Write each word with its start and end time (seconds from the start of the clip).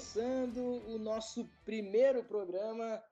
Começando 0.00 0.82
o 0.88 0.98
nosso 0.98 1.46
primeiro 1.62 2.24
programa 2.24 3.04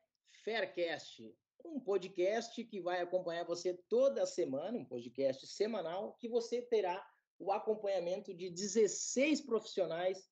Faircast, 0.42 1.22
um 1.62 1.78
podcast 1.78 2.64
que 2.64 2.80
vai 2.80 3.02
acompanhar 3.02 3.44
você 3.44 3.74
toda 3.90 4.24
semana, 4.24 4.78
um 4.78 4.86
podcast 4.86 5.46
semanal, 5.48 6.14
que 6.14 6.26
você 6.26 6.62
terá 6.62 7.06
o 7.38 7.52
acompanhamento 7.52 8.32
de 8.32 8.48
16 8.48 9.42
profissionais 9.42 10.30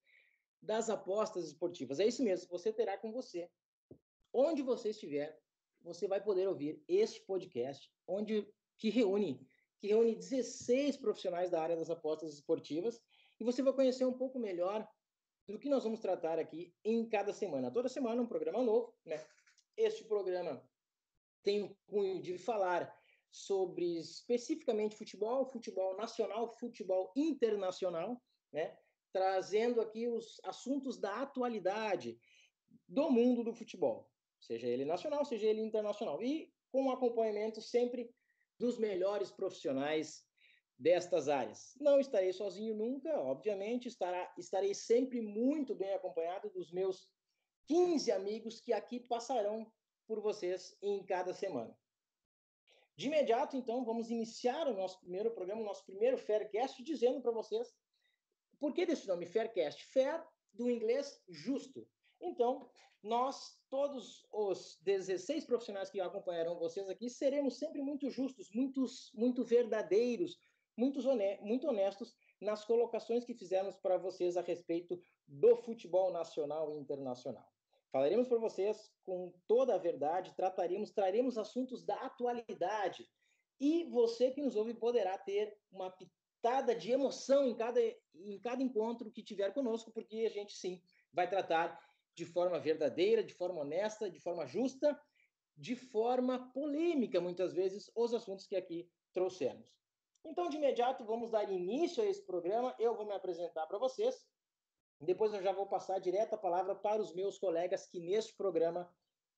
das 0.63 0.89
apostas 0.89 1.45
esportivas. 1.45 2.01
É 2.01 2.07
isso 2.07 2.23
mesmo, 2.25 2.49
você 2.49 2.73
terá 2.73 2.97
com 2.97 3.13
você. 3.13 3.51
Onde 4.33 4.63
você 4.63 4.89
estiver, 4.89 5.39
você 5.83 6.09
vai 6.09 6.25
poder 6.25 6.49
ouvir 6.49 6.83
este 6.89 7.21
podcast, 7.27 7.93
onde 8.09 8.49
que 8.79 8.89
reúne 8.89 9.47
que 9.79 9.89
reúne 9.89 10.15
16 10.15 10.97
profissionais 10.97 11.51
da 11.51 11.61
área 11.61 11.77
das 11.77 11.91
apostas 11.91 12.33
esportivas 12.33 12.99
e 13.39 13.45
você 13.45 13.63
vai 13.63 13.75
conhecer 13.75 14.07
um 14.07 14.17
pouco 14.17 14.39
melhor 14.39 14.89
do 15.47 15.59
que 15.59 15.69
nós 15.69 15.85
vamos 15.85 16.01
tratar 16.01 16.39
aqui 16.39 16.75
em 16.85 17.09
cada 17.09 17.33
semana. 17.33 17.71
Toda 17.71 17.89
semana 17.89 18.21
um 18.21 18.27
programa 18.27 18.63
novo, 18.63 18.95
né? 19.05 19.25
Este 19.77 20.05
programa 20.05 20.63
tem 21.43 21.63
o 21.63 21.77
cunho 21.87 22.21
de 22.21 22.37
falar 22.37 22.93
sobre 23.31 23.99
especificamente 23.99 24.97
futebol, 24.97 25.45
futebol 25.47 25.97
nacional, 25.97 26.49
futebol 26.49 27.13
internacional, 27.15 28.21
né? 28.53 28.77
Trazendo 29.13 29.81
aqui 29.81 30.09
os 30.09 30.41
assuntos 30.45 30.99
da 30.99 31.23
atualidade 31.23 32.19
do 32.89 33.11
mundo 33.11 33.45
do 33.45 33.55
futebol, 33.55 34.11
seja 34.41 34.67
ele 34.67 34.85
nacional, 34.85 35.25
seja 35.25 35.47
ele 35.47 35.61
internacional, 35.61 36.23
e 36.23 36.53
com 36.71 36.91
acompanhamento 36.91 37.61
sempre 37.61 38.13
dos 38.59 38.79
melhores 38.79 39.31
profissionais 39.31 40.26
destas 40.79 41.29
áreas. 41.29 41.75
Não 41.81 41.99
estarei 41.99 42.33
sozinho 42.33 42.75
nunca, 42.75 43.19
obviamente, 43.21 43.89
estará, 43.89 44.33
estarei 44.37 44.75
sempre 44.75 45.21
muito 45.21 45.75
bem 45.75 45.95
acompanhado 45.95 46.51
dos 46.51 46.71
meus 46.71 47.09
15 47.67 48.13
amigos 48.13 48.61
que 48.61 48.73
aqui 48.73 49.01
passarão 49.01 49.71
por 50.07 50.21
vocês 50.21 50.77
em 50.83 51.05
cada 51.05 51.33
semana. 51.33 51.77
De 52.97 53.09
imediato, 53.09 53.57
então, 53.57 53.85
vamos 53.85 54.11
iniciar 54.11 54.67
o 54.67 54.75
nosso 54.75 55.01
primeiro 55.01 55.31
programa, 55.31 55.61
o 55.61 55.65
nosso 55.65 55.85
primeiro 55.85 56.17
Faircast, 56.17 56.83
dizendo 56.83 57.21
para 57.21 57.33
vocês 57.33 57.75
por 58.59 58.73
que 58.73 58.87
desse 58.87 59.07
nome 59.07 59.27
Faircast? 59.27 59.85
Fair, 59.87 60.25
do 60.53 60.71
inglês 60.71 61.23
justo. 61.29 61.87
Então, 62.21 62.71
nós, 63.03 63.61
todos 63.69 64.27
os 64.33 64.79
16 64.83 65.45
profissionais 65.45 65.91
que 65.91 66.01
acompanharão 66.01 66.59
vocês 66.59 66.89
aqui, 66.89 67.11
seremos 67.11 67.59
sempre 67.59 67.83
muito 67.83 68.09
justos, 68.11 68.51
muitos, 68.55 69.13
muito 69.15 69.45
verdadeiros, 69.45 70.39
muito 70.77 71.69
honestos 71.69 72.15
nas 72.41 72.65
colocações 72.65 73.25
que 73.25 73.35
fizemos 73.35 73.77
para 73.77 73.97
vocês 73.97 74.37
a 74.37 74.43
respeito 74.43 75.01
do 75.27 75.57
futebol 75.57 76.13
nacional 76.13 76.71
e 76.71 76.79
internacional. 76.79 77.47
Falaremos 77.91 78.29
para 78.29 78.39
vocês 78.39 78.93
com 79.05 79.33
toda 79.47 79.75
a 79.75 79.79
verdade, 79.79 80.35
trataremos, 80.37 80.91
traremos 80.91 81.39
assuntos 81.39 81.85
da 81.85 81.95
atualidade. 81.97 83.09
E 83.59 83.85
você 83.85 84.31
que 84.31 84.43
nos 84.43 84.55
ouve 84.55 84.75
poderá 84.75 85.17
ter 85.17 85.57
uma 85.71 85.91
pitada 85.91 86.75
de 86.75 86.93
emoção 86.93 87.47
em 87.47 87.55
cada, 87.55 87.81
em 88.15 88.39
cada 88.39 88.63
encontro 88.63 89.11
que 89.11 89.23
tiver 89.23 89.55
conosco, 89.55 89.91
porque 89.93 90.27
a 90.27 90.31
gente 90.31 90.55
sim 90.55 90.83
vai 91.13 91.29
tratar 91.29 91.81
de 92.15 92.27
forma 92.27 92.59
verdadeira, 92.59 93.25
de 93.25 93.33
forma 93.33 93.61
honesta, 93.61 94.11
de 94.11 94.21
forma 94.21 94.47
justa, 94.47 94.99
de 95.57 95.75
forma 95.75 96.51
polêmica, 96.53 97.21
muitas 97.21 97.55
vezes, 97.55 97.91
os 97.95 98.13
assuntos 98.13 98.47
que 98.47 98.57
aqui 98.57 98.91
trouxemos. 99.13 99.75
Então, 100.29 100.49
de 100.49 100.57
imediato, 100.57 101.05
vamos 101.05 101.31
dar 101.31 101.49
início 101.51 102.03
a 102.03 102.07
esse 102.07 102.21
programa. 102.21 102.75
Eu 102.81 102.97
vou 102.97 103.07
me 103.07 103.15
apresentar 103.15 103.65
para 103.69 103.79
vocês. 103.79 104.27
Depois 105.01 105.33
eu 105.33 105.41
já 105.41 105.53
vou 105.53 105.67
passar 105.67 106.01
direto 106.01 106.35
a 106.35 106.39
palavra 106.39 106.75
para 106.75 107.01
os 107.01 107.15
meus 107.15 107.39
colegas 107.39 107.87
que 107.87 108.01
neste 108.01 108.35
programa 108.35 108.93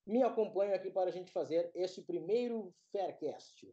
me 0.06 0.22
acompanham 0.22 0.74
aqui 0.74 0.90
para 0.90 1.10
a 1.10 1.12
gente 1.12 1.30
fazer 1.30 1.70
este 1.74 2.00
primeiro 2.00 2.74
Faircast. 2.90 3.70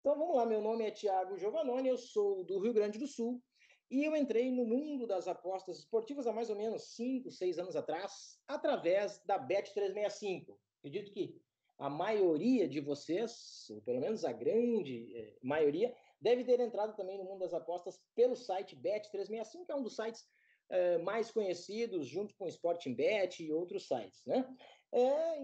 Então 0.00 0.18
vamos 0.18 0.36
lá, 0.36 0.44
meu 0.44 0.60
nome 0.60 0.86
é 0.86 0.90
Tiago 0.90 1.38
Giovannoni, 1.38 1.88
eu 1.88 1.96
sou 1.96 2.44
do 2.44 2.60
Rio 2.60 2.74
Grande 2.74 2.98
do 2.98 3.06
Sul, 3.06 3.42
e 3.90 4.04
eu 4.04 4.14
entrei 4.14 4.52
no 4.52 4.66
mundo 4.66 5.06
das 5.06 5.26
apostas 5.26 5.78
esportivas 5.78 6.26
há 6.26 6.32
mais 6.32 6.50
ou 6.50 6.56
menos 6.56 6.94
5, 6.94 7.30
6 7.30 7.58
anos 7.58 7.74
atrás, 7.74 8.38
através 8.46 9.22
da 9.24 9.38
Bet365. 9.38 10.54
Acredito 10.80 11.10
que 11.10 11.40
a 11.78 11.88
maioria 11.88 12.68
de 12.68 12.80
vocês, 12.80 13.66
ou 13.70 13.80
pelo 13.80 14.00
menos 14.00 14.24
a 14.24 14.32
grande 14.32 15.16
eh, 15.16 15.38
maioria, 15.42 15.94
deve 16.20 16.44
ter 16.44 16.60
entrado 16.60 16.96
também 16.96 17.18
no 17.18 17.24
mundo 17.24 17.40
das 17.40 17.54
apostas 17.54 18.00
pelo 18.14 18.36
site 18.36 18.76
Bet365, 18.76 19.66
que 19.66 19.72
é 19.72 19.74
um 19.74 19.82
dos 19.82 19.96
sites 19.96 20.26
eh, 20.70 20.98
mais 20.98 21.30
conhecidos, 21.30 22.06
junto 22.06 22.34
com 22.36 22.44
o 22.44 22.48
Sporting 22.48 22.94
Bet 22.94 23.42
e 23.42 23.52
outros 23.52 23.86
sites, 23.86 24.22
né? 24.26 24.44
É, 24.92 25.40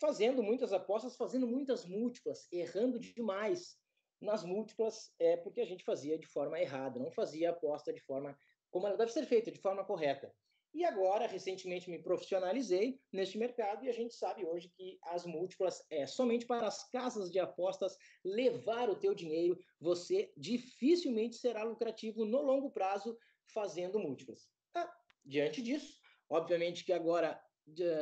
fazendo 0.00 0.42
muitas 0.42 0.72
apostas, 0.72 1.16
fazendo 1.16 1.46
muitas 1.46 1.86
múltiplas, 1.86 2.46
errando 2.52 2.98
demais 2.98 3.76
nas 4.20 4.44
múltiplas 4.44 5.12
é 5.18 5.36
porque 5.36 5.60
a 5.60 5.64
gente 5.66 5.84
fazia 5.84 6.18
de 6.18 6.26
forma 6.26 6.60
errada, 6.60 7.00
não 7.00 7.10
fazia 7.10 7.50
aposta 7.50 7.92
de 7.92 8.00
forma 8.00 8.38
como 8.70 8.86
ela 8.86 8.96
deve 8.96 9.12
ser 9.12 9.26
feita, 9.26 9.50
de 9.50 9.60
forma 9.60 9.84
correta. 9.84 10.32
E 10.74 10.84
agora, 10.86 11.26
recentemente, 11.26 11.90
me 11.90 11.98
profissionalizei 11.98 12.98
neste 13.12 13.36
mercado 13.36 13.84
e 13.84 13.90
a 13.90 13.92
gente 13.92 14.14
sabe 14.14 14.44
hoje 14.44 14.70
que 14.70 14.98
as 15.02 15.26
múltiplas 15.26 15.84
é 15.90 16.06
somente 16.06 16.46
para 16.46 16.66
as 16.66 16.88
casas 16.88 17.30
de 17.30 17.38
apostas 17.38 17.96
levar 18.24 18.88
o 18.88 18.96
teu 18.96 19.14
dinheiro, 19.14 19.58
você 19.78 20.32
dificilmente 20.34 21.36
será 21.36 21.62
lucrativo 21.62 22.24
no 22.24 22.40
longo 22.40 22.70
prazo 22.70 23.18
fazendo 23.44 23.98
múltiplas. 23.98 24.48
Ah, 24.74 24.90
diante 25.24 25.60
disso, 25.60 26.00
obviamente 26.28 26.84
que 26.84 26.92
agora, 26.92 27.38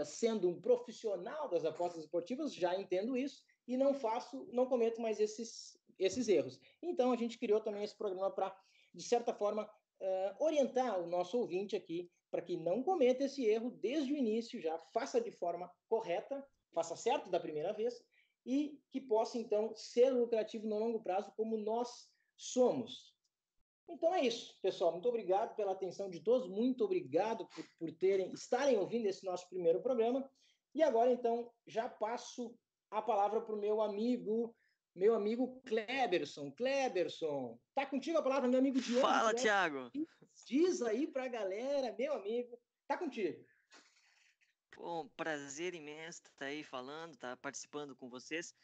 sendo 0.06 0.48
um 0.48 0.60
profissional 0.60 1.48
das 1.48 1.64
apostas 1.64 2.04
esportivas, 2.04 2.54
já 2.54 2.78
entendo 2.80 3.16
isso, 3.16 3.42
e 3.66 3.76
não 3.76 3.94
faço, 3.94 4.48
não 4.52 4.66
cometo 4.66 5.00
mais 5.00 5.18
esses, 5.18 5.76
esses 5.98 6.28
erros. 6.28 6.60
Então 6.80 7.12
a 7.12 7.16
gente 7.16 7.36
criou 7.36 7.60
também 7.60 7.82
esse 7.82 7.96
programa 7.96 8.30
para, 8.30 8.56
de 8.94 9.02
certa 9.02 9.34
forma, 9.34 9.64
uh, 9.64 10.44
orientar 10.44 11.00
o 11.00 11.06
nosso 11.06 11.36
ouvinte 11.36 11.74
aqui 11.74 12.08
para 12.30 12.42
que 12.42 12.56
não 12.56 12.82
cometa 12.82 13.24
esse 13.24 13.44
erro 13.44 13.70
desde 13.70 14.12
o 14.12 14.16
início, 14.16 14.60
já 14.60 14.78
faça 14.78 15.20
de 15.20 15.30
forma 15.30 15.70
correta, 15.88 16.46
faça 16.72 16.96
certo 16.96 17.30
da 17.30 17.40
primeira 17.40 17.72
vez 17.72 18.02
e 18.46 18.80
que 18.90 19.00
possa 19.00 19.38
então 19.38 19.74
ser 19.74 20.10
lucrativo 20.10 20.66
no 20.66 20.78
longo 20.78 21.02
prazo 21.02 21.32
como 21.36 21.56
nós 21.56 22.08
somos. 22.36 23.14
Então 23.88 24.14
é 24.14 24.22
isso, 24.22 24.56
pessoal. 24.62 24.92
Muito 24.92 25.08
obrigado 25.08 25.56
pela 25.56 25.72
atenção 25.72 26.08
de 26.08 26.20
todos. 26.20 26.48
Muito 26.48 26.84
obrigado 26.84 27.46
por, 27.48 27.64
por 27.78 27.92
terem 27.92 28.32
estarem 28.32 28.78
ouvindo 28.78 29.06
esse 29.06 29.24
nosso 29.24 29.48
primeiro 29.48 29.82
programa. 29.82 30.28
E 30.74 30.82
agora 30.82 31.10
então 31.10 31.50
já 31.66 31.88
passo 31.88 32.54
a 32.90 33.02
palavra 33.02 33.40
para 33.40 33.54
o 33.54 33.58
meu 33.58 33.82
amigo, 33.82 34.54
meu 34.94 35.14
amigo 35.14 35.60
Kleberson. 35.66 36.52
Kleberson, 36.52 37.58
tá 37.74 37.84
contigo 37.84 38.18
a 38.18 38.22
palavra, 38.22 38.48
meu 38.48 38.60
amigo 38.60 38.80
Diogo. 38.80 39.00
Fala, 39.00 39.34
Thiago. 39.34 39.90
Diz 40.44 40.82
aí 40.82 41.06
para 41.06 41.24
a 41.24 41.28
galera, 41.28 41.94
meu 41.98 42.14
amigo, 42.14 42.58
tá 42.86 42.96
contigo. 42.96 43.44
Bom, 44.76 45.08
prazer 45.16 45.74
imenso 45.74 46.20
estar 46.20 46.30
tá 46.38 46.44
aí 46.46 46.64
falando, 46.64 47.14
estar 47.14 47.30
tá 47.30 47.36
participando 47.36 47.94
com 47.94 48.08
vocês. 48.08 48.54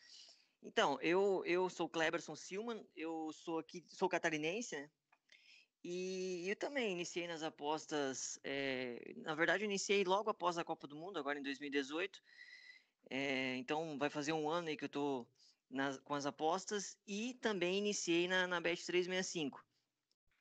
Então, 0.62 0.99
eu, 1.00 1.44
eu 1.44 1.69
sou 1.69 1.88
Kleberson 1.88 2.34
Silman, 2.34 2.84
eu 2.96 3.31
sou 3.32 3.58
aqui, 3.58 3.84
sou 3.90 4.08
catarinense, 4.08 4.76
né? 4.76 4.90
E 5.84 6.49
eu 6.49 6.56
também 6.56 6.93
iniciei 6.93 7.28
nas 7.28 7.43
apostas, 7.43 8.40
é, 8.43 9.14
na 9.19 9.34
verdade, 9.34 9.62
eu 9.62 9.67
iniciei 9.67 10.02
logo 10.02 10.29
após 10.29 10.58
a 10.58 10.64
Copa 10.64 10.87
do 10.87 10.96
Mundo, 10.96 11.19
agora 11.19 11.38
em 11.38 11.43
2018, 11.43 12.20
é, 13.08 13.56
então 13.56 13.96
vai 13.96 14.11
fazer 14.11 14.32
um 14.32 14.49
ano 14.49 14.69
aí 14.69 14.76
que 14.76 14.84
eu 14.84 14.88
estou 14.88 15.29
com 16.05 16.14
as 16.14 16.26
apostas 16.26 16.96
e 17.06 17.34
também 17.34 17.79
iniciei 17.79 18.26
na, 18.26 18.46
na 18.46 18.61
Bet 18.61 18.84
365. 18.84 19.64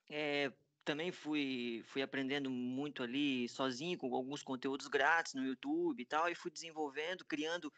É, 0.09 0.51
também 0.85 1.11
fui, 1.11 1.83
fui 1.87 2.01
aprendendo 2.01 2.49
muito 2.49 3.03
ali 3.03 3.49
sozinho, 3.49 3.97
com 3.97 4.13
alguns 4.15 4.43
conteúdos 4.43 4.87
grátis 4.87 5.33
no 5.33 5.43
YouTube 5.43 5.99
e 5.99 6.05
tal, 6.05 6.29
e 6.29 6.35
fui 6.35 6.51
desenvolvendo, 6.51 7.25
criando 7.25 7.73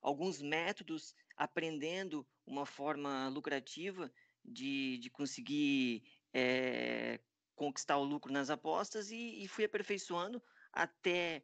alguns 0.00 0.40
métodos, 0.40 1.14
aprendendo 1.36 2.26
uma 2.46 2.64
forma 2.64 3.28
lucrativa 3.28 4.10
de, 4.44 4.98
de 4.98 5.10
conseguir 5.10 6.04
é, 6.32 7.20
conquistar 7.56 7.96
o 7.98 8.04
lucro 8.04 8.32
nas 8.32 8.48
apostas 8.48 9.10
e, 9.10 9.42
e 9.42 9.48
fui 9.48 9.64
aperfeiçoando 9.64 10.40
até 10.72 11.42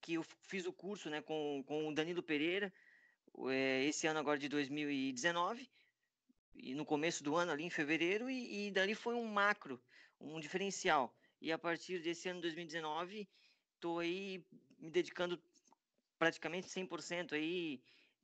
que 0.00 0.14
eu 0.14 0.22
fiz 0.22 0.64
o 0.64 0.72
curso 0.72 1.10
né, 1.10 1.20
com, 1.20 1.64
com 1.66 1.88
o 1.88 1.94
Danilo 1.94 2.22
Pereira, 2.22 2.72
é, 3.48 3.84
esse 3.84 4.06
ano 4.06 4.20
agora 4.20 4.38
de 4.38 4.48
2019, 4.48 5.68
e 6.60 6.74
no 6.74 6.84
começo 6.84 7.22
do 7.22 7.36
ano 7.36 7.52
ali 7.52 7.64
em 7.64 7.70
fevereiro, 7.70 8.28
e, 8.30 8.68
e 8.68 8.70
dali 8.70 8.94
foi 8.94 9.14
um 9.14 9.24
macro, 9.24 9.80
um 10.20 10.40
diferencial. 10.40 11.14
E 11.40 11.52
a 11.52 11.58
partir 11.58 12.00
desse 12.00 12.28
ano 12.28 12.40
2019, 12.40 13.28
estou 13.74 14.00
aí 14.00 14.44
me 14.78 14.90
dedicando 14.90 15.40
praticamente 16.18 16.68
100% 16.68 17.32
aí 17.32 17.80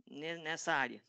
nessa 0.07 0.73
área. 0.73 1.03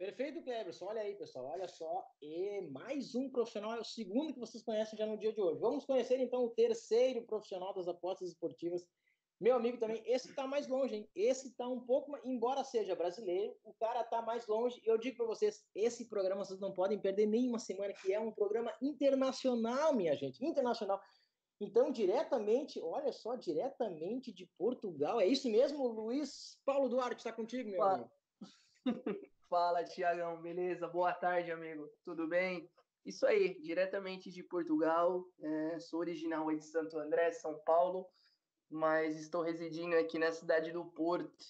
Perfeito, 0.00 0.42
Cleberson. 0.42 0.86
Olha 0.86 1.02
aí, 1.02 1.14
pessoal. 1.14 1.44
Olha 1.44 1.68
só. 1.68 2.10
E 2.22 2.62
mais 2.70 3.14
um 3.14 3.28
profissional, 3.28 3.74
é 3.74 3.80
o 3.80 3.84
segundo 3.84 4.32
que 4.32 4.40
vocês 4.40 4.62
conhecem 4.62 4.98
já 4.98 5.06
no 5.06 5.18
dia 5.18 5.30
de 5.30 5.40
hoje. 5.40 5.60
Vamos 5.60 5.84
conhecer 5.84 6.18
então 6.18 6.42
o 6.42 6.50
terceiro 6.50 7.22
profissional 7.26 7.74
das 7.74 7.86
apostas 7.86 8.30
esportivas. 8.30 8.82
Meu 9.40 9.56
amigo 9.56 9.78
também, 9.78 10.02
esse 10.04 10.28
está 10.28 10.46
mais 10.46 10.68
longe, 10.68 10.96
hein? 10.96 11.10
Esse 11.14 11.48
está 11.48 11.66
um 11.66 11.80
pouco, 11.80 12.14
embora 12.24 12.62
seja 12.62 12.94
brasileiro, 12.94 13.56
o 13.64 13.72
cara 13.72 14.02
está 14.02 14.20
mais 14.20 14.46
longe. 14.46 14.78
E 14.84 14.86
eu 14.86 14.98
digo 14.98 15.16
para 15.16 15.26
vocês, 15.26 15.64
esse 15.74 16.10
programa 16.10 16.44
vocês 16.44 16.60
não 16.60 16.74
podem 16.74 17.00
perder 17.00 17.24
nenhuma 17.24 17.58
semana, 17.58 17.94
que 17.94 18.12
é 18.12 18.20
um 18.20 18.30
programa 18.30 18.70
internacional, 18.82 19.94
minha 19.94 20.14
gente, 20.14 20.44
internacional. 20.44 21.00
Então, 21.58 21.90
diretamente, 21.90 22.78
olha 22.82 23.12
só, 23.12 23.34
diretamente 23.34 24.30
de 24.30 24.46
Portugal. 24.58 25.18
É 25.18 25.26
isso 25.26 25.50
mesmo, 25.50 25.88
Luiz 25.88 26.58
Paulo 26.66 26.90
Duarte, 26.90 27.16
está 27.16 27.32
contigo, 27.32 27.70
meu 27.70 27.78
Fala. 27.78 27.94
amigo? 27.94 28.10
Fala, 29.48 29.84
Tiagão, 29.84 30.40
beleza? 30.42 30.86
Boa 30.86 31.14
tarde, 31.14 31.50
amigo. 31.50 31.90
Tudo 32.04 32.28
bem? 32.28 32.70
Isso 33.06 33.26
aí, 33.26 33.58
diretamente 33.60 34.30
de 34.30 34.42
Portugal. 34.42 35.24
É, 35.40 35.78
sou 35.80 36.00
original 36.00 36.54
de 36.54 36.62
Santo 36.62 36.98
André, 36.98 37.32
São 37.32 37.58
Paulo, 37.64 38.06
mas 38.70 39.18
estou 39.18 39.42
residindo 39.42 39.96
aqui 39.96 40.18
na 40.18 40.30
cidade 40.30 40.70
do 40.72 40.84
Porto, 40.84 41.44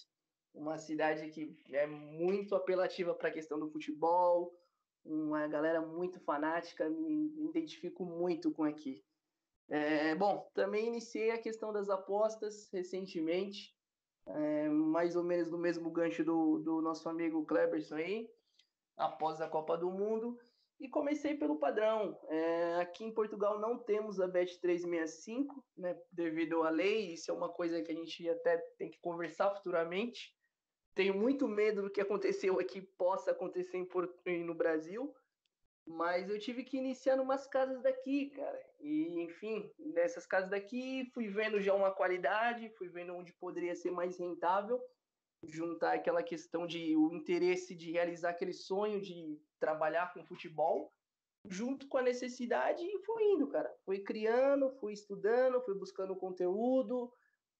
uma 0.53 0.77
cidade 0.77 1.29
que 1.29 1.55
é 1.71 1.85
muito 1.85 2.55
apelativa 2.55 3.13
para 3.13 3.29
a 3.29 3.33
questão 3.33 3.59
do 3.59 3.69
futebol, 3.69 4.57
uma 5.05 5.47
galera 5.47 5.81
muito 5.81 6.19
fanática, 6.19 6.89
me 6.89 7.45
identifico 7.45 8.03
muito 8.03 8.51
com 8.51 8.63
aqui. 8.63 9.03
É, 9.69 10.13
bom, 10.15 10.49
também 10.53 10.87
iniciei 10.87 11.31
a 11.31 11.37
questão 11.37 11.71
das 11.71 11.89
apostas 11.89 12.69
recentemente, 12.71 13.73
é, 14.25 14.69
mais 14.69 15.15
ou 15.15 15.23
menos 15.23 15.49
no 15.49 15.57
mesmo 15.57 15.89
gancho 15.89 16.23
do, 16.23 16.59
do 16.59 16.81
nosso 16.81 17.07
amigo 17.07 17.45
Kleberson 17.45 17.95
aí, 17.95 18.29
após 18.97 19.39
a 19.39 19.47
Copa 19.47 19.77
do 19.77 19.89
Mundo, 19.89 20.37
e 20.81 20.89
comecei 20.89 21.35
pelo 21.35 21.59
padrão. 21.59 22.17
É, 22.27 22.75
aqui 22.81 23.05
em 23.05 23.13
Portugal 23.13 23.59
não 23.59 23.77
temos 23.77 24.19
a 24.19 24.27
Bet365, 24.27 25.45
né, 25.77 25.95
devido 26.11 26.63
à 26.63 26.71
lei, 26.71 27.13
isso 27.13 27.29
é 27.29 27.33
uma 27.33 27.49
coisa 27.49 27.83
que 27.83 27.91
a 27.91 27.95
gente 27.95 28.27
até 28.27 28.57
tem 28.79 28.89
que 28.89 28.99
conversar 28.99 29.51
futuramente. 29.51 30.35
Tenho 30.95 31.13
muito 31.13 31.47
medo 31.47 31.83
do 31.83 31.89
que 31.89 32.01
aconteceu 32.01 32.59
aqui 32.59 32.81
possa 32.81 33.29
acontecer 33.29 33.77
em, 34.25 34.43
no 34.43 34.55
Brasil, 34.55 35.13
mas 35.85 36.27
eu 36.29 36.39
tive 36.39 36.63
que 36.63 36.77
iniciar 36.77 37.21
umas 37.21 37.45
casas 37.45 37.83
daqui, 37.83 38.31
cara. 38.31 38.59
E, 38.79 39.21
enfim, 39.21 39.71
nessas 39.77 40.25
casas 40.25 40.49
daqui, 40.49 41.05
fui 41.13 41.27
vendo 41.27 41.61
já 41.61 41.75
uma 41.75 41.91
qualidade, 41.91 42.73
fui 42.75 42.89
vendo 42.89 43.13
onde 43.13 43.31
poderia 43.33 43.75
ser 43.75 43.91
mais 43.91 44.17
rentável, 44.17 44.81
juntar 45.43 45.93
aquela 45.93 46.23
questão 46.23 46.65
de 46.65 46.95
o 46.97 47.13
interesse 47.13 47.75
de 47.75 47.91
realizar 47.91 48.31
aquele 48.31 48.53
sonho 48.53 48.99
de 48.99 49.39
trabalhar 49.61 50.11
com 50.13 50.25
futebol, 50.25 50.91
junto 51.45 51.87
com 51.87 51.99
a 51.99 52.01
necessidade, 52.01 52.83
e 52.83 52.99
fui 53.05 53.23
indo, 53.31 53.47
cara. 53.47 53.73
Fui 53.85 53.99
criando, 53.99 54.71
fui 54.79 54.91
estudando, 54.91 55.61
fui 55.61 55.75
buscando 55.75 56.15
conteúdo. 56.15 57.13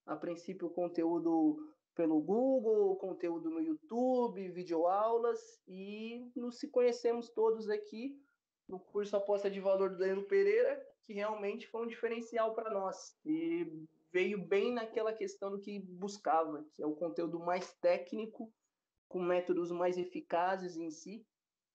A 0.06 0.15
princípio, 0.15 0.69
conteúdo 0.69 1.57
pelo 1.95 2.19
Google, 2.19 2.95
conteúdo 2.98 3.50
no 3.50 3.62
YouTube, 3.62 4.50
videoaulas 4.50 5.62
e 5.68 6.31
nos 6.36 6.57
se 6.57 6.68
conhecemos 6.68 7.30
todos 7.30 7.69
aqui 7.69 8.19
no 8.68 8.80
curso 8.80 9.15
Aposta 9.15 9.50
de 9.50 9.59
Valor 9.59 9.92
do 9.92 9.97
Danilo 9.97 10.24
Pereira, 10.24 10.81
que 11.04 11.13
realmente 11.13 11.68
foi 11.68 11.83
um 11.83 11.88
diferencial 11.88 12.56
para 12.56 12.71
nós 12.71 13.15
e 13.25 13.86
veio 14.12 14.38
bem 14.47 14.74
naquela 14.74 15.13
questão 15.13 15.51
do 15.51 15.59
que 15.59 15.80
buscava, 15.80 16.65
que 16.74 16.81
é 16.81 16.86
o 16.86 16.95
conteúdo 16.95 17.39
mais 17.39 17.74
técnico, 17.75 18.51
com 19.07 19.19
métodos 19.19 19.71
mais 19.71 19.97
eficazes 19.97 20.77
em 20.77 20.89
si. 20.89 21.25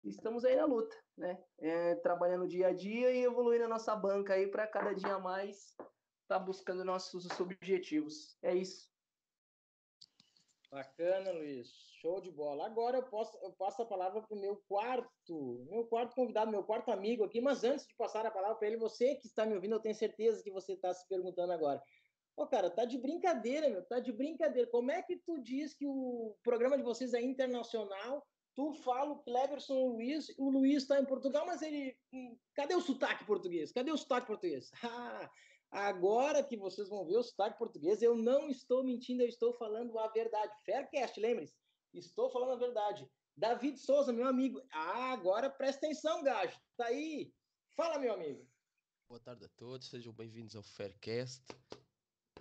Estamos 0.05 0.45
aí 0.45 0.55
na 0.55 0.67
luta, 0.67 0.97
né? 1.17 1.43
É, 1.59 1.95
trabalhando 1.97 2.47
dia 2.47 2.69
a 2.69 2.73
dia 2.73 3.11
e 3.11 3.25
evoluindo 3.25 3.65
a 3.65 3.69
nossa 3.69 3.97
banca 3.97 4.35
aí 4.35 4.47
para 4.47 4.67
cada 4.67 4.93
dia 4.93 5.19
mais 5.19 5.71
estar 6.25 6.39
tá 6.39 6.39
buscando 6.39 6.85
nossos 6.85 7.27
objetivos. 7.41 8.37
É 8.43 8.55
isso. 8.55 8.93
Bacana, 10.71 11.31
Luiz. 11.31 11.69
Show 12.01 12.21
de 12.21 12.31
bola. 12.31 12.67
Agora 12.67 12.99
eu, 12.99 13.05
posso, 13.05 13.39
eu 13.43 13.53
passo 13.53 13.81
a 13.83 13.87
palavra 13.87 14.21
para 14.21 14.37
o 14.37 14.41
meu 14.41 14.61
quarto, 14.69 15.65
meu 15.71 15.87
quarto 15.87 16.15
convidado, 16.15 16.51
meu 16.51 16.65
quarto 16.65 16.91
amigo 16.91 17.25
aqui. 17.25 17.41
Mas 17.41 17.63
antes 17.63 17.87
de 17.87 17.95
passar 17.95 18.27
a 18.27 18.31
palavra 18.31 18.57
para 18.57 18.67
ele, 18.67 18.77
você 18.77 19.15
que 19.15 19.29
está 19.29 19.47
me 19.47 19.55
ouvindo, 19.55 19.77
eu 19.77 19.81
tenho 19.81 19.95
certeza 19.95 20.43
que 20.43 20.51
você 20.51 20.73
está 20.73 20.93
se 20.93 21.07
perguntando 21.09 21.53
agora. 21.53 21.81
Ô, 22.37 22.47
cara, 22.47 22.69
tá 22.69 22.85
de 22.85 22.99
brincadeira, 22.99 23.71
meu, 23.71 23.85
tá 23.87 24.01
de 24.01 24.13
brincadeira. 24.13 24.69
Como 24.69 24.91
é 24.91 25.01
que 25.01 25.17
tu 25.19 25.39
diz 25.39 25.73
que 25.73 25.87
o 25.87 26.37
programa 26.43 26.77
de 26.77 26.83
vocês 26.83 27.15
é 27.15 27.23
internacional? 27.23 28.27
Tu 28.55 28.73
fala 28.75 29.13
o 29.13 29.23
Cleverson 29.23 29.75
o 29.75 29.93
Luiz, 29.95 30.33
o 30.39 30.49
Luiz 30.49 30.83
está 30.83 31.01
em 31.01 31.05
Portugal, 31.05 31.45
mas 31.47 31.61
ele. 31.63 31.97
Hum, 32.13 32.37
cadê 32.55 32.75
o 32.75 32.81
sotaque 32.81 33.25
português? 33.25 33.73
Cadê 33.73 33.91
o 33.91 33.97
sotaque 33.97 34.27
português? 34.27 34.71
Ah, 34.85 35.31
Agora 35.75 36.41
que 36.41 36.57
vocês 36.57 36.89
vão 36.89 37.05
ver 37.05 37.17
o 37.17 37.23
sotaque 37.25 37.59
português, 37.59 38.01
eu 38.01 38.15
não 38.15 38.49
estou 38.49 38.85
mentindo, 38.85 39.23
eu 39.23 39.29
estou 39.29 39.53
falando 39.53 39.99
a 39.99 40.07
verdade. 40.07 40.53
Faircast, 40.65 41.19
lembre-se, 41.19 41.57
estou 41.93 42.31
falando 42.31 42.53
a 42.53 42.57
verdade. 42.57 43.11
David 43.37 43.77
Souza, 43.81 44.13
meu 44.13 44.29
amigo. 44.29 44.63
Ah, 44.71 45.11
agora 45.11 45.51
presta 45.51 45.85
atenção, 45.85 46.23
gajo. 46.23 46.57
Tá 46.77 46.87
aí. 46.87 47.35
Fala, 47.75 47.99
meu 47.99 48.15
amigo. 48.15 48.49
Boa 49.09 49.19
tarde 49.19 49.47
a 49.47 49.49
todos, 49.49 49.89
sejam 49.89 50.13
bem-vindos 50.13 50.55
ao 50.55 50.63
Faircast, 50.63 51.45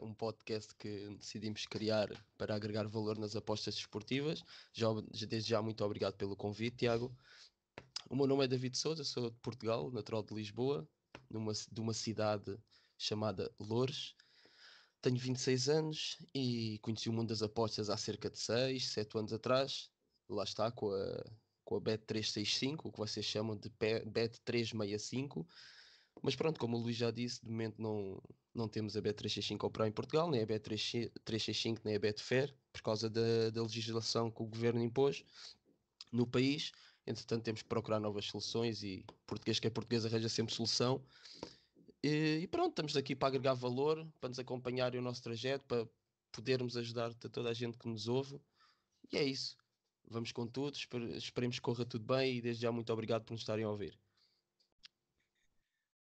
um 0.02 0.14
podcast 0.14 0.74
que 0.76 1.16
decidimos 1.18 1.66
criar 1.66 2.10
para 2.38 2.56
agregar 2.56 2.88
valor 2.88 3.18
nas 3.18 3.36
apostas 3.36 3.76
desportivas. 3.76 4.44
Já, 4.74 4.88
desde 5.28 5.50
já, 5.50 5.62
muito 5.62 5.84
obrigado 5.84 6.16
pelo 6.16 6.36
convite, 6.36 6.78
Tiago. 6.78 7.16
O 8.10 8.16
meu 8.16 8.28
nome 8.28 8.46
é 8.46 8.48
David 8.48 8.78
Souza, 8.78 9.04
sou 9.04 9.30
de 9.30 9.40
Portugal, 9.40 9.92
natural 9.92 10.24
de 10.24 10.34
Lisboa, 10.34 10.88
numa, 11.30 11.54
de 11.54 11.82
uma 11.82 11.94
cidade 11.94 12.58
chamada 12.98 13.52
Loures. 13.60 14.16
Tenho 15.02 15.18
26 15.18 15.70
anos 15.70 16.18
e 16.34 16.80
conheci 16.82 17.10
o 17.10 17.14
mundo 17.14 17.30
das 17.30 17.42
apostas 17.42 17.90
há 17.90 17.98
cerca 17.98 18.30
de 18.30 18.40
6, 18.40 18.90
7 18.90 19.18
anos 19.18 19.34
atrás. 19.34 19.90
Lá 20.30 20.44
está, 20.44 20.72
com 20.72 20.92
a, 20.92 21.24
com 21.66 21.76
a 21.76 21.82
Bet365, 21.82 22.82
o 22.84 22.92
que 22.92 23.00
vocês 23.00 23.26
chamam 23.26 23.58
de 23.58 23.70
Bet365. 23.70 25.46
Mas 26.24 26.38
pronto, 26.38 26.58
como 26.58 26.78
o 26.78 26.80
Luís 26.80 26.96
já 26.96 27.12
disse, 27.12 27.44
de 27.44 27.52
momento 27.52 27.82
não, 27.82 28.18
não 28.56 28.70
temos 28.70 28.96
a 28.96 29.02
Bet365 29.02 29.62
a 29.62 29.68
operar 29.68 29.90
em 29.90 29.92
Portugal, 29.92 30.32
nem 30.32 30.42
a 30.42 30.48
Bet365, 30.48 31.82
nem 31.84 31.98
a 31.98 32.00
Betfair, 32.00 32.56
por 32.72 32.82
causa 32.82 33.10
da, 33.10 33.50
da 33.50 33.62
legislação 33.62 34.32
que 34.32 34.42
o 34.42 34.46
governo 34.46 34.82
impôs 34.82 35.26
no 36.10 36.26
país. 36.26 36.72
Entretanto, 37.06 37.44
temos 37.44 37.62
que 37.62 37.68
procurar 37.68 38.00
novas 38.00 38.26
soluções 38.26 38.84
e 38.84 39.06
português 39.28 39.60
que 39.60 39.68
é 39.68 39.70
português 39.70 40.06
arranja 40.06 40.30
sempre 40.30 40.56
solução. 40.56 41.04
E, 42.02 42.40
e 42.44 42.48
pronto, 42.48 42.70
estamos 42.70 42.96
aqui 42.96 43.14
para 43.14 43.28
agregar 43.28 43.54
valor, 43.54 44.08
para 44.22 44.30
nos 44.30 44.40
acompanhar 44.40 44.96
o 44.96 45.02
nosso 45.02 45.22
trajeto, 45.22 45.66
para 45.66 45.86
podermos 46.32 46.78
ajudar 46.78 47.14
toda 47.16 47.50
a 47.50 47.54
gente 47.54 47.78
que 47.78 47.88
nos 47.90 48.08
ouve. 48.08 48.40
E 49.12 49.18
é 49.18 49.24
isso. 49.26 49.58
Vamos 50.10 50.32
com 50.32 50.48
tudo, 50.48 50.78
esperemos 51.18 51.58
que 51.58 51.62
corra 51.62 51.86
tudo 51.86 52.06
bem 52.06 52.38
e 52.38 52.42
desde 52.42 52.62
já 52.62 52.72
muito 52.72 52.94
obrigado 52.94 53.26
por 53.26 53.34
nos 53.34 53.42
estarem 53.42 53.66
a 53.66 53.70
ouvir. 53.70 54.00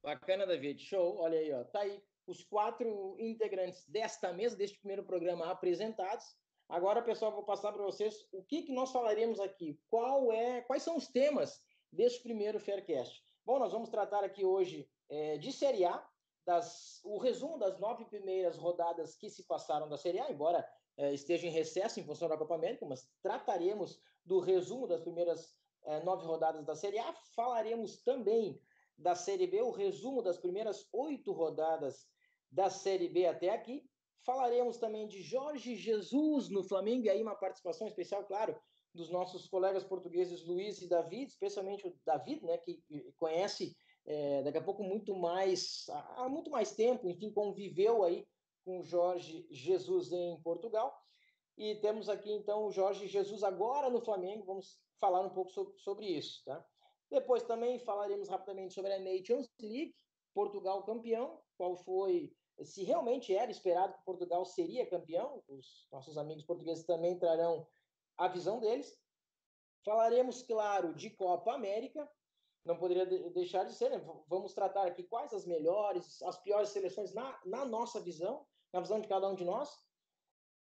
Bacana, 0.03 0.45
David. 0.45 0.83
Show. 0.83 1.17
Olha 1.17 1.39
aí, 1.39 1.53
ó. 1.53 1.63
Tá 1.63 1.79
aí 1.79 2.03
os 2.27 2.43
quatro 2.43 3.15
integrantes 3.17 3.85
desta 3.87 4.33
mesa, 4.33 4.55
deste 4.55 4.77
primeiro 4.79 5.03
programa 5.03 5.49
apresentados. 5.49 6.25
Agora, 6.67 7.01
pessoal, 7.01 7.31
vou 7.31 7.43
passar 7.43 7.71
para 7.71 7.83
vocês 7.83 8.27
o 8.31 8.43
que, 8.43 8.63
que 8.63 8.73
nós 8.73 8.91
falaremos 8.91 9.39
aqui. 9.39 9.79
Qual 9.89 10.31
é, 10.31 10.61
quais 10.61 10.83
são 10.83 10.97
os 10.97 11.07
temas 11.07 11.63
deste 11.91 12.21
primeiro 12.21 12.59
Faircast? 12.59 13.23
Bom, 13.45 13.59
nós 13.59 13.71
vamos 13.71 13.89
tratar 13.89 14.23
aqui 14.23 14.43
hoje 14.43 14.89
é, 15.09 15.37
de 15.37 15.51
Série 15.51 15.85
A, 15.85 16.05
das, 16.45 16.99
o 17.03 17.17
resumo 17.17 17.57
das 17.57 17.79
nove 17.79 18.05
primeiras 18.05 18.57
rodadas 18.57 19.15
que 19.15 19.29
se 19.29 19.43
passaram 19.43 19.87
da 19.87 19.97
Série 19.97 20.19
A, 20.19 20.29
embora 20.29 20.67
é, 20.97 21.13
esteja 21.13 21.47
em 21.47 21.51
recesso 21.51 21.99
em 21.99 22.03
função 22.03 22.27
da 22.27 22.37
Copa 22.37 22.55
América, 22.55 22.85
mas 22.85 23.09
trataremos 23.21 24.01
do 24.25 24.39
resumo 24.39 24.87
das 24.87 25.01
primeiras 25.01 25.57
é, 25.85 26.01
nove 26.01 26.25
rodadas 26.25 26.65
da 26.65 26.75
Série 26.75 26.99
A. 26.99 27.13
Falaremos 27.35 28.01
também 28.03 28.61
da 29.03 29.15
Série 29.15 29.47
B, 29.47 29.61
o 29.61 29.71
resumo 29.71 30.21
das 30.21 30.37
primeiras 30.37 30.87
oito 30.93 31.33
rodadas 31.33 32.07
da 32.49 32.69
Série 32.69 33.09
B 33.09 33.25
até 33.25 33.49
aqui. 33.49 33.85
Falaremos 34.25 34.77
também 34.77 35.05
de 35.07 35.21
Jorge 35.21 35.75
Jesus 35.75 36.49
no 36.49 36.63
Flamengo, 36.63 37.05
e 37.05 37.09
aí 37.09 37.21
uma 37.21 37.35
participação 37.35 37.85
especial, 37.85 38.23
claro, 38.23 38.57
dos 38.93 39.09
nossos 39.09 39.47
colegas 39.49 39.83
portugueses 39.83 40.45
Luiz 40.45 40.81
e 40.81 40.87
David, 40.87 41.29
especialmente 41.29 41.85
o 41.85 41.93
David, 42.05 42.45
né, 42.45 42.57
que 42.59 42.81
conhece 43.17 43.75
é, 44.05 44.41
daqui 44.43 44.59
a 44.59 44.63
pouco 44.63 44.83
muito 44.83 45.13
mais, 45.15 45.85
há 46.15 46.29
muito 46.29 46.49
mais 46.49 46.73
tempo, 46.73 47.09
enfim, 47.09 47.29
conviveu 47.29 48.03
aí 48.03 48.25
com 48.63 48.81
Jorge 48.81 49.45
Jesus 49.51 50.13
em 50.13 50.41
Portugal. 50.41 50.97
E 51.57 51.75
temos 51.75 52.07
aqui 52.07 52.31
então 52.31 52.65
o 52.65 52.71
Jorge 52.71 53.07
Jesus 53.07 53.43
agora 53.43 53.89
no 53.89 53.99
Flamengo, 53.99 54.45
vamos 54.45 54.79
falar 54.97 55.19
um 55.19 55.29
pouco 55.29 55.51
sobre, 55.51 55.77
sobre 55.77 56.05
isso, 56.05 56.41
tá? 56.45 56.65
Depois 57.09 57.43
também 57.43 57.79
falaremos 57.79 58.29
rapidamente 58.29 58.73
sobre 58.73 58.93
a 58.93 58.99
Nations 58.99 59.47
League, 59.61 59.95
Portugal 60.33 60.83
campeão, 60.83 61.41
qual 61.57 61.75
foi, 61.77 62.33
se 62.63 62.83
realmente 62.83 63.35
era 63.35 63.51
esperado 63.51 63.93
que 63.93 64.05
Portugal 64.05 64.45
seria 64.45 64.89
campeão, 64.89 65.43
os 65.47 65.87
nossos 65.91 66.17
amigos 66.17 66.43
portugueses 66.43 66.85
também 66.85 67.17
trarão 67.17 67.67
a 68.17 68.27
visão 68.27 68.59
deles. 68.59 68.97
Falaremos, 69.85 70.41
claro, 70.43 70.93
de 70.93 71.09
Copa 71.09 71.53
América, 71.53 72.09
não 72.65 72.77
poderia 72.77 73.05
deixar 73.31 73.65
de 73.65 73.73
ser, 73.73 73.89
né? 73.89 73.97
Vamos 74.27 74.53
tratar 74.53 74.87
aqui 74.87 75.03
quais 75.03 75.33
as 75.33 75.45
melhores, 75.45 76.21
as 76.23 76.37
piores 76.41 76.69
seleções 76.69 77.13
na, 77.13 77.39
na 77.45 77.65
nossa 77.65 77.99
visão, 77.99 78.47
na 78.71 78.79
visão 78.79 79.01
de 79.01 79.07
cada 79.07 79.27
um 79.27 79.35
de 79.35 79.43
nós. 79.43 79.77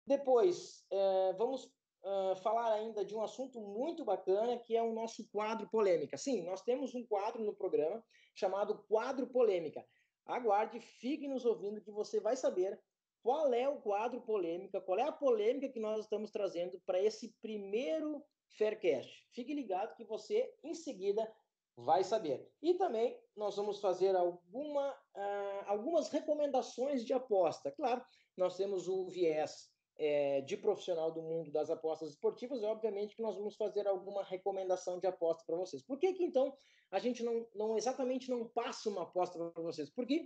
Depois, 0.05 0.85
é, 0.89 1.33
vamos 1.33 1.69
é, 2.03 2.35
falar 2.37 2.73
ainda 2.73 3.03
de 3.03 3.15
um 3.15 3.21
assunto 3.21 3.59
muito 3.59 4.05
bacana, 4.05 4.57
que 4.57 4.75
é 4.75 4.81
o 4.81 4.93
nosso 4.93 5.27
quadro 5.29 5.67
polêmica. 5.69 6.17
Sim, 6.17 6.43
nós 6.43 6.61
temos 6.61 6.95
um 6.95 7.05
quadro 7.05 7.43
no 7.43 7.55
programa 7.55 8.03
chamado 8.33 8.83
Quadro 8.87 9.27
Polêmica. 9.27 9.85
Aguarde, 10.25 10.79
fique 10.79 11.27
nos 11.27 11.45
ouvindo 11.45 11.81
que 11.81 11.91
você 11.91 12.19
vai 12.19 12.35
saber 12.35 12.79
qual 13.21 13.53
é 13.53 13.67
o 13.67 13.81
quadro 13.81 14.21
polêmica, 14.21 14.79
qual 14.79 14.97
é 14.97 15.03
a 15.03 15.11
polêmica 15.11 15.69
que 15.69 15.79
nós 15.79 16.05
estamos 16.05 16.31
trazendo 16.31 16.79
para 16.85 17.01
esse 17.01 17.35
primeiro 17.41 18.23
Faircast. 18.57 19.27
Fique 19.31 19.53
ligado 19.53 19.95
que 19.95 20.03
você, 20.03 20.53
em 20.63 20.73
seguida, 20.73 21.29
vai 21.75 22.03
saber. 22.03 22.49
E 22.61 22.73
também 22.75 23.19
nós 23.35 23.55
vamos 23.55 23.79
fazer 23.79 24.15
alguma, 24.15 24.91
uh, 24.91 25.63
algumas 25.65 26.09
recomendações 26.09 27.05
de 27.05 27.13
aposta. 27.13 27.71
Claro, 27.71 28.03
nós 28.35 28.55
temos 28.55 28.87
o 28.87 29.07
viés 29.07 29.69
é, 29.99 30.39
de 30.41 30.55
profissional 30.55 31.11
do 31.11 31.21
mundo 31.21 31.51
das 31.51 31.69
apostas 31.69 32.11
esportivas, 32.11 32.61
e 32.61 32.65
obviamente 32.65 33.15
que 33.15 33.21
nós 33.21 33.35
vamos 33.35 33.57
fazer 33.57 33.85
alguma 33.85 34.23
recomendação 34.23 34.97
de 34.97 35.05
aposta 35.05 35.43
para 35.45 35.57
vocês. 35.57 35.83
Por 35.83 35.99
que, 35.99 36.13
que 36.13 36.23
então 36.23 36.55
a 36.89 36.99
gente 36.99 37.21
não, 37.21 37.45
não 37.53 37.77
exatamente 37.77 38.31
não 38.31 38.47
passa 38.47 38.89
uma 38.89 39.03
aposta 39.03 39.37
para 39.37 39.61
vocês? 39.61 39.89
Porque 39.89 40.25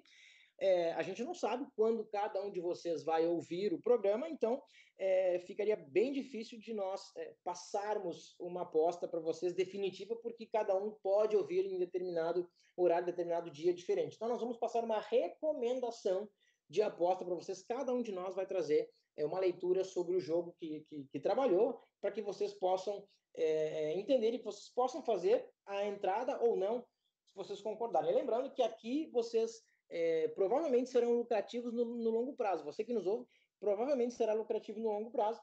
é, 0.60 0.94
a 0.94 1.02
gente 1.02 1.24
não 1.24 1.34
sabe 1.34 1.66
quando 1.76 2.06
cada 2.06 2.40
um 2.46 2.52
de 2.52 2.62
vocês 2.62 3.04
vai 3.04 3.26
ouvir 3.26 3.74
o 3.74 3.82
programa, 3.82 4.30
então 4.30 4.62
é, 5.00 5.40
ficaria 5.40 5.76
bem 5.76 6.14
difícil 6.14 6.60
de 6.60 6.72
nós 6.72 7.12
é, 7.18 7.34
passarmos 7.44 8.36
uma 8.40 8.62
aposta 8.62 9.08
para 9.08 9.20
vocês 9.20 9.56
definitiva, 9.56 10.16
porque 10.18 10.46
cada 10.46 10.76
um 10.76 10.92
pode 11.02 11.36
ouvir 11.36 11.66
em 11.66 11.80
determinado 11.80 12.48
horário, 12.78 13.08
determinado 13.08 13.50
dia 13.50 13.74
diferente. 13.74 14.16
Então, 14.16 14.28
nós 14.28 14.40
vamos 14.40 14.58
passar 14.58 14.84
uma 14.84 15.00
recomendação 15.00 16.30
de 16.70 16.82
aposta 16.82 17.26
para 17.26 17.36
vocês. 17.36 17.64
Cada 17.64 17.92
um 17.92 18.04
de 18.04 18.12
nós 18.12 18.36
vai 18.36 18.46
trazer 18.46 18.88
é, 19.18 19.26
uma 19.26 19.40
leitura 19.40 19.84
sobre 19.84 20.16
o 20.16 20.20
jogo 20.20 20.54
que, 20.60 20.82
que, 20.82 21.06
que 21.06 21.20
trabalhou, 21.20 21.82
para 22.02 22.12
que 22.12 22.22
vocês 22.22 22.54
possam 22.54 23.06
é, 23.36 23.94
entender 23.94 24.34
e 24.34 24.42
vocês 24.42 24.70
possam 24.70 25.02
fazer 25.04 25.50
a 25.66 25.86
entrada 25.86 26.40
ou 26.42 26.56
não, 26.56 26.86
se 27.26 27.36
vocês 27.36 27.62
concordarem. 27.62 28.14
Lembrando 28.14 28.52
que 28.52 28.62
aqui 28.62 29.08
vocês 29.12 29.64
é, 29.90 30.28
provavelmente 30.30 30.90
serão 30.90 31.14
lucrativos 31.14 31.74
no, 31.74 31.86
no, 31.86 32.10
longo 32.10 32.34
prazo. 32.36 32.64
Você 32.64 32.84
que 32.84 32.94
nos 32.94 33.06
ouve, 33.06 33.28
provavelmente 33.60 34.14
será 34.14 34.34
lucrativo 34.34 34.80
no 34.80 34.90
longo 34.90 35.12
prazo, 35.12 35.42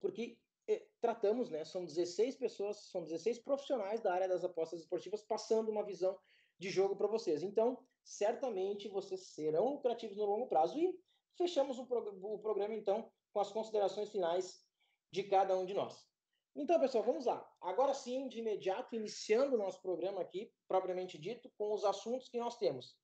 porque 0.00 0.36
é, 0.68 0.84
tratamos, 1.00 1.50
né? 1.50 1.64
São 1.64 1.84
16 1.84 2.36
pessoas, 2.36 2.76
são 2.90 3.02
16 3.02 3.40
profissionais 3.40 4.00
da 4.00 4.12
área 4.12 4.28
das 4.28 4.44
apostas 4.44 4.80
esportivas 4.80 5.22
passando 5.22 5.70
uma 5.70 5.84
visão 5.84 6.18
de 6.58 6.70
jogo 6.70 6.96
para 6.96 7.08
vocês. 7.08 7.42
Então, 7.42 7.78
certamente 8.04 8.88
vocês 8.88 9.28
serão 9.28 9.74
lucrativos 9.74 10.16
no 10.16 10.24
longo 10.24 10.46
prazo. 10.46 10.78
E 10.78 10.94
fechamos 11.36 11.78
o, 11.78 11.86
prog 11.86 12.08
o 12.22 12.38
programa, 12.38 12.74
então, 12.74 13.10
com 13.32 13.40
as 13.40 13.50
considerações 13.50 14.10
finais 14.10 14.64
de 15.10 15.22
cada 15.24 15.56
um 15.56 15.64
de 15.64 15.74
nós. 15.74 16.06
Então, 16.54 16.78
pessoal, 16.78 17.02
vamos 17.04 17.24
lá. 17.24 17.46
Agora 17.60 17.94
sim, 17.94 18.28
de 18.28 18.40
imediato, 18.40 18.94
iniciando 18.94 19.54
o 19.54 19.58
nosso 19.58 19.80
programa 19.80 20.20
aqui, 20.20 20.52
propriamente 20.68 21.18
dito, 21.18 21.50
com 21.56 21.72
os 21.72 21.84
assuntos 21.84 22.28
que 22.28 22.38
nós 22.38 22.58
temos. 22.58 22.96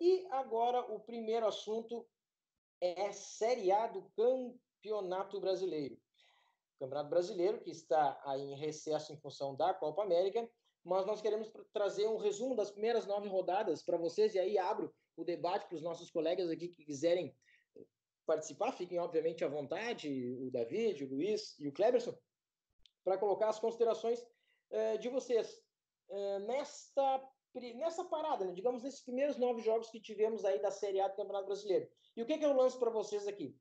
E 0.00 0.26
agora 0.30 0.80
o 0.92 1.00
primeiro 1.00 1.46
assunto 1.46 2.06
é 2.80 3.10
Série 3.10 3.72
A 3.72 3.88
do 3.88 4.08
Campeonato 4.10 5.40
Brasileiro. 5.40 5.96
O 6.76 6.78
Campeonato 6.78 7.10
Brasileiro, 7.10 7.60
que 7.60 7.70
está 7.70 8.20
aí 8.24 8.42
em 8.42 8.56
recesso 8.56 9.12
em 9.12 9.16
função 9.16 9.56
da 9.56 9.74
Copa 9.74 10.04
América, 10.04 10.48
mas 10.84 11.04
nós 11.04 11.20
queremos 11.20 11.50
trazer 11.72 12.06
um 12.06 12.16
resumo 12.16 12.54
das 12.54 12.70
primeiras 12.70 13.06
nove 13.06 13.28
rodadas 13.28 13.82
para 13.82 13.98
vocês, 13.98 14.34
e 14.34 14.38
aí 14.38 14.56
abro 14.56 14.94
o 15.16 15.24
debate 15.24 15.66
para 15.66 15.74
os 15.74 15.82
nossos 15.82 16.10
colegas 16.10 16.48
aqui 16.48 16.68
que 16.68 16.84
quiserem 16.84 17.36
participar, 18.28 18.72
fiquem 18.72 18.98
obviamente 18.98 19.42
à 19.42 19.48
vontade, 19.48 20.08
o 20.38 20.50
David, 20.50 21.02
o 21.02 21.08
Luiz 21.08 21.58
e 21.58 21.66
o 21.66 21.72
Kleberson, 21.72 22.14
para 23.02 23.16
colocar 23.16 23.48
as 23.48 23.58
considerações 23.58 24.22
eh, 24.70 24.98
de 24.98 25.08
vocês. 25.08 25.58
Eh, 26.10 26.38
nesta 26.40 27.04
nessa 27.74 28.04
parada, 28.04 28.44
né? 28.44 28.52
digamos, 28.52 28.82
nesses 28.82 29.00
primeiros 29.00 29.36
nove 29.36 29.62
jogos 29.62 29.90
que 29.90 30.00
tivemos 30.00 30.44
aí 30.44 30.60
da 30.60 30.70
Série 30.70 31.00
A 31.00 31.08
do 31.08 31.16
Campeonato 31.16 31.46
Brasileiro. 31.46 31.88
E 32.14 32.22
o 32.22 32.26
que, 32.26 32.38
que 32.38 32.44
eu 32.44 32.52
lanço 32.52 32.78
para 32.78 32.90
vocês 32.90 33.26
aqui? 33.26 33.58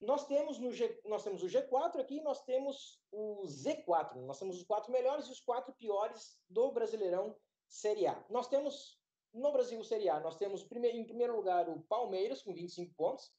Nós 0.00 0.26
temos, 0.26 0.58
no 0.58 0.70
G, 0.70 1.00
nós 1.06 1.24
temos 1.24 1.42
o 1.42 1.46
G4 1.46 2.00
aqui 2.00 2.20
nós 2.20 2.44
temos 2.44 3.00
o 3.10 3.42
Z4. 3.46 4.16
Nós 4.26 4.38
temos 4.38 4.58
os 4.58 4.64
quatro 4.64 4.92
melhores 4.92 5.26
e 5.26 5.32
os 5.32 5.40
quatro 5.40 5.72
piores 5.74 6.36
do 6.48 6.70
Brasileirão 6.72 7.36
Série 7.68 8.06
A. 8.06 8.24
Nós 8.28 8.48
temos, 8.48 9.00
no 9.32 9.52
Brasil 9.52 9.82
Série 9.82 10.08
A, 10.08 10.20
nós 10.20 10.36
temos 10.36 10.62
em 10.62 11.04
primeiro 11.04 11.34
lugar 11.34 11.68
o 11.68 11.80
Palmeiras 11.82 12.42
com 12.42 12.52
25 12.52 12.94
pontos, 12.94 13.32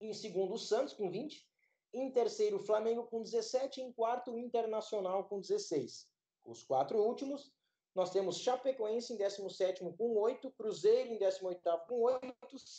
em 0.00 0.12
segundo 0.12 0.54
o 0.54 0.58
Santos 0.58 0.94
com 0.94 1.10
20, 1.10 1.46
em 1.92 2.10
terceiro 2.10 2.56
o 2.56 2.64
Flamengo 2.64 3.06
com 3.06 3.22
17 3.22 3.80
e 3.80 3.84
em 3.84 3.92
quarto 3.92 4.32
o 4.32 4.38
Internacional 4.38 5.24
com 5.24 5.40
16. 5.40 6.06
Os 6.44 6.62
quatro 6.62 6.98
últimos 6.98 7.52
nós 7.94 8.10
temos 8.10 8.38
Chapecoense 8.38 9.12
em 9.12 9.16
17 9.16 9.80
com 9.96 10.16
8, 10.16 10.52
Cruzeiro 10.52 11.12
em 11.12 11.18
18 11.18 11.60
com 11.88 12.02
8, 12.02 12.32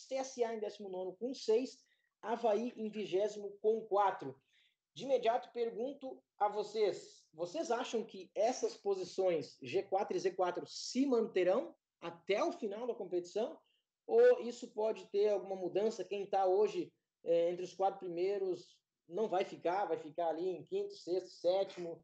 CSA 0.07 0.53
em 0.53 0.59
19 0.59 1.17
com 1.17 1.33
6, 1.33 1.77
Havaí 2.21 2.73
em 2.77 2.89
20 2.89 3.57
com 3.61 3.81
4. 3.81 4.33
De 4.93 5.03
imediato 5.03 5.51
pergunto 5.51 6.23
a 6.37 6.47
vocês: 6.47 7.27
vocês 7.33 7.69
acham 7.69 8.03
que 8.03 8.31
essas 8.33 8.77
posições 8.77 9.57
G4 9.61 10.11
e 10.11 10.19
Z4 10.19 10.65
se 10.65 11.05
manterão 11.05 11.75
até 11.99 12.43
o 12.43 12.53
final 12.53 12.87
da 12.87 12.95
competição? 12.95 13.59
Ou 14.07 14.41
isso 14.41 14.71
pode 14.71 15.05
ter 15.07 15.29
alguma 15.29 15.55
mudança? 15.55 16.03
Quem 16.03 16.23
está 16.23 16.45
hoje 16.45 16.93
é, 17.23 17.51
entre 17.51 17.63
os 17.63 17.73
quatro 17.73 17.99
primeiros 17.99 18.77
não 19.07 19.27
vai 19.27 19.43
ficar, 19.43 19.85
vai 19.85 19.97
ficar 19.97 20.27
ali 20.27 20.47
em 20.47 20.63
quinto, 20.63 20.93
sexto, 20.93 21.29
sétimo 21.29 22.03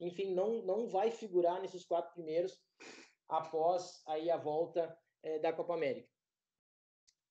enfim, 0.00 0.32
não, 0.34 0.62
não 0.62 0.86
vai 0.86 1.10
figurar 1.10 1.60
nesses 1.60 1.84
quatro 1.84 2.12
primeiros 2.12 2.60
após 3.28 4.00
aí 4.06 4.30
a 4.30 4.36
volta 4.36 4.96
é, 5.22 5.38
da 5.38 5.52
Copa 5.52 5.74
América. 5.74 6.08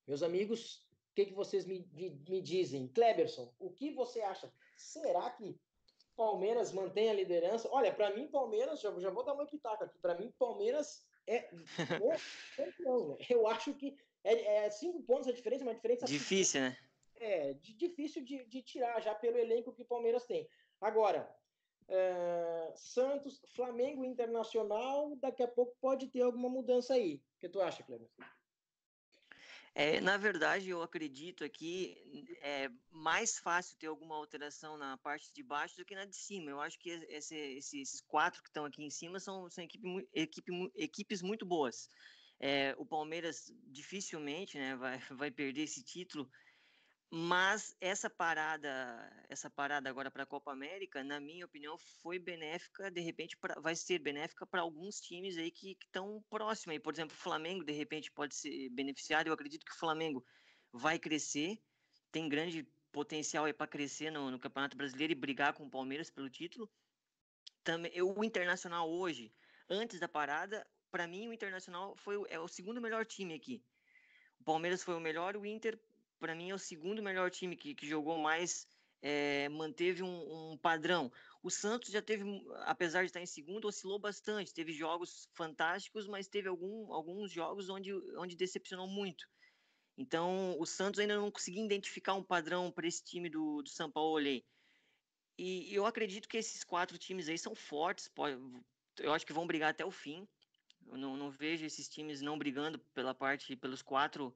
Meus 0.06 0.22
amigos, 0.22 0.86
o 1.10 1.14
que, 1.14 1.26
que 1.26 1.34
vocês 1.34 1.64
me, 1.64 1.88
me, 1.92 2.10
me 2.28 2.40
dizem? 2.40 2.88
Kleberson, 2.88 3.52
o 3.58 3.70
que 3.70 3.90
você 3.90 4.20
acha? 4.20 4.52
Será 4.76 5.30
que 5.30 5.58
Palmeiras 6.14 6.72
mantém 6.72 7.08
a 7.08 7.14
liderança? 7.14 7.68
Olha, 7.72 7.92
para 7.92 8.14
mim, 8.14 8.28
Palmeiras, 8.28 8.80
já, 8.80 8.92
já 8.98 9.10
vou 9.10 9.24
dar 9.24 9.34
uma 9.34 9.46
pitaca 9.46 9.86
aqui, 9.86 9.98
para 9.98 10.14
mim, 10.14 10.32
Palmeiras 10.38 11.06
é. 11.26 11.48
Né? 12.58 13.16
Eu 13.28 13.46
acho 13.46 13.74
que 13.74 13.96
é, 14.24 14.64
é, 14.64 14.70
cinco 14.70 15.02
pontos 15.02 15.28
a 15.28 15.32
diferença, 15.32 15.62
uma 15.62 15.74
diferença. 15.74 16.06
Difícil, 16.06 16.60
né? 16.60 16.76
É, 17.20 17.54
de, 17.54 17.74
difícil 17.74 18.24
de, 18.24 18.44
de 18.46 18.62
tirar 18.62 19.00
já 19.00 19.14
pelo 19.14 19.38
elenco 19.38 19.72
que 19.72 19.82
o 19.82 19.86
Palmeiras 19.86 20.24
tem. 20.24 20.48
Agora, 20.80 21.28
é, 21.88 22.72
Santos, 22.76 23.40
Flamengo 23.54 24.04
Internacional, 24.04 25.16
daqui 25.16 25.42
a 25.42 25.48
pouco 25.48 25.76
pode 25.80 26.08
ter 26.08 26.22
alguma 26.22 26.48
mudança 26.48 26.94
aí. 26.94 27.22
O 27.36 27.40
que 27.40 27.48
tu 27.48 27.60
acha, 27.60 27.82
Cleber? 27.82 28.08
É, 29.74 30.00
na 30.00 30.16
verdade, 30.16 30.70
eu 30.70 30.82
acredito 30.82 31.48
que 31.48 31.96
é 32.42 32.68
mais 32.90 33.38
fácil 33.38 33.76
ter 33.78 33.86
alguma 33.86 34.16
alteração 34.16 34.76
na 34.76 34.96
parte 34.98 35.32
de 35.32 35.42
baixo 35.42 35.76
do 35.76 35.84
que 35.84 35.94
na 35.94 36.04
de 36.04 36.16
cima. 36.16 36.50
Eu 36.50 36.60
acho 36.60 36.78
que 36.80 36.90
esse, 36.90 37.36
esse, 37.36 37.80
esses 37.80 38.00
quatro 38.00 38.42
que 38.42 38.48
estão 38.48 38.64
aqui 38.64 38.82
em 38.82 38.90
cima 38.90 39.20
são, 39.20 39.48
são 39.48 39.62
equipe, 39.62 40.08
equipe, 40.12 40.72
equipes 40.74 41.22
muito 41.22 41.46
boas. 41.46 41.88
É, 42.40 42.74
o 42.76 42.84
Palmeiras 42.84 43.52
dificilmente 43.66 44.58
né, 44.58 44.74
vai, 44.74 44.98
vai 45.16 45.30
perder 45.30 45.62
esse 45.62 45.82
título 45.84 46.28
mas 47.10 47.74
essa 47.80 48.10
parada, 48.10 49.10
essa 49.30 49.48
parada 49.48 49.88
agora 49.88 50.10
para 50.10 50.24
a 50.24 50.26
Copa 50.26 50.52
América, 50.52 51.02
na 51.02 51.18
minha 51.18 51.46
opinião, 51.46 51.78
foi 52.02 52.18
benéfica, 52.18 52.90
de 52.90 53.00
repente 53.00 53.34
pra, 53.38 53.58
vai 53.60 53.74
ser 53.74 53.98
benéfica 53.98 54.44
para 54.44 54.60
alguns 54.60 55.00
times 55.00 55.38
aí 55.38 55.50
que 55.50 55.76
estão 55.82 56.22
próximos 56.28 56.74
aí. 56.74 56.80
Por 56.80 56.92
exemplo, 56.92 57.16
o 57.16 57.20
Flamengo 57.20 57.64
de 57.64 57.72
repente 57.72 58.10
pode 58.10 58.34
ser 58.34 58.68
beneficiado. 58.70 59.26
Eu 59.26 59.32
acredito 59.32 59.64
que 59.64 59.72
o 59.72 59.78
Flamengo 59.78 60.22
vai 60.70 60.98
crescer, 60.98 61.58
tem 62.12 62.28
grande 62.28 62.62
potencial 62.92 63.46
aí 63.46 63.54
para 63.54 63.66
crescer 63.66 64.10
no, 64.10 64.30
no, 64.30 64.38
Campeonato 64.38 64.76
Brasileiro 64.76 65.12
e 65.12 65.16
brigar 65.16 65.54
com 65.54 65.64
o 65.64 65.70
Palmeiras 65.70 66.10
pelo 66.10 66.28
título. 66.28 66.70
Também 67.64 67.90
o 68.02 68.22
Internacional 68.22 68.90
hoje, 68.90 69.32
antes 69.70 69.98
da 69.98 70.08
parada, 70.08 70.66
para 70.90 71.06
mim 71.06 71.26
o 71.26 71.32
Internacional 71.32 71.96
foi 71.96 72.22
é 72.28 72.38
o 72.38 72.48
segundo 72.48 72.82
melhor 72.82 73.06
time 73.06 73.32
aqui. 73.32 73.64
O 74.40 74.44
Palmeiras 74.44 74.82
foi 74.82 74.94
o 74.94 75.00
melhor, 75.00 75.36
o 75.36 75.46
Inter 75.46 75.78
para 76.18 76.34
mim, 76.34 76.50
é 76.50 76.54
o 76.54 76.58
segundo 76.58 77.02
melhor 77.02 77.30
time 77.30 77.56
que, 77.56 77.74
que 77.74 77.86
jogou 77.86 78.18
mais, 78.18 78.66
é, 79.00 79.48
manteve 79.48 80.02
um, 80.02 80.52
um, 80.52 80.58
padrão. 80.58 81.10
O 81.42 81.50
Santos 81.50 81.90
já 81.90 82.02
teve, 82.02 82.24
apesar 82.66 83.02
de 83.02 83.06
estar 83.06 83.20
em 83.20 83.26
segundo, 83.26 83.68
oscilou 83.68 83.98
bastante. 83.98 84.52
Teve 84.52 84.72
jogos 84.72 85.28
fantásticos, 85.34 86.06
mas 86.06 86.28
teve 86.28 86.48
algum, 86.48 86.92
alguns 86.92 87.30
jogos 87.30 87.68
onde, 87.68 87.92
onde 88.16 88.36
decepcionou 88.36 88.88
muito. 88.88 89.26
Então, 89.96 90.56
o 90.60 90.66
Santos 90.66 91.00
ainda 91.00 91.16
não 91.16 91.30
conseguia 91.30 91.64
identificar 91.64 92.14
um 92.14 92.22
padrão 92.22 92.70
para 92.70 92.86
esse 92.86 93.02
time 93.02 93.28
do, 93.28 93.62
do 93.62 93.68
São 93.68 93.90
Paulo. 93.90 94.20
E, 95.38 95.74
eu 95.74 95.86
acredito 95.86 96.28
que 96.28 96.36
esses 96.36 96.62
quatro 96.64 96.96
times 96.98 97.28
aí 97.28 97.38
são 97.38 97.54
fortes, 97.54 98.08
pode, 98.08 98.40
eu 98.98 99.12
acho 99.12 99.26
que 99.26 99.32
vão 99.32 99.46
brigar 99.46 99.70
até 99.70 99.84
o 99.84 99.90
fim. 99.90 100.26
Eu 100.86 100.96
não, 100.96 101.16
não 101.16 101.30
vejo 101.30 101.64
esses 101.64 101.88
times 101.88 102.20
não 102.20 102.38
brigando 102.38 102.78
pela 102.94 103.14
parte, 103.14 103.56
pelos 103.56 103.82
quatro, 103.82 104.34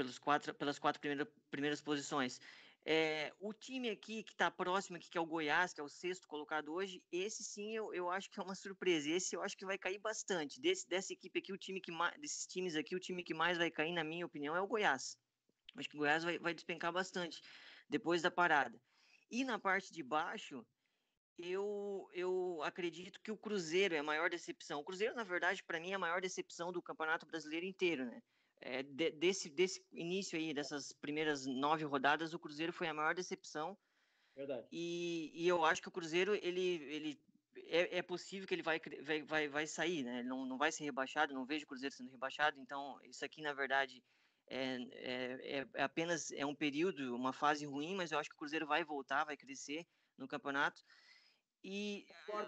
pelos 0.00 0.18
quatro, 0.18 0.54
pelas 0.54 0.78
quatro 0.78 0.98
primeira, 0.98 1.26
primeiras 1.50 1.80
posições. 1.82 2.40
É, 2.86 3.30
o 3.38 3.52
time 3.52 3.90
aqui 3.90 4.22
que 4.22 4.32
está 4.32 4.50
próximo 4.50 4.96
aqui, 4.96 5.10
que 5.10 5.18
é 5.18 5.20
o 5.20 5.26
Goiás, 5.26 5.74
que 5.74 5.80
é 5.80 5.84
o 5.84 5.88
sexto 5.88 6.26
colocado 6.26 6.72
hoje, 6.72 7.02
esse 7.12 7.44
sim 7.44 7.76
eu, 7.76 7.92
eu 7.92 8.08
acho 8.10 8.30
que 8.30 8.40
é 8.40 8.42
uma 8.42 8.54
surpresa. 8.54 9.10
Esse 9.10 9.36
eu 9.36 9.42
acho 9.42 9.56
que 9.56 9.66
vai 9.66 9.76
cair 9.76 9.98
bastante. 9.98 10.58
Desse, 10.58 10.88
dessa 10.88 11.12
equipe 11.12 11.38
aqui, 11.38 11.52
o 11.52 11.58
time 11.58 11.80
que 11.80 11.92
mais, 11.92 12.18
desses 12.18 12.46
times 12.46 12.74
aqui, 12.74 12.96
o 12.96 13.00
time 13.00 13.22
que 13.22 13.34
mais 13.34 13.58
vai 13.58 13.70
cair, 13.70 13.92
na 13.92 14.02
minha 14.02 14.24
opinião, 14.24 14.56
é 14.56 14.60
o 14.60 14.66
Goiás. 14.66 15.18
Acho 15.76 15.88
que 15.88 15.96
o 15.96 15.98
Goiás 15.98 16.24
vai, 16.24 16.38
vai 16.38 16.54
despencar 16.54 16.90
bastante 16.90 17.42
depois 17.88 18.22
da 18.22 18.30
parada. 18.30 18.80
E 19.30 19.44
na 19.44 19.58
parte 19.58 19.92
de 19.92 20.02
baixo, 20.02 20.66
eu, 21.38 22.08
eu 22.14 22.62
acredito 22.62 23.20
que 23.20 23.30
o 23.30 23.36
Cruzeiro 23.36 23.94
é 23.94 23.98
a 23.98 24.02
maior 24.02 24.30
decepção. 24.30 24.80
O 24.80 24.84
Cruzeiro, 24.84 25.14
na 25.14 25.24
verdade, 25.24 25.62
para 25.62 25.78
mim, 25.78 25.90
é 25.90 25.94
a 25.94 25.98
maior 25.98 26.22
decepção 26.22 26.72
do 26.72 26.82
Campeonato 26.82 27.26
Brasileiro 27.26 27.66
inteiro, 27.66 28.06
né? 28.06 28.22
É, 28.60 28.82
de, 28.82 29.10
desse, 29.12 29.48
desse 29.48 29.82
início 29.92 30.38
aí, 30.38 30.52
dessas 30.52 30.92
primeiras 30.92 31.46
nove 31.46 31.84
rodadas, 31.84 32.34
o 32.34 32.38
Cruzeiro 32.38 32.72
foi 32.72 32.88
a 32.88 32.94
maior 32.94 33.14
decepção. 33.14 33.76
Verdade. 34.36 34.66
E, 34.70 35.30
e 35.34 35.48
eu 35.48 35.64
acho 35.64 35.80
que 35.82 35.88
o 35.88 35.92
Cruzeiro, 35.92 36.34
ele, 36.34 36.60
ele 36.60 37.20
é, 37.66 37.98
é 37.98 38.02
possível 38.02 38.46
que 38.46 38.54
ele 38.54 38.62
vai, 38.62 38.80
vai, 39.26 39.48
vai 39.48 39.66
sair, 39.66 40.02
né? 40.02 40.20
Ele 40.20 40.28
não, 40.28 40.44
não 40.44 40.58
vai 40.58 40.70
ser 40.70 40.84
rebaixado, 40.84 41.34
não 41.34 41.46
vejo 41.46 41.64
o 41.64 41.68
Cruzeiro 41.68 41.94
sendo 41.94 42.10
rebaixado. 42.10 42.60
Então, 42.60 42.98
isso 43.04 43.24
aqui, 43.24 43.42
na 43.42 43.52
verdade, 43.52 44.02
é, 44.46 44.76
é, 44.92 45.66
é, 45.74 45.82
apenas 45.82 46.32
é 46.32 46.44
um 46.44 46.54
período, 46.54 47.14
uma 47.14 47.32
fase 47.32 47.64
ruim, 47.64 47.94
mas 47.94 48.12
eu 48.12 48.18
acho 48.18 48.28
que 48.28 48.34
o 48.34 48.38
Cruzeiro 48.38 48.66
vai 48.66 48.84
voltar, 48.84 49.24
vai 49.24 49.36
crescer 49.36 49.86
no 50.18 50.28
campeonato. 50.28 50.82
E 51.62 52.06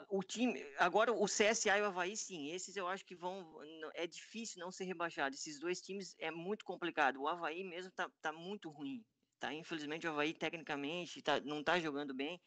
o 0.09 0.23
time, 0.23 0.65
agora 0.79 1.13
o 1.13 1.27
CSA 1.27 1.77
e 1.79 1.83
o 1.83 1.87
Havaí, 1.87 2.17
sim, 2.17 2.51
esses 2.51 2.77
eu 2.77 2.89
acho 2.89 3.05
que 3.05 3.15
vão. 3.15 3.47
É 3.95 4.07
difícil 4.07 4.61
não 4.61 4.73
ser 4.73 4.85
rebaixado. 4.85 5.35
Esses 5.35 5.59
dois 5.61 5.83
times 5.83 6.15
é 6.19 6.31
muito 6.31 6.65
complicado. 6.65 7.21
O 7.21 7.29
Havaí 7.29 7.63
mesmo 7.63 7.91
tá, 7.93 8.11
tá 8.23 8.33
muito 8.33 8.71
ruim. 8.71 9.05
Tá, 9.39 9.53
infelizmente, 9.53 10.07
o 10.07 10.11
Havaí, 10.11 10.33
tecnicamente, 10.33 11.21
tá, 11.21 11.41
não 11.41 11.63
tá 11.63 11.79
jogando 11.79 12.15
bem. 12.15 12.41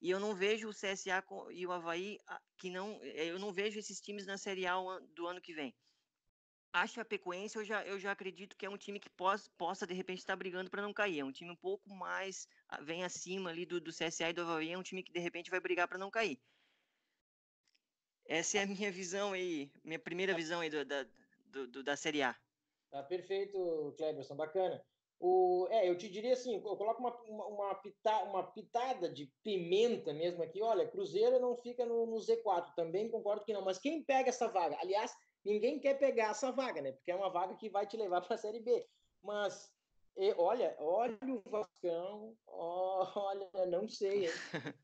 E 0.00 0.10
eu 0.10 0.18
não 0.18 0.34
vejo 0.34 0.68
o 0.68 0.74
CSA 0.74 1.22
e 1.52 1.64
o 1.64 1.70
Havaí 1.70 2.18
que 2.58 2.68
não. 2.70 3.00
Eu 3.04 3.38
não 3.38 3.52
vejo 3.52 3.78
esses 3.78 4.00
times 4.00 4.26
na 4.26 4.36
Série 4.36 4.66
A 4.66 4.74
do 5.14 5.28
ano 5.28 5.40
que 5.40 5.54
vem. 5.54 5.72
A 6.72 6.86
Chapecoense, 6.86 7.56
eu 7.56 7.64
já, 7.64 7.84
eu 7.84 7.98
já 7.98 8.12
acredito 8.12 8.56
que 8.56 8.64
é 8.64 8.70
um 8.70 8.78
time 8.78 8.98
que 8.98 9.10
possa, 9.10 9.50
possa 9.58 9.86
de 9.86 9.92
repente, 9.92 10.20
estar 10.20 10.32
tá 10.32 10.36
brigando 10.36 10.70
para 10.70 10.80
não 10.80 10.92
cair. 10.92 11.20
É 11.20 11.24
um 11.24 11.30
time 11.30 11.50
um 11.50 11.56
pouco 11.56 11.90
mais, 11.90 12.48
vem 12.80 13.04
acima 13.04 13.50
ali 13.50 13.66
do, 13.66 13.78
do 13.78 13.90
CSA 13.90 14.30
e 14.30 14.32
do 14.32 14.40
Havaí, 14.40 14.72
é 14.72 14.78
um 14.78 14.82
time 14.82 15.02
que, 15.02 15.12
de 15.12 15.20
repente, 15.20 15.50
vai 15.50 15.60
brigar 15.60 15.86
para 15.86 15.98
não 15.98 16.10
cair. 16.10 16.40
Essa 18.24 18.58
é 18.58 18.62
a 18.62 18.66
minha 18.66 18.90
visão 18.90 19.32
aí, 19.32 19.70
minha 19.84 19.98
primeira 19.98 20.34
visão 20.34 20.60
aí 20.60 20.70
do, 20.70 20.84
da, 20.84 21.04
do, 21.44 21.66
do, 21.66 21.82
da 21.82 21.94
Série 21.94 22.22
A. 22.22 22.34
Tá 22.90 23.02
perfeito, 23.02 23.94
Cleberson, 23.98 24.36
bacana. 24.36 24.82
O, 25.20 25.68
é, 25.70 25.88
eu 25.88 25.96
te 25.96 26.08
diria 26.08 26.32
assim, 26.32 26.56
eu 26.56 26.76
coloco 26.76 27.00
uma, 27.00 27.14
uma, 27.22 27.46
uma, 27.46 27.74
pita, 27.76 28.24
uma 28.24 28.42
pitada 28.50 29.08
de 29.08 29.30
pimenta 29.42 30.12
mesmo 30.12 30.42
aqui. 30.42 30.60
Olha, 30.60 30.88
Cruzeiro 30.88 31.38
não 31.38 31.56
fica 31.56 31.86
no, 31.86 32.06
no 32.06 32.16
Z4, 32.16 32.74
também 32.74 33.08
concordo 33.08 33.44
que 33.44 33.52
não. 33.52 33.62
Mas 33.62 33.78
quem 33.78 34.02
pega 34.02 34.30
essa 34.30 34.48
vaga? 34.48 34.76
Aliás, 34.80 35.14
ninguém 35.44 35.78
quer 35.78 35.98
pegar 35.98 36.30
essa 36.30 36.50
vaga, 36.52 36.80
né? 36.80 36.92
Porque 36.92 37.10
é 37.10 37.16
uma 37.16 37.30
vaga 37.30 37.54
que 37.54 37.68
vai 37.68 37.86
te 37.86 37.96
levar 37.96 38.20
para 38.20 38.34
a 38.34 38.38
Série 38.38 38.60
B. 38.60 38.86
Mas 39.22 39.72
e, 40.16 40.34
olha, 40.36 40.76
olha 40.78 41.18
o 41.22 41.50
Vascão, 41.50 42.36
olha, 42.46 43.66
não 43.66 43.88
sei. 43.88 44.28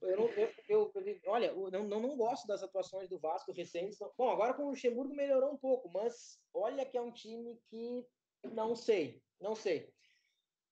Eu, 0.01 0.31
eu, 0.31 0.55
eu, 0.69 0.93
eu, 0.95 1.21
olha, 1.27 1.47
eu 1.47 1.71
não, 1.71 1.85
não, 1.85 2.01
não 2.01 2.17
gosto 2.17 2.47
das 2.47 2.63
atuações 2.63 3.09
do 3.09 3.19
Vasco 3.19 3.53
recentes. 3.53 3.99
Bom, 4.17 4.31
agora 4.31 4.55
com 4.55 4.65
o 4.65 4.71
Luxemburgo 4.71 5.15
melhorou 5.15 5.53
um 5.53 5.59
pouco, 5.59 5.91
mas 5.91 6.39
olha 6.55 6.87
que 6.87 6.97
é 6.97 7.03
um 7.03 7.13
time 7.13 7.61
que 7.69 8.07
não 8.53 8.75
sei, 8.75 9.23
não 9.39 9.55
sei. 9.55 9.93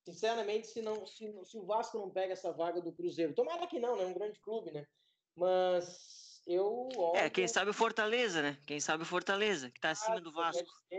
Sinceramente, 0.05 0.69
se, 0.69 0.81
não, 0.81 1.05
se, 1.05 1.33
se 1.45 1.59
o 1.59 1.67
Vasco 1.67 1.99
não 1.99 2.09
pega 2.11 2.33
essa 2.33 2.53
vaga 2.53 2.81
do 2.81 2.93
Cruzeiro, 2.93 3.35
tomara 3.35 3.67
que 3.67 3.79
não, 3.79 3.97
né? 3.97 4.07
Um 4.07 4.15
grande 4.15 4.41
clube, 4.41 4.71
né? 4.71 4.87
Mas 5.35 6.16
eu 6.47 6.89
olho... 6.97 7.17
É, 7.17 7.29
quem 7.29 7.49
sabe 7.49 7.71
o 7.71 7.75
Fortaleza, 7.75 8.41
né? 8.41 8.59
Quem 8.67 8.79
sabe 8.79 9.03
o 9.03 9.07
Fortaleza, 9.07 9.69
que 9.71 9.79
está 9.79 9.91
acima 9.91 10.17
ah, 10.17 10.21
do 10.21 10.33
Vasco. 10.33 10.69
é, 10.93 10.99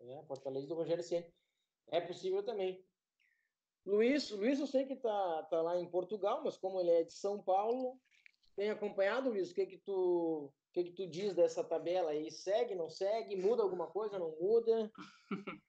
é, 0.00 0.22
Fortaleza 0.26 0.66
do 0.66 0.74
Rogério 0.74 1.04
Ceni. 1.04 1.32
É 1.92 2.00
possível 2.00 2.42
também. 2.42 2.84
Luiz, 3.86 4.30
Luiz 4.30 4.58
eu 4.58 4.66
sei 4.66 4.84
que 4.84 4.96
tá, 4.96 5.42
tá 5.44 5.62
lá 5.62 5.78
em 5.78 5.88
Portugal, 5.88 6.42
mas 6.44 6.56
como 6.56 6.80
ele 6.80 6.90
é 6.90 7.04
de 7.04 7.12
São 7.12 7.42
Paulo, 7.42 7.98
tem 8.56 8.70
acompanhado, 8.70 9.30
Luiz? 9.30 9.50
O 9.50 9.54
que 9.54 9.66
que 9.66 9.78
tu, 9.78 10.52
o 10.52 10.72
que 10.72 10.84
que 10.84 10.92
tu 10.92 11.06
diz 11.08 11.34
dessa 11.34 11.62
tabela 11.62 12.10
aí? 12.10 12.30
Segue, 12.30 12.74
não 12.74 12.88
segue? 12.88 13.36
Muda 13.36 13.62
alguma 13.62 13.86
coisa, 13.86 14.18
não 14.18 14.36
muda? 14.40 14.90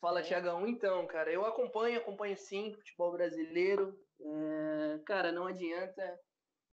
Fala, 0.00 0.20
é. 0.20 0.22
Tiagão. 0.22 0.66
Então, 0.66 1.06
cara, 1.06 1.32
eu 1.32 1.44
acompanho, 1.44 1.98
acompanho 1.98 2.36
sim 2.36 2.72
futebol 2.72 3.12
brasileiro. 3.12 3.98
É, 4.20 4.98
cara, 5.04 5.32
não 5.32 5.46
adianta 5.46 6.20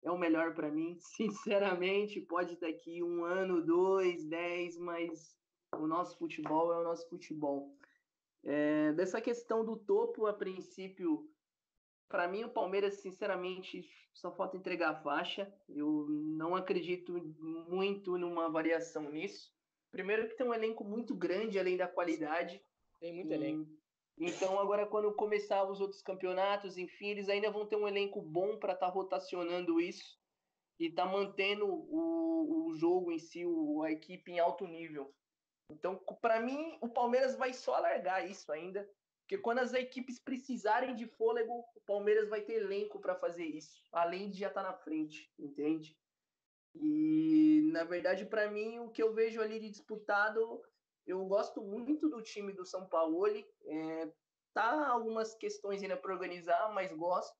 é 0.03 0.11
o 0.11 0.17
melhor 0.17 0.53
para 0.53 0.71
mim. 0.71 0.97
Sinceramente, 1.15 2.21
pode 2.21 2.53
estar 2.53 2.67
aqui 2.67 3.03
um 3.03 3.23
ano, 3.23 3.65
dois, 3.65 4.25
dez, 4.25 4.77
mas 4.77 5.37
o 5.75 5.87
nosso 5.87 6.17
futebol 6.17 6.73
é 6.73 6.79
o 6.79 6.83
nosso 6.83 7.07
futebol. 7.09 7.75
É, 8.43 8.93
dessa 8.93 9.19
questão 9.19 9.65
do 9.65 9.75
topo, 9.75 10.25
a 10.25 10.33
princípio, 10.33 11.29
para 12.07 12.27
mim 12.27 12.43
o 12.43 12.49
Palmeiras, 12.49 13.01
sinceramente, 13.01 13.85
só 14.13 14.31
falta 14.31 14.55
entregar 14.55 14.91
a 14.91 15.01
faixa. 15.01 15.53
Eu 15.67 16.07
não 16.09 16.55
acredito 16.55 17.13
muito 17.69 18.17
numa 18.17 18.49
variação 18.49 19.11
nisso. 19.11 19.51
Primeiro 19.91 20.27
que 20.27 20.35
tem 20.35 20.47
um 20.47 20.53
elenco 20.53 20.83
muito 20.83 21.15
grande, 21.15 21.59
além 21.59 21.75
da 21.75 21.87
qualidade. 21.87 22.61
Tem 22.99 23.13
muito 23.13 23.31
elenco. 23.31 23.69
Então, 24.19 24.59
agora, 24.59 24.85
quando 24.87 25.13
começar 25.13 25.63
os 25.63 25.79
outros 25.79 26.01
campeonatos, 26.01 26.77
enfim, 26.77 27.09
eles 27.09 27.29
ainda 27.29 27.51
vão 27.51 27.67
ter 27.67 27.75
um 27.75 27.87
elenco 27.87 28.19
bom 28.19 28.57
para 28.57 28.73
estar 28.73 28.87
tá 28.87 28.91
rotacionando 28.91 29.79
isso 29.79 30.17
e 30.79 30.91
tá 30.91 31.05
mantendo 31.05 31.67
o, 31.67 32.67
o 32.69 32.75
jogo 32.75 33.11
em 33.11 33.19
si, 33.19 33.45
o, 33.45 33.83
a 33.83 33.91
equipe 33.91 34.31
em 34.31 34.39
alto 34.39 34.65
nível. 34.65 35.13
Então, 35.69 35.97
para 36.21 36.39
mim, 36.39 36.77
o 36.81 36.89
Palmeiras 36.89 37.35
vai 37.35 37.53
só 37.53 37.75
alargar 37.75 38.29
isso 38.29 38.51
ainda, 38.51 38.89
porque 39.21 39.37
quando 39.37 39.59
as 39.59 39.73
equipes 39.73 40.19
precisarem 40.19 40.95
de 40.95 41.05
fôlego, 41.05 41.65
o 41.75 41.81
Palmeiras 41.81 42.29
vai 42.29 42.41
ter 42.41 42.53
elenco 42.53 42.99
para 42.99 43.15
fazer 43.15 43.45
isso, 43.45 43.83
além 43.91 44.31
de 44.31 44.39
já 44.39 44.47
estar 44.47 44.63
tá 44.63 44.71
na 44.71 44.77
frente, 44.77 45.31
entende? 45.37 45.95
E, 46.73 47.69
na 47.71 47.83
verdade, 47.83 48.25
para 48.25 48.49
mim, 48.49 48.79
o 48.79 48.89
que 48.89 49.03
eu 49.03 49.13
vejo 49.13 49.41
ali 49.41 49.59
de 49.59 49.69
disputado 49.69 50.63
eu 51.07 51.25
gosto 51.25 51.61
muito 51.61 52.09
do 52.09 52.21
time 52.21 52.53
do 52.53 52.65
São 52.65 52.85
Paulo. 52.87 53.25
É, 53.25 54.11
tá 54.53 54.87
algumas 54.89 55.33
questões 55.35 55.81
ainda 55.81 55.95
para 55.95 56.13
organizar, 56.13 56.71
mas 56.73 56.91
gosto. 56.91 57.35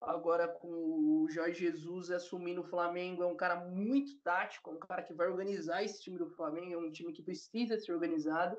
Agora 0.00 0.46
com 0.46 0.68
o 0.68 1.26
Jorge 1.30 1.60
Jesus 1.60 2.10
assumindo 2.10 2.60
o 2.60 2.68
Flamengo, 2.68 3.22
é 3.22 3.26
um 3.26 3.36
cara 3.36 3.56
muito 3.56 4.20
tático, 4.20 4.70
é 4.70 4.74
um 4.74 4.78
cara 4.78 5.02
que 5.02 5.14
vai 5.14 5.26
organizar 5.26 5.82
esse 5.82 6.02
time 6.02 6.18
do 6.18 6.28
Flamengo, 6.30 6.74
é 6.74 6.76
um 6.76 6.90
time 6.90 7.12
que 7.12 7.22
precisa 7.22 7.78
ser 7.78 7.92
organizado. 7.92 8.58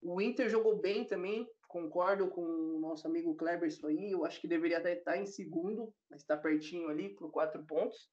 O 0.00 0.20
Inter 0.20 0.48
jogou 0.48 0.78
bem 0.78 1.04
também, 1.04 1.48
concordo 1.66 2.28
com 2.28 2.42
o 2.42 2.80
nosso 2.80 3.06
amigo 3.06 3.34
Kleber 3.34 3.68
isso 3.68 3.86
aí. 3.86 4.12
Eu 4.12 4.24
acho 4.24 4.40
que 4.40 4.48
deveria 4.48 4.80
estar 4.92 5.16
em 5.16 5.26
segundo, 5.26 5.92
mas 6.08 6.20
está 6.20 6.36
pertinho 6.36 6.88
ali 6.88 7.10
por 7.10 7.30
quatro 7.30 7.64
pontos. 7.66 8.08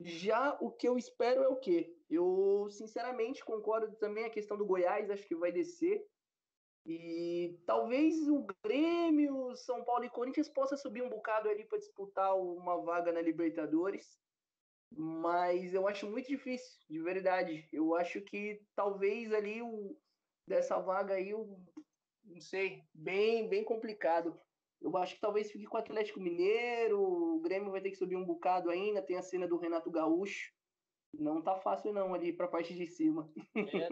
Já 0.00 0.56
o 0.60 0.70
que 0.70 0.88
eu 0.88 0.98
espero 0.98 1.42
é 1.42 1.48
o 1.48 1.56
quê? 1.56 1.96
Eu, 2.08 2.68
sinceramente, 2.70 3.44
concordo 3.44 3.96
também 3.96 4.24
a 4.24 4.30
questão 4.30 4.56
do 4.56 4.66
Goiás, 4.66 5.10
acho 5.10 5.26
que 5.26 5.36
vai 5.36 5.52
descer. 5.52 6.04
E 6.84 7.60
talvez 7.64 8.28
o 8.28 8.44
Grêmio, 8.64 9.54
São 9.54 9.84
Paulo 9.84 10.04
e 10.04 10.10
Corinthians 10.10 10.48
possa 10.48 10.76
subir 10.76 11.02
um 11.02 11.08
bocado 11.08 11.48
ali 11.48 11.64
para 11.64 11.78
disputar 11.78 12.36
uma 12.36 12.82
vaga 12.82 13.12
na 13.12 13.22
Libertadores. 13.22 14.18
Mas 14.90 15.72
eu 15.72 15.86
acho 15.88 16.10
muito 16.10 16.26
difícil, 16.26 16.78
de 16.88 17.00
verdade. 17.00 17.68
Eu 17.72 17.94
acho 17.94 18.20
que 18.20 18.66
talvez 18.74 19.32
ali 19.32 19.62
o, 19.62 19.96
dessa 20.46 20.78
vaga 20.80 21.14
aí, 21.14 21.32
o, 21.32 21.58
não 22.24 22.40
sei, 22.40 22.82
bem, 22.92 23.48
bem 23.48 23.64
complicado. 23.64 24.38
Eu 24.82 24.96
acho 24.96 25.14
que 25.14 25.20
talvez 25.20 25.50
fique 25.50 25.66
com 25.66 25.76
o 25.76 25.80
Atlético 25.80 26.20
Mineiro, 26.20 27.00
o 27.00 27.40
Grêmio 27.40 27.70
vai 27.70 27.80
ter 27.80 27.90
que 27.90 27.96
subir 27.96 28.16
um 28.16 28.24
bocado 28.24 28.70
ainda, 28.70 29.02
tem 29.02 29.16
a 29.16 29.22
cena 29.22 29.46
do 29.46 29.56
Renato 29.56 29.90
Gaúcho. 29.90 30.52
Não 31.14 31.42
tá 31.42 31.56
fácil 31.56 31.92
não 31.92 32.14
ali 32.14 32.32
para 32.32 32.46
a 32.46 32.50
parte 32.50 32.74
de 32.74 32.86
cima. 32.86 33.30
É, 33.54 33.88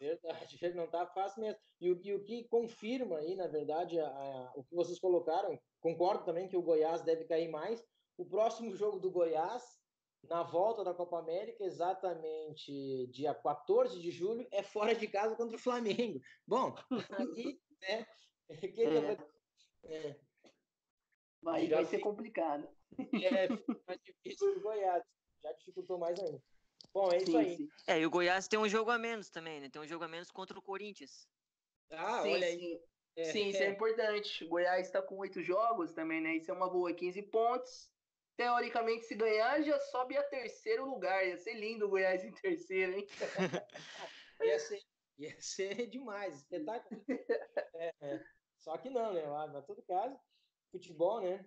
verdade, 0.00 0.74
não 0.74 0.86
tá 0.88 1.06
fácil 1.06 1.42
mesmo. 1.42 1.60
E 1.80 1.90
o, 1.90 2.00
e 2.02 2.14
o 2.14 2.24
que 2.24 2.48
confirma 2.48 3.18
aí, 3.18 3.34
na 3.34 3.46
verdade, 3.48 3.98
a, 3.98 4.06
a, 4.06 4.52
o 4.56 4.64
que 4.64 4.74
vocês 4.74 4.98
colocaram, 4.98 5.58
concordo 5.80 6.24
também 6.24 6.48
que 6.48 6.56
o 6.56 6.62
Goiás 6.62 7.02
deve 7.02 7.24
cair 7.24 7.48
mais. 7.48 7.84
O 8.16 8.24
próximo 8.24 8.74
jogo 8.74 9.00
do 9.00 9.10
Goiás, 9.10 9.62
na 10.28 10.42
volta 10.42 10.84
da 10.84 10.94
Copa 10.94 11.18
América, 11.18 11.64
exatamente 11.64 13.06
dia 13.08 13.34
14 13.34 14.00
de 14.00 14.10
julho, 14.10 14.46
é 14.52 14.62
fora 14.62 14.94
de 14.94 15.08
casa 15.08 15.36
contra 15.36 15.56
o 15.56 15.60
Flamengo. 15.60 16.20
Bom, 16.46 16.74
aí, 17.10 17.60
né, 17.80 18.06
que 18.74 18.82
é. 18.82 19.16
É. 19.86 20.16
Vai, 21.42 21.68
vai 21.68 21.84
ser 21.84 21.98
complicado. 21.98 22.68
É, 22.98 23.48
mais 23.86 24.00
difícil 24.04 24.52
que 24.52 24.58
o 24.58 24.62
Goiás. 24.62 25.02
Já 25.42 25.52
dificultou 25.52 25.98
mais 25.98 26.18
ainda. 26.18 26.42
Bom, 26.92 27.12
é 27.12 27.18
sim, 27.18 27.24
isso 27.24 27.36
aí. 27.36 27.56
Sim. 27.56 27.68
É, 27.86 28.00
e 28.00 28.06
o 28.06 28.10
Goiás 28.10 28.48
tem 28.48 28.58
um 28.58 28.68
jogo 28.68 28.90
a 28.90 28.98
menos 28.98 29.28
também, 29.28 29.60
né? 29.60 29.68
Tem 29.68 29.82
um 29.82 29.86
jogo 29.86 30.04
a 30.04 30.08
menos 30.08 30.30
contra 30.30 30.58
o 30.58 30.62
Corinthians. 30.62 31.28
Ah, 31.90 32.22
sim, 32.22 32.32
olha 32.32 32.46
aí. 32.46 32.58
Sim, 32.58 32.80
é, 33.16 33.24
sim 33.24 33.48
isso 33.48 33.62
é. 33.62 33.66
é 33.66 33.70
importante. 33.70 34.44
O 34.44 34.48
Goiás 34.48 34.86
está 34.86 35.02
com 35.02 35.18
oito 35.18 35.42
jogos 35.42 35.92
também, 35.92 36.20
né? 36.20 36.36
Isso 36.36 36.50
é 36.50 36.54
uma 36.54 36.70
boa, 36.70 36.94
15 36.94 37.22
pontos. 37.24 37.90
Teoricamente, 38.36 39.04
se 39.04 39.14
ganhar, 39.14 39.62
já 39.62 39.78
sobe 39.78 40.16
a 40.16 40.22
terceiro 40.24 40.86
lugar. 40.86 41.26
Ia 41.26 41.36
ser 41.36 41.54
lindo 41.54 41.86
o 41.86 41.88
Goiás 41.88 42.24
em 42.24 42.32
terceiro, 42.32 42.92
hein? 42.92 43.06
ia, 44.40 44.58
ser, 44.58 44.82
ia 45.18 45.40
ser 45.40 45.86
demais, 45.88 46.36
espetáculo. 46.42 47.04
É, 47.74 47.92
é. 48.00 48.24
Só 48.64 48.78
que 48.78 48.88
não, 48.88 49.12
né? 49.12 49.26
Mas, 49.26 49.66
todo 49.66 49.82
caso, 49.82 50.18
futebol, 50.72 51.20
né? 51.20 51.44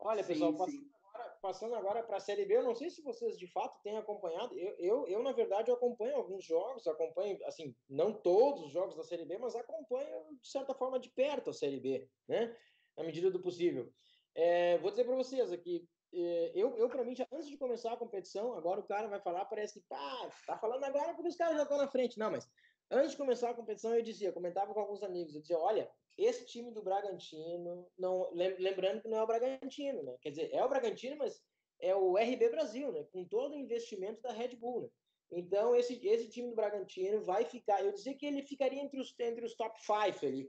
Olha, 0.00 0.22
sim, 0.24 0.32
pessoal, 0.32 0.52
passando 0.56 0.90
agora, 0.96 1.38
passando 1.40 1.74
agora 1.76 2.02
para 2.02 2.16
a 2.16 2.20
Série 2.20 2.44
B, 2.44 2.56
eu 2.56 2.64
não 2.64 2.74
sei 2.74 2.90
se 2.90 3.00
vocês 3.02 3.38
de 3.38 3.46
fato 3.46 3.80
têm 3.84 3.96
acompanhado. 3.96 4.58
Eu, 4.58 4.74
eu, 4.78 5.06
eu, 5.06 5.22
na 5.22 5.30
verdade, 5.30 5.70
eu 5.70 5.76
acompanho 5.76 6.16
alguns 6.16 6.44
jogos, 6.44 6.84
acompanho, 6.88 7.38
assim, 7.46 7.74
não 7.88 8.12
todos 8.12 8.64
os 8.64 8.72
jogos 8.72 8.96
da 8.96 9.04
Série 9.04 9.24
B, 9.24 9.38
mas 9.38 9.54
acompanho, 9.54 10.36
de 10.40 10.48
certa 10.48 10.74
forma, 10.74 10.98
de 10.98 11.08
perto 11.10 11.50
a 11.50 11.54
Série 11.54 11.78
B, 11.78 12.10
né? 12.26 12.54
Na 12.96 13.04
medida 13.04 13.30
do 13.30 13.40
possível. 13.40 13.92
É, 14.34 14.76
vou 14.78 14.90
dizer 14.90 15.04
para 15.04 15.14
vocês 15.14 15.52
aqui, 15.52 15.88
é, 16.12 16.52
eu, 16.52 16.76
eu 16.76 16.88
para 16.88 17.04
mim, 17.04 17.14
já 17.14 17.28
antes 17.30 17.48
de 17.48 17.56
começar 17.56 17.92
a 17.92 17.96
competição, 17.96 18.54
agora 18.54 18.80
o 18.80 18.86
cara 18.86 19.06
vai 19.06 19.20
falar, 19.20 19.44
parece 19.44 19.74
que, 19.74 19.86
pá, 19.88 20.30
tá 20.46 20.58
falando 20.58 20.82
agora 20.82 21.14
porque 21.14 21.28
os 21.28 21.36
caras 21.36 21.56
já 21.56 21.62
estão 21.62 21.78
na 21.78 21.86
frente. 21.86 22.18
Não, 22.18 22.30
mas 22.30 22.50
antes 22.90 23.12
de 23.12 23.16
começar 23.16 23.50
a 23.50 23.54
competição, 23.54 23.94
eu 23.94 24.02
dizia, 24.02 24.32
comentava 24.32 24.72
com 24.72 24.80
alguns 24.80 25.02
amigos, 25.02 25.34
eu 25.34 25.40
dizia, 25.40 25.58
olha, 25.58 25.90
esse 26.16 26.46
time 26.46 26.70
do 26.70 26.82
Bragantino, 26.82 27.86
não, 27.98 28.30
lembrando 28.32 29.02
que 29.02 29.08
não 29.08 29.18
é 29.18 29.22
o 29.22 29.26
Bragantino, 29.26 30.02
né? 30.02 30.16
Quer 30.22 30.30
dizer, 30.30 30.50
é 30.52 30.64
o 30.64 30.68
Bragantino, 30.68 31.16
mas 31.16 31.42
é 31.80 31.94
o 31.94 32.16
RB 32.16 32.48
Brasil, 32.48 32.90
né? 32.92 33.04
Com 33.12 33.24
todo 33.24 33.52
o 33.52 33.58
investimento 33.58 34.22
da 34.22 34.32
Red 34.32 34.56
Bull, 34.56 34.82
né? 34.82 34.88
Então, 35.30 35.74
esse, 35.74 36.06
esse 36.06 36.30
time 36.30 36.48
do 36.48 36.54
Bragantino 36.54 37.20
vai 37.22 37.44
ficar. 37.44 37.84
Eu 37.84 37.92
dizia 37.92 38.14
que 38.14 38.24
ele 38.24 38.42
ficaria 38.44 38.80
entre 38.80 39.00
os, 39.00 39.14
entre 39.18 39.44
os 39.44 39.54
top 39.54 39.78
5 39.80 40.24
ali. 40.24 40.48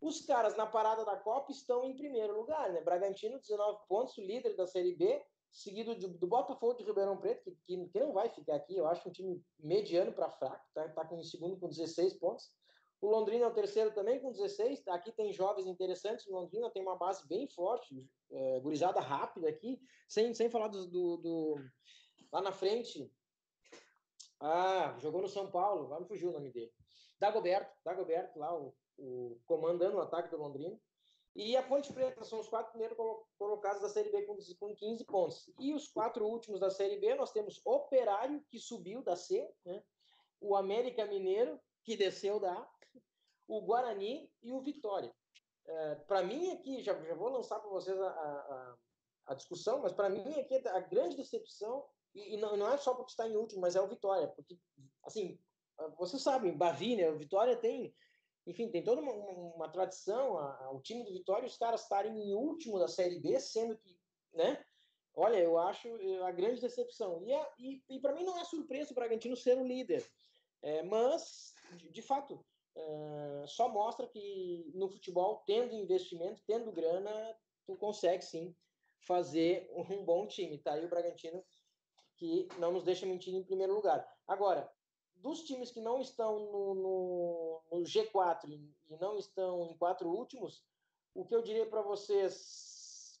Os 0.00 0.20
caras 0.26 0.54
na 0.56 0.66
parada 0.66 1.04
da 1.04 1.16
Copa 1.16 1.50
estão 1.50 1.84
em 1.84 1.96
primeiro 1.96 2.36
lugar, 2.36 2.70
né? 2.72 2.82
Bragantino, 2.82 3.40
19 3.40 3.86
pontos, 3.88 4.18
líder 4.18 4.54
da 4.54 4.66
Série 4.66 4.94
B, 4.94 5.24
seguido 5.56 5.94
do, 5.94 6.08
do 6.08 6.26
Botafogo 6.26 6.74
de 6.74 6.84
Ribeirão 6.84 7.16
Preto, 7.16 7.42
que, 7.42 7.56
que, 7.64 7.88
que, 7.88 8.00
não 8.00 8.12
vai 8.12 8.28
ficar 8.28 8.56
aqui. 8.56 8.76
Eu 8.76 8.86
acho 8.86 9.08
um 9.08 9.12
time 9.12 9.42
mediano 9.58 10.12
para 10.12 10.30
fraco, 10.30 10.64
tá? 10.74 10.86
Tá 10.90 11.04
com, 11.06 11.18
em 11.18 11.24
segundo 11.24 11.58
com 11.58 11.68
16 11.68 12.14
pontos. 12.18 12.52
O 13.00 13.08
Londrina 13.08 13.44
é 13.44 13.48
o 13.48 13.54
terceiro 13.54 13.92
também 13.94 14.20
com 14.20 14.30
16. 14.30 14.86
Aqui 14.88 15.12
tem 15.12 15.32
jovens 15.32 15.66
interessantes. 15.66 16.26
O 16.26 16.32
Londrina 16.32 16.70
tem 16.70 16.82
uma 16.82 16.96
base 16.96 17.26
bem 17.26 17.48
forte, 17.48 18.06
é, 18.30 18.60
gurizada 18.60 19.00
rápida 19.00 19.48
aqui, 19.48 19.80
sem, 20.06 20.34
sem 20.34 20.50
falar 20.50 20.68
do, 20.68 20.86
do, 20.88 21.16
do, 21.16 21.56
lá 22.30 22.42
na 22.42 22.52
frente. 22.52 23.10
Ah, 24.38 24.96
jogou 25.00 25.22
no 25.22 25.28
São 25.28 25.50
Paulo, 25.50 25.86
agora 25.86 26.02
me 26.02 26.08
fugiu 26.08 26.28
o 26.28 26.32
nome 26.32 26.52
dele. 26.52 26.72
Dagoberto, 27.18 27.72
Dagoberto 27.82 28.38
lá, 28.38 28.54
o, 28.54 28.74
o 28.98 29.40
comandando 29.46 29.96
o 29.96 30.00
ataque 30.00 30.30
do 30.30 30.36
Londrina. 30.36 30.78
E 31.36 31.54
a 31.54 31.62
Ponte 31.62 31.92
Preta 31.92 32.24
são 32.24 32.40
os 32.40 32.48
quatro 32.48 32.70
primeiros 32.70 32.96
colocados 33.36 33.82
da 33.82 33.90
Série 33.90 34.10
B 34.10 34.22
com, 34.22 34.38
com 34.58 34.74
15 34.74 35.04
pontos. 35.04 35.50
E 35.60 35.74
os 35.74 35.86
quatro 35.86 36.26
últimos 36.26 36.58
da 36.58 36.70
Série 36.70 36.98
B, 36.98 37.14
nós 37.14 37.30
temos 37.30 37.60
Operário, 37.62 38.42
que 38.48 38.58
subiu 38.58 39.02
da 39.02 39.14
C, 39.14 39.46
né? 39.62 39.82
o 40.40 40.56
América 40.56 41.04
Mineiro, 41.04 41.60
que 41.84 41.94
desceu 41.94 42.40
da 42.40 42.54
A, 42.54 42.68
o 43.46 43.60
Guarani 43.60 44.32
e 44.42 44.50
o 44.50 44.62
Vitória. 44.62 45.14
É, 45.66 45.94
para 46.06 46.22
mim 46.22 46.52
aqui, 46.52 46.82
já, 46.82 46.94
já 47.02 47.14
vou 47.14 47.28
lançar 47.28 47.60
para 47.60 47.68
vocês 47.68 48.00
a, 48.00 48.08
a, 48.08 48.76
a, 49.26 49.34
discussão, 49.34 49.82
mas 49.82 49.92
para 49.92 50.08
mim 50.08 50.40
aqui 50.40 50.56
a 50.68 50.80
grande 50.80 51.16
decepção, 51.16 51.86
e, 52.14 52.34
e 52.34 52.36
não, 52.38 52.56
não, 52.56 52.72
é 52.72 52.78
só 52.78 52.94
porque 52.94 53.10
está 53.10 53.28
em 53.28 53.36
último, 53.36 53.60
mas 53.60 53.76
é 53.76 53.80
o 53.80 53.88
Vitória, 53.88 54.28
porque, 54.28 54.58
assim, 55.04 55.38
vocês 55.98 56.22
sabem, 56.22 56.56
Bavi, 56.56 56.96
né, 56.96 57.10
o 57.10 57.18
Vitória 57.18 57.56
tem, 57.56 57.94
enfim, 58.46 58.70
tem 58.70 58.82
toda 58.82 59.00
uma, 59.00 59.12
uma 59.12 59.68
tradição, 59.68 60.38
a, 60.38 60.70
o 60.72 60.80
time 60.80 61.04
do 61.04 61.12
Vitória, 61.12 61.46
os 61.46 61.56
caras 61.56 61.82
estarem 61.82 62.16
em 62.16 62.34
último 62.34 62.78
da 62.78 62.88
Série 62.88 63.18
B, 63.18 63.38
sendo 63.40 63.76
que, 63.76 63.98
né, 64.32 64.64
olha, 65.14 65.38
eu 65.38 65.58
acho 65.58 65.88
a 66.24 66.30
grande 66.30 66.60
decepção. 66.60 67.22
E, 67.26 67.32
e, 67.58 67.82
e 67.96 68.00
para 68.00 68.14
mim 68.14 68.24
não 68.24 68.38
é 68.38 68.44
surpresa 68.44 68.92
o 68.92 68.94
Bragantino 68.94 69.36
ser 69.36 69.58
o 69.58 69.66
líder, 69.66 70.06
é, 70.62 70.82
mas, 70.82 71.54
de, 71.72 71.90
de 71.90 72.02
fato, 72.02 72.44
Uh, 72.76 73.48
só 73.48 73.70
mostra 73.70 74.06
que 74.06 74.70
no 74.74 74.86
futebol, 74.86 75.42
tendo 75.46 75.74
investimento, 75.74 76.42
tendo 76.46 76.70
grana, 76.70 77.10
tu 77.64 77.74
consegue 77.74 78.22
sim 78.22 78.54
fazer 79.00 79.70
um 79.74 80.04
bom 80.04 80.26
time. 80.26 80.58
Tá 80.58 80.74
aí 80.74 80.84
o 80.84 80.88
Bragantino 80.88 81.42
que 82.16 82.46
não 82.58 82.72
nos 82.72 82.84
deixa 82.84 83.06
mentir 83.06 83.34
em 83.34 83.42
primeiro 83.42 83.74
lugar. 83.74 84.06
Agora, 84.26 84.70
dos 85.14 85.42
times 85.42 85.70
que 85.70 85.80
não 85.80 86.00
estão 86.00 86.38
no, 86.38 86.74
no, 86.74 87.45
no 87.70 87.82
G4 87.82 88.48
e 88.48 88.96
não 89.00 89.18
estão 89.18 89.66
em 89.66 89.76
quatro 89.76 90.08
últimos, 90.08 90.64
o 91.14 91.24
que 91.24 91.34
eu 91.34 91.42
diria 91.42 91.66
para 91.66 91.82
vocês, 91.82 93.20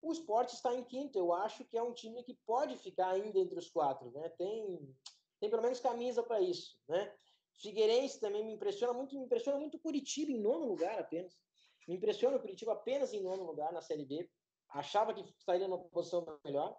o 0.00 0.12
esporte 0.12 0.54
está 0.54 0.74
em 0.74 0.84
quinto. 0.84 1.18
Eu 1.18 1.32
acho 1.32 1.64
que 1.64 1.78
é 1.78 1.82
um 1.82 1.92
time 1.92 2.22
que 2.22 2.34
pode 2.46 2.76
ficar 2.76 3.10
ainda 3.10 3.38
entre 3.38 3.58
os 3.58 3.70
quatro, 3.70 4.10
né? 4.10 4.28
Tem, 4.30 4.96
tem 5.40 5.50
pelo 5.50 5.62
menos 5.62 5.80
camisa 5.80 6.22
para 6.22 6.40
isso, 6.40 6.76
né? 6.88 7.14
Figueirense 7.56 8.20
também 8.20 8.44
me 8.44 8.52
impressiona 8.52 8.92
muito, 8.92 9.16
me 9.16 9.24
impressiona 9.24 9.58
muito 9.58 9.78
Curitiba 9.78 10.32
em 10.32 10.40
nono 10.40 10.66
lugar 10.66 10.98
apenas. 10.98 11.38
Me 11.86 11.96
impressiona 11.96 12.36
o 12.36 12.40
Curitiba 12.40 12.72
apenas 12.72 13.12
em 13.12 13.22
nono 13.22 13.44
lugar 13.44 13.72
na 13.72 13.80
Série 13.80 14.04
B. 14.04 14.28
Achava 14.70 15.14
que 15.14 15.20
estaria 15.38 15.68
numa 15.68 15.78
posição 15.78 16.24
melhor. 16.44 16.76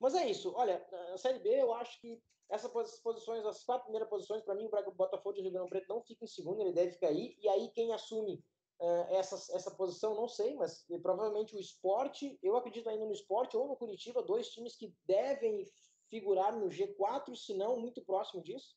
Mas 0.00 0.14
é 0.14 0.28
isso. 0.28 0.52
Olha, 0.54 0.84
na 1.10 1.18
Série 1.18 1.38
B 1.40 1.50
eu 1.50 1.72
acho 1.74 2.00
que 2.00 2.20
essas 2.50 2.70
posições, 3.00 3.44
as 3.44 3.62
quatro 3.64 3.84
primeiras 3.84 4.08
posições, 4.08 4.42
para 4.42 4.54
mim 4.54 4.66
o 4.66 4.92
Botafogo 4.92 5.34
de 5.34 5.42
Ribeirão 5.42 5.68
Preto 5.68 5.88
não 5.88 6.02
fica 6.02 6.24
em 6.24 6.28
segundo, 6.28 6.60
ele 6.60 6.72
deve 6.72 6.96
cair. 6.96 7.36
E 7.38 7.48
aí 7.48 7.68
quem 7.70 7.92
assume 7.92 8.42
uh, 8.80 9.14
essa, 9.14 9.34
essa 9.54 9.70
posição, 9.72 10.14
não 10.14 10.28
sei, 10.28 10.54
mas 10.54 10.86
provavelmente 11.02 11.54
o 11.54 11.60
esporte, 11.60 12.38
eu 12.42 12.56
acredito 12.56 12.88
ainda 12.88 13.04
no 13.04 13.12
esporte 13.12 13.56
ou 13.56 13.68
no 13.68 13.76
Curitiba, 13.76 14.22
dois 14.22 14.48
times 14.48 14.76
que 14.76 14.94
devem 15.04 15.66
figurar 16.08 16.56
no 16.56 16.68
G4, 16.68 17.34
se 17.36 17.52
não 17.54 17.78
muito 17.78 18.02
próximo 18.02 18.42
disso. 18.42 18.76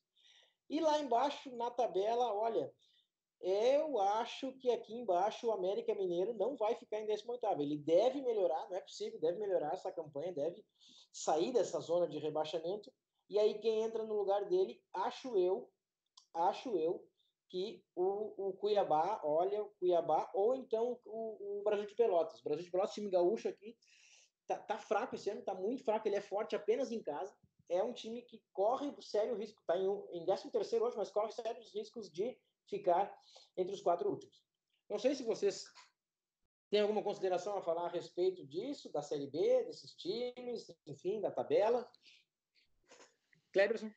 E 0.68 0.80
lá 0.80 0.98
embaixo, 0.98 1.54
na 1.56 1.70
tabela, 1.70 2.32
olha, 2.34 2.72
eu 3.42 3.98
acho 4.00 4.52
que 4.54 4.70
aqui 4.70 4.94
embaixo 4.94 5.46
o 5.46 5.52
América 5.52 5.94
Mineiro 5.94 6.34
não 6.34 6.56
vai 6.56 6.74
ficar 6.74 7.00
em 7.00 7.06
18 7.06 7.44
Ele 7.60 7.76
deve 7.76 8.22
melhorar, 8.22 8.68
não 8.68 8.76
é 8.76 8.80
possível, 8.80 9.20
deve 9.20 9.38
melhorar 9.38 9.72
essa 9.72 9.92
campanha, 9.92 10.32
deve 10.32 10.64
sair 11.12 11.52
dessa 11.52 11.80
zona 11.80 12.08
de 12.08 12.18
rebaixamento. 12.18 12.92
E 13.28 13.38
aí 13.38 13.58
quem 13.58 13.82
entra 13.82 14.04
no 14.04 14.14
lugar 14.14 14.44
dele, 14.46 14.80
acho 14.94 15.36
eu, 15.36 15.70
acho 16.34 16.76
eu, 16.76 17.06
que 17.48 17.84
o, 17.94 18.48
o 18.48 18.52
Cuiabá, 18.54 19.20
olha, 19.22 19.62
o 19.62 19.70
Cuiabá, 19.78 20.30
ou 20.34 20.54
então 20.54 20.98
o, 21.04 21.60
o 21.60 21.62
Brasil 21.62 21.86
de 21.86 21.94
Pelotas. 21.94 22.40
O 22.40 22.44
Brasil 22.44 22.64
de 22.64 22.70
Pelotas, 22.70 22.94
time 22.94 23.10
gaúcho 23.10 23.48
aqui, 23.48 23.76
tá, 24.46 24.56
tá 24.56 24.78
fraco 24.78 25.14
esse 25.14 25.28
ano, 25.28 25.42
tá 25.42 25.54
muito 25.54 25.84
fraco, 25.84 26.08
ele 26.08 26.16
é 26.16 26.20
forte 26.22 26.56
apenas 26.56 26.90
em 26.90 27.02
casa 27.02 27.34
é 27.72 27.82
um 27.82 27.92
time 27.92 28.22
que 28.22 28.42
corre 28.52 28.94
sério 29.00 29.34
risco, 29.34 29.60
está 29.60 29.76
em, 29.78 29.86
em 30.12 30.24
13 30.24 30.50
terceiro 30.50 30.84
hoje, 30.84 30.96
mas 30.96 31.10
corre 31.10 31.32
sérios 31.32 31.72
riscos 31.72 32.10
de 32.10 32.38
ficar 32.68 33.12
entre 33.56 33.74
os 33.74 33.80
quatro 33.80 34.08
últimos. 34.10 34.42
Não 34.88 34.98
sei 34.98 35.14
se 35.14 35.22
vocês 35.22 35.64
têm 36.70 36.80
alguma 36.80 37.02
consideração 37.02 37.56
a 37.56 37.62
falar 37.62 37.86
a 37.86 37.92
respeito 37.92 38.46
disso, 38.46 38.90
da 38.90 39.02
Série 39.02 39.26
B, 39.26 39.64
desses 39.64 39.94
times, 39.94 40.70
enfim, 40.86 41.20
da 41.20 41.30
tabela. 41.30 41.88
Cleberson? 43.52 43.90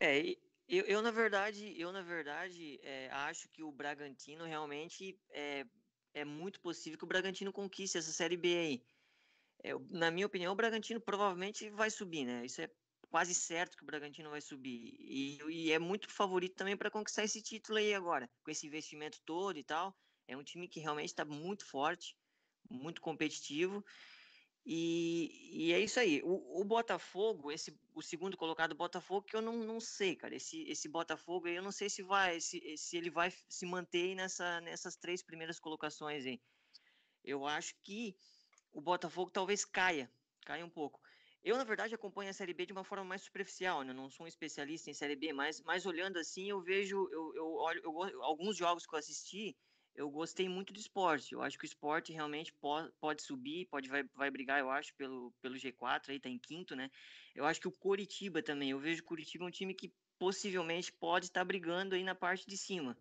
É, 0.00 0.20
eu, 0.68 0.84
eu 0.84 1.00
na 1.00 1.10
verdade, 1.10 1.80
eu 1.80 1.92
na 1.92 2.02
verdade 2.02 2.80
é, 2.82 3.08
acho 3.10 3.48
que 3.50 3.62
o 3.62 3.70
Bragantino 3.70 4.44
realmente 4.44 5.18
é, 5.30 5.64
é 6.12 6.24
muito 6.24 6.60
possível 6.60 6.98
que 6.98 7.04
o 7.04 7.08
Bragantino 7.08 7.52
conquiste 7.52 7.98
essa 7.98 8.10
Série 8.10 8.36
B 8.36 8.56
aí. 8.56 8.86
É, 9.62 9.72
na 9.90 10.10
minha 10.10 10.26
opinião, 10.26 10.52
o 10.52 10.56
Bragantino 10.56 11.00
provavelmente 11.00 11.70
vai 11.70 11.90
subir, 11.90 12.24
né? 12.24 12.44
Isso 12.44 12.60
é 12.60 12.70
quase 13.08 13.34
certo 13.34 13.76
que 13.76 13.82
o 13.82 13.86
Bragantino 13.86 14.30
vai 14.30 14.40
subir. 14.40 14.96
E, 14.98 15.38
e 15.48 15.72
é 15.72 15.78
muito 15.78 16.10
favorito 16.10 16.56
também 16.56 16.76
para 16.76 16.90
conquistar 16.90 17.24
esse 17.24 17.42
título 17.42 17.78
aí 17.78 17.94
agora, 17.94 18.28
com 18.42 18.50
esse 18.50 18.66
investimento 18.66 19.20
todo 19.24 19.58
e 19.58 19.64
tal. 19.64 19.96
É 20.28 20.36
um 20.36 20.42
time 20.42 20.68
que 20.68 20.80
realmente 20.80 21.08
está 21.08 21.24
muito 21.24 21.64
forte, 21.64 22.16
muito 22.68 23.00
competitivo. 23.00 23.84
E, 24.68 25.68
e 25.68 25.72
é 25.72 25.78
isso 25.78 26.00
aí. 26.00 26.20
O, 26.24 26.60
o, 26.60 26.64
Botafogo, 26.64 27.52
esse, 27.52 27.78
o 27.94 28.02
segundo 28.02 28.36
colocado 28.36 28.74
Botafogo, 28.74 29.24
que 29.24 29.36
eu 29.36 29.40
não, 29.40 29.56
não 29.56 29.78
sei, 29.78 30.16
cara. 30.16 30.34
Esse, 30.34 30.62
esse 30.64 30.88
Botafogo 30.88 31.46
aí, 31.46 31.54
eu 31.54 31.62
não 31.62 31.70
sei 31.70 31.88
se 31.88 32.02
vai, 32.02 32.40
se, 32.40 32.76
se 32.76 32.96
ele 32.96 33.08
vai 33.08 33.32
se 33.48 33.64
manter 33.64 34.16
nessa, 34.16 34.60
nessas 34.62 34.96
três 34.96 35.22
primeiras 35.22 35.60
colocações 35.60 36.26
aí. 36.26 36.40
Eu 37.22 37.46
acho 37.46 37.76
que 37.82 38.16
o 38.72 38.80
Botafogo 38.80 39.30
talvez 39.30 39.64
caia, 39.64 40.10
caia 40.44 40.66
um 40.66 40.70
pouco. 40.70 41.00
Eu, 41.46 41.56
na 41.56 41.62
verdade, 41.62 41.94
acompanho 41.94 42.28
a 42.28 42.32
Série 42.32 42.52
B 42.52 42.66
de 42.66 42.72
uma 42.72 42.82
forma 42.82 43.04
mais 43.04 43.22
superficial, 43.22 43.84
né? 43.84 43.92
Não 43.92 44.10
sou 44.10 44.26
um 44.26 44.28
especialista 44.28 44.90
em 44.90 44.92
Série 44.92 45.14
B, 45.14 45.32
mas, 45.32 45.62
mas 45.62 45.86
olhando 45.86 46.18
assim, 46.18 46.50
eu 46.50 46.60
vejo, 46.60 47.08
eu, 47.12 47.36
eu 47.36 47.46
olho, 47.54 47.80
eu, 47.84 48.24
alguns 48.24 48.56
jogos 48.56 48.84
que 48.84 48.92
eu 48.92 48.98
assisti, 48.98 49.56
eu 49.94 50.10
gostei 50.10 50.48
muito 50.48 50.72
do 50.72 50.80
esporte. 50.80 51.32
Eu 51.32 51.42
acho 51.42 51.56
que 51.56 51.64
o 51.64 51.70
esporte 51.72 52.12
realmente 52.12 52.52
pode, 52.54 52.92
pode 52.98 53.22
subir, 53.22 53.66
pode 53.66 53.88
vai, 53.88 54.02
vai 54.12 54.28
brigar, 54.28 54.58
eu 54.58 54.68
acho, 54.68 54.92
pelo, 54.96 55.32
pelo 55.40 55.54
G4, 55.54 56.08
aí 56.08 56.18
tá 56.18 56.28
em 56.28 56.36
quinto, 56.36 56.74
né? 56.74 56.90
Eu 57.32 57.46
acho 57.46 57.60
que 57.60 57.68
o 57.68 57.78
Coritiba 57.78 58.42
também, 58.42 58.70
eu 58.70 58.80
vejo 58.80 59.02
o 59.02 59.06
Coritiba 59.06 59.44
um 59.44 59.50
time 59.50 59.72
que 59.72 59.94
possivelmente 60.18 60.92
pode 60.92 61.26
estar 61.26 61.42
tá 61.42 61.44
brigando 61.44 61.94
aí 61.94 62.02
na 62.02 62.16
parte 62.16 62.44
de 62.44 62.56
cima. 62.56 62.98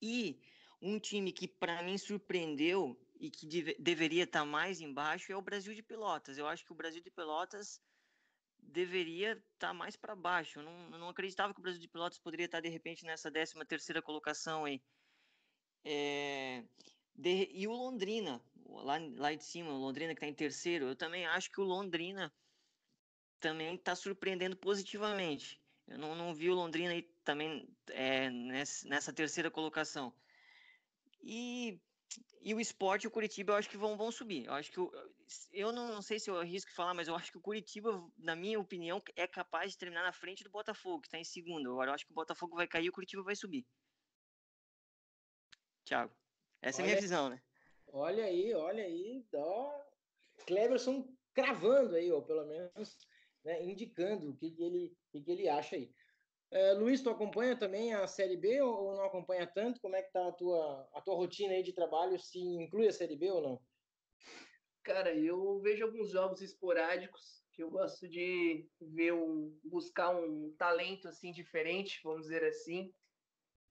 E 0.00 0.40
um 0.80 0.96
time 1.00 1.32
que 1.32 1.48
para 1.48 1.82
mim 1.82 1.98
surpreendeu 1.98 2.96
e 3.20 3.30
que 3.30 3.46
deve, 3.46 3.76
deveria 3.78 4.24
estar 4.24 4.40
tá 4.40 4.44
mais 4.46 4.80
embaixo 4.80 5.30
é 5.30 5.36
o 5.36 5.42
Brasil 5.42 5.74
de 5.74 5.82
Pelotas. 5.82 6.38
Eu 6.38 6.48
acho 6.48 6.64
que 6.64 6.72
o 6.72 6.74
Brasil 6.74 7.02
de 7.02 7.10
Pelotas 7.10 7.80
deveria 8.58 9.32
estar 9.32 9.68
tá 9.68 9.74
mais 9.74 9.94
para 9.94 10.16
baixo. 10.16 10.58
Eu 10.58 10.62
não, 10.64 10.90
eu 10.92 10.98
não 10.98 11.08
acreditava 11.10 11.52
que 11.52 11.60
o 11.60 11.62
Brasil 11.62 11.80
de 11.80 11.88
Pelotas 11.88 12.18
poderia 12.18 12.46
estar 12.46 12.58
tá, 12.58 12.62
de 12.62 12.68
repente 12.70 13.04
nessa 13.04 13.30
13 13.30 13.54
terceira 13.66 14.00
colocação 14.00 14.64
aí. 14.64 14.82
É, 15.84 16.64
de, 17.14 17.50
e 17.52 17.68
o 17.68 17.72
Londrina, 17.72 18.42
lá, 18.66 18.98
lá 19.16 19.34
de 19.34 19.44
cima, 19.44 19.70
o 19.70 19.78
Londrina 19.78 20.14
que 20.14 20.18
está 20.18 20.26
em 20.26 20.34
terceiro, 20.34 20.86
eu 20.86 20.96
também 20.96 21.26
acho 21.26 21.50
que 21.50 21.60
o 21.60 21.64
Londrina 21.64 22.32
também 23.38 23.74
está 23.74 23.94
surpreendendo 23.94 24.56
positivamente. 24.56 25.60
Eu 25.86 25.98
não, 25.98 26.14
não 26.14 26.34
vi 26.34 26.48
o 26.48 26.54
Londrina 26.54 26.92
aí 26.92 27.02
também 27.24 27.68
é, 27.88 28.30
nessa, 28.30 28.88
nessa, 28.88 29.12
terceira 29.12 29.50
colocação. 29.50 30.14
E, 31.20 31.80
e 32.42 32.54
o 32.54 32.60
esporte 32.60 33.04
e 33.04 33.08
o 33.08 33.10
Curitiba 33.10 33.52
eu 33.52 33.56
acho 33.56 33.68
que 33.68 33.76
vão, 33.76 33.96
vão 33.96 34.10
subir. 34.10 34.46
Eu 34.46 34.54
acho 34.54 34.70
que 34.70 34.78
eu, 34.78 34.90
eu 35.52 35.72
não, 35.72 35.88
não 35.88 36.02
sei 36.02 36.18
se 36.18 36.30
eu 36.30 36.38
arrisco 36.38 36.72
falar, 36.72 36.94
mas 36.94 37.06
eu 37.06 37.14
acho 37.14 37.30
que 37.30 37.38
o 37.38 37.42
Curitiba, 37.42 38.02
na 38.18 38.34
minha 38.34 38.58
opinião, 38.58 39.02
é 39.14 39.26
capaz 39.26 39.72
de 39.72 39.78
terminar 39.78 40.02
na 40.02 40.12
frente 40.12 40.42
do 40.42 40.50
Botafogo, 40.50 41.02
que 41.02 41.08
está 41.08 41.18
em 41.18 41.24
segundo. 41.24 41.70
Agora 41.70 41.90
eu 41.90 41.94
acho 41.94 42.06
que 42.06 42.12
o 42.12 42.14
Botafogo 42.14 42.56
vai 42.56 42.66
cair 42.66 42.86
e 42.86 42.88
o 42.88 42.92
Curitiba 42.92 43.22
vai 43.22 43.36
subir. 43.36 43.66
Thiago. 45.84 46.14
Essa 46.62 46.82
olha, 46.82 46.88
é 46.88 46.90
a 46.90 46.92
minha 46.92 47.00
visão, 47.00 47.28
né? 47.30 47.42
Olha 47.88 48.24
aí, 48.24 48.54
olha 48.54 48.84
aí, 48.84 49.26
ó, 49.34 49.82
Cleverson 50.46 51.06
cravando 51.34 51.96
aí, 51.96 52.10
ou 52.10 52.22
pelo 52.22 52.46
menos 52.46 52.96
né, 53.44 53.64
indicando 53.64 54.30
o 54.30 54.36
que, 54.36 54.50
que 54.50 54.62
ele, 54.62 54.86
o 54.86 55.10
que, 55.10 55.22
que 55.22 55.30
ele 55.30 55.48
acha 55.48 55.76
aí. 55.76 55.92
É, 56.52 56.72
Luiz, 56.72 57.00
tu 57.00 57.10
acompanha 57.10 57.56
também 57.56 57.94
a 57.94 58.06
Série 58.08 58.36
B 58.36 58.60
ou, 58.60 58.96
não 58.96 59.04
acompanha 59.04 59.46
tanto? 59.46 59.80
Como 59.80 59.94
é 59.94 60.02
que 60.02 60.12
tá 60.12 60.26
a 60.26 60.32
tua, 60.32 60.88
a 60.94 61.00
tua 61.00 61.14
rotina 61.14 61.54
aí 61.54 61.62
de 61.62 61.72
trabalho? 61.72 62.18
Se 62.18 62.40
inclui 62.40 62.88
a 62.88 62.92
Série 62.92 63.16
B 63.16 63.30
ou 63.30 63.40
não? 63.40 63.60
Cara, 64.82 65.14
eu 65.14 65.60
vejo 65.60 65.84
alguns 65.84 66.10
jogos 66.10 66.42
esporádicos 66.42 67.44
que 67.52 67.62
eu 67.62 67.70
gosto 67.70 68.08
de 68.08 68.68
ver 68.80 69.12
um, 69.12 69.56
buscar 69.62 70.10
um 70.10 70.52
talento 70.58 71.06
assim 71.06 71.30
diferente, 71.30 72.00
vamos 72.02 72.22
dizer 72.22 72.42
assim. 72.44 72.92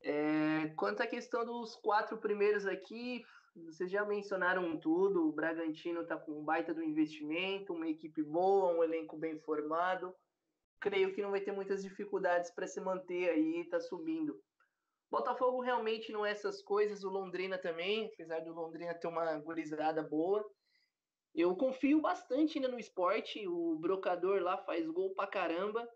É, 0.01 0.69
quanto 0.77 1.01
à 1.01 1.07
questão 1.07 1.45
dos 1.45 1.75
quatro 1.75 2.17
primeiros 2.17 2.65
aqui, 2.65 3.23
vocês 3.55 3.91
já 3.91 4.05
mencionaram 4.05 4.79
tudo. 4.79 5.27
O 5.27 5.33
Bragantino 5.33 6.01
está 6.01 6.17
com 6.17 6.39
um 6.39 6.45
baita 6.45 6.73
do 6.73 6.83
investimento, 6.83 7.73
uma 7.73 7.89
equipe 7.89 8.23
boa, 8.23 8.73
um 8.73 8.83
elenco 8.83 9.17
bem 9.17 9.37
formado. 9.39 10.15
Creio 10.81 11.13
que 11.13 11.21
não 11.21 11.31
vai 11.31 11.41
ter 11.41 11.51
muitas 11.51 11.83
dificuldades 11.83 12.51
para 12.51 12.67
se 12.67 12.79
manter 12.79 13.29
aí, 13.29 13.67
tá 13.69 13.79
subindo. 13.79 14.41
Botafogo 15.11 15.61
realmente 15.61 16.11
não 16.11 16.25
é 16.25 16.31
essas 16.31 16.61
coisas, 16.61 17.03
o 17.03 17.09
Londrina 17.09 17.57
também, 17.57 18.11
apesar 18.13 18.39
do 18.41 18.53
Londrina 18.53 18.93
ter 18.93 19.07
uma 19.07 19.37
gurizada 19.39 20.03
boa. 20.03 20.45
Eu 21.33 21.55
confio 21.55 22.01
bastante 22.01 22.57
ainda 22.57 22.69
no 22.69 22.79
esporte, 22.79 23.47
o 23.47 23.77
brocador 23.79 24.41
lá 24.41 24.57
faz 24.57 24.87
gol 24.87 25.13
pra 25.13 25.27
caramba. 25.27 25.87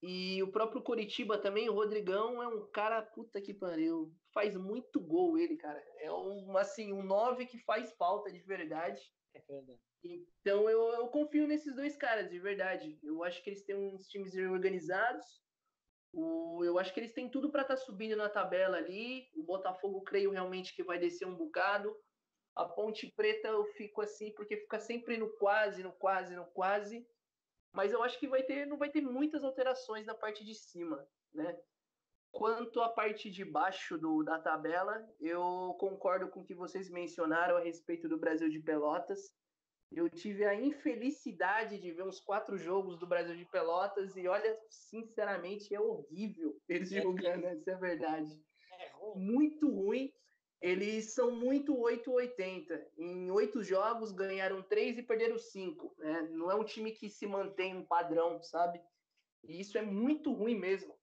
E 0.00 0.40
o 0.42 0.52
próprio 0.52 0.82
Coritiba 0.82 1.38
também, 1.38 1.68
o 1.68 1.74
Rodrigão 1.74 2.42
é 2.42 2.46
um 2.46 2.70
cara, 2.70 3.02
puta 3.02 3.40
que 3.40 3.52
pariu, 3.52 4.14
faz 4.32 4.56
muito 4.56 5.00
gol 5.00 5.36
ele, 5.36 5.56
cara. 5.56 5.82
É 5.98 6.12
um, 6.12 6.56
assim, 6.56 6.92
um 6.92 7.02
9 7.02 7.46
que 7.46 7.58
faz 7.64 7.92
falta 7.96 8.30
de 8.30 8.38
verdade. 8.40 9.00
É 9.34 9.40
verdade. 9.40 9.87
Então 10.02 10.68
eu, 10.70 10.80
eu 10.94 11.08
confio 11.08 11.46
nesses 11.46 11.74
dois 11.74 11.96
caras, 11.96 12.30
de 12.30 12.38
verdade. 12.38 12.98
Eu 13.02 13.24
acho 13.24 13.42
que 13.42 13.50
eles 13.50 13.62
têm 13.64 13.76
uns 13.76 14.08
times 14.08 14.34
organizados. 14.34 15.26
O, 16.12 16.64
eu 16.64 16.78
acho 16.78 16.94
que 16.94 17.00
eles 17.00 17.12
têm 17.12 17.28
tudo 17.28 17.50
para 17.50 17.62
estar 17.62 17.76
tá 17.76 17.80
subindo 17.80 18.16
na 18.16 18.28
tabela 18.28 18.76
ali. 18.76 19.28
O 19.34 19.42
Botafogo, 19.42 20.02
creio 20.02 20.30
realmente 20.30 20.74
que 20.74 20.82
vai 20.82 20.98
descer 20.98 21.26
um 21.26 21.36
bocado. 21.36 21.94
A 22.56 22.64
Ponte 22.64 23.06
Preta 23.14 23.48
eu 23.48 23.64
fico 23.74 24.00
assim, 24.00 24.32
porque 24.32 24.56
fica 24.56 24.80
sempre 24.80 25.16
no 25.16 25.28
quase, 25.36 25.82
no 25.82 25.92
quase, 25.92 26.34
no 26.34 26.44
quase 26.46 27.06
mas 27.72 27.92
eu 27.92 28.02
acho 28.02 28.18
que 28.18 28.28
vai 28.28 28.42
ter, 28.42 28.66
não 28.66 28.76
vai 28.76 28.90
ter 28.90 29.00
muitas 29.00 29.44
alterações 29.44 30.06
na 30.06 30.14
parte 30.14 30.44
de 30.44 30.54
cima, 30.54 31.06
né? 31.32 31.58
Quanto 32.30 32.80
à 32.80 32.88
parte 32.88 33.30
de 33.30 33.44
baixo 33.44 33.96
do, 33.96 34.22
da 34.22 34.38
tabela, 34.38 35.06
eu 35.18 35.76
concordo 35.78 36.28
com 36.28 36.40
o 36.40 36.44
que 36.44 36.54
vocês 36.54 36.90
mencionaram 36.90 37.56
a 37.56 37.60
respeito 37.60 38.08
do 38.08 38.18
Brasil 38.18 38.48
de 38.50 38.60
Pelotas. 38.60 39.32
Eu 39.90 40.08
tive 40.10 40.44
a 40.44 40.54
infelicidade 40.54 41.78
de 41.78 41.90
ver 41.92 42.02
uns 42.02 42.20
quatro 42.20 42.58
jogos 42.58 42.98
do 42.98 43.06
Brasil 43.06 43.34
de 43.34 43.46
Pelotas 43.46 44.16
e 44.16 44.28
olha, 44.28 44.58
sinceramente, 44.68 45.74
é 45.74 45.80
horrível 45.80 46.60
eles 46.68 46.92
é 46.92 47.00
jogando, 47.00 47.44
essa 47.44 47.70
é 47.70 47.74
a 47.74 47.78
verdade. 47.78 48.42
É 48.78 48.90
ruim. 48.92 49.20
Muito 49.20 49.68
ruim. 49.68 50.12
Eles 50.60 51.14
são 51.14 51.30
muito 51.30 51.76
880. 51.78 52.90
Em 52.98 53.30
oito 53.30 53.62
jogos 53.62 54.12
ganharam 54.12 54.62
três 54.62 54.98
e 54.98 55.02
perderam 55.02 55.38
cinco. 55.38 55.94
Né? 55.98 56.28
Não 56.32 56.50
é 56.50 56.54
um 56.54 56.64
time 56.64 56.90
que 56.90 57.08
se 57.08 57.26
mantém 57.26 57.76
um 57.76 57.84
padrão, 57.84 58.42
sabe? 58.42 58.80
E 59.44 59.60
isso 59.60 59.78
é 59.78 59.82
muito 59.82 60.32
ruim 60.32 60.58
mesmo. 60.58 60.98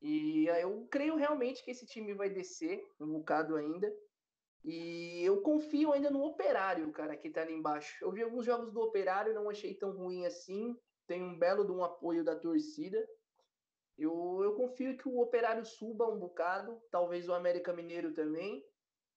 E 0.00 0.46
eu 0.46 0.86
creio 0.90 1.16
realmente 1.16 1.64
que 1.64 1.70
esse 1.70 1.86
time 1.86 2.14
vai 2.14 2.30
descer 2.30 2.86
um 3.00 3.12
bocado 3.14 3.56
ainda. 3.56 3.92
E 4.64 5.22
eu 5.22 5.42
confio 5.42 5.92
ainda 5.92 6.10
no 6.10 6.24
Operário, 6.24 6.90
cara, 6.90 7.16
que 7.16 7.30
tá 7.30 7.42
ali 7.42 7.52
embaixo. 7.52 8.02
Eu 8.02 8.12
vi 8.12 8.22
alguns 8.22 8.46
jogos 8.46 8.72
do 8.72 8.80
Operário, 8.80 9.34
não 9.34 9.50
achei 9.50 9.74
tão 9.74 9.92
ruim 9.92 10.24
assim. 10.24 10.74
Tem 11.06 11.22
um 11.22 11.38
belo 11.38 11.66
de 11.66 11.72
um 11.72 11.84
apoio 11.84 12.24
da 12.24 12.34
torcida. 12.34 13.06
Eu, 13.96 14.40
eu 14.42 14.54
confio 14.54 14.96
que 14.96 15.06
o 15.06 15.20
Operário 15.20 15.64
suba 15.64 16.08
um 16.08 16.18
bocado, 16.18 16.82
talvez 16.90 17.28
o 17.28 17.34
América 17.34 17.72
Mineiro 17.72 18.14
também 18.14 18.64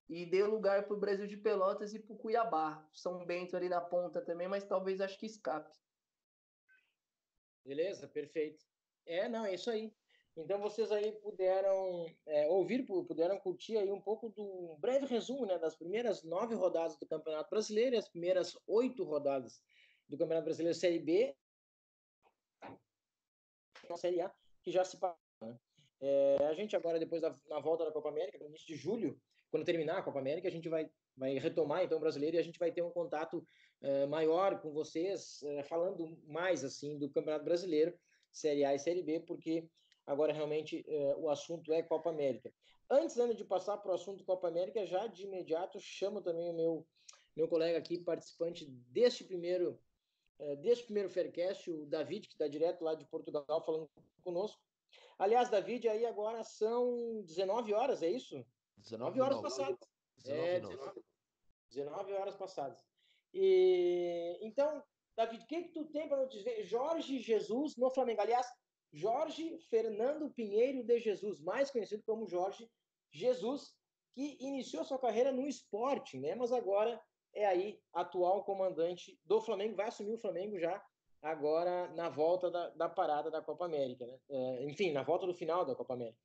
e 0.10 0.26
deu 0.26 0.50
lugar 0.50 0.86
para 0.86 0.96
o 0.96 1.00
Brasil 1.00 1.28
de 1.28 1.38
Pelotas 1.38 1.94
e 1.94 2.00
para 2.00 2.14
o 2.14 2.18
Cuiabá. 2.18 2.88
São 2.94 3.26
Bento 3.26 3.58
ali 3.58 3.68
na 3.68 3.82
ponta 3.82 4.24
também, 4.24 4.48
mas 4.48 4.64
talvez 4.64 5.02
acho 5.02 5.20
que 5.20 5.26
escape. 5.26 5.76
Beleza, 7.66 8.08
perfeito. 8.08 8.64
É, 9.06 9.28
não, 9.28 9.46
é 9.46 9.54
isso 9.54 9.70
aí. 9.70 9.94
Então 10.38 10.60
vocês 10.60 10.92
aí 10.92 11.12
puderam 11.14 12.06
é, 12.28 12.48
ouvir, 12.48 12.86
puderam 12.86 13.40
curtir 13.40 13.76
aí 13.76 13.92
um 13.92 14.00
pouco 14.00 14.30
do 14.30 14.44
um 14.44 14.80
breve 14.80 15.08
resumo 15.08 15.48
né, 15.48 15.58
das 15.58 15.76
primeiras 15.76 16.24
nove 16.24 16.54
rodadas 16.54 16.96
do 16.98 17.08
Campeonato 17.08 17.50
Brasileiro 17.50 17.96
e 17.96 17.98
as 17.98 18.08
primeiras 18.08 18.56
oito 18.68 19.04
rodadas 19.04 19.60
do 20.08 20.16
Campeonato 20.16 20.46
Brasileiro 20.46 20.78
Série 20.78 21.00
B 21.00 21.36
na 23.90 23.98
Série 23.98 24.22
A, 24.22 24.32
que 24.62 24.72
já 24.72 24.84
se 24.84 24.98
passou. 24.98 25.18
Né? 25.42 25.58
É, 26.00 26.46
a 26.48 26.54
gente 26.54 26.76
agora, 26.76 27.00
depois 27.00 27.22
da 27.22 27.34
na 27.50 27.60
volta 27.60 27.86
da 27.86 27.92
Copa 27.92 28.10
América, 28.10 28.38
no 28.38 28.46
início 28.46 28.68
de 28.68 28.76
julho, 28.76 29.20
quando 29.50 29.66
terminar 29.66 29.98
a 29.98 30.04
Copa 30.04 30.20
América, 30.20 30.48
a 30.48 30.52
gente 30.52 30.70
vai, 30.70 30.90
vai 31.16 31.40
retomar 31.40 31.84
então 31.84 31.98
o 31.98 32.02
brasileiro 32.02 32.36
e 32.36 32.40
a 32.40 32.44
gente 32.44 32.60
vai 32.60 32.72
ter 32.72 32.84
um 32.84 32.92
contato 32.92 33.46
uh, 33.82 34.08
maior 34.08 34.62
com 34.62 34.72
vocês, 34.72 35.42
uh, 35.42 35.64
falando 35.64 36.16
mais 36.28 36.64
assim 36.64 36.98
do 37.00 37.10
Campeonato 37.10 37.46
Brasileiro, 37.46 37.98
Série 38.32 38.66
A 38.66 38.76
e 38.76 38.80
Série 38.80 39.02
B, 39.02 39.22
porque 39.22 39.68
agora 40.08 40.34
realmente 40.34 40.84
uh, 40.88 41.20
o 41.20 41.30
assunto 41.30 41.72
é 41.72 41.84
Copa 41.84 42.10
América. 42.10 42.52
Antes 42.90 43.20
ainda 43.20 43.36
de 43.36 43.44
passar 43.44 43.78
para 43.78 43.92
o 43.92 43.96
assunto 43.96 44.24
Copa 44.24 44.48
América, 44.48 44.86
já 44.86 45.06
de 45.06 45.24
imediato 45.24 45.80
chamo 45.80 46.22
também 46.22 46.50
o 46.50 46.54
meu, 46.54 46.88
meu 47.36 47.48
colega 47.48 47.78
aqui, 47.78 47.98
participante 48.00 48.66
deste 48.66 49.26
primeiro, 49.26 49.78
deste 50.62 50.86
primeiro 50.86 51.10
Faircast, 51.10 51.70
o 51.70 51.86
David, 51.86 52.30
que 52.30 52.34
está 52.36 52.48
direto 52.48 52.86
lá 52.86 52.96
de 52.96 53.04
Portugal, 53.04 53.62
falando 53.66 53.90
conosco. 54.24 54.62
Aliás, 55.20 55.50
David, 55.50 55.90
aí 55.90 56.06
agora 56.06 56.44
são 56.44 57.22
19 57.24 57.74
horas, 57.74 58.02
é 58.04 58.10
isso? 58.10 58.46
19 58.78 59.20
horas 59.20 59.42
passadas. 59.42 59.80
19, 60.18 60.48
é, 60.48 60.60
19, 60.60 61.02
19 61.70 62.14
horas 62.14 62.36
passadas. 62.36 62.86
E, 63.34 64.38
então, 64.42 64.84
David, 65.16 65.44
o 65.44 65.48
que, 65.48 65.64
que 65.64 65.72
tu 65.72 65.86
tem 65.86 66.08
para 66.08 66.24
nos 66.24 66.30
dizer? 66.30 66.64
Jorge 66.64 67.20
Jesus 67.20 67.76
no 67.76 67.90
Flamengo. 67.90 68.22
Aliás, 68.22 68.48
Jorge 68.92 69.58
Fernando 69.70 70.30
Pinheiro 70.30 70.84
de 70.84 71.00
Jesus, 71.00 71.40
mais 71.40 71.70
conhecido 71.72 72.04
como 72.04 72.28
Jorge 72.28 72.70
Jesus, 73.12 73.76
que 74.14 74.38
iniciou 74.40 74.84
sua 74.84 75.00
carreira 75.00 75.32
no 75.32 75.48
esporte, 75.48 76.20
né? 76.20 76.36
mas 76.36 76.52
agora 76.52 77.00
é 77.34 77.46
aí 77.46 77.80
atual 77.94 78.44
comandante 78.44 79.20
do 79.26 79.42
Flamengo, 79.42 79.76
vai 79.76 79.88
assumir 79.88 80.14
o 80.14 80.20
Flamengo 80.20 80.60
já 80.60 80.84
agora 81.22 81.88
na 81.94 82.10
volta 82.10 82.50
da, 82.50 82.70
da 82.70 82.90
parada 82.90 83.30
da 83.30 83.42
Copa 83.42 83.66
América, 83.66 84.06
né? 84.06 84.20
É, 84.30 84.64
enfim, 84.64 84.92
na 84.92 85.04
volta 85.04 85.26
do 85.26 85.34
final 85.34 85.66
da 85.66 85.76
Copa 85.76 85.94
América 85.94 86.18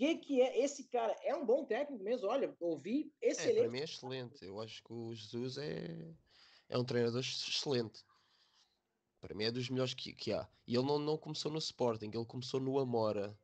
que, 0.00 0.16
que 0.16 0.40
é 0.40 0.64
esse 0.64 0.84
cara? 0.84 1.14
É 1.22 1.36
um 1.36 1.44
bom 1.44 1.66
técnico 1.66 2.02
mesmo? 2.02 2.26
Olha, 2.26 2.56
ouvi 2.58 3.12
excelente. 3.20 3.58
É, 3.58 3.60
para 3.60 3.70
mim 3.70 3.80
é 3.80 3.84
excelente. 3.84 4.42
Eu 4.42 4.58
acho 4.58 4.82
que 4.82 4.90
o 4.90 5.14
Jesus 5.14 5.58
é, 5.58 6.14
é 6.70 6.78
um 6.78 6.84
treinador 6.84 7.20
excelente. 7.20 8.02
Para 9.20 9.34
mim 9.34 9.44
é 9.44 9.50
dos 9.50 9.68
melhores 9.68 9.92
que, 9.92 10.14
que 10.14 10.32
há. 10.32 10.48
E 10.66 10.74
ele 10.74 10.86
não, 10.86 10.98
não 10.98 11.18
começou 11.18 11.52
no 11.52 11.58
Sporting, 11.58 12.10
ele 12.14 12.24
começou 12.24 12.58
no 12.58 12.78
Amora. 12.78 13.36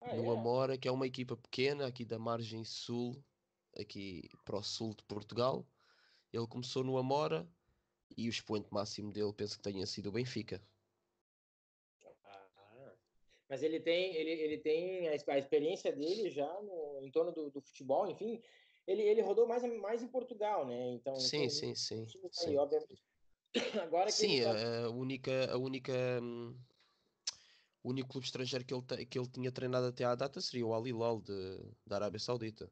ah, 0.00 0.14
no 0.14 0.30
é? 0.30 0.36
Amora, 0.36 0.76
que 0.76 0.86
é 0.86 0.92
uma 0.92 1.06
equipa 1.06 1.36
pequena 1.36 1.86
aqui 1.86 2.04
da 2.04 2.18
margem 2.18 2.62
sul, 2.64 3.16
aqui 3.78 4.28
para 4.44 4.58
o 4.58 4.62
sul 4.62 4.94
de 4.94 5.02
Portugal. 5.04 5.66
Ele 6.32 6.46
começou 6.46 6.84
no 6.84 6.98
Amora 6.98 7.48
e 8.16 8.28
o 8.28 8.30
expoente 8.30 8.68
máximo 8.70 9.10
dele 9.10 9.32
penso 9.32 9.56
que 9.56 9.62
tenha 9.62 9.86
sido 9.86 10.10
o 10.10 10.12
Benfica. 10.12 10.62
Ah, 12.24 12.94
mas 13.48 13.62
ele 13.62 13.80
tem, 13.80 14.14
ele, 14.14 14.30
ele 14.30 14.58
tem 14.58 15.08
a, 15.08 15.12
a 15.12 15.38
experiência 15.38 15.92
dele 15.92 16.30
já 16.30 16.60
no, 16.60 17.00
em 17.02 17.10
torno 17.10 17.32
do, 17.32 17.50
do, 17.50 17.60
futebol, 17.62 18.06
enfim. 18.06 18.42
Ele, 18.86 19.02
ele 19.02 19.22
rodou 19.22 19.46
mais, 19.46 19.62
mais 19.80 20.02
em 20.02 20.08
Portugal, 20.08 20.66
né? 20.66 20.90
Então, 20.90 21.14
sim, 21.16 21.44
então, 21.44 21.50
sim, 21.50 21.74
sim. 21.74 22.06
Aí, 22.46 22.56
obviamente. 22.58 23.11
Agora 23.82 24.10
sim, 24.10 24.42
tá... 24.42 24.86
a 24.86 24.90
única, 24.90 25.52
a 25.52 25.58
única 25.58 25.92
hum, 26.22 26.56
o 27.82 27.90
único 27.90 28.10
clube 28.10 28.26
estrangeiro 28.26 28.64
que 28.64 28.72
ele, 28.72 29.06
que 29.06 29.18
ele 29.18 29.28
tinha 29.28 29.50
treinado 29.50 29.86
até 29.86 30.04
à 30.04 30.14
data 30.14 30.40
seria 30.40 30.66
o 30.66 30.72
Al 30.72 30.86
Hilal 30.86 31.20
de, 31.20 31.58
da 31.84 31.96
Arábia 31.96 32.20
Saudita. 32.20 32.70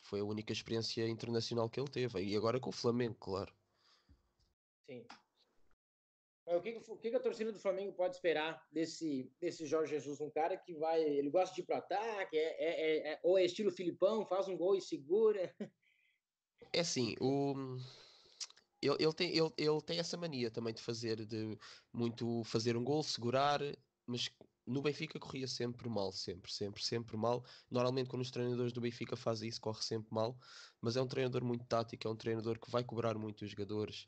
Foi 0.00 0.20
a 0.20 0.24
única 0.24 0.52
experiência 0.52 1.06
internacional 1.08 1.68
que 1.68 1.80
ele 1.80 1.90
teve. 1.90 2.22
E 2.22 2.36
agora 2.36 2.60
com 2.60 2.70
o 2.70 2.72
Flamengo, 2.72 3.16
claro. 3.18 3.52
Sim. 4.86 5.04
O 6.46 6.60
que, 6.60 6.82
o 6.88 6.96
que 6.98 7.08
a 7.08 7.20
torcida 7.20 7.50
do 7.50 7.58
Flamengo 7.58 7.94
pode 7.94 8.14
esperar 8.14 8.62
desse, 8.70 9.32
desse 9.40 9.64
Jorge 9.64 9.94
Jesus? 9.94 10.20
Um 10.20 10.30
cara 10.30 10.56
que 10.58 10.74
vai. 10.74 11.02
Ele 11.02 11.30
gosta 11.30 11.54
de 11.54 11.62
ir 11.62 11.64
para 11.64 11.78
ataque, 11.78 12.36
é, 12.36 12.42
é, 12.42 12.80
é, 12.80 13.12
é, 13.12 13.20
ou 13.22 13.38
é 13.38 13.44
estilo 13.44 13.72
Filipão, 13.72 14.26
faz 14.26 14.46
um 14.46 14.56
gol 14.56 14.76
e 14.76 14.80
segura. 14.80 15.52
É 16.72 16.80
assim, 16.80 17.16
o. 17.18 17.54
Ele, 18.86 18.96
ele, 19.00 19.12
tem, 19.12 19.30
ele, 19.30 19.52
ele 19.56 19.80
tem 19.82 19.98
essa 19.98 20.16
mania 20.16 20.50
também 20.50 20.74
de 20.74 20.82
fazer 20.82 21.24
de 21.24 21.58
muito 21.92 22.44
fazer 22.44 22.76
um 22.76 22.84
gol, 22.84 23.02
segurar 23.02 23.60
mas 24.06 24.30
no 24.66 24.82
Benfica 24.82 25.18
corria 25.18 25.46
sempre 25.46 25.88
mal, 25.88 26.12
sempre, 26.12 26.52
sempre, 26.52 26.82
sempre 26.82 27.16
mal. 27.16 27.44
Normalmente, 27.70 28.08
quando 28.08 28.22
os 28.22 28.30
treinadores 28.30 28.72
do 28.72 28.80
Benfica 28.80 29.16
fazem 29.16 29.48
isso, 29.48 29.60
corre 29.60 29.82
sempre 29.82 30.12
mal. 30.14 30.38
Mas 30.80 30.96
é 30.96 31.02
um 31.02 31.06
treinador 31.06 31.44
muito 31.44 31.64
tático, 31.64 32.06
é 32.06 32.10
um 32.10 32.16
treinador 32.16 32.58
que 32.58 32.70
vai 32.70 32.84
cobrar 32.84 33.16
muito 33.16 33.42
os 33.44 33.50
jogadores. 33.50 34.06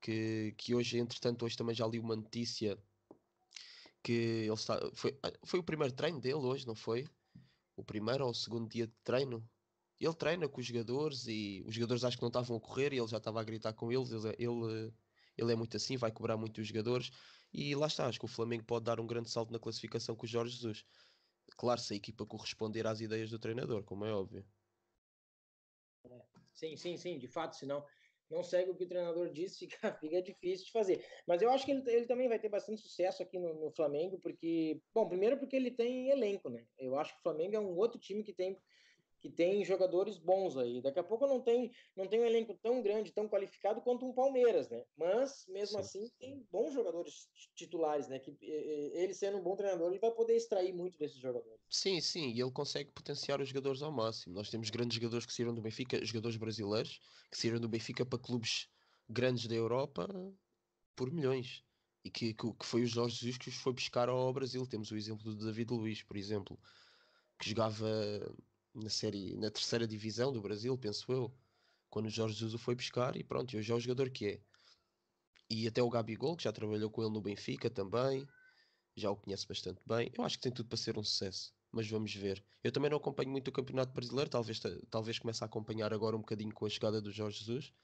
Que, 0.00 0.54
que 0.56 0.74
hoje, 0.74 0.98
entretanto, 0.98 1.44
hoje 1.44 1.56
também 1.56 1.74
já 1.74 1.86
li 1.86 1.98
uma 1.98 2.16
notícia 2.16 2.78
que 4.02 4.12
ele 4.12 4.52
está. 4.52 4.78
Foi, 4.94 5.18
foi 5.44 5.60
o 5.60 5.64
primeiro 5.64 5.94
treino 5.94 6.20
dele 6.20 6.34
hoje, 6.36 6.66
não 6.66 6.74
foi? 6.74 7.06
O 7.76 7.84
primeiro 7.84 8.24
ou 8.24 8.30
o 8.30 8.34
segundo 8.34 8.68
dia 8.68 8.86
de 8.86 8.94
treino? 9.04 9.46
Ele 10.00 10.14
treina 10.14 10.48
com 10.48 10.60
os 10.60 10.66
jogadores 10.66 11.26
e 11.26 11.64
os 11.66 11.74
jogadores 11.74 12.04
acho 12.04 12.16
que 12.16 12.22
não 12.22 12.28
estavam 12.28 12.56
a 12.56 12.60
correr 12.60 12.92
e 12.92 12.98
ele 12.98 13.08
já 13.08 13.16
estava 13.18 13.40
a 13.40 13.44
gritar 13.44 13.72
com 13.72 13.90
eles. 13.90 14.10
Ele, 14.12 14.28
ele, 14.38 14.92
ele 15.36 15.52
é 15.52 15.56
muito 15.56 15.76
assim, 15.76 15.96
vai 15.96 16.12
cobrar 16.12 16.36
muito 16.36 16.60
os 16.60 16.66
jogadores 16.68 17.10
e 17.52 17.74
lá 17.74 17.86
está, 17.86 18.06
acho 18.06 18.18
que 18.18 18.24
o 18.24 18.28
Flamengo 18.28 18.64
pode 18.64 18.84
dar 18.84 19.00
um 19.00 19.06
grande 19.06 19.30
salto 19.30 19.52
na 19.52 19.58
classificação 19.58 20.14
com 20.14 20.26
o 20.26 20.28
Jorge 20.28 20.54
Jesus. 20.54 20.84
Claro, 21.56 21.80
se 21.80 21.94
a 21.94 21.96
equipa 21.96 22.26
corresponder 22.26 22.86
às 22.86 23.00
ideias 23.00 23.30
do 23.30 23.38
treinador, 23.38 23.82
como 23.82 24.04
é 24.04 24.12
óbvio. 24.12 24.44
É, 26.04 26.22
sim, 26.54 26.76
sim, 26.76 26.96
sim, 26.96 27.18
de 27.18 27.26
fato, 27.26 27.56
senão 27.56 27.84
não 28.30 28.42
segue 28.42 28.70
o 28.70 28.74
que 28.74 28.84
o 28.84 28.88
treinador 28.88 29.30
disse, 29.30 29.58
fica, 29.66 29.94
fica 29.94 30.22
difícil 30.22 30.66
de 30.66 30.72
fazer. 30.72 31.04
Mas 31.26 31.40
eu 31.40 31.50
acho 31.50 31.64
que 31.64 31.72
ele, 31.72 31.82
ele 31.90 32.06
também 32.06 32.28
vai 32.28 32.38
ter 32.38 32.48
bastante 32.48 32.82
sucesso 32.82 33.22
aqui 33.22 33.38
no, 33.38 33.54
no, 33.54 33.70
Flamengo, 33.70 34.18
porque, 34.18 34.80
bom, 34.94 35.08
primeiro 35.08 35.38
porque 35.38 35.56
ele 35.56 35.70
tem 35.70 36.10
elenco, 36.10 36.50
né? 36.50 36.66
Eu 36.78 36.98
acho 36.98 37.14
que 37.14 37.20
o 37.20 37.22
Flamengo 37.22 37.56
é 37.56 37.60
um 37.60 37.76
outro 37.76 37.98
time 37.98 38.22
que 38.22 38.32
tem 38.32 38.58
que 39.20 39.28
tem 39.30 39.64
jogadores 39.64 40.18
bons 40.18 40.56
aí. 40.56 40.80
Daqui 40.80 40.98
a 40.98 41.04
pouco 41.04 41.26
não 41.26 41.40
tem, 41.40 41.70
não 41.96 42.06
tem 42.06 42.20
um 42.20 42.24
elenco 42.24 42.54
tão 42.62 42.82
grande, 42.82 43.12
tão 43.12 43.28
qualificado 43.28 43.80
quanto 43.80 44.06
um 44.06 44.12
Palmeiras, 44.12 44.68
né? 44.68 44.84
Mas 44.96 45.44
mesmo 45.48 45.76
Sim. 45.76 45.80
assim 45.80 46.10
tem 46.18 46.46
bons 46.50 46.72
jogadores 46.72 47.28
titulares, 47.54 48.08
né? 48.08 48.18
Que 48.18 48.36
ele 48.40 49.14
sendo 49.14 49.38
um 49.38 49.42
bom 49.42 49.56
treinador, 49.56 49.88
ele 49.90 49.98
vai 49.98 50.10
poder 50.10 50.36
extrair 50.36 50.72
muito 50.72 50.98
desses 50.98 51.18
jogadores. 51.18 51.60
Sim, 51.68 52.00
sim, 52.00 52.30
e 52.30 52.40
ele 52.40 52.50
consegue 52.50 52.90
potenciar 52.92 53.40
os 53.40 53.48
jogadores 53.48 53.82
ao 53.82 53.92
máximo. 53.92 54.34
Nós 54.34 54.50
temos 54.50 54.70
grandes 54.70 54.96
jogadores 54.96 55.26
que 55.26 55.32
saíram 55.32 55.54
do 55.54 55.62
Benfica, 55.62 56.04
jogadores 56.04 56.36
brasileiros 56.36 57.00
que 57.30 57.38
saíram 57.38 57.60
do 57.60 57.68
Benfica 57.68 58.06
para 58.06 58.18
clubes 58.18 58.68
grandes 59.08 59.46
da 59.46 59.54
Europa 59.54 60.08
por 60.94 61.10
milhões. 61.10 61.62
E 62.04 62.10
que, 62.10 62.32
que, 62.32 62.52
que 62.52 62.66
foi 62.66 62.82
o 62.82 62.86
Jorge 62.86 63.16
Jesus 63.16 63.38
que 63.38 63.48
os 63.48 63.56
foi 63.56 63.72
buscar 63.72 64.08
ao 64.08 64.32
Brasil. 64.32 64.66
Temos 64.66 64.90
o 64.90 64.96
exemplo 64.96 65.34
do 65.34 65.44
David 65.44 65.72
Luiz, 65.72 66.02
por 66.02 66.16
exemplo, 66.16 66.58
que 67.38 67.50
jogava 67.50 67.86
na 68.82 68.90
série, 68.90 69.36
na 69.36 69.50
terceira 69.50 69.86
divisão 69.86 70.32
do 70.32 70.40
Brasil, 70.42 70.76
penso 70.78 71.10
eu, 71.12 71.36
quando 71.90 72.06
o 72.06 72.10
Jorge 72.10 72.34
Jesus 72.34 72.54
o 72.54 72.58
foi 72.58 72.74
buscar 72.74 73.16
e 73.16 73.24
pronto, 73.24 73.56
hoje 73.56 73.72
é 73.72 73.74
o 73.74 73.80
jogador 73.80 74.10
que 74.10 74.26
é. 74.26 74.44
E 75.50 75.66
até 75.66 75.82
o 75.82 75.90
Gabigol, 75.90 76.36
que 76.36 76.44
já 76.44 76.52
trabalhou 76.52 76.90
com 76.90 77.02
ele 77.02 77.12
no 77.12 77.20
Benfica 77.22 77.70
também, 77.70 78.26
já 78.96 79.10
o 79.10 79.16
conhece 79.16 79.46
bastante 79.46 79.82
bem. 79.86 80.10
Eu 80.16 80.24
acho 80.24 80.36
que 80.36 80.42
tem 80.42 80.52
tudo 80.52 80.68
para 80.68 80.78
ser 80.78 80.98
um 80.98 81.04
sucesso, 81.04 81.54
mas 81.72 81.88
vamos 81.88 82.14
ver. 82.14 82.44
Eu 82.62 82.72
também 82.72 82.90
não 82.90 82.98
acompanho 82.98 83.30
muito 83.30 83.48
o 83.48 83.52
Campeonato 83.52 83.92
Brasileiro, 83.92 84.30
talvez, 84.30 84.60
talvez 84.90 85.18
comece 85.18 85.42
a 85.44 85.46
acompanhar 85.46 85.92
agora 85.94 86.16
um 86.16 86.20
bocadinho 86.20 86.52
com 86.54 86.66
a 86.66 86.70
chegada 86.70 87.00
do 87.00 87.10
Jorge 87.10 87.38
Jesus. 87.40 87.74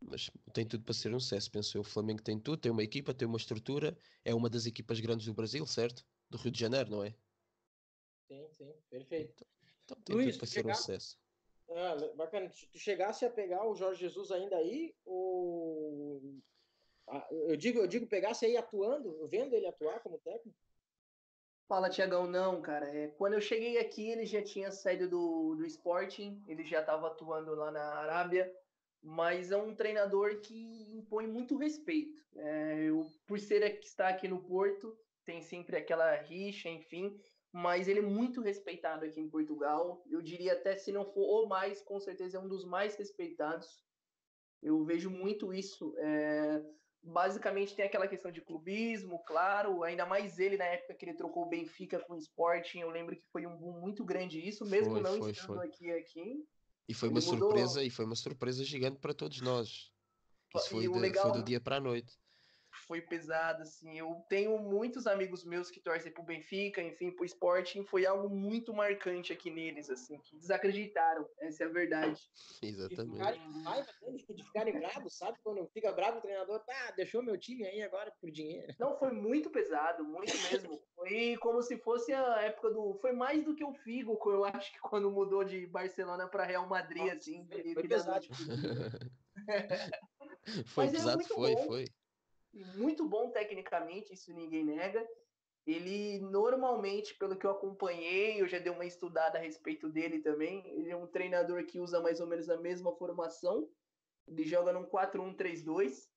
Mas 0.00 0.30
tem 0.52 0.66
tudo 0.66 0.84
para 0.84 0.94
ser 0.94 1.14
um 1.14 1.20
sucesso, 1.20 1.50
penso 1.50 1.76
eu. 1.78 1.80
O 1.82 1.84
Flamengo 1.84 2.22
tem 2.22 2.38
tudo, 2.40 2.60
tem 2.60 2.70
uma 2.72 2.82
equipa, 2.82 3.14
tem 3.14 3.26
uma 3.26 3.38
estrutura, 3.38 3.96
é 4.24 4.34
uma 4.34 4.50
das 4.50 4.66
equipas 4.66 5.00
grandes 5.00 5.26
do 5.26 5.34
Brasil, 5.34 5.66
certo? 5.66 6.04
Do 6.28 6.36
Rio 6.38 6.50
de 6.52 6.60
Janeiro, 6.60 6.90
não 6.90 7.04
é? 7.04 7.16
Sim, 8.28 8.48
sim, 8.50 8.82
perfeito. 8.88 9.46
Então 9.84 9.96
tem 10.04 10.16
Luiz, 10.16 10.36
para 10.36 10.46
ser 10.46 10.66
um 10.66 10.74
sucesso. 10.74 11.18
Ah, 11.70 11.96
bacana. 12.16 12.50
Tu 12.70 12.78
chegasse 12.78 13.24
a 13.24 13.30
pegar 13.30 13.66
o 13.66 13.74
Jorge 13.74 14.00
Jesus 14.00 14.30
ainda 14.30 14.56
aí, 14.56 14.94
ou 15.04 16.20
ah, 17.08 17.26
eu 17.30 17.56
digo, 17.56 17.80
eu 17.80 17.86
digo 17.86 18.06
pegasse 18.06 18.46
aí 18.46 18.56
atuando, 18.56 19.26
vendo 19.28 19.54
ele 19.54 19.66
atuar 19.66 20.00
como 20.00 20.18
técnico? 20.18 20.58
Fala, 21.68 21.90
Tiagão, 21.90 22.26
não, 22.26 22.60
cara. 22.60 22.86
É, 22.94 23.08
quando 23.08 23.34
eu 23.34 23.40
cheguei 23.40 23.78
aqui, 23.78 24.08
ele 24.10 24.26
já 24.26 24.42
tinha 24.42 24.70
saído 24.70 25.08
do, 25.08 25.54
do 25.54 25.64
Sporting, 25.66 26.42
ele 26.46 26.64
já 26.64 26.80
estava 26.80 27.06
atuando 27.06 27.54
lá 27.54 27.70
na 27.70 27.82
Arábia, 27.94 28.52
mas 29.02 29.50
é 29.50 29.56
um 29.56 29.74
treinador 29.74 30.40
que 30.40 30.94
impõe 30.94 31.26
muito 31.26 31.56
respeito. 31.56 32.22
É, 32.36 32.84
eu, 32.84 33.06
por 33.26 33.38
ser 33.38 33.78
que 33.78 33.86
está 33.86 34.08
aqui 34.08 34.28
no 34.28 34.42
Porto, 34.42 34.96
tem 35.24 35.40
sempre 35.40 35.76
aquela 35.76 36.14
rixa, 36.16 36.68
enfim, 36.68 37.18
mas 37.52 37.86
ele 37.86 37.98
é 37.98 38.02
muito 38.02 38.40
respeitado 38.40 39.04
aqui 39.04 39.20
em 39.20 39.28
Portugal. 39.28 40.02
Eu 40.10 40.22
diria 40.22 40.54
até 40.54 40.74
se 40.74 40.90
não 40.90 41.04
for 41.04 41.44
o 41.44 41.46
mais, 41.46 41.82
com 41.82 42.00
certeza 42.00 42.38
é 42.38 42.40
um 42.40 42.48
dos 42.48 42.64
mais 42.64 42.96
respeitados. 42.96 43.84
Eu 44.62 44.82
vejo 44.84 45.10
muito 45.10 45.52
isso. 45.52 45.94
É... 45.98 46.64
Basicamente 47.04 47.74
tem 47.74 47.84
aquela 47.84 48.06
questão 48.06 48.30
de 48.30 48.40
clubismo, 48.40 49.18
claro, 49.24 49.82
ainda 49.82 50.06
mais 50.06 50.38
ele 50.38 50.56
na 50.56 50.64
época 50.64 50.94
que 50.94 51.04
ele 51.04 51.14
trocou 51.14 51.42
o 51.42 51.48
Benfica 51.48 51.98
com 51.98 52.14
o 52.14 52.18
Sporting. 52.18 52.78
Eu 52.78 52.90
lembro 52.90 53.16
que 53.16 53.26
foi 53.32 53.44
um 53.44 53.56
boom 53.56 53.80
muito 53.80 54.04
grande 54.04 54.40
isso, 54.40 54.64
mesmo 54.64 54.92
foi, 54.92 55.02
não 55.02 55.18
foi, 55.18 55.32
estando 55.32 55.56
foi. 55.56 55.66
aqui 55.66 55.90
aqui. 55.90 56.46
E 56.88 56.94
foi 56.94 57.08
uma 57.08 57.20
mudou... 57.20 57.38
surpresa, 57.38 57.82
e 57.82 57.90
foi 57.90 58.04
uma 58.04 58.14
surpresa 58.14 58.64
gigante 58.64 59.00
para 59.00 59.12
todos 59.12 59.40
nós. 59.40 59.92
Isso 60.54 60.70
foi, 60.70 60.82
de, 60.82 60.98
legal... 60.98 61.24
foi 61.24 61.40
do 61.40 61.44
dia 61.44 61.60
para 61.60 61.76
a 61.76 61.80
noite 61.80 62.16
foi 62.72 63.00
pesado, 63.00 63.62
assim. 63.62 63.98
Eu 63.98 64.24
tenho 64.28 64.58
muitos 64.58 65.06
amigos 65.06 65.44
meus 65.44 65.70
que 65.70 65.80
torcem 65.80 66.10
pro 66.10 66.22
Benfica, 66.22 66.82
enfim, 66.82 67.10
pro 67.10 67.24
Sporting. 67.24 67.84
Foi 67.84 68.06
algo 68.06 68.28
muito 68.28 68.72
marcante 68.72 69.32
aqui 69.32 69.50
neles, 69.50 69.90
assim, 69.90 70.18
que 70.18 70.36
desacreditaram. 70.36 71.28
Essa 71.38 71.64
é 71.64 71.66
a 71.66 71.70
verdade. 71.70 72.20
Exatamente. 72.62 73.40
De 74.30 74.44
ficarem, 74.44 74.78
bravos, 74.78 75.16
sabe? 75.16 75.38
Quando 75.42 75.66
fica 75.68 75.92
bravo 75.92 76.18
o 76.18 76.20
treinador, 76.20 76.60
tá, 76.60 76.92
deixou 76.96 77.22
meu 77.22 77.38
time 77.38 77.66
aí 77.66 77.82
agora 77.82 78.12
por 78.20 78.30
dinheiro. 78.30 78.74
Não, 78.78 78.98
foi 78.98 79.12
muito 79.12 79.50
pesado, 79.50 80.04
muito 80.04 80.32
mesmo. 80.50 80.80
Foi 81.02 81.36
como 81.38 81.60
se 81.62 81.76
fosse 81.78 82.12
a 82.12 82.42
época 82.42 82.70
do. 82.70 82.96
Foi 83.00 83.12
mais 83.12 83.44
do 83.44 83.56
que 83.56 83.64
o 83.64 83.74
Figo, 83.74 84.16
eu 84.26 84.44
acho 84.44 84.72
que 84.72 84.78
quando 84.78 85.10
mudou 85.10 85.42
de 85.42 85.66
Barcelona 85.66 86.28
para 86.28 86.44
Real 86.44 86.68
Madrid, 86.68 87.02
Nossa, 87.02 87.16
assim. 87.16 87.44
Foi, 87.50 87.74
foi 87.74 87.88
pesado. 87.88 88.24
foi 90.66 90.84
Mas 90.84 90.92
pesado, 90.92 91.24
foi, 91.24 91.56
bom. 91.56 91.66
foi 91.66 91.86
muito 92.52 93.08
bom 93.08 93.30
tecnicamente, 93.30 94.12
isso 94.12 94.32
ninguém 94.32 94.64
nega. 94.64 95.06
Ele 95.66 96.18
normalmente, 96.20 97.14
pelo 97.14 97.36
que 97.36 97.46
eu 97.46 97.50
acompanhei, 97.50 98.40
eu 98.40 98.48
já 98.48 98.58
dei 98.58 98.72
uma 98.72 98.84
estudada 98.84 99.38
a 99.38 99.40
respeito 99.40 99.88
dele 99.88 100.18
também. 100.20 100.66
Ele 100.76 100.90
é 100.90 100.96
um 100.96 101.06
treinador 101.06 101.64
que 101.66 101.78
usa 101.78 102.00
mais 102.00 102.20
ou 102.20 102.26
menos 102.26 102.50
a 102.50 102.56
mesma 102.56 102.94
formação. 102.96 103.68
Ele 104.26 104.44
joga 104.44 104.72
num 104.72 104.84
4-1-3-2. 104.84 106.10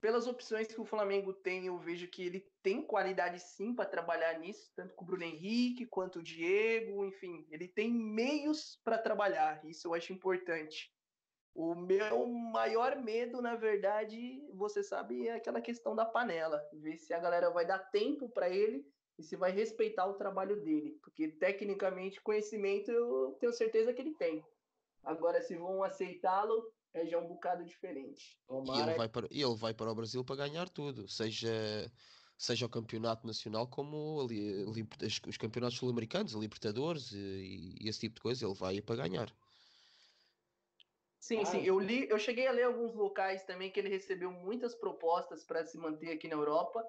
Pelas 0.00 0.26
opções 0.26 0.66
que 0.66 0.80
o 0.80 0.84
Flamengo 0.84 1.34
tem, 1.34 1.66
eu 1.66 1.78
vejo 1.78 2.08
que 2.08 2.22
ele 2.22 2.50
tem 2.62 2.80
qualidade 2.80 3.38
sim 3.38 3.74
para 3.74 3.84
trabalhar 3.84 4.38
nisso, 4.38 4.72
tanto 4.74 4.94
com 4.94 5.04
o 5.04 5.06
Bruno 5.06 5.24
Henrique 5.24 5.84
quanto 5.84 6.20
o 6.20 6.22
Diego, 6.22 7.04
enfim, 7.04 7.46
ele 7.50 7.68
tem 7.68 7.92
meios 7.92 8.80
para 8.82 8.96
trabalhar. 8.96 9.62
Isso 9.66 9.86
eu 9.86 9.92
acho 9.92 10.10
importante. 10.10 10.90
O 11.54 11.74
meu 11.74 12.26
maior 12.26 12.96
medo, 12.96 13.42
na 13.42 13.56
verdade, 13.56 14.42
você 14.54 14.82
sabe, 14.82 15.26
é 15.26 15.34
aquela 15.34 15.60
questão 15.60 15.94
da 15.94 16.04
panela. 16.04 16.62
Ver 16.72 16.96
se 16.96 17.12
a 17.12 17.18
galera 17.18 17.50
vai 17.50 17.66
dar 17.66 17.78
tempo 17.78 18.28
para 18.28 18.48
ele 18.48 18.86
e 19.18 19.22
se 19.22 19.36
vai 19.36 19.50
respeitar 19.50 20.06
o 20.06 20.14
trabalho 20.14 20.62
dele. 20.62 20.98
Porque, 21.02 21.28
tecnicamente, 21.28 22.20
conhecimento 22.22 22.90
eu 22.90 23.36
tenho 23.40 23.52
certeza 23.52 23.92
que 23.92 24.00
ele 24.00 24.14
tem. 24.14 24.44
Agora, 25.02 25.42
se 25.42 25.56
vão 25.56 25.82
aceitá-lo, 25.82 26.72
é 26.94 27.06
já 27.06 27.18
um 27.18 27.26
bocado 27.26 27.64
diferente. 27.64 28.38
E 28.48 28.80
ele, 28.80 28.94
vai 28.94 29.08
para, 29.08 29.26
ele 29.30 29.54
vai 29.56 29.74
para 29.74 29.90
o 29.90 29.94
Brasil 29.94 30.24
para 30.24 30.36
ganhar 30.36 30.68
tudo, 30.68 31.08
seja, 31.08 31.50
seja 32.36 32.66
o 32.66 32.70
campeonato 32.70 33.26
nacional 33.26 33.66
como 33.68 34.20
ali, 34.20 34.64
ali, 34.64 34.88
os 35.28 35.36
campeonatos 35.36 35.78
sul-americanos, 35.78 36.34
a 36.34 36.38
Libertadores 36.38 37.12
e, 37.12 37.76
e, 37.80 37.88
esse 37.88 38.00
tipo 38.00 38.16
de 38.16 38.20
coisa, 38.20 38.44
ele 38.44 38.54
vai 38.54 38.80
para 38.80 38.96
ganhar. 38.96 39.32
Sim, 41.20 41.40
ah, 41.40 41.44
sim, 41.44 41.62
eu 41.62 41.78
li, 41.78 42.08
eu 42.08 42.18
cheguei 42.18 42.46
a 42.46 42.52
ler 42.52 42.62
alguns 42.62 42.94
locais 42.94 43.44
também 43.44 43.70
que 43.70 43.78
ele 43.78 43.90
recebeu 43.90 44.32
muitas 44.32 44.74
propostas 44.74 45.44
para 45.44 45.64
se 45.64 45.76
manter 45.76 46.12
aqui 46.12 46.26
na 46.26 46.34
Europa, 46.34 46.82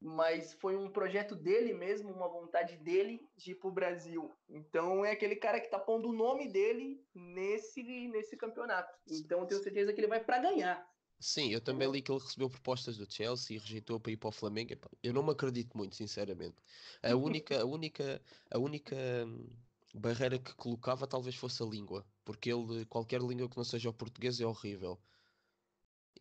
mas 0.00 0.54
foi 0.54 0.76
um 0.76 0.88
projeto 0.88 1.34
dele 1.34 1.74
mesmo, 1.74 2.12
uma 2.12 2.28
vontade 2.28 2.76
dele 2.76 3.20
de 3.36 3.52
ir 3.52 3.54
para 3.56 3.68
o 3.68 3.72
Brasil. 3.72 4.32
Então 4.48 5.04
é 5.04 5.10
aquele 5.10 5.34
cara 5.34 5.60
que 5.60 5.68
tá 5.68 5.78
pondo 5.80 6.10
o 6.10 6.12
nome 6.12 6.48
dele 6.48 7.04
nesse, 7.12 7.82
nesse 7.82 8.36
campeonato. 8.36 8.96
Então 9.10 9.40
eu 9.40 9.46
tenho 9.46 9.62
certeza 9.62 9.92
que 9.92 10.00
ele 10.00 10.06
vai 10.06 10.22
para 10.22 10.38
ganhar. 10.38 10.88
Sim, 11.18 11.50
eu 11.50 11.60
também 11.62 11.90
li 11.90 12.02
que 12.02 12.12
ele 12.12 12.20
recebeu 12.20 12.48
propostas 12.50 12.98
do 12.98 13.10
Chelsea 13.10 13.56
e 13.56 13.58
rejeitou 13.58 13.98
para 13.98 14.12
ir 14.12 14.16
para 14.18 14.28
o 14.28 14.32
Flamengo. 14.32 14.74
Eu 15.02 15.14
não 15.14 15.22
me 15.22 15.32
acredito 15.32 15.76
muito, 15.76 15.96
sinceramente. 15.96 16.56
A 17.02 17.16
única, 17.16 17.60
a 17.60 17.64
única, 17.64 18.22
a 18.50 18.58
única 18.58 18.94
hum, 19.26 19.48
barreira 19.94 20.38
que 20.38 20.54
colocava 20.54 21.06
talvez 21.06 21.34
fosse 21.34 21.62
a 21.62 21.66
língua, 21.66 22.06
porque 22.26 22.52
ele, 22.52 22.84
qualquer 22.86 23.22
língua 23.22 23.48
que 23.48 23.56
não 23.56 23.64
seja 23.64 23.88
o 23.88 23.94
português 23.94 24.40
é 24.40 24.44
horrível. 24.44 25.00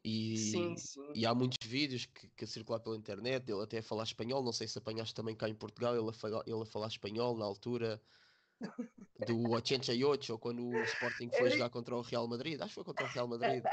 E, 0.04 0.38
sim, 0.38 0.78
sim. 0.78 1.12
e 1.16 1.26
há 1.26 1.34
muitos 1.34 1.68
vídeos 1.68 2.06
que, 2.06 2.28
que 2.28 2.46
circulam 2.46 2.80
pela 2.80 2.96
internet, 2.96 3.52
ele 3.52 3.64
até 3.64 3.80
a 3.80 3.84
falar 3.84 4.04
espanhol, 4.04 4.44
não 4.44 4.54
sei 4.54 4.68
se 4.68 4.78
apanhaste 4.78 5.16
também 5.16 5.36
cá 5.36 5.50
em 5.50 5.56
Portugal, 5.56 5.98
ele 5.98 6.08
a, 6.08 6.14
falar, 6.14 6.44
ele 6.46 6.62
a 6.62 6.66
falar 6.66 6.88
espanhol 6.88 7.36
na 7.36 7.44
altura 7.44 8.00
do 9.26 9.50
88, 9.50 10.32
ou 10.32 10.38
quando 10.38 10.64
o 10.64 10.84
Sporting 10.84 11.32
foi 11.36 11.50
jogar 11.50 11.72
contra 11.72 11.96
o 11.96 12.02
Real 12.02 12.28
Madrid, 12.28 12.62
acho 12.62 12.70
que 12.70 12.76
foi 12.76 12.84
contra 12.84 13.04
o 13.04 13.10
Real 13.10 13.28
Madrid. 13.28 13.64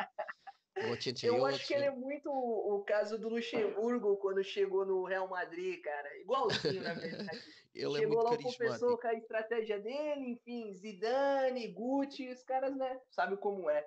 Eu 0.74 1.44
acho 1.44 1.66
que 1.66 1.74
ele 1.74 1.84
é 1.84 1.90
muito 1.90 2.30
o 2.30 2.82
caso 2.84 3.18
do 3.18 3.28
Luxemburgo 3.28 4.16
quando 4.16 4.42
chegou 4.42 4.86
no 4.86 5.04
Real 5.04 5.28
Madrid, 5.28 5.80
cara. 5.82 6.18
Igualzinho, 6.20 6.82
na 6.82 6.94
verdade. 6.94 7.28
ele 7.74 7.96
é 7.96 8.00
chegou 8.00 8.20
é 8.20 8.30
lá, 8.30 8.38
confessou 8.38 8.98
com 8.98 9.06
a 9.06 9.14
estratégia 9.14 9.78
dele, 9.78 10.30
enfim, 10.30 10.72
Zidane, 10.74 11.68
Gucci, 11.68 12.28
os 12.30 12.42
caras, 12.42 12.74
né, 12.74 13.00
sabe 13.10 13.36
como 13.36 13.68
é. 13.68 13.86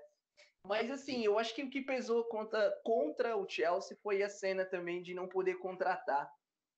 Mas 0.64 0.90
assim, 0.92 1.24
eu 1.24 1.38
acho 1.40 1.54
que 1.56 1.64
o 1.64 1.70
que 1.70 1.82
pesou 1.82 2.24
contra, 2.26 2.72
contra 2.84 3.36
o 3.36 3.48
Chelsea 3.50 3.98
foi 4.02 4.22
a 4.22 4.30
cena 4.30 4.66
também 4.66 5.02
de 5.02 5.14
não 5.14 5.28
poder 5.28 5.56
contratar. 5.56 6.32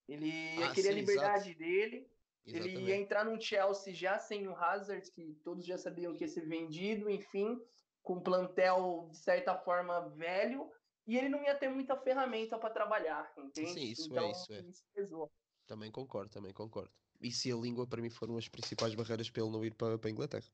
Ele 0.07 0.31
ah, 0.63 0.71
queria 0.71 0.91
sim, 0.91 0.97
a 0.97 1.01
liberdade 1.01 1.49
exato. 1.49 1.59
dele. 1.59 2.09
Exatamente. 2.45 2.75
Ele 2.75 2.89
ia 2.89 2.95
entrar 2.95 3.25
no 3.25 3.41
Chelsea 3.41 3.93
já 3.93 4.17
sem 4.19 4.47
o 4.47 4.55
Hazard, 4.55 5.09
que 5.11 5.37
todos 5.43 5.65
já 5.65 5.77
sabiam 5.77 6.13
que 6.13 6.23
ia 6.23 6.27
ser 6.29 6.45
vendido, 6.45 7.09
enfim 7.09 7.61
com 8.07 8.21
plantel 8.21 9.09
de 9.11 9.17
certa 9.17 9.53
forma 9.57 10.07
velho 10.11 10.71
e 11.05 11.17
ele 11.17 11.27
não 11.27 11.43
ia 11.43 11.53
ter 11.53 11.67
muita 11.67 11.97
ferramenta 11.97 12.57
para 12.57 12.69
trabalhar, 12.69 13.29
entende? 13.37 13.73
Sim, 13.73 13.83
isso 13.83 14.03
é, 14.03 14.05
então, 14.05 14.27
é, 14.27 14.31
isso 14.31 14.53
é. 14.53 14.61
Isso 14.61 14.83
pesou. 14.93 15.31
Também 15.67 15.91
concordo, 15.91 16.31
também 16.31 16.53
concordo. 16.53 16.89
E 17.19 17.29
se 17.29 17.51
a 17.51 17.55
língua 17.57 17.85
para 17.85 18.01
mim 18.01 18.09
foram 18.09 18.37
as 18.37 18.47
principais 18.47 18.95
barreiras 18.95 19.29
para 19.29 19.43
ele 19.43 19.51
não 19.51 19.65
ir 19.65 19.75
para, 19.75 19.97
para 19.99 20.09
a 20.09 20.11
Inglaterra. 20.11 20.45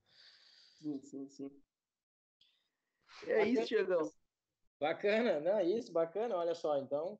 Sim, 0.80 1.00
sim, 1.04 1.28
sim. 1.28 1.52
É 3.28 3.48
isso, 3.48 3.68
Tiagão. 3.68 4.12
Bacana, 4.80 5.40
não, 5.40 5.60
é 5.60 5.64
isso, 5.64 5.94
bacana, 5.94 6.36
olha 6.36 6.56
só, 6.56 6.80
então 6.80 7.20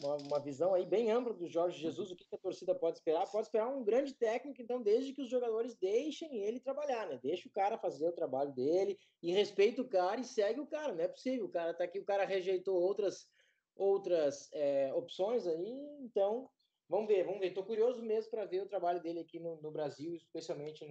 uma, 0.00 0.16
uma 0.16 0.40
visão 0.40 0.74
aí 0.74 0.84
bem 0.84 1.10
ampla 1.10 1.32
do 1.32 1.46
Jorge 1.46 1.80
Jesus, 1.80 2.10
o 2.10 2.16
que, 2.16 2.26
a 2.32 2.38
torcida 2.38 2.74
pode 2.74 2.98
esperar? 2.98 3.30
Pode 3.30 3.46
esperar 3.46 3.68
um 3.68 3.84
grande 3.84 4.14
técnico, 4.14 4.60
então, 4.60 4.82
desde 4.82 5.12
que 5.12 5.22
os 5.22 5.30
jogadores 5.30 5.74
deixem 5.76 6.38
ele 6.38 6.60
trabalhar, 6.60 7.06
né? 7.06 7.18
Deixa 7.22 7.48
o 7.48 7.52
cara 7.52 7.78
fazer 7.78 8.08
o 8.08 8.12
trabalho 8.12 8.52
dele 8.52 8.98
e 9.22 9.32
respeita 9.32 9.82
o 9.82 9.88
cara 9.88 10.20
e 10.20 10.24
segue 10.24 10.60
o 10.60 10.66
cara, 10.66 10.92
não 10.92 11.04
é 11.04 11.08
possível. 11.08 11.46
O 11.46 11.50
cara 11.50 11.72
tá 11.72 11.84
aqui, 11.84 11.98
o 11.98 12.04
cara 12.04 12.24
rejeitou 12.24 12.80
outras, 12.80 13.28
outras 13.76 14.48
é, 14.52 14.92
opções 14.94 15.46
aí, 15.46 15.98
então 16.00 16.50
vamos 16.88 17.06
ver, 17.06 17.24
vamos 17.24 17.40
ver. 17.40 17.54
Tô 17.54 17.62
curioso 17.62 18.02
mesmo 18.02 18.30
para 18.30 18.44
ver 18.44 18.62
o 18.62 18.68
trabalho 18.68 19.00
dele 19.00 19.20
aqui 19.20 19.38
no, 19.38 19.60
no 19.60 19.70
Brasil, 19.70 20.14
especialmente 20.14 20.84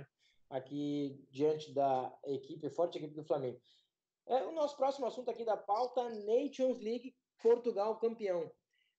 aqui 0.50 1.20
diante 1.30 1.74
da 1.74 2.16
equipe, 2.26 2.70
forte 2.70 2.98
equipe 2.98 3.16
do 3.16 3.24
Flamengo. 3.24 3.60
É, 4.28 4.44
o 4.44 4.54
nosso 4.54 4.78
próximo 4.78 5.06
assunto 5.06 5.30
aqui 5.30 5.44
da 5.44 5.58
pauta, 5.58 6.10
Nations 6.10 6.80
League, 6.80 7.14
Portugal 7.42 8.00
campeão. 8.00 8.50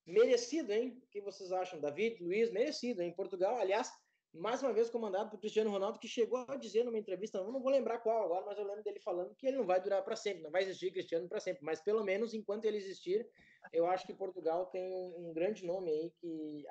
Merecido, 0.07 0.73
hein? 0.73 1.01
O 1.03 1.07
que 1.09 1.21
vocês 1.21 1.51
acham? 1.51 1.81
David, 1.81 2.23
Luiz, 2.23 2.51
merecido, 2.51 3.03
hein? 3.03 3.13
Portugal, 3.13 3.57
aliás, 3.57 3.91
mais 4.35 4.63
uma 4.63 4.73
vez 4.73 4.91
comandado 4.91 5.31
por 5.31 5.39
Cristiano 5.39 5.71
Ronaldo, 5.71 5.99
que 5.99 6.09
chegou 6.09 6.45
a 6.49 6.57
dizer 6.57 6.85
numa 6.85 6.99
entrevista, 6.99 7.43
não 7.43 7.63
vou 7.63 7.71
lembrar 7.71 7.99
qual 7.99 8.25
agora, 8.25 8.45
mas 8.45 8.59
eu 8.59 8.67
lembro 8.67 8.83
dele 8.83 9.01
falando 9.01 9.35
que 9.35 9.47
ele 9.47 9.57
não 9.57 9.65
vai 9.65 9.81
durar 9.81 10.05
para 10.05 10.17
sempre, 10.17 10.43
não 10.43 10.51
vai 10.51 10.63
existir 10.63 10.93
Cristiano 10.93 11.29
para 11.29 11.41
sempre, 11.41 11.65
mas 11.65 11.81
pelo 11.81 12.03
menos 12.05 12.35
enquanto 12.35 12.65
ele 12.65 12.77
existir, 12.77 13.27
eu 13.73 13.87
acho 13.87 14.07
que 14.07 14.13
Portugal 14.13 14.67
tem 14.67 14.93
um, 14.93 15.31
um 15.31 15.33
grande 15.33 15.65
nome 15.65 15.91
aí 15.91 16.11
que 16.21 16.67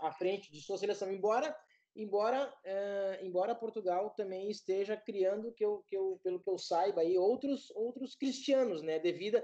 à, 0.00 0.12
frente 0.12 0.50
de 0.50 0.60
sua 0.60 0.78
seleção, 0.78 1.12
embora 1.12 1.54
embora 1.96 2.54
é, 2.64 3.18
embora 3.22 3.54
Portugal 3.54 4.10
também 4.10 4.48
esteja 4.48 4.96
criando 4.96 5.52
que 5.52 5.64
eu, 5.64 5.84
que 5.88 5.96
eu 5.96 6.20
pelo 6.22 6.40
que 6.40 6.48
eu 6.48 6.56
saiba 6.56 7.00
aí 7.00 7.18
outros 7.18 7.70
outros 7.72 8.14
cristianos, 8.14 8.82
né, 8.82 9.00
devido 9.00 9.42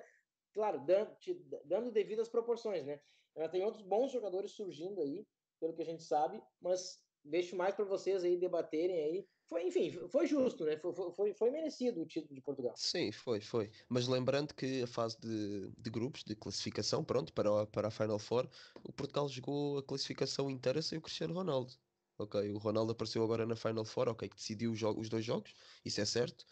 claro, 0.52 0.78
dando, 0.86 1.16
dando 1.64 1.90
devidas 1.90 2.28
proporções, 2.28 2.86
né? 2.86 3.00
Ela 3.34 3.48
tem 3.48 3.64
outros 3.64 3.82
bons 3.82 4.12
jogadores 4.12 4.52
surgindo 4.52 5.00
aí, 5.00 5.26
pelo 5.60 5.74
que 5.74 5.82
a 5.82 5.86
gente 5.86 6.02
sabe, 6.02 6.42
mas 6.60 7.02
deixo 7.24 7.56
mais 7.56 7.74
para 7.74 7.84
vocês 7.84 8.22
aí 8.22 8.36
debaterem 8.36 9.02
aí. 9.02 9.26
Foi, 9.48 9.66
enfim, 9.66 9.90
foi 10.08 10.26
justo, 10.26 10.64
né? 10.64 10.76
Foi, 10.78 10.92
foi, 11.12 11.34
foi 11.34 11.50
merecido 11.50 12.02
o 12.02 12.06
título 12.06 12.34
de 12.34 12.40
Portugal. 12.40 12.74
Sim, 12.76 13.12
foi, 13.12 13.40
foi. 13.40 13.70
Mas 13.88 14.08
lembrando 14.08 14.54
que 14.54 14.82
a 14.82 14.86
fase 14.86 15.18
de, 15.20 15.70
de 15.76 15.90
grupos, 15.90 16.24
de 16.24 16.34
classificação, 16.34 17.04
pronto, 17.04 17.32
para 17.32 17.62
a, 17.62 17.66
para 17.66 17.88
a 17.88 17.90
Final 17.90 18.18
Four, 18.18 18.48
o 18.82 18.92
Portugal 18.92 19.28
jogou 19.28 19.78
a 19.78 19.82
classificação 19.82 20.50
inteira 20.50 20.80
sem 20.82 20.98
o 20.98 21.02
Cristiano 21.02 21.34
Ronaldo. 21.34 21.74
Ok, 22.16 22.52
o 22.52 22.58
Ronaldo 22.58 22.92
apareceu 22.92 23.22
agora 23.24 23.44
na 23.44 23.56
Final 23.56 23.84
Four, 23.84 24.08
ok, 24.08 24.28
que 24.28 24.36
decidiu 24.36 24.70
os, 24.72 24.82
os 24.82 25.08
dois 25.08 25.24
jogos, 25.24 25.52
isso 25.84 26.00
é 26.00 26.04
certo, 26.04 26.46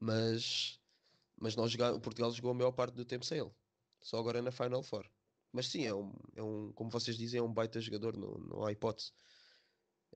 mas, 0.00 0.80
mas 1.36 1.56
nós 1.56 1.74
o 1.74 2.00
Portugal 2.00 2.32
jogou 2.32 2.52
a 2.52 2.54
maior 2.54 2.72
parte 2.72 2.94
do 2.94 3.04
tempo 3.04 3.24
sem 3.24 3.38
ele. 3.38 3.52
Só 4.00 4.18
agora 4.18 4.42
na 4.42 4.52
Final 4.52 4.82
Four. 4.82 5.10
Mas 5.54 5.68
sim, 5.68 5.86
é 5.86 5.94
um, 5.94 6.12
é 6.34 6.42
um 6.42 6.72
como 6.72 6.90
vocês 6.90 7.16
dizem, 7.16 7.38
é 7.38 7.42
um 7.42 7.52
baita 7.52 7.80
jogador, 7.80 8.16
não, 8.16 8.32
não 8.38 8.66
há 8.66 8.72
hipótese. 8.72 9.12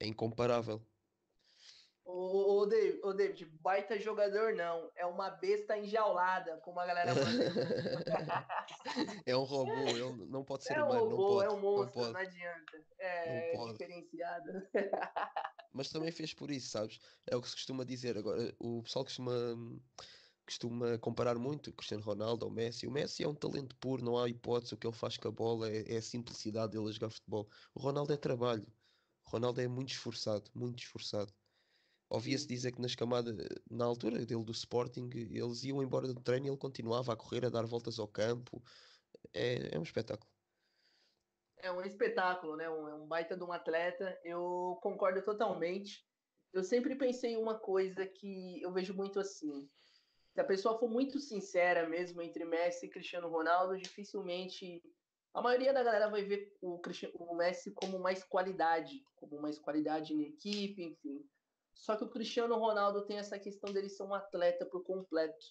É 0.01 0.05
incomparável. 0.05 0.85
Ô, 2.05 2.63
ô, 2.63 2.67
David, 2.67 3.01
ô 3.05 3.13
David, 3.13 3.45
baita 3.61 4.01
jogador 4.01 4.55
não, 4.55 4.91
é 4.97 5.07
uma 5.07 5.31
besta 5.31 5.79
enjaulada, 5.79 6.57
como 6.65 6.81
a 6.81 6.87
galera 6.87 7.13
É 9.25 9.37
um 9.37 9.45
robô, 9.45 9.71
ele 9.71 10.27
não 10.27 10.43
pode 10.43 10.65
ser 10.65 10.79
é 10.79 10.83
humano, 10.83 11.05
um 11.05 11.11
robô, 11.11 11.17
não 11.17 11.29
pode. 11.29 11.47
É 11.47 11.51
um 11.51 11.61
monstro, 11.61 12.03
não, 12.03 12.13
não 12.13 12.21
adianta. 12.21 12.85
É 12.99 13.57
não 13.57 13.73
diferenciado. 13.73 14.51
Mas 15.73 15.89
também 15.91 16.11
fez 16.11 16.35
por 16.35 16.51
isso, 16.51 16.71
sabes? 16.71 16.99
É 17.31 17.37
o 17.37 17.41
que 17.41 17.49
se 17.49 17.55
costuma 17.55 17.85
dizer. 17.85 18.19
Agora, 18.19 18.53
o 18.59 18.83
pessoal 18.83 19.05
costuma 19.05 19.33
costuma 20.49 20.99
comparar 20.99 21.39
muito 21.39 21.73
Cristiano 21.75 22.03
Ronaldo 22.03 22.47
ao 22.47 22.51
Messi. 22.51 22.87
O 22.87 22.91
Messi 22.91 23.23
é 23.23 23.29
um 23.29 23.35
talento 23.35 23.77
puro, 23.77 24.03
não 24.03 24.17
há 24.17 24.29
hipótese. 24.29 24.73
O 24.75 24.79
que 24.79 24.87
ele 24.87 24.97
faz 24.97 25.19
com 25.19 25.29
a 25.29 25.31
bola 25.31 25.71
é, 25.71 25.95
é 25.95 25.99
a 25.99 26.03
simplicidade 26.03 26.73
dele 26.73 26.89
a 26.89 26.93
jogar 26.93 27.11
futebol. 27.11 27.49
O 27.75 27.81
Ronaldo 27.81 28.15
é 28.15 28.17
trabalho. 28.17 28.67
O 29.27 29.31
Ronaldo 29.31 29.61
é 29.61 29.69
muito 29.69 29.91
esforçado, 29.91 30.51
muito 30.55 30.83
esforçado. 30.83 31.35
Ouvia-se 32.09 32.47
dizer 32.47 32.73
que 32.73 32.81
nas 32.81 32.95
camadas, 32.95 33.37
na 33.71 33.85
altura 33.85 34.25
dele 34.25 34.43
do 34.43 34.53
Sporting, 34.53 35.11
eles 35.13 35.65
iam 35.65 35.83
embora 35.83 36.07
do 36.07 36.15
treino 36.15 36.47
e 36.47 36.49
ele 36.49 36.57
continuava 36.57 37.13
a 37.13 37.17
correr, 37.17 37.45
a 37.45 37.51
dar 37.51 37.67
voltas 37.67 37.99
ao 37.99 38.09
campo. 38.09 38.63
É, 39.35 39.77
é 39.77 39.79
um 39.79 39.83
espetáculo. 39.83 40.31
É 41.59 41.71
um 41.71 41.83
espetáculo, 41.83 42.57
né? 42.57 42.71
Um, 42.71 42.89
é 42.89 42.95
um 42.95 43.07
baita 43.07 43.37
de 43.37 43.45
um 43.45 43.53
atleta. 43.53 44.19
Eu 44.25 44.79
concordo 44.83 45.23
totalmente. 45.23 46.09
Eu 46.55 46.65
sempre 46.65 46.97
pensei 46.97 47.33
em 47.33 47.37
uma 47.37 47.59
coisa 47.59 48.07
que 48.07 48.63
eu 48.63 48.73
vejo 48.73 48.95
muito 48.95 49.21
assim 49.21 49.69
se 50.33 50.41
a 50.41 50.45
pessoa 50.45 50.79
for 50.79 50.89
muito 50.89 51.19
sincera 51.19 51.89
mesmo 51.89 52.23
entre 52.23 52.45
Messi 52.45 52.87
e 52.87 52.91
Cristiano 52.91 53.29
Ronaldo, 53.29 53.77
dificilmente 53.77 54.83
a 55.35 55.43
maioria 55.43 55.73
da 55.73 55.83
galera 55.83 56.09
vai 56.09 56.23
ver 56.23 56.57
o, 56.61 56.81
o 57.15 57.35
Messi 57.37 57.71
como 57.73 57.99
mais 57.99 58.25
qualidade, 58.25 59.05
como 59.17 59.41
mais 59.41 59.59
qualidade 59.59 60.15
na 60.15 60.23
equipe, 60.23 60.83
enfim. 60.83 61.25
Só 61.75 61.97
que 61.97 62.05
o 62.05 62.11
Cristiano 62.11 62.57
Ronaldo 62.57 63.07
tem 63.07 63.19
essa 63.19 63.39
questão 63.39 63.73
dele 63.73 63.89
ser 63.89 64.03
um 64.03 64.15
atleta 64.15 64.67
por 64.67 64.83
completo. 64.83 65.47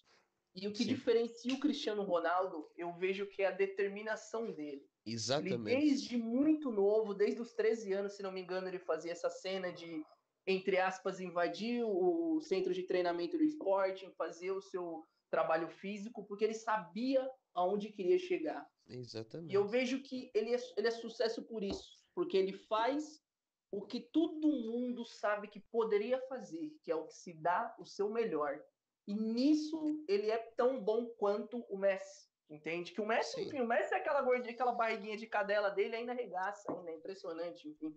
E 0.54 0.68
o 0.68 0.74
que 0.74 0.84
Sim. 0.84 0.90
diferencia 0.90 1.54
o 1.54 1.60
Cristiano 1.60 2.04
Ronaldo, 2.04 2.70
eu 2.76 2.92
vejo 2.94 3.28
que 3.28 3.44
é 3.44 3.48
a 3.48 3.52
determinação 3.52 4.52
dele. 4.52 4.86
Exatamente. 5.06 5.72
Ele, 5.72 5.88
desde 5.88 6.18
muito 6.18 6.72
novo, 6.72 7.14
desde 7.14 7.40
os 7.40 7.54
13 7.54 7.94
anos, 7.94 8.14
se 8.14 8.24
não 8.24 8.32
me 8.32 8.42
engano, 8.42 8.68
ele 8.68 8.80
fazia 8.80 9.12
essa 9.12 9.30
cena 9.30 9.72
de 9.72 10.04
entre 10.48 10.78
aspas, 10.80 11.20
invadir 11.20 11.84
o 11.84 12.40
centro 12.40 12.74
de 12.74 12.84
treinamento 12.84 13.38
do 13.38 13.44
esporte, 13.44 14.10
fazer 14.12 14.52
o 14.52 14.62
seu 14.62 15.06
trabalho 15.30 15.68
físico, 15.68 16.24
porque 16.26 16.46
ele 16.46 16.54
sabia 16.54 17.30
aonde 17.54 17.92
queria 17.92 18.18
chegar. 18.18 18.66
Exatamente. 18.88 19.52
E 19.52 19.56
eu 19.56 19.68
vejo 19.68 20.02
que 20.02 20.32
ele 20.34 20.56
é, 20.56 20.58
ele 20.78 20.88
é 20.88 20.92
sucesso 20.92 21.44
por 21.44 21.62
isso, 21.62 22.02
porque 22.16 22.38
ele 22.38 22.54
faz 22.54 23.22
o 23.70 23.82
que 23.82 24.00
todo 24.00 24.48
mundo 24.48 25.04
sabe 25.04 25.50
que 25.50 25.60
poderia 25.60 26.18
fazer, 26.30 26.72
que 26.82 26.90
é 26.90 26.96
o 26.96 27.06
que 27.06 27.14
se 27.14 27.34
dá 27.34 27.76
o 27.78 27.86
seu 27.86 28.10
melhor. 28.10 28.64
E 29.06 29.14
nisso 29.14 30.06
ele 30.08 30.32
é 30.32 30.38
tão 30.56 30.82
bom 30.82 31.08
quanto 31.18 31.60
o 31.70 31.78
Messi. 31.78 32.28
Entende? 32.50 32.94
Que 32.94 33.02
o 33.02 33.06
Messi, 33.06 33.36
Sim. 33.36 33.42
enfim, 33.42 33.60
o 33.60 33.68
Messi 33.68 33.94
é 33.94 33.98
aquela 33.98 34.22
gordinha, 34.22 34.54
aquela 34.54 34.72
barriguinha 34.72 35.18
de 35.18 35.28
cadela 35.28 35.70
dele 35.70 35.98
ainda 35.98 36.14
arregaça, 36.14 36.72
ainda 36.72 36.92
é 36.92 36.96
impressionante, 36.96 37.68
enfim. 37.68 37.94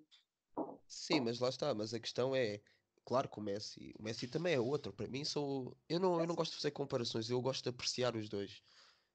Sim, 0.87 1.21
mas 1.21 1.39
lá 1.39 1.49
está. 1.49 1.75
Mas 1.75 1.95
a 1.95 2.01
questão 2.01 2.35
é, 2.35 2.61
claro 3.05 3.29
que 3.29 3.39
o 3.39 3.43
Messi, 3.43 3.95
o 3.99 4.03
Messi 4.03 4.27
também 4.29 4.55
é 4.55 4.61
outro. 4.61 4.93
Para 4.93 5.09
mim, 5.09 5.25
sou, 5.25 5.77
eu 5.89 6.01
não, 6.01 6.21
eu 6.21 6.27
não 6.27 6.35
gosto 6.35 6.53
de 6.53 6.57
fazer 6.59 6.71
comparações. 6.73 7.31
Eu 7.31 7.41
gosto 7.41 7.63
de 7.63 7.71
apreciar 7.71 8.17
os 8.17 8.29
dois. 8.29 8.63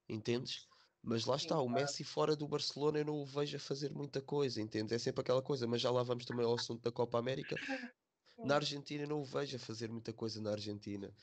Entendes? 0.08 0.68
Mas 1.02 1.24
lá 1.24 1.36
está, 1.36 1.60
o. 1.60 1.68
Messi 1.68 2.02
fora 2.02 2.34
do 2.34 2.48
Barcelona 2.48 2.98
eu 2.98 3.04
não 3.04 3.14
o 3.14 3.24
vejo 3.26 3.56
a 3.56 3.60
fazer 3.60 3.92
muita 3.92 4.20
coisa, 4.20 4.60
entendes? 4.60 4.92
É 4.92 4.98
sempre 4.98 5.20
aquela 5.20 5.42
coisa, 5.42 5.66
mas 5.66 5.80
já 5.80 5.90
lá 5.90 6.02
vamos 6.02 6.24
também 6.24 6.44
ao 6.44 6.54
assunto 6.54 6.82
da 6.82 6.90
Copa 6.90 7.18
América. 7.18 7.56
Na 8.38 8.56
Argentina 8.56 9.04
eu 9.04 9.08
não 9.08 9.20
o 9.20 9.24
vejo 9.24 9.56
a 9.56 9.58
fazer 9.58 9.90
muita 9.90 10.12
coisa 10.12 10.40
na 10.40 10.50
Argentina. 10.50 11.14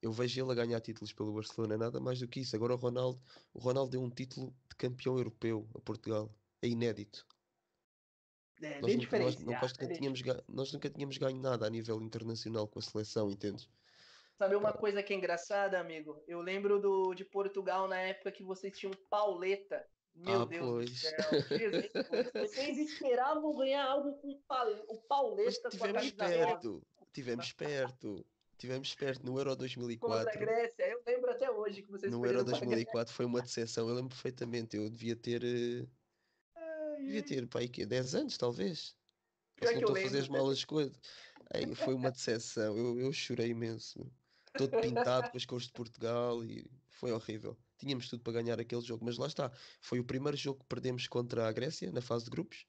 Eu 0.00 0.12
vejo 0.12 0.40
ele 0.40 0.52
a 0.52 0.54
ganhar 0.54 0.80
títulos 0.80 1.12
pelo 1.12 1.32
Barcelona, 1.32 1.76
nada 1.76 2.00
mais 2.00 2.20
do 2.20 2.28
que 2.28 2.40
isso. 2.40 2.54
Agora 2.54 2.74
o 2.74 2.76
Ronaldo, 2.76 3.20
o 3.52 3.58
Ronaldo 3.58 3.90
deu 3.90 4.02
um 4.02 4.10
título 4.10 4.54
de 4.68 4.76
campeão 4.76 5.16
europeu 5.16 5.68
a 5.74 5.80
Portugal. 5.80 6.34
É 6.60 6.68
inédito. 6.68 7.26
É, 8.62 8.80
Nós 8.80 8.86
bem 8.86 8.96
nunca, 8.96 9.18
nós, 9.18 9.36
nunca 9.36 9.86
né? 9.88 9.94
tínhamos, 9.94 10.22
ga- 10.22 10.42
nós 10.48 10.72
nunca 10.72 10.88
tínhamos 10.88 11.18
ganho 11.18 11.40
nada 11.40 11.66
a 11.66 11.70
nível 11.70 12.00
internacional 12.00 12.68
com 12.68 12.78
a 12.78 12.82
seleção, 12.82 13.30
entendes? 13.30 13.68
Sabe 14.38 14.56
uma 14.56 14.72
coisa 14.72 15.02
que 15.02 15.12
é 15.12 15.16
engraçada, 15.16 15.78
amigo? 15.78 16.22
Eu 16.26 16.40
lembro 16.40 16.80
do, 16.80 17.14
de 17.14 17.24
Portugal 17.24 17.86
na 17.88 17.98
época 18.00 18.32
que 18.32 18.42
vocês 18.42 18.76
tinham 18.76 18.92
Pauleta. 19.10 19.84
Meu 20.14 20.42
Ah, 20.42 20.44
Deus 20.44 20.66
do 20.66 20.72
pois. 20.72 21.00
céu. 21.00 21.58
Jesus, 21.58 21.92
vocês 22.34 22.78
esperavam 22.78 23.56
ganhar 23.56 23.84
algo 23.84 24.14
com 24.20 24.28
o 24.28 24.32
o 24.32 24.36
Mas 24.36 25.06
Pauleta 25.08 25.60
com 25.62 25.66
a 25.68 25.70
tivemos 25.70 26.10
perto, 26.12 26.86
tivemos 27.12 27.52
perto, 27.54 28.26
tivemos 28.58 28.94
perto 28.94 29.24
no 29.24 29.38
Euro 29.38 29.50
contra 29.50 29.52
a 29.52 29.56
2004. 29.56 30.38
Grécia. 30.40 30.88
Eu 30.88 31.02
lembro 31.06 31.30
até 31.30 31.50
hoje 31.50 31.82
que 31.82 31.90
vocês 31.90 32.12
No 32.12 32.24
Euro 32.26 32.44
pra 32.44 32.60
Grécia. 32.60 32.66
2004 32.66 33.14
foi 33.14 33.24
uma 33.26 33.40
decepção, 33.42 33.88
eu 33.88 33.94
lembro 33.94 34.10
perfeitamente. 34.10 34.76
Eu 34.76 34.88
devia 34.90 35.16
ter, 35.16 35.42
eh, 35.44 35.86
devia 37.04 37.22
ter, 37.22 37.46
pá, 37.48 37.60
aí 37.60 37.68
quê? 37.68 37.84
10 37.86 38.14
anos 38.14 38.36
talvez. 38.36 38.96
Pior 39.56 39.70
que 39.70 39.76
eu 39.76 39.80
estou 39.80 39.96
a 39.96 40.00
fazer 40.00 40.18
as 40.18 40.28
malas 40.28 40.64
coisas. 40.64 40.98
Aí 41.54 41.74
foi 41.74 41.94
uma 41.94 42.10
decepção, 42.10 42.76
eu, 42.76 42.98
eu 42.98 43.12
chorei 43.12 43.48
imenso. 43.50 43.98
meu. 43.98 44.12
Todo 44.56 44.80
pintado 44.80 45.30
com 45.30 45.36
as 45.36 45.46
cores 45.46 45.66
de 45.66 45.72
Portugal 45.72 46.44
e 46.44 46.70
foi 46.88 47.12
horrível. 47.12 47.56
Tínhamos 47.78 48.08
tudo 48.08 48.22
para 48.22 48.34
ganhar 48.34 48.60
aquele 48.60 48.82
jogo, 48.82 49.04
mas 49.04 49.16
lá 49.18 49.26
está. 49.26 49.50
Foi 49.80 49.98
o 49.98 50.04
primeiro 50.04 50.36
jogo 50.36 50.60
que 50.60 50.66
perdemos 50.66 51.06
contra 51.08 51.48
a 51.48 51.52
Grécia 51.52 51.90
na 51.90 52.00
fase 52.02 52.24
de 52.24 52.30
grupos 52.30 52.66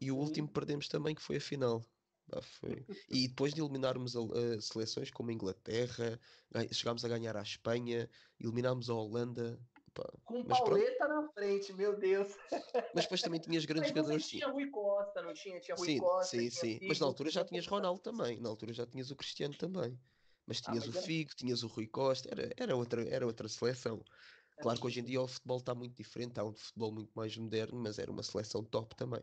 e 0.00 0.10
o 0.10 0.16
último 0.16 0.48
que 0.48 0.54
perdemos 0.54 0.88
também, 0.88 1.14
que 1.14 1.22
foi 1.22 1.36
a 1.36 1.40
final. 1.40 1.84
Pá, 2.28 2.40
foi. 2.40 2.84
E 3.08 3.28
depois 3.28 3.52
de 3.52 3.60
eliminarmos 3.60 4.16
a- 4.16 4.20
a 4.20 4.60
seleções 4.60 5.10
como 5.10 5.30
a 5.30 5.32
Inglaterra, 5.32 6.18
chegámos 6.72 7.04
a 7.04 7.08
ganhar 7.08 7.36
a 7.36 7.42
Espanha, 7.42 8.08
eliminámos 8.40 8.88
a 8.88 8.94
Holanda. 8.94 9.60
Pá. 9.94 10.04
Com 10.24 10.44
Mas 10.44 10.60
pronto. 10.60 10.86
Pauleta 10.86 11.06
na 11.08 11.28
frente, 11.32 11.72
meu 11.72 11.96
Deus. 11.98 12.36
Mas 12.92 13.04
depois 13.04 13.22
também 13.22 13.40
tinhas 13.40 13.64
grandes 13.64 13.88
Mas 14.08 14.26
jogadores. 14.26 14.28
tinha 14.28 14.48
Rui 14.48 14.70
Costa, 14.70 15.22
não 15.22 15.32
tinha? 15.34 15.60
Tinha 15.60 15.76
Rui 15.76 15.90
Sim, 15.90 15.96
Costa, 15.96 16.20
sim, 16.20 16.50
sim. 16.50 16.80
Mas 16.86 16.98
Figo, 16.98 17.00
na 17.00 17.06
altura 17.06 17.30
já 17.30 17.44
tinha 17.44 17.60
tinhas. 17.60 17.66
Ronaldo 17.66 18.00
também. 18.02 18.38
Na 18.40 18.48
altura 18.48 18.72
já 18.72 18.86
tinhas 18.86 19.10
o 19.10 19.16
Cristiano 19.16 19.54
também. 19.56 19.98
Mas 20.46 20.60
Ah, 20.64 20.74
tinhas 20.74 20.86
mas 20.86 20.88
o 20.88 20.92
Figo, 20.92 21.34
tinhas 21.34 21.62
o 21.62 21.66
Rui 21.68 21.86
Costa, 21.86 22.28
era, 22.30 22.50
era, 22.58 22.76
outra, 22.76 23.08
era 23.08 23.26
outra 23.26 23.48
seleção. 23.48 24.04
Claro 24.60 24.80
que 24.80 24.86
hoje 24.86 25.00
em 25.00 25.04
dia 25.04 25.20
o 25.22 25.28
futebol 25.28 25.58
está 25.58 25.74
muito 25.74 25.96
diferente, 25.96 26.38
há 26.40 26.44
um 26.44 26.54
futebol 26.54 26.92
muito 26.92 27.12
mais 27.14 27.36
moderno, 27.36 27.80
mas 27.80 27.98
era 27.98 28.10
uma 28.10 28.22
seleção 28.22 28.64
top 28.64 28.94
também. 28.96 29.22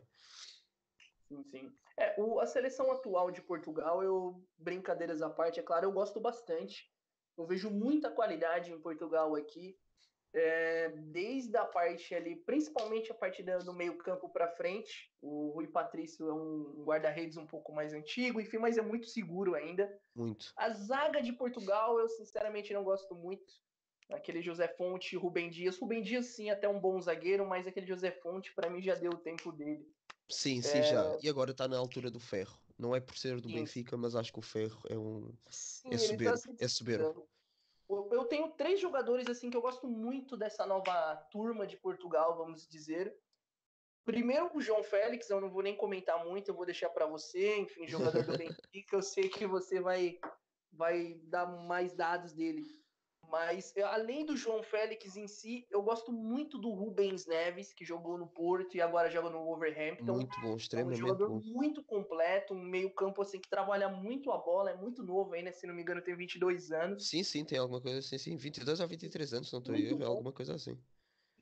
Sim, 1.28 1.44
sim. 1.44 1.78
É, 1.96 2.20
o- 2.20 2.40
a 2.40 2.46
seleção 2.46 2.90
atual 2.90 3.30
de 3.30 3.42
Portugal, 3.42 4.02
eu, 4.02 4.48
brincadeiras 4.58 5.22
à 5.22 5.30
parte, 5.30 5.60
é 5.60 5.62
claro, 5.62 5.86
eu 5.86 5.92
gosto 5.92 6.20
bastante. 6.20 6.92
Eu 7.36 7.46
vejo 7.46 7.70
muita 7.70 8.10
qualidade 8.10 8.72
em 8.72 8.80
Portugal 8.80 9.34
aqui, 9.36 9.78
é, 10.32 10.88
desde 10.88 11.56
a 11.56 11.64
parte 11.64 12.14
ali, 12.14 12.36
principalmente 12.36 13.10
a 13.10 13.14
parte 13.14 13.42
da- 13.42 13.58
do 13.58 13.72
meio 13.72 13.98
campo 13.98 14.28
para 14.28 14.48
frente. 14.48 15.12
O 15.20 15.50
Rui 15.50 15.66
Patrício 15.66 16.28
é 16.28 16.32
um 16.32 16.84
guarda-redes 16.84 17.36
um 17.36 17.46
pouco 17.46 17.72
mais 17.72 17.92
antigo, 17.92 18.40
enfim, 18.40 18.58
mas 18.58 18.78
é 18.78 18.82
muito 18.82 19.06
seguro 19.06 19.54
ainda. 19.54 20.00
Muito. 20.14 20.52
A 20.56 20.70
zaga 20.70 21.20
de 21.20 21.32
Portugal, 21.32 21.98
eu 21.98 22.08
sinceramente 22.08 22.72
não 22.72 22.84
gosto 22.84 23.14
muito. 23.14 23.52
Aquele 24.08 24.42
José 24.42 24.66
Fonte, 24.68 25.16
Rubem 25.16 25.48
Dias. 25.50 25.78
Rubem 25.78 26.02
Dias, 26.02 26.26
sim, 26.26 26.50
até 26.50 26.68
um 26.68 26.80
bom 26.80 27.00
zagueiro, 27.00 27.46
mas 27.46 27.66
aquele 27.66 27.86
José 27.86 28.10
Fonte, 28.10 28.52
para 28.54 28.68
mim, 28.68 28.82
já 28.82 28.94
deu 28.94 29.12
o 29.12 29.16
tempo 29.18 29.52
dele. 29.52 29.88
Sim, 30.28 30.62
sim, 30.62 30.82
já. 30.82 31.16
E 31.22 31.28
agora 31.28 31.50
está 31.50 31.66
na 31.66 31.76
altura 31.76 32.10
do 32.10 32.20
ferro. 32.20 32.56
Não 32.78 32.94
é 32.94 33.00
por 33.00 33.16
ser 33.16 33.40
do 33.40 33.48
Sim. 33.48 33.54
Benfica, 33.56 33.96
mas 33.96 34.16
acho 34.16 34.32
que 34.32 34.38
o 34.38 34.42
ferro 34.42 34.80
é 34.88 34.96
um. 34.96 35.32
Sim, 35.50 35.88
É 35.90 35.96
tá 35.96 35.98
soberbo, 35.98 36.38
se 36.38 36.56
é 36.58 36.68
soberbo. 36.68 37.28
Eu 38.10 38.24
tenho 38.24 38.50
três 38.50 38.80
jogadores 38.80 39.26
assim 39.28 39.50
que 39.50 39.56
eu 39.56 39.62
gosto 39.62 39.86
muito 39.86 40.36
dessa 40.36 40.66
nova 40.66 41.16
turma 41.30 41.66
de 41.66 41.76
Portugal, 41.76 42.36
vamos 42.36 42.68
dizer. 42.68 43.14
Primeiro, 44.04 44.50
o 44.54 44.60
João 44.60 44.82
Félix, 44.82 45.28
eu 45.28 45.40
não 45.40 45.50
vou 45.50 45.62
nem 45.62 45.76
comentar 45.76 46.24
muito, 46.24 46.48
eu 46.48 46.54
vou 46.54 46.64
deixar 46.64 46.88
para 46.90 47.06
você, 47.06 47.58
enfim, 47.58 47.86
jogador 47.86 48.24
do 48.24 48.32
Benfica, 48.38 48.96
eu 48.96 49.02
sei 49.02 49.28
que 49.28 49.46
você 49.46 49.80
vai 49.80 50.18
vai 50.72 51.14
dar 51.24 51.46
mais 51.46 51.94
dados 51.94 52.32
dele. 52.32 52.64
Mas 53.30 53.72
eu- 53.76 53.86
além 53.86 54.26
do 54.26 54.36
João 54.36 54.62
Félix 54.62 55.16
em 55.16 55.26
si, 55.28 55.66
eu 55.70 55.82
gosto 55.82 56.12
muito 56.12 56.58
do 56.58 56.70
Rubens 56.70 57.26
Neves, 57.26 57.72
que 57.72 57.84
jogou 57.84 58.18
no 58.18 58.26
Porto 58.28 58.76
e 58.76 58.80
agora 58.80 59.10
joga 59.10 59.30
no 59.30 59.44
Wolverhampton. 59.44 60.14
Muito 60.14 60.40
bom, 60.40 60.48
É 60.48 60.52
um 60.52 60.56
extremamente 60.56 60.98
jogador 61.00 61.28
bom. 61.30 61.40
muito 61.40 61.84
completo, 61.84 62.54
um 62.54 62.62
meio-campo 62.62 63.22
assim 63.22 63.40
que 63.40 63.48
trabalha 63.48 63.88
muito 63.88 64.30
a 64.32 64.38
bola, 64.38 64.70
é 64.70 64.76
muito 64.76 65.02
novo 65.02 65.32
ainda, 65.34 65.52
se 65.52 65.66
não 65.66 65.74
me 65.74 65.82
engano, 65.82 66.02
tem 66.02 66.16
22 66.16 66.72
anos. 66.72 67.08
Sim, 67.08 67.22
sim, 67.22 67.44
tem 67.44 67.58
alguma 67.58 67.80
coisa 67.80 67.98
assim, 67.98 68.18
sim. 68.18 68.36
22 68.36 68.80
a 68.80 68.86
23 68.86 69.32
anos, 69.32 69.52
não 69.52 69.60
a 69.60 69.68
Muito 69.68 69.84
erro, 69.84 70.02
é 70.02 70.06
bom. 70.06 70.06
alguma 70.06 70.32
coisa 70.32 70.54
assim. 70.54 70.76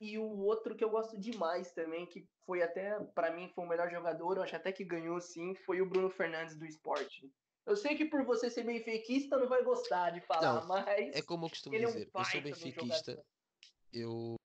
E 0.01 0.17
o 0.17 0.23
outro 0.45 0.75
que 0.75 0.83
eu 0.83 0.89
gosto 0.89 1.19
demais 1.19 1.73
também, 1.73 2.05
que 2.05 2.25
foi 2.45 2.61
até, 2.63 2.99
pra 3.13 3.31
mim, 3.35 3.49
foi 3.49 3.65
o 3.65 3.67
melhor 3.67 3.89
jogador, 3.91 4.37
eu 4.37 4.43
acho 4.43 4.55
até 4.55 4.71
que 4.71 4.85
ganhou 4.85 5.19
sim, 5.19 5.53
foi 5.55 5.81
o 5.81 5.89
Bruno 5.89 6.09
Fernandes 6.09 6.55
do 6.57 6.65
esporte. 6.65 7.29
Eu 7.69 7.75
sei 7.75 7.95
que 7.95 8.05
por 8.05 8.25
você 8.25 8.49
ser 8.49 8.63
benfiquista 8.63 9.37
não 9.37 9.47
vai 9.47 9.63
gostar 9.63 10.09
de 10.09 10.21
falar, 10.21 10.61
Não, 10.61 10.67
mas 10.67 11.15
É 11.15 11.21
como 11.21 11.45
eu 11.45 11.49
costumo 11.49 11.75
é 11.75 11.87
um 11.87 11.91
dizer, 11.91 12.11
eu 12.17 12.25
sou 12.25 12.41
benfiquista, 12.41 13.23
eu, 13.93 14.35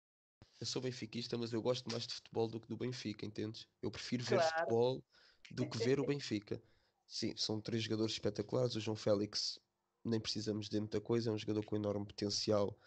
eu 0.61 0.66
sou 0.66 0.83
benfiquista, 0.83 1.39
mas 1.39 1.53
eu 1.53 1.62
gosto 1.62 1.91
mais 1.91 2.07
de 2.07 2.14
futebol 2.14 2.49
do 2.49 2.61
que 2.61 2.68
do 2.68 2.77
Benfica, 2.77 3.25
entendes? 3.27 3.66
Eu 3.83 3.91
prefiro 3.91 4.22
ver 4.25 4.41
Claro. 4.41 4.66
futebol 4.66 5.05
do 5.51 5.66
que 5.68 5.79
ver 5.79 6.01
o 6.01 6.05
Benfica. 6.07 6.62
Sim, 7.07 7.35
são 7.37 7.61
três 7.61 7.83
jogadores 7.85 8.12
espetaculares. 8.12 8.75
O 8.77 8.81
João 8.81 8.97
Félix, 8.97 9.59
nem 10.05 10.20
precisamos 10.20 10.68
de 10.68 10.79
muita 10.81 11.01
coisa, 11.01 11.31
é 11.31 11.33
um 11.33 11.39
jogador 11.39 11.64
com 11.64 11.77
enorme 11.77 12.07
potencial. 12.07 12.79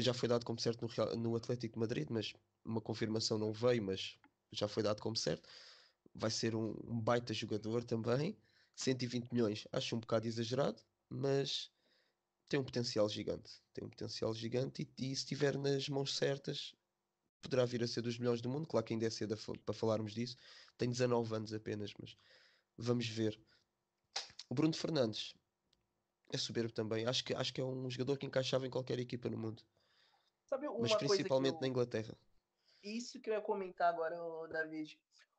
Já 0.00 0.12
foi 0.12 0.28
dado 0.28 0.44
como 0.44 0.58
certo 0.60 0.82
no, 0.82 0.88
Real- 0.88 1.16
no 1.16 1.36
Atlético 1.36 1.74
de 1.74 1.80
Madrid, 1.80 2.08
mas 2.10 2.32
uma 2.64 2.80
confirmação 2.80 3.38
não 3.38 3.52
veio, 3.52 3.82
mas 3.82 4.18
já 4.52 4.68
foi 4.68 4.82
dado 4.82 5.00
como 5.00 5.16
certo. 5.16 5.48
Vai 6.14 6.30
ser 6.30 6.54
um, 6.54 6.70
um 6.84 7.00
baita 7.00 7.32
jogador 7.34 7.84
também. 7.84 8.36
120 8.78 9.32
milhões, 9.32 9.66
acho 9.72 9.96
um 9.96 10.00
bocado 10.00 10.26
exagerado, 10.26 10.80
mas 11.08 11.70
tem 12.48 12.60
um 12.60 12.64
potencial 12.64 13.08
gigante. 13.08 13.60
Tem 13.74 13.84
um 13.84 13.90
potencial 13.90 14.32
gigante 14.32 14.88
e, 14.96 15.10
e 15.10 15.16
se 15.16 15.22
estiver 15.22 15.58
nas 15.58 15.88
mãos 15.88 16.16
certas, 16.16 16.74
poderá 17.42 17.64
vir 17.64 17.82
a 17.82 17.88
ser 17.88 18.02
dos 18.02 18.18
melhores 18.18 18.40
do 18.40 18.48
mundo. 18.48 18.68
Claro 18.68 18.86
que 18.86 18.92
ainda 18.92 19.06
é 19.06 19.10
cedo 19.10 19.36
para 19.64 19.74
falarmos 19.74 20.12
disso. 20.14 20.36
Tem 20.76 20.88
19 20.88 21.34
anos 21.34 21.52
apenas, 21.52 21.92
mas 22.00 22.16
vamos 22.76 23.06
ver. 23.08 23.38
O 24.48 24.54
Bruno 24.54 24.74
Fernandes 24.74 25.34
é 26.32 26.38
soberbo 26.38 26.72
também. 26.72 27.04
Acho 27.06 27.24
que, 27.24 27.34
acho 27.34 27.52
que 27.52 27.60
é 27.60 27.64
um 27.64 27.90
jogador 27.90 28.16
que 28.16 28.26
encaixava 28.26 28.66
em 28.66 28.70
qualquer 28.70 28.98
equipa 29.00 29.28
no 29.28 29.36
mundo, 29.38 29.62
Sabe 30.48 30.68
uma 30.68 30.80
mas 30.80 30.94
principalmente 30.94 31.56
eu- 31.56 31.60
na 31.60 31.68
Inglaterra. 31.68 32.16
Isso 32.82 33.20
que 33.20 33.28
eu 33.28 33.34
ia 33.34 33.40
comentar 33.40 33.92
agora, 33.92 34.16
David. 34.48 34.98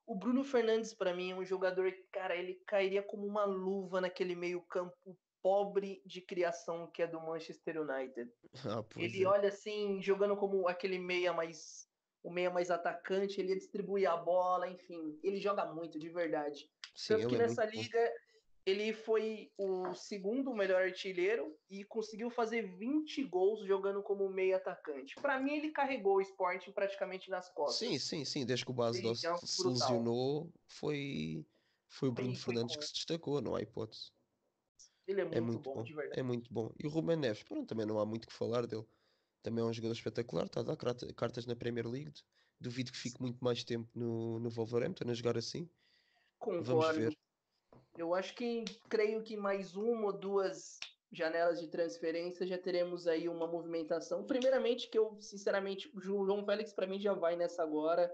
O 0.09 0.15
Bruno 0.15 0.43
Fernandes, 0.43 0.91
pra 0.91 1.13
mim, 1.13 1.29
é 1.29 1.35
um 1.35 1.45
jogador 1.45 1.91
que, 1.91 2.01
cara, 2.11 2.35
ele 2.35 2.55
cairia 2.65 3.03
como 3.03 3.27
uma 3.27 3.45
luva 3.45 4.01
naquele 4.01 4.35
meio-campo 4.35 5.15
pobre 5.39 6.01
de 6.03 6.19
criação 6.19 6.87
que 6.87 7.03
é 7.03 7.07
do 7.07 7.21
Manchester 7.21 7.79
United. 7.79 8.27
Ah, 8.65 8.83
ele 8.97 9.23
é. 9.23 9.27
olha 9.27 9.49
assim, 9.49 10.01
jogando 10.01 10.35
como 10.35 10.67
aquele 10.67 10.97
meia 10.97 11.31
mais. 11.31 11.87
O 12.23 12.31
meia 12.31 12.49
mais 12.49 12.71
atacante, 12.71 13.39
ele 13.39 13.49
ia 13.49 13.55
distribuir 13.55 14.09
a 14.09 14.17
bola, 14.17 14.67
enfim. 14.67 15.17
Ele 15.23 15.39
joga 15.39 15.63
muito, 15.71 15.99
de 15.99 16.09
verdade. 16.09 16.67
Sim, 16.95 17.13
Tanto 17.13 17.27
que 17.27 17.35
é 17.35 17.37
nessa 17.37 17.65
bom. 17.65 17.71
Ele 18.65 18.93
foi 18.93 19.51
o 19.57 19.93
segundo 19.95 20.53
melhor 20.53 20.81
artilheiro 20.81 21.55
e 21.69 21.83
conseguiu 21.83 22.29
fazer 22.29 22.61
20 22.77 23.23
gols 23.23 23.65
jogando 23.65 24.03
como 24.03 24.29
meia 24.29 24.57
atacante. 24.57 25.15
Pra 25.15 25.39
mim, 25.39 25.55
ele 25.55 25.71
carregou 25.71 26.17
o 26.17 26.21
Sporting 26.21 26.71
praticamente 26.71 27.29
nas 27.29 27.49
costas. 27.49 27.87
Sim, 27.87 27.97
sim, 27.99 28.25
sim. 28.25 28.45
Desde 28.45 28.65
que 28.65 28.71
o 28.71 28.73
Base 28.73 28.99
Ele 28.99 29.07
Dost 29.07 29.25
é 29.25 29.37
se 29.37 29.67
lesionou, 29.67 30.51
foi, 30.67 31.45
foi 31.87 32.09
o 32.09 32.11
Bruno 32.11 32.35
foi 32.35 32.53
Fernandes 32.53 32.75
com 32.75 32.81
que 32.81 32.87
se 32.87 32.93
destacou, 32.93 33.41
não 33.41 33.55
há 33.55 33.61
hipótese. 33.61 34.11
Ele 35.07 35.21
é 35.21 35.23
muito, 35.23 35.37
É 35.37 35.41
muito 35.41 35.63
bom, 35.63 35.75
bom. 35.75 35.83
de 35.83 35.93
verdade. 35.93 36.19
É 36.19 36.23
muito 36.23 36.53
bom. 36.53 36.71
E 36.79 36.85
o 36.85 36.89
Ruben 36.89 37.17
Neves, 37.17 37.43
pronto, 37.43 37.67
também 37.67 37.85
não 37.85 37.99
há 37.99 38.05
muito 38.05 38.27
que 38.27 38.33
falar 38.33 38.67
dele. 38.67 38.85
Também 39.41 39.63
é 39.63 39.67
um 39.67 39.73
jogador 39.73 39.93
espetacular, 39.93 40.45
está 40.45 40.59
a 40.59 40.63
dar 40.63 40.75
carta- 40.77 41.11
cartas 41.13 41.45
na 41.45 41.55
Premier 41.55 41.87
League. 41.87 42.13
Duvido 42.59 42.91
que 42.91 42.97
fique 42.97 43.21
muito 43.21 43.43
mais 43.43 43.63
tempo 43.63 43.89
no, 43.95 44.39
no 44.39 44.49
Wolverhampton 44.49 45.09
a 45.09 45.13
jogar 45.13 45.37
assim. 45.37 45.67
Vamos 46.39 46.67
Concordo. 46.67 46.99
ver. 46.99 47.17
Eu 47.99 48.13
acho 48.13 48.33
que 48.33 48.63
creio 48.87 49.21
que 49.21 49.35
mais 49.35 49.75
uma 49.75 50.05
ou 50.05 50.13
duas 50.17 50.79
janelas 51.11 51.59
de 51.59 51.67
transferência, 51.67 52.47
já 52.47 52.57
teremos 52.57 53.07
aí 53.07 53.27
uma 53.27 53.45
movimentação. 53.45 54.23
Primeiramente, 54.23 54.89
que 54.89 54.97
eu, 54.97 55.19
sinceramente, 55.19 55.91
o 55.93 55.99
João 55.99 56.45
Félix 56.45 56.71
para 56.71 56.87
mim 56.87 56.97
já 56.97 57.13
vai 57.13 57.35
nessa 57.35 57.61
agora, 57.61 58.09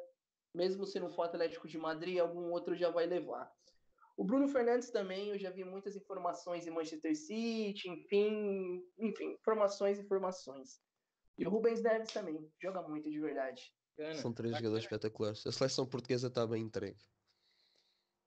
mesmo 0.54 0.88
se 0.88 1.00
não 1.00 1.12
for 1.12 1.24
Atlético 1.24 1.68
de 1.68 1.78
Madrid, 1.78 2.18
algum 2.18 2.52
outro 2.52 2.74
já 2.74 2.90
vai 2.90 3.06
levar. 3.06 3.52
O 4.18 4.24
Bruno 4.24 4.48
Fernandes 4.48 4.90
também, 4.90 5.30
eu 5.30 5.38
já 5.38 5.52
vi 5.52 5.64
muitas 5.64 5.96
informações 5.96 6.66
em 6.66 6.72
Manchester 6.72 7.16
City, 7.16 7.88
enfim, 7.88 8.82
enfim, 8.98 9.34
informações, 9.34 10.00
informações. 10.00 10.80
E 11.38 11.46
o 11.46 11.50
Rubens 11.50 11.84
Neves 11.84 12.12
também, 12.12 12.50
joga 12.60 12.82
muito 12.82 13.12
de 13.12 13.20
verdade. 13.20 13.72
São 14.16 14.34
três 14.34 14.56
jogadores 14.56 14.86
espetaculares. 14.86 15.46
A 15.46 15.52
seleção 15.52 15.86
portuguesa 15.86 16.28
está 16.28 16.48
bem 16.48 16.64
entregue. 16.64 16.98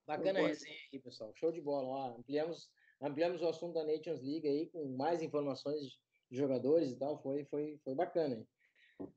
Bacana 0.09 0.41
a 0.41 0.47
resenha 0.47 0.75
aí, 0.91 0.99
pessoal. 0.99 1.35
Show 1.35 1.53
de 1.53 1.61
bola. 1.61 1.87
Ó, 1.87 2.17
ampliamos, 2.19 2.71
ampliamos 2.99 3.43
o 3.43 3.49
assunto 3.49 3.75
da 3.75 3.85
Nations 3.85 4.23
League 4.23 4.49
aí 4.49 4.67
com 4.71 4.97
mais 4.97 5.21
informações 5.21 6.01
de 6.31 6.39
jogadores 6.39 6.91
e 6.91 6.97
tal. 6.97 7.21
Foi, 7.23 7.45
foi, 7.45 7.79
foi 7.85 7.95
bacana. 7.95 8.37
Hein? 8.37 8.49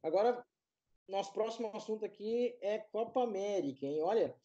Agora, 0.03 0.45
nosso 1.07 1.31
próximo 1.31 1.71
assunto 1.73 2.03
aqui 2.03 2.57
é 2.59 2.77
Copa 2.77 3.23
América, 3.23 3.85
hein? 3.85 4.01
Olha, 4.01 4.35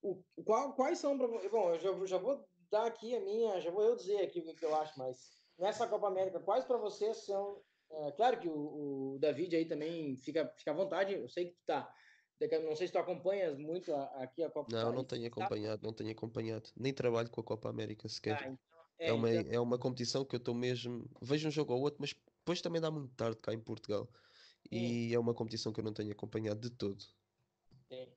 o, 0.00 0.24
qual, 0.42 0.72
quais 0.72 0.98
são 0.98 1.18
para 1.18 1.28
Bom, 1.50 1.74
eu 1.74 1.78
já, 1.78 2.06
já 2.06 2.16
vou 2.16 2.42
dar 2.70 2.86
aqui 2.86 3.14
a 3.14 3.20
minha, 3.20 3.60
já 3.60 3.70
vou 3.70 3.82
eu 3.82 3.94
dizer 3.94 4.22
aqui 4.22 4.40
o 4.40 4.54
que 4.54 4.64
eu 4.64 4.74
acho, 4.74 4.98
mas 4.98 5.44
nessa 5.58 5.86
Copa 5.86 6.08
América, 6.08 6.40
quais 6.40 6.64
para 6.64 6.78
vocês 6.78 7.26
são. 7.26 7.60
É, 7.90 8.12
claro 8.12 8.40
que 8.40 8.48
o, 8.48 8.54
o, 9.14 9.18
David 9.20 9.54
aí 9.54 9.66
também 9.66 10.16
fica, 10.16 10.50
fica 10.56 10.70
à 10.70 10.74
vontade, 10.74 11.12
eu 11.12 11.28
sei 11.28 11.50
que 11.50 11.52
tu 11.52 11.62
tá. 11.66 11.94
Não 12.40 12.74
sei 12.76 12.86
se 12.88 12.92
tu 12.92 12.98
acompanhas 12.98 13.56
muito 13.56 13.94
aqui 13.94 14.42
a 14.42 14.50
Copa 14.50 14.70
Não, 14.70 14.92
não 14.92 15.04
tenho 15.04 15.26
acompanhado, 15.26 15.82
não 15.82 15.92
tenho 15.92 16.10
acompanhado. 16.10 16.70
Nem 16.76 16.92
trabalho 16.92 17.30
com 17.30 17.40
a 17.40 17.44
Copa 17.44 17.70
América 17.70 18.08
sequer. 18.08 18.34
Ah, 18.34 18.48
então, 18.48 18.58
é, 18.98 19.08
é, 19.08 19.12
uma, 19.12 19.34
então... 19.34 19.52
é 19.52 19.60
uma 19.60 19.78
competição 19.78 20.24
que 20.24 20.34
eu 20.34 20.38
estou 20.38 20.54
mesmo. 20.54 21.08
Vejo 21.22 21.48
um 21.48 21.50
jogo 21.50 21.72
ou 21.72 21.80
outro, 21.80 22.00
mas 22.00 22.14
depois 22.38 22.60
também 22.60 22.80
dá 22.80 22.90
muito 22.90 23.14
tarde 23.14 23.38
cá 23.40 23.54
em 23.54 23.60
Portugal. 23.60 24.08
E 24.70 25.14
é 25.14 25.18
uma 25.18 25.34
competição 25.34 25.72
que 25.72 25.80
eu 25.80 25.84
não 25.84 25.92
tenho 25.92 26.12
acompanhado 26.12 26.60
de 26.60 26.70
todo. 26.70 27.00
Sim. 27.88 28.08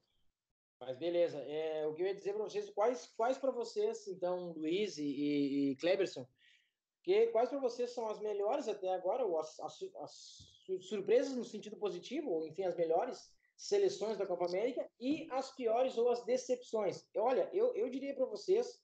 Mas 0.80 0.98
beleza. 0.98 1.38
É, 1.40 1.86
o 1.86 1.94
que 1.94 2.02
eu 2.02 2.08
ia 2.08 2.16
dizer 2.16 2.34
para 2.34 2.44
vocês, 2.44 2.70
quais, 2.70 3.08
quais 3.16 3.38
para 3.38 3.52
vocês, 3.52 4.08
então, 4.08 4.54
Luiz 4.54 4.98
e, 4.98 5.72
e 5.72 5.76
Kleberson, 5.78 6.28
que, 7.04 7.28
quais 7.28 7.50
para 7.50 7.60
vocês 7.60 7.92
são 7.92 8.08
as 8.08 8.20
melhores 8.20 8.68
até 8.68 8.94
agora, 8.94 9.26
ou 9.26 9.40
as, 9.40 9.60
as, 9.60 9.82
as, 10.02 10.12
surpresas 10.82 11.36
no 11.36 11.44
sentido 11.44 11.78
positivo, 11.78 12.30
ou 12.30 12.46
enfim, 12.46 12.64
as 12.64 12.76
melhores 12.76 13.32
seleções 13.58 14.18
da 14.18 14.26
Copa 14.26 14.46
América 14.46 14.88
e 15.00 15.28
as 15.32 15.54
piores 15.56 15.98
ou 15.98 16.10
as 16.10 16.24
decepções? 16.24 17.06
Olha, 17.18 17.50
eu, 17.52 17.76
eu 17.76 17.90
diria 17.90 18.14
para 18.14 18.26
vocês, 18.26 18.80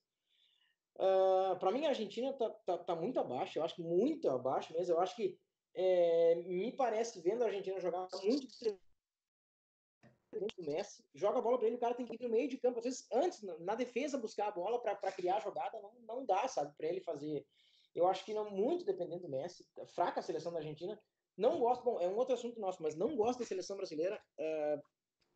uh, 0.97 1.53
ah, 1.53 1.57
para 1.59 1.71
mim 1.71 1.86
a 1.86 1.89
Argentina 1.89 2.32
está 2.32 2.49
tá, 2.49 2.78
tá 2.80 2.95
muito 2.95 3.19
abaixo, 3.19 3.59
eu 3.59 3.63
acho 3.63 3.76
que 3.76 3.84
muito 3.84 4.30
abaixo 4.30 4.74
mesmo, 4.74 4.95
eu 4.95 4.99
acho 4.99 5.15
que 5.15 5.39
é, 5.76 6.36
me 6.36 6.71
parece, 6.71 7.21
vendo 7.21 7.43
a 7.43 7.45
Argentina 7.45 7.80
jogar 7.80 8.07
muito 8.24 8.47
do 10.57 10.63
Messi, 10.63 11.03
joga 11.13 11.39
a 11.39 11.41
bola 11.41 11.57
para 11.57 11.67
ele, 11.67 11.76
o 11.76 11.80
cara 11.80 11.93
tem 11.93 12.05
que 12.05 12.15
ir 12.15 12.21
no 12.21 12.30
meio 12.30 12.49
de 12.49 12.57
campo. 12.57 12.80
Às 12.80 12.86
vezes, 12.86 13.07
antes, 13.11 13.41
na 13.59 13.76
defesa, 13.76 14.17
buscar 14.17 14.47
a 14.47 14.51
bola 14.51 14.82
para 14.82 15.11
criar 15.11 15.38
a 15.38 15.39
jogada, 15.39 15.80
não, 15.80 15.93
não 16.07 16.26
dá, 16.26 16.47
sabe, 16.47 16.76
para 16.76 16.88
ele 16.88 17.01
fazer. 17.01 17.45
Eu 17.93 18.07
acho 18.07 18.26
que 18.26 18.34
não 18.34 18.49
muito 18.49 18.84
dependendo 18.84 19.24
do 19.24 19.30
Messi. 19.30 19.65
Fraca 19.93 20.19
a 20.19 20.24
seleção 20.24 20.51
da 20.51 20.59
Argentina. 20.59 20.99
Não 21.38 21.59
gosto, 21.59 21.84
bom, 21.84 21.99
é 21.99 22.07
um 22.07 22.15
outro 22.15 22.34
assunto 22.34 22.59
nosso, 22.59 22.81
mas 22.81 22.95
não 22.95 23.15
gosto 23.15 23.39
da 23.39 23.45
seleção 23.45 23.75
brasileira. 23.75 24.21
Uh, 24.38 24.81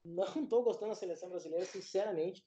não 0.06 0.44
estou 0.44 0.64
gostando 0.64 0.90
da 0.90 0.96
seleção 0.96 1.30
brasileira, 1.30 1.66
sinceramente. 1.66 2.44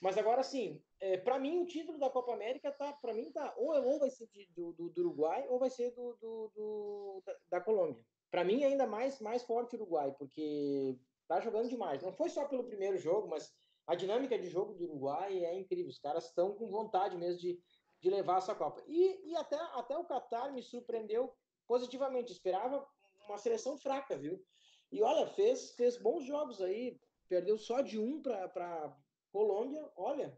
Mas 0.00 0.16
agora 0.16 0.44
sim, 0.44 0.80
é, 1.00 1.16
para 1.16 1.38
mim 1.38 1.60
o 1.60 1.66
título 1.66 1.98
da 1.98 2.08
Copa 2.08 2.32
América 2.32 2.70
tá, 2.70 2.92
para 2.92 3.12
mim 3.12 3.32
tá 3.32 3.52
ou, 3.56 3.74
ou 3.82 3.98
vai 3.98 4.10
ser 4.10 4.28
de, 4.28 4.46
do, 4.54 4.72
do, 4.72 4.90
do, 4.90 5.00
Uruguai 5.00 5.44
ou 5.48 5.58
vai 5.58 5.70
ser 5.70 5.90
do, 5.90 6.16
do 6.20 7.22
da, 7.26 7.36
da, 7.50 7.60
Colômbia. 7.60 8.04
Para 8.30 8.44
mim 8.44 8.62
ainda 8.62 8.86
mais 8.86 9.20
mais 9.20 9.42
forte 9.42 9.74
o 9.74 9.80
Uruguai, 9.80 10.14
porque 10.16 10.96
tá 11.26 11.40
jogando 11.40 11.68
demais. 11.68 12.00
Não 12.00 12.12
foi 12.12 12.28
só 12.28 12.46
pelo 12.46 12.64
primeiro 12.64 12.96
jogo, 12.96 13.26
mas 13.26 13.52
a 13.88 13.96
dinâmica 13.96 14.38
de 14.38 14.48
jogo 14.48 14.74
do 14.74 14.84
Uruguai 14.84 15.44
é 15.44 15.58
incrível. 15.58 15.88
Os 15.88 15.98
caras 15.98 16.26
estão 16.26 16.54
com 16.54 16.70
vontade 16.70 17.16
mesmo 17.16 17.40
de, 17.40 17.60
de 18.00 18.10
levar 18.10 18.38
essa 18.38 18.54
Copa. 18.54 18.80
E, 18.86 19.32
e 19.32 19.36
até, 19.36 19.56
até 19.56 19.98
o 19.98 20.04
Qatar 20.04 20.52
me 20.52 20.62
surpreendeu 20.62 21.34
positivamente. 21.68 22.32
Esperava 22.32 22.84
uma 23.28 23.38
seleção 23.38 23.78
fraca, 23.78 24.16
viu? 24.16 24.42
E 24.90 25.02
olha, 25.02 25.26
fez, 25.28 25.72
fez 25.76 25.98
bons 25.98 26.24
jogos 26.24 26.60
aí. 26.60 26.98
Perdeu 27.28 27.58
só 27.58 27.82
de 27.82 27.98
um 27.98 28.20
para 28.20 28.96
Colômbia. 29.30 29.86
Olha, 29.94 30.36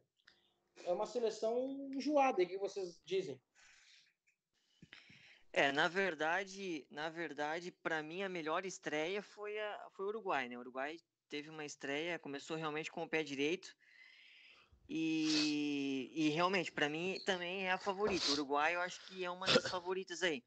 é 0.85 0.93
uma 0.93 1.07
seleção 1.07 1.89
enjoada, 1.95 2.43
o 2.43 2.47
que 2.47 2.59
vocês 2.59 3.01
dizem? 3.05 3.41
É, 5.53 5.73
na 5.73 5.89
verdade, 5.89 6.87
na 6.91 7.09
verdade, 7.09 7.73
para 7.73 8.03
mim 8.03 8.23
a 8.23 8.29
melhor 8.29 8.65
estreia 8.65 9.21
foi 9.21 9.59
a 9.59 9.89
foi 9.97 10.07
o 10.07 10.09
Uruguai, 10.09 10.49
né? 10.49 10.57
O 10.57 10.61
Uruguai 10.61 10.97
teve 11.29 11.49
uma 11.49 11.65
estreia, 11.65 12.19
começou 12.19 12.57
realmente 12.57 12.91
com 12.91 13.03
o 13.03 13.09
pé 13.09 13.23
direito. 13.23 13.75
E, 14.89 16.11
e 16.15 16.29
realmente, 16.31 16.73
para 16.73 16.89
mim 16.89 17.21
também 17.25 17.67
é 17.67 17.73
a 17.73 17.79
favorita. 17.79 18.27
O 18.29 18.33
Uruguai 18.33 18.75
eu 18.75 18.81
acho 18.81 19.05
que 19.07 19.25
é 19.25 19.31
uma 19.31 19.47
das 19.47 19.69
favoritas 19.69 20.23
aí. 20.23 20.43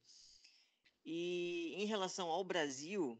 E 1.05 1.73
em 1.75 1.85
relação 1.85 2.29
ao 2.29 2.43
Brasil, 2.43 3.19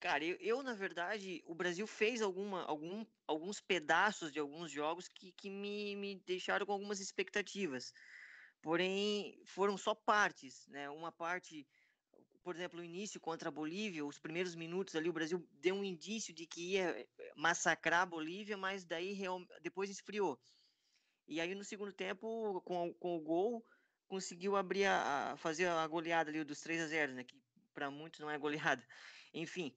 cara, 0.00 0.24
eu, 0.24 0.36
eu 0.36 0.62
na 0.62 0.74
verdade, 0.74 1.42
o 1.46 1.54
Brasil 1.54 1.86
fez 1.86 2.22
alguma, 2.22 2.62
algum, 2.64 3.04
alguns 3.26 3.60
pedaços 3.60 4.32
de 4.32 4.38
alguns 4.38 4.70
jogos 4.70 5.08
que, 5.08 5.32
que 5.32 5.50
me, 5.50 5.96
me 5.96 6.16
deixaram 6.26 6.64
com 6.64 6.72
algumas 6.72 7.00
expectativas 7.00 7.92
porém 8.62 9.40
foram 9.46 9.76
só 9.76 9.94
partes, 9.94 10.66
né? 10.68 10.88
Uma 10.90 11.12
parte, 11.12 11.66
por 12.42 12.54
exemplo, 12.54 12.80
o 12.80 12.84
início 12.84 13.20
contra 13.20 13.48
a 13.48 13.52
Bolívia, 13.52 14.04
os 14.04 14.18
primeiros 14.18 14.54
minutos 14.54 14.94
ali, 14.96 15.08
o 15.08 15.12
Brasil 15.12 15.46
deu 15.52 15.74
um 15.74 15.84
indício 15.84 16.34
de 16.34 16.46
que 16.46 16.72
ia 16.72 17.08
massacrar 17.36 18.02
a 18.02 18.06
Bolívia, 18.06 18.56
mas 18.56 18.84
daí 18.84 19.18
depois 19.62 19.90
esfriou. 19.90 20.38
E 21.26 21.40
aí 21.40 21.54
no 21.54 21.64
segundo 21.64 21.92
tempo, 21.92 22.60
com, 22.62 22.92
com 22.94 23.16
o 23.16 23.20
gol, 23.20 23.64
conseguiu 24.08 24.56
abrir 24.56 24.86
a, 24.86 25.32
a 25.32 25.36
fazer 25.36 25.66
a 25.66 25.86
goleada 25.86 26.30
ali 26.30 26.42
dos 26.42 26.60
3 26.60 26.80
a 26.82 26.86
0, 26.86 27.12
né? 27.12 27.24
Que 27.24 27.36
para 27.74 27.90
muitos 27.90 28.20
não 28.20 28.30
é 28.30 28.38
goleada. 28.38 28.84
Enfim, 29.34 29.74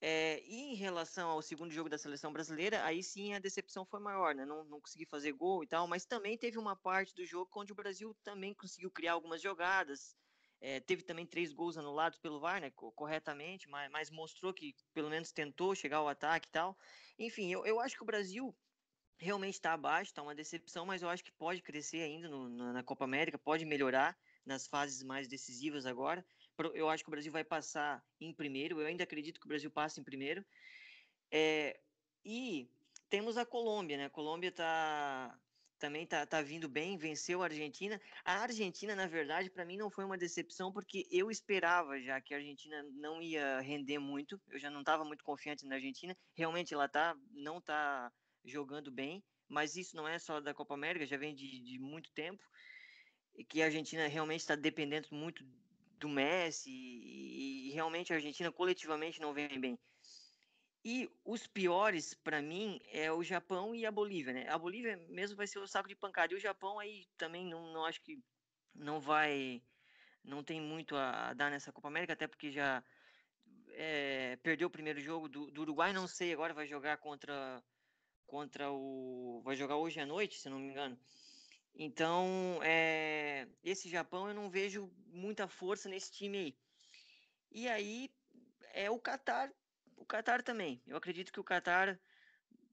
é, 0.00 0.42
e 0.46 0.72
em 0.72 0.74
relação 0.74 1.28
ao 1.28 1.42
segundo 1.42 1.72
jogo 1.72 1.88
da 1.88 1.98
seleção 1.98 2.32
brasileira, 2.32 2.82
aí 2.84 3.02
sim 3.02 3.34
a 3.34 3.38
decepção 3.38 3.84
foi 3.84 4.00
maior, 4.00 4.34
né? 4.34 4.46
Não, 4.46 4.64
não 4.64 4.80
consegui 4.80 5.04
fazer 5.04 5.32
gol 5.32 5.62
e 5.62 5.66
tal, 5.66 5.86
mas 5.86 6.06
também 6.06 6.38
teve 6.38 6.58
uma 6.58 6.74
parte 6.74 7.14
do 7.14 7.24
jogo 7.24 7.50
onde 7.56 7.72
o 7.72 7.76
Brasil 7.76 8.16
também 8.22 8.54
conseguiu 8.54 8.90
criar 8.90 9.12
algumas 9.12 9.42
jogadas. 9.42 10.16
É, 10.62 10.78
teve 10.80 11.02
também 11.02 11.26
três 11.26 11.52
gols 11.52 11.78
anulados 11.78 12.18
pelo 12.18 12.40
VAR, 12.40 12.60
né? 12.60 12.70
Corretamente, 12.70 13.68
mas, 13.68 13.90
mas, 13.90 14.10
mostrou 14.10 14.52
que 14.52 14.74
pelo 14.92 15.08
menos 15.08 15.32
tentou 15.32 15.74
chegar 15.74 15.98
ao 15.98 16.08
ataque 16.08 16.48
e 16.48 16.52
tal. 16.52 16.78
Enfim, 17.18 17.50
eu, 17.50 17.64
eu 17.66 17.80
acho 17.80 17.96
que 17.96 18.02
o 18.02 18.06
Brasil 18.06 18.54
realmente 19.20 19.54
está 19.54 19.72
abaixo, 19.74 20.10
está 20.10 20.22
uma 20.22 20.34
decepção, 20.34 20.84
mas 20.86 21.02
eu 21.02 21.08
acho 21.08 21.22
que 21.22 21.32
pode 21.32 21.62
crescer 21.62 22.02
ainda 22.02 22.28
no, 22.28 22.48
na 22.48 22.82
Copa 22.82 23.04
América, 23.04 23.38
pode 23.38 23.64
melhorar 23.64 24.16
nas 24.44 24.66
fases 24.66 25.02
mais 25.02 25.28
decisivas 25.28 25.86
agora 25.86 26.24
eu 26.74 26.88
acho 26.88 27.02
que 27.02 27.08
o 27.08 27.12
Brasil 27.12 27.32
vai 27.32 27.44
passar 27.44 28.04
em 28.20 28.32
primeiro. 28.32 28.80
Eu 28.80 28.86
ainda 28.86 29.04
acredito 29.04 29.40
que 29.40 29.46
o 29.46 29.48
Brasil 29.48 29.70
passe 29.70 30.00
em 30.00 30.04
primeiro. 30.04 30.44
É, 31.30 31.78
e 32.24 32.68
temos 33.08 33.36
a 33.36 33.46
Colômbia, 33.46 33.96
né? 33.96 34.04
A 34.06 34.10
Colômbia 34.10 34.52
tá, 34.52 35.38
também 35.78 36.06
tá, 36.06 36.26
tá 36.26 36.42
vindo 36.42 36.68
bem, 36.68 36.98
venceu 36.98 37.42
a 37.42 37.46
Argentina. 37.46 38.00
A 38.24 38.40
Argentina, 38.42 38.94
na 38.94 39.06
verdade, 39.06 39.50
para 39.50 39.64
mim 39.64 39.76
não 39.76 39.90
foi 39.90 40.04
uma 40.04 40.18
decepção, 40.18 40.72
porque 40.72 41.06
eu 41.10 41.30
esperava 41.30 42.00
já 42.00 42.20
que 42.20 42.34
a 42.34 42.38
Argentina 42.38 42.82
não 42.92 43.22
ia 43.22 43.60
render 43.60 43.98
muito. 43.98 44.40
Eu 44.48 44.58
já 44.58 44.70
não 44.70 44.80
estava 44.80 45.04
muito 45.04 45.24
confiante 45.24 45.66
na 45.66 45.76
Argentina. 45.76 46.16
Realmente 46.34 46.74
ela 46.74 46.88
tá, 46.88 47.16
não 47.32 47.60
tá 47.60 48.12
jogando 48.44 48.90
bem, 48.90 49.22
mas 49.48 49.76
isso 49.76 49.96
não 49.96 50.06
é 50.06 50.18
só 50.18 50.40
da 50.40 50.54
Copa 50.54 50.74
América, 50.74 51.06
já 51.06 51.16
vem 51.16 51.34
de, 51.34 51.60
de 51.60 51.78
muito 51.78 52.10
tempo. 52.12 52.42
E 53.34 53.44
que 53.44 53.62
a 53.62 53.66
Argentina 53.66 54.06
realmente 54.06 54.40
está 54.40 54.54
dependendo 54.56 55.08
muito 55.12 55.44
do 55.98 56.08
Messi 56.08 56.70
e, 56.70 57.68
e 57.68 57.70
realmente 57.72 58.12
a 58.12 58.16
Argentina 58.16 58.50
coletivamente 58.50 59.20
não 59.20 59.32
vem 59.32 59.60
bem. 59.60 59.78
E 60.82 61.10
os 61.24 61.46
piores, 61.46 62.14
para 62.14 62.40
mim, 62.40 62.80
é 62.90 63.12
o 63.12 63.22
Japão 63.22 63.74
e 63.74 63.84
a 63.84 63.92
Bolívia, 63.92 64.32
né? 64.32 64.48
A 64.48 64.56
Bolívia 64.56 64.96
mesmo 65.08 65.36
vai 65.36 65.46
ser 65.46 65.58
o 65.58 65.66
saco 65.66 65.88
de 65.88 65.94
pancada. 65.94 66.32
E 66.32 66.36
o 66.36 66.40
Japão 66.40 66.78
aí 66.78 67.06
também 67.18 67.44
não, 67.44 67.70
não 67.72 67.84
acho 67.84 68.00
que 68.00 68.18
não 68.74 68.98
vai. 68.98 69.62
Não 70.24 70.42
tem 70.42 70.60
muito 70.60 70.96
a, 70.96 71.34
dar 71.34 71.50
nessa 71.50 71.72
Copa 71.72 71.88
América, 71.88 72.14
até 72.14 72.26
porque 72.26 72.50
já 72.50 72.82
é, 73.72 74.36
perdeu 74.42 74.68
o 74.68 74.70
primeiro 74.70 75.00
jogo 75.00 75.28
do, 75.28 75.50
do, 75.50 75.60
Uruguai. 75.60 75.92
Não 75.92 76.08
sei, 76.08 76.32
agora 76.32 76.54
vai 76.54 76.66
jogar 76.66 76.96
contra, 76.96 77.62
contra 78.30 78.70
o. 78.70 79.42
Vai 79.44 79.56
jogar 79.56 79.76
hoje 79.76 79.98
à 79.98 80.06
noite, 80.06 80.38
se 80.38 80.48
não 80.48 80.60
me 80.60 80.70
engano. 80.70 80.96
Então, 81.74 82.60
é, 82.62 83.48
esse 83.64 83.88
Japão 83.88 84.28
eu 84.28 84.34
não 84.34 84.48
vejo 84.48 84.88
muita 85.06 85.48
força 85.48 85.88
nesse 85.88 86.12
time 86.12 86.38
aí. 86.38 86.54
E 87.50 87.68
aí 87.68 88.10
é 88.72 88.88
o 88.88 89.00
Qatar, 89.00 89.52
o 89.96 90.06
Qatar 90.06 90.42
também. 90.42 90.80
Eu 90.86 90.96
acredito 90.96 91.32
que 91.32 91.40
o 91.40 91.44
Qatar 91.44 91.98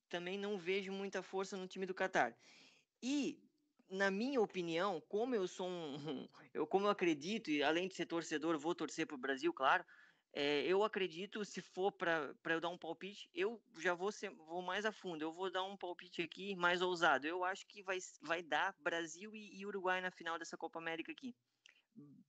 também 0.10 0.38
não 0.38 0.60
vejo 0.60 0.92
muita 0.92 1.24
força 1.24 1.58
no 1.58 1.68
time 1.68 1.88
do 1.88 1.96
Qatar. 1.96 2.38
E 3.02 3.40
na 3.90 4.12
minha 4.12 4.40
opinião, 4.42 5.02
como 5.10 5.34
eu 5.34 5.48
sou 5.48 5.68
um, 5.68 6.28
eu 6.54 6.68
como 6.68 6.86
eu 6.86 6.92
acredito 6.92 7.50
e 7.50 7.64
além 7.64 7.88
de 7.88 7.96
ser 7.96 8.06
torcedor, 8.06 8.60
vou 8.60 8.76
torcer 8.76 9.08
para 9.08 9.16
o 9.16 9.20
Brasil, 9.20 9.52
claro. 9.52 9.84
É, 10.40 10.62
eu 10.68 10.84
acredito, 10.84 11.44
se 11.44 11.64
for 11.64 11.92
para 11.92 12.36
eu 12.46 12.62
dar 12.62 12.70
um 12.70 12.78
palpite, 12.78 13.28
eu 13.34 13.60
já 13.80 13.96
vou, 13.96 14.12
ser, 14.12 14.30
vou 14.30 14.62
mais 14.62 14.86
a 14.86 14.92
fundo. 14.92 15.24
Eu 15.24 15.34
vou 15.34 15.50
dar 15.50 15.64
um 15.64 15.76
palpite 15.76 16.22
aqui 16.22 16.56
mais 16.56 16.80
ousado. 16.80 17.26
Eu 17.26 17.44
acho 17.44 17.66
que 17.66 17.82
vai, 17.82 17.98
vai 18.22 18.44
dar 18.44 18.76
Brasil 18.80 19.36
e, 19.36 19.60
e 19.60 19.66
Uruguai 19.66 20.00
na 20.00 20.12
final 20.12 20.38
dessa 20.38 20.56
Copa 20.56 20.78
América 20.78 21.12
aqui. 21.12 21.36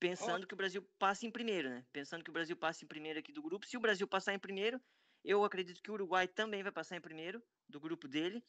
Pensando 0.00 0.46
que 0.46 0.54
o 0.54 0.56
Brasil 0.56 0.82
passe 0.98 1.26
em 1.26 1.30
primeiro, 1.30 1.68
né? 1.68 1.84
Pensando 1.92 2.24
que 2.24 2.30
o 2.30 2.32
Brasil 2.32 2.56
passe 2.56 2.82
em 2.82 2.88
primeiro 2.88 3.18
aqui 3.18 3.30
do 3.30 3.42
grupo. 3.42 3.66
Se 3.66 3.76
o 3.76 3.80
Brasil 3.80 4.08
passar 4.08 4.32
em 4.32 4.38
primeiro, 4.38 4.80
eu 5.22 5.44
acredito 5.44 5.82
que 5.82 5.90
o 5.90 5.94
Uruguai 5.94 6.26
também 6.26 6.62
vai 6.62 6.72
passar 6.72 6.96
em 6.96 7.02
primeiro 7.02 7.42
do 7.68 7.78
grupo 7.78 8.08
dele. 8.08 8.42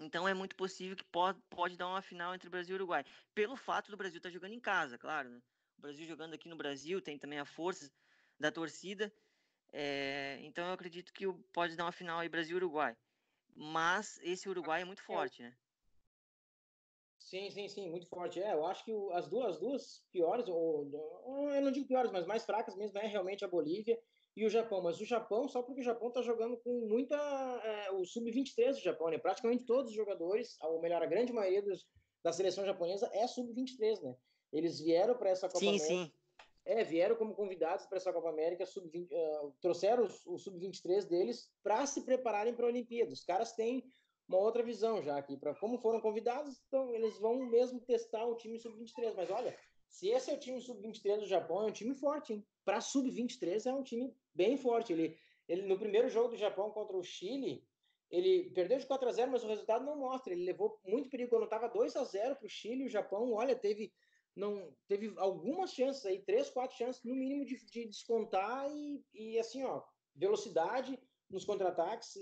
Então 0.00 0.26
é 0.26 0.34
muito 0.34 0.56
possível 0.56 0.96
que 0.96 1.04
pode, 1.04 1.40
pode 1.48 1.76
dar 1.76 1.86
uma 1.86 2.02
final 2.02 2.34
entre 2.34 2.50
Brasil 2.50 2.74
e 2.74 2.78
Uruguai. 2.78 3.04
Pelo 3.36 3.54
fato 3.54 3.88
do 3.88 3.96
Brasil 3.96 4.16
estar 4.16 4.30
tá 4.30 4.32
jogando 4.32 4.54
em 4.54 4.60
casa, 4.60 4.98
claro. 4.98 5.28
Né? 5.28 5.40
O 5.78 5.80
Brasil 5.80 6.04
jogando 6.04 6.34
aqui 6.34 6.48
no 6.48 6.56
Brasil 6.56 7.00
tem 7.00 7.16
também 7.16 7.38
a 7.38 7.44
força 7.44 7.88
da 8.40 8.50
torcida. 8.50 9.12
É, 9.72 10.38
então 10.42 10.66
eu 10.66 10.72
acredito 10.72 11.12
que 11.12 11.30
pode 11.52 11.76
dar 11.76 11.84
uma 11.84 11.92
final 11.92 12.18
aí 12.18 12.28
Brasil 12.28 12.56
Uruguai. 12.56 12.96
Mas 13.54 14.18
esse 14.22 14.48
Uruguai 14.48 14.82
é 14.82 14.84
muito 14.84 15.02
forte, 15.02 15.42
né? 15.42 15.54
Sim, 17.18 17.50
sim, 17.50 17.68
sim, 17.68 17.88
muito 17.88 18.08
forte. 18.08 18.40
É, 18.42 18.54
eu 18.54 18.66
acho 18.66 18.84
que 18.84 18.92
as 19.12 19.28
duas, 19.28 19.50
as 19.50 19.58
duas 19.60 20.04
piores, 20.10 20.48
ou 20.48 20.90
eu 21.54 21.60
não 21.60 21.70
digo 21.70 21.86
piores, 21.86 22.10
mas 22.10 22.26
mais 22.26 22.44
fracas 22.44 22.74
mesmo 22.74 22.98
é 22.98 23.06
realmente 23.06 23.44
a 23.44 23.48
Bolívia 23.48 23.96
e 24.36 24.44
o 24.44 24.50
Japão. 24.50 24.82
Mas 24.82 25.00
o 25.00 25.04
Japão, 25.04 25.46
só 25.46 25.62
porque 25.62 25.80
o 25.80 25.84
Japão 25.84 26.08
está 26.08 26.22
jogando 26.22 26.56
com 26.56 26.88
muita. 26.88 27.16
É, 27.62 27.92
o 27.92 28.04
sub-23 28.04 28.72
do 28.72 28.80
Japão, 28.80 29.10
né? 29.10 29.18
Praticamente 29.18 29.64
todos 29.64 29.90
os 29.90 29.96
jogadores, 29.96 30.56
ou 30.62 30.80
melhor, 30.80 31.02
a 31.02 31.06
grande 31.06 31.32
maioria 31.32 31.62
dos, 31.62 31.86
da 32.24 32.32
seleção 32.32 32.64
japonesa 32.64 33.08
é 33.12 33.26
sub-23, 33.26 34.00
né? 34.02 34.16
Eles 34.52 34.80
vieram 34.80 35.16
para 35.16 35.30
essa 35.30 35.46
Copa 35.46 35.60
sim, 35.60 35.68
América. 35.68 35.86
Sim. 35.86 36.12
É, 36.70 36.84
vieram 36.84 37.16
como 37.16 37.34
convidados 37.34 37.84
para 37.86 37.96
essa 37.96 38.12
Copa 38.12 38.28
América, 38.28 38.64
sub 38.64 38.86
uh, 38.86 39.52
trouxeram 39.60 40.04
o, 40.04 40.34
o 40.34 40.38
sub-23 40.38 41.04
deles 41.04 41.50
para 41.64 41.84
se 41.84 42.04
prepararem 42.04 42.54
para 42.54 42.64
a 42.64 42.68
Olimpíada. 42.68 43.12
Os 43.12 43.24
caras 43.24 43.52
têm 43.54 43.82
uma 44.28 44.38
outra 44.38 44.62
visão 44.62 45.02
já 45.02 45.18
aqui, 45.18 45.36
para 45.36 45.52
como 45.56 45.78
foram 45.78 46.00
convidados, 46.00 46.62
então 46.68 46.94
eles 46.94 47.18
vão 47.18 47.44
mesmo 47.46 47.80
testar 47.80 48.24
o 48.24 48.36
time 48.36 48.56
sub-23. 48.56 49.14
Mas 49.16 49.28
olha, 49.32 49.58
se 49.88 50.10
esse 50.10 50.30
é 50.30 50.34
o 50.34 50.38
time 50.38 50.60
sub-23 50.60 51.18
do 51.18 51.26
Japão, 51.26 51.62
é 51.62 51.66
um 51.66 51.72
time 51.72 51.92
forte, 51.92 52.34
hein? 52.34 52.46
Para 52.64 52.80
sub-23 52.80 53.66
é 53.66 53.74
um 53.74 53.82
time 53.82 54.14
bem 54.32 54.56
forte. 54.56 54.92
Ele, 54.92 55.18
ele 55.48 55.62
no 55.62 55.76
primeiro 55.76 56.08
jogo 56.08 56.28
do 56.28 56.36
Japão 56.36 56.70
contra 56.70 56.96
o 56.96 57.02
Chile, 57.02 57.66
ele 58.08 58.48
perdeu 58.50 58.78
de 58.78 58.86
4 58.86 59.08
a 59.08 59.12
0, 59.12 59.32
mas 59.32 59.42
o 59.42 59.48
resultado 59.48 59.84
não 59.84 59.98
mostra. 59.98 60.32
Ele 60.32 60.44
levou 60.44 60.78
muito 60.84 61.10
perigo 61.10 61.30
quando 61.30 61.44
estava 61.44 61.66
2 61.66 61.96
a 61.96 62.04
0 62.04 62.36
para 62.36 62.46
o 62.46 62.48
Chile. 62.48 62.86
O 62.86 62.88
Japão, 62.88 63.32
olha, 63.32 63.56
teve 63.56 63.92
não 64.36 64.74
teve 64.86 65.12
algumas 65.18 65.72
chances 65.72 66.04
aí, 66.06 66.20
três, 66.20 66.50
quatro 66.50 66.76
chances 66.76 67.02
no 67.02 67.14
mínimo 67.14 67.44
de, 67.44 67.56
de 67.66 67.86
descontar 67.86 68.70
e, 68.70 69.04
e 69.12 69.38
assim, 69.38 69.64
ó, 69.64 69.82
velocidade 70.14 70.98
nos 71.28 71.44
contra-ataques. 71.44 72.14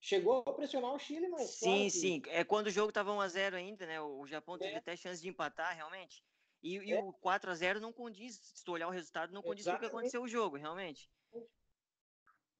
Chegou 0.00 0.42
a 0.46 0.52
pressionar 0.52 0.92
o 0.92 0.98
Chile, 0.98 1.28
mas. 1.28 1.50
Sim, 1.50 1.64
claro 1.64 1.82
que... 1.82 1.90
sim. 1.90 2.22
É 2.26 2.44
quando 2.44 2.66
o 2.66 2.70
jogo 2.70 2.88
estava 2.88 3.12
1 3.12 3.20
a 3.20 3.28
0 3.28 3.56
ainda, 3.56 3.86
né? 3.86 4.00
O 4.00 4.26
Japão 4.26 4.58
teve 4.58 4.74
é. 4.74 4.78
até 4.78 4.96
chance 4.96 5.22
de 5.22 5.28
empatar, 5.28 5.76
realmente. 5.76 6.24
E, 6.62 6.78
e 6.78 6.92
é. 6.92 7.00
o 7.00 7.12
4 7.12 7.50
a 7.50 7.54
0 7.54 7.80
não 7.80 7.92
condiz, 7.92 8.36
se 8.36 8.64
tu 8.64 8.72
olhar 8.72 8.88
o 8.88 8.92
resultado, 8.92 9.32
não 9.32 9.42
condiz 9.42 9.64
Exatamente. 9.64 9.80
com 9.80 9.86
o 9.86 9.90
que 9.90 9.96
aconteceu 9.96 10.22
o 10.22 10.28
jogo, 10.28 10.56
realmente. 10.56 11.08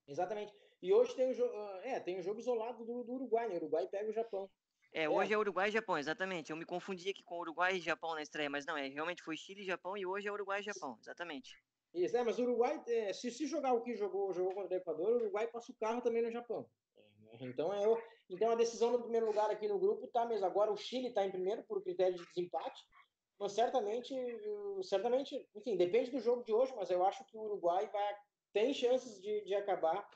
Exatamente. 0.07 0.53
E 0.81 0.93
hoje 0.93 1.15
tem 1.15 1.31
o 1.31 1.33
jogo. 1.33 1.53
Ah, 1.55 1.81
é, 1.83 1.99
tem 1.99 2.19
o 2.19 2.23
jogo 2.23 2.39
isolado 2.39 2.85
do, 2.85 3.03
do 3.03 3.13
Uruguai, 3.13 3.47
né? 3.47 3.55
O 3.55 3.57
Uruguai 3.57 3.87
pega 3.87 4.09
o 4.09 4.13
Japão. 4.13 4.49
É, 4.93 5.09
hoje 5.09 5.33
é. 5.33 5.35
é 5.35 5.37
Uruguai 5.39 5.69
e 5.69 5.71
Japão, 5.71 5.97
exatamente. 5.97 6.51
Eu 6.51 6.57
me 6.57 6.65
confundi 6.65 7.09
aqui 7.09 7.23
com 7.23 7.39
Uruguai 7.39 7.77
e 7.77 7.81
Japão 7.81 8.13
na 8.13 8.21
estreia, 8.21 8.49
mas 8.49 8.65
não, 8.65 8.77
é 8.77 8.87
realmente 8.87 9.23
foi 9.23 9.35
Chile 9.35 9.61
e 9.61 9.65
Japão 9.65 9.97
e 9.97 10.05
hoje 10.05 10.27
é 10.27 10.31
Uruguai 10.31 10.59
e 10.59 10.63
Japão, 10.63 10.97
exatamente. 11.01 11.57
Isso, 11.93 12.15
é, 12.15 12.23
mas 12.23 12.37
o 12.37 12.43
Uruguai, 12.43 12.81
é, 12.87 13.11
se, 13.11 13.31
se 13.31 13.47
jogar 13.47 13.73
o 13.73 13.81
que 13.81 13.95
jogou, 13.95 14.33
jogou 14.33 14.53
contra 14.53 14.77
o 14.77 14.79
Equador, 14.79 15.11
o 15.13 15.15
Uruguai 15.15 15.47
passa 15.47 15.71
o 15.71 15.75
carro 15.75 16.01
também 16.01 16.21
no 16.21 16.31
Japão. 16.31 16.67
Então, 17.41 17.73
é, 17.73 17.83
então 18.29 18.51
a 18.51 18.55
decisão 18.55 18.91
no 18.91 19.01
primeiro 19.01 19.25
lugar 19.25 19.49
aqui 19.49 19.67
no 19.67 19.79
grupo 19.79 20.07
tá 20.07 20.25
mesmo. 20.25 20.45
Agora 20.45 20.71
o 20.71 20.77
Chile 20.77 21.07
está 21.07 21.25
em 21.25 21.31
primeiro 21.31 21.63
por 21.63 21.83
critério 21.83 22.17
de 22.17 22.25
desempate, 22.27 22.83
mas 23.39 23.51
certamente, 23.53 24.15
certamente, 24.83 25.47
enfim, 25.55 25.75
depende 25.75 26.11
do 26.11 26.19
jogo 26.19 26.43
de 26.43 26.53
hoje, 26.53 26.73
mas 26.75 26.89
eu 26.89 27.03
acho 27.05 27.25
que 27.25 27.37
o 27.37 27.41
Uruguai 27.41 27.89
vai, 27.91 28.15
tem 28.53 28.73
chances 28.73 29.19
de, 29.21 29.43
de 29.45 29.55
acabar 29.55 30.07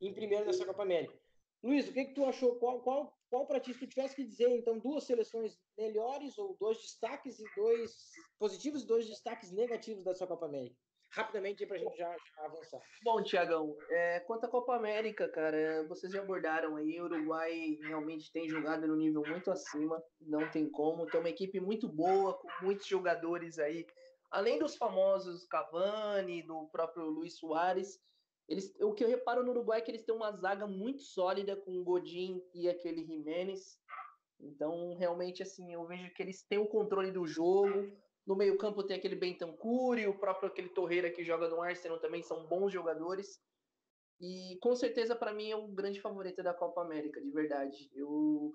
em 0.00 0.12
primeiro 0.12 0.44
nessa 0.44 0.64
Copa 0.64 0.82
América. 0.82 1.18
Luiz, 1.62 1.88
o 1.88 1.92
que, 1.92 2.06
que 2.06 2.14
tu 2.14 2.24
achou? 2.24 2.56
Qual, 2.56 2.80
qual, 2.80 3.16
qual 3.32 3.46
para 3.46 3.58
ti, 3.58 3.72
se 3.72 3.80
tu 3.80 3.86
tivesse 3.86 4.14
que 4.14 4.24
dizer, 4.24 4.50
então, 4.50 4.78
duas 4.78 5.04
seleções 5.04 5.58
melhores 5.78 6.36
ou 6.36 6.54
dois 6.60 6.76
destaques 6.76 7.40
e 7.40 7.44
dois 7.56 7.90
positivos 8.38 8.82
e 8.82 8.86
dois 8.86 9.08
destaques 9.08 9.50
negativos 9.50 10.04
dessa 10.04 10.26
Copa 10.26 10.44
América? 10.44 10.76
Rapidamente 11.12 11.64
para 11.64 11.76
a 11.76 11.78
gente 11.78 11.96
já, 11.96 12.14
já, 12.14 12.44
avançar. 12.44 12.82
Bom, 13.02 13.22
Tiagão, 13.22 13.74
é, 13.88 14.20
quanto 14.20 14.44
à 14.44 14.48
Copa 14.48 14.76
América, 14.76 15.30
cara, 15.30 15.82
vocês 15.88 16.12
já 16.12 16.20
abordaram 16.20 16.76
aí, 16.76 17.00
o 17.00 17.04
Uruguai 17.04 17.78
realmente 17.82 18.30
tem 18.30 18.46
jogado 18.50 18.86
no 18.86 18.96
nível 18.96 19.22
muito 19.26 19.50
acima, 19.50 20.02
não 20.20 20.50
tem 20.50 20.68
como, 20.68 21.06
tem 21.06 21.18
uma 21.18 21.30
equipe 21.30 21.58
muito 21.58 21.88
boa, 21.88 22.34
com 22.34 22.48
muitos 22.62 22.86
jogadores 22.86 23.58
aí, 23.58 23.86
além 24.30 24.58
dos 24.58 24.76
famosos 24.76 25.46
Cavani, 25.46 26.42
do 26.42 26.68
próprio 26.70 27.06
Luiz 27.06 27.38
Soares, 27.38 27.98
eles, 28.48 28.74
o 28.80 28.92
que 28.92 29.04
eu 29.04 29.08
reparo 29.08 29.44
no 29.44 29.50
Uruguai 29.50 29.78
é 29.78 29.82
que 29.82 29.90
eles 29.90 30.04
têm 30.04 30.14
uma 30.14 30.32
zaga 30.32 30.66
muito 30.66 31.02
sólida 31.02 31.56
com 31.56 31.78
o 31.78 31.84
Godin 31.84 32.42
e 32.54 32.68
aquele 32.68 33.04
Jiménez. 33.04 33.78
Então, 34.40 34.94
realmente, 34.94 35.42
assim, 35.42 35.72
eu 35.72 35.86
vejo 35.86 36.12
que 36.12 36.22
eles 36.22 36.42
têm 36.42 36.58
o 36.58 36.66
controle 36.66 37.12
do 37.12 37.26
jogo. 37.26 37.90
No 38.26 38.36
meio-campo 38.36 38.82
tem 38.84 38.96
aquele 38.96 39.16
Bentancur 39.16 39.98
e 39.98 40.06
o 40.06 40.18
próprio 40.18 40.48
aquele 40.48 40.68
Torreira 40.68 41.10
que 41.10 41.24
joga 41.24 41.48
no 41.48 41.60
Arsenal 41.60 42.00
também 42.00 42.22
são 42.22 42.46
bons 42.46 42.72
jogadores. 42.72 43.40
E 44.20 44.58
com 44.60 44.74
certeza, 44.74 45.16
para 45.16 45.32
mim, 45.32 45.50
é 45.50 45.56
um 45.56 45.74
grande 45.74 46.00
favorito 46.00 46.42
da 46.42 46.54
Copa 46.54 46.82
América, 46.82 47.20
de 47.20 47.30
verdade. 47.30 47.90
Eu, 47.94 48.52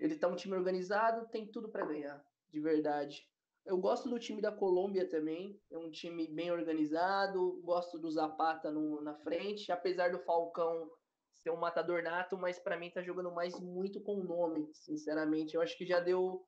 ele 0.00 0.16
tá 0.16 0.28
um 0.28 0.36
time 0.36 0.54
organizado, 0.54 1.28
tem 1.30 1.46
tudo 1.46 1.70
para 1.70 1.86
ganhar, 1.86 2.24
de 2.50 2.60
verdade. 2.60 3.26
Eu 3.64 3.78
gosto 3.78 4.08
do 4.08 4.18
time 4.18 4.40
da 4.40 4.50
Colômbia 4.50 5.08
também, 5.08 5.60
é 5.70 5.78
um 5.78 5.90
time 5.90 6.26
bem 6.26 6.50
organizado, 6.50 7.60
gosto 7.62 7.96
do 7.98 8.10
Zapata 8.10 8.70
no, 8.72 9.00
na 9.00 9.14
frente, 9.14 9.70
apesar 9.70 10.10
do 10.10 10.18
Falcão 10.18 10.90
ser 11.32 11.50
um 11.50 11.56
matador 11.56 12.02
nato, 12.02 12.36
mas 12.36 12.58
para 12.58 12.76
mim 12.76 12.90
tá 12.90 13.02
jogando 13.02 13.30
mais 13.32 13.58
muito 13.60 14.00
com 14.00 14.16
o 14.16 14.24
nome, 14.24 14.68
sinceramente. 14.74 15.54
Eu 15.54 15.62
acho 15.62 15.76
que 15.76 15.86
já 15.86 16.00
deu, 16.00 16.44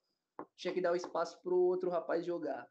tinha 0.56 0.74
que 0.74 0.80
dar 0.80 0.92
o 0.92 0.96
espaço 0.96 1.40
pro 1.42 1.56
outro 1.56 1.90
rapaz 1.90 2.24
jogar. 2.24 2.68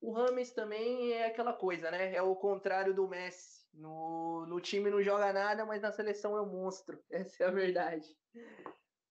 O 0.00 0.12
Rames 0.12 0.52
também 0.52 1.12
é 1.12 1.26
aquela 1.26 1.52
coisa, 1.52 1.90
né? 1.90 2.14
É 2.14 2.22
o 2.22 2.36
contrário 2.36 2.94
do 2.94 3.08
Messi. 3.08 3.66
No, 3.72 4.46
no 4.46 4.60
time 4.60 4.90
não 4.90 5.02
joga 5.02 5.32
nada, 5.32 5.66
mas 5.66 5.82
na 5.82 5.92
seleção 5.92 6.36
é 6.36 6.40
um 6.40 6.50
monstro. 6.50 7.02
Essa 7.10 7.44
é 7.44 7.46
a 7.46 7.50
verdade 7.50 8.08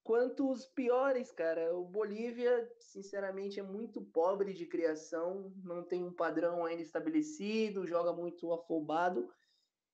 quanto 0.06 0.48
os 0.48 0.64
piores, 0.64 1.32
cara. 1.32 1.76
O 1.76 1.84
Bolívia, 1.84 2.70
sinceramente, 2.78 3.58
é 3.58 3.62
muito 3.62 4.00
pobre 4.00 4.54
de 4.54 4.64
criação, 4.64 5.52
não 5.64 5.82
tem 5.82 6.04
um 6.04 6.12
padrão 6.12 6.64
ainda 6.64 6.80
estabelecido, 6.80 7.88
joga 7.88 8.12
muito 8.12 8.52
afobado. 8.52 9.28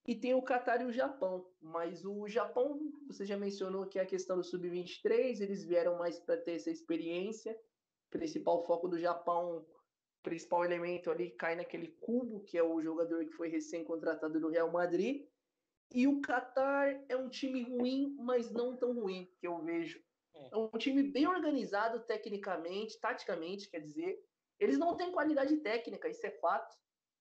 E 0.07 0.15
tem 0.15 0.35
o 0.35 0.43
Catar 0.43 0.83
e 0.83 0.85
o 0.85 0.93
Japão. 0.93 1.47
Mas 1.63 2.05
o 2.05 2.29
Japão, 2.29 2.79
você 3.07 3.25
já 3.25 3.39
mencionou 3.39 3.87
que 3.87 3.99
é 3.99 4.03
a 4.03 4.07
questão 4.07 4.37
do 4.37 4.45
sub-23, 4.45 5.41
eles 5.41 5.65
vieram 5.65 5.97
mais 5.97 6.19
para 6.19 6.37
ter 6.37 6.57
essa 6.57 6.71
experiência. 6.71 7.59
Principal 8.11 8.63
foco 8.67 8.89
do 8.89 8.99
Japão, 8.99 9.65
principal 10.23 10.63
elemento 10.63 11.11
ali 11.11 11.31
cai 11.31 11.57
naquele 11.57 11.89
cubo, 11.89 12.41
que 12.41 12.59
é 12.59 12.63
o 12.63 12.83
jogador 12.83 13.25
que 13.25 13.33
foi 13.33 13.49
recém-contratado 13.49 14.39
do 14.39 14.51
Real 14.51 14.71
Madrid. 14.71 15.27
E 15.95 16.07
o 16.07 16.21
Qatar 16.21 17.05
é 17.09 17.17
um 17.17 17.29
time 17.29 17.63
ruim, 17.63 18.17
mas 18.19 18.51
não 18.51 18.77
tão 18.77 18.93
ruim, 18.95 19.31
que 19.39 19.47
eu 19.47 19.59
vejo. 19.63 20.03
É. 20.35 20.49
é 20.53 20.57
um 20.57 20.69
time 20.79 21.03
bem 21.03 21.27
organizado 21.27 22.01
tecnicamente, 22.01 22.99
taticamente, 22.99 23.69
quer 23.69 23.81
dizer. 23.81 24.19
Eles 24.59 24.79
não 24.79 24.97
têm 24.97 25.13
qualidade 25.13 25.57
técnica, 25.59 26.09
isso 26.09 26.27
é 26.27 26.31
fato, 26.31 26.77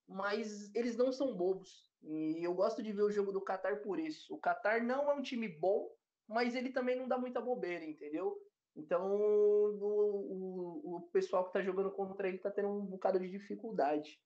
mas 0.08 0.74
eles 0.76 0.96
não 0.96 1.12
são 1.12 1.36
bobos. 1.36 1.90
E 2.04 2.44
eu 2.44 2.54
gosto 2.54 2.82
de 2.82 2.92
ver 2.92 3.04
o 3.04 3.12
jogo 3.12 3.32
do 3.32 3.44
Qatar 3.44 3.82
por 3.82 4.00
isso. 4.00 4.34
O 4.34 4.40
Qatar 4.40 4.84
não 4.84 5.10
é 5.10 5.14
um 5.14 5.22
time 5.22 5.48
bom, 5.48 5.90
mas 6.28 6.56
ele 6.56 6.72
também 6.72 6.96
não 6.96 7.08
dá 7.08 7.18
muita 7.18 7.42
bobeira, 7.42 7.84
entendeu? 7.84 8.38
Então 8.76 9.16
o, 9.16 10.84
o, 10.86 10.96
o 10.96 11.02
pessoal 11.12 11.44
que 11.44 11.50
está 11.50 11.62
jogando 11.62 11.92
contra 11.92 12.28
ele 12.28 12.38
está 12.38 12.50
tendo 12.50 12.70
um 12.70 12.86
bocado 12.86 13.20
de 13.20 13.30
dificuldade. 13.30 14.20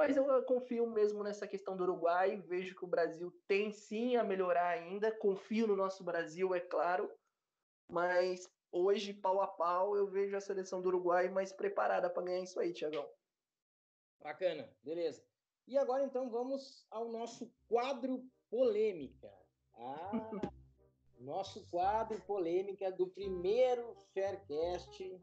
Mas 0.00 0.16
eu 0.16 0.42
confio 0.44 0.86
mesmo 0.86 1.22
nessa 1.22 1.46
questão 1.46 1.76
do 1.76 1.82
Uruguai, 1.82 2.38
vejo 2.46 2.74
que 2.74 2.86
o 2.86 2.88
Brasil 2.88 3.30
tem 3.46 3.70
sim 3.70 4.16
a 4.16 4.24
melhorar 4.24 4.68
ainda, 4.68 5.12
confio 5.12 5.66
no 5.66 5.76
nosso 5.76 6.02
Brasil, 6.02 6.54
é 6.54 6.58
claro, 6.58 7.12
mas 7.86 8.50
hoje, 8.72 9.12
pau 9.12 9.42
a 9.42 9.46
pau, 9.46 9.94
eu 9.94 10.06
vejo 10.06 10.34
a 10.34 10.40
seleção 10.40 10.80
do 10.80 10.88
Uruguai 10.88 11.28
mais 11.28 11.52
preparada 11.52 12.08
para 12.08 12.22
ganhar 12.22 12.42
isso 12.42 12.58
aí, 12.58 12.72
Tiagão. 12.72 13.06
Bacana, 14.22 14.74
beleza. 14.82 15.22
E 15.68 15.76
agora 15.76 16.02
então 16.02 16.30
vamos 16.30 16.86
ao 16.90 17.10
nosso 17.10 17.52
quadro 17.68 18.24
polêmica. 18.48 19.30
Ah, 19.74 20.10
nosso 21.20 21.68
quadro 21.70 22.18
polêmica 22.22 22.90
do 22.90 23.06
primeiro 23.06 23.94
Faircast 24.14 25.20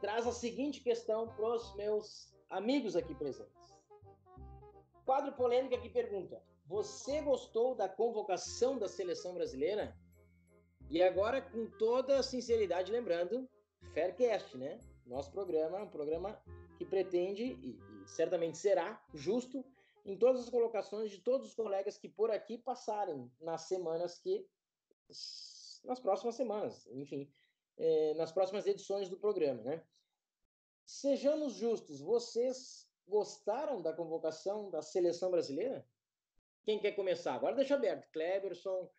traz 0.00 0.28
a 0.28 0.32
seguinte 0.32 0.80
questão 0.80 1.26
para 1.34 1.56
os 1.56 1.74
meus 1.74 2.32
amigos 2.48 2.94
aqui 2.94 3.16
presentes. 3.16 3.61
Quadro 5.04 5.32
polêmica 5.32 5.78
que 5.78 5.88
pergunta: 5.88 6.42
Você 6.66 7.20
gostou 7.20 7.74
da 7.74 7.88
convocação 7.88 8.78
da 8.78 8.88
seleção 8.88 9.34
brasileira? 9.34 9.96
E 10.90 11.02
agora, 11.02 11.40
com 11.40 11.66
toda 11.78 12.22
sinceridade, 12.22 12.92
lembrando, 12.92 13.48
Faircast, 13.94 14.56
né? 14.56 14.78
Nosso 15.06 15.32
programa, 15.32 15.82
um 15.82 15.90
programa 15.90 16.40
que 16.76 16.84
pretende 16.84 17.42
e, 17.42 17.78
e 17.78 18.08
certamente 18.08 18.58
será 18.58 19.02
justo 19.14 19.64
em 20.04 20.16
todas 20.16 20.42
as 20.42 20.50
colocações 20.50 21.10
de 21.10 21.18
todos 21.18 21.48
os 21.48 21.54
colegas 21.54 21.96
que 21.96 22.08
por 22.08 22.30
aqui 22.30 22.58
passarem 22.58 23.30
nas 23.40 23.62
semanas 23.62 24.18
que 24.18 24.46
nas 25.84 26.00
próximas 26.00 26.36
semanas, 26.36 26.86
enfim, 26.92 27.30
é, 27.76 28.14
nas 28.14 28.32
próximas 28.32 28.66
edições 28.66 29.08
do 29.08 29.16
programa, 29.16 29.62
né? 29.62 29.82
Sejamos 30.84 31.54
justos, 31.54 32.00
vocês 32.00 32.88
gostaram 33.06 33.80
da 33.82 33.92
convocação 33.92 34.70
da 34.70 34.82
seleção 34.82 35.30
brasileira? 35.30 35.86
Quem 36.64 36.78
quer 36.78 36.92
começar? 36.92 37.34
Agora 37.34 37.56
deixa 37.56 37.74
aberto. 37.74 38.10
Kleberson, 38.12 38.90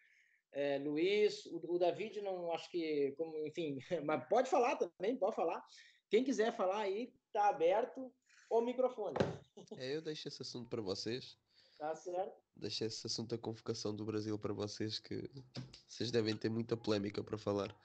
é, 0.51 0.78
Luiz, 0.78 1.45
o, 1.47 1.62
o, 1.74 1.80
David 1.80 2.22
não 2.22 2.51
acho 2.51 2.70
que, 2.70 3.14
como, 3.18 3.38
enfim, 3.47 3.80
mas 4.06 4.28
pode 4.28 4.49
falar 4.49 4.76
também, 4.76 5.18
pode 5.18 5.36
falar. 5.36 5.66
Quem 6.10 6.24
quiser 6.24 6.56
falar 6.56 6.82
aí, 6.82 7.14
tá 7.32 7.49
aberto 7.49 8.14
o 8.49 8.62
microfone. 8.62 9.16
É, 9.78 9.95
eu 9.95 10.01
deixo 10.01 10.28
esse 10.28 10.41
assunto 10.41 10.70
para 10.70 10.82
vocês. 10.82 11.38
Tá 11.80 11.95
certo. 11.95 12.39
Deixo 12.56 12.84
esse 12.86 13.08
assunto 13.08 13.36
da 13.36 13.41
convocação 13.41 13.95
do 13.95 14.06
Brasil 14.06 14.38
para 14.38 14.54
vocês, 14.54 14.99
que 14.99 15.30
vocês 15.88 16.12
devem 16.12 16.38
ter 16.38 16.49
muita 16.49 16.78
polémica 16.78 17.24
para 17.24 17.38
falar. 17.38 17.76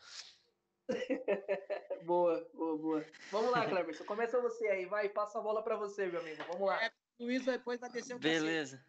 boa, 2.08 2.48
boa, 2.54 2.78
boa. 2.78 3.06
Vamos 3.30 3.50
lá, 3.50 3.66
Cleberson. 3.68 4.04
Começa 4.04 4.40
você 4.40 4.66
aí, 4.68 4.86
vai, 4.86 5.10
passa 5.10 5.38
a 5.38 5.42
bola 5.42 5.62
para 5.62 5.76
você, 5.76 6.06
meu 6.06 6.20
amigo. 6.20 6.42
Vamos 6.50 6.66
lá. 6.66 6.82
É, 6.82 6.90
o 7.18 7.24
Luiz 7.24 7.44
depois 7.44 7.78
vai 7.78 7.90
descer 7.90 8.16
o 8.16 8.18
Beleza. 8.18 8.82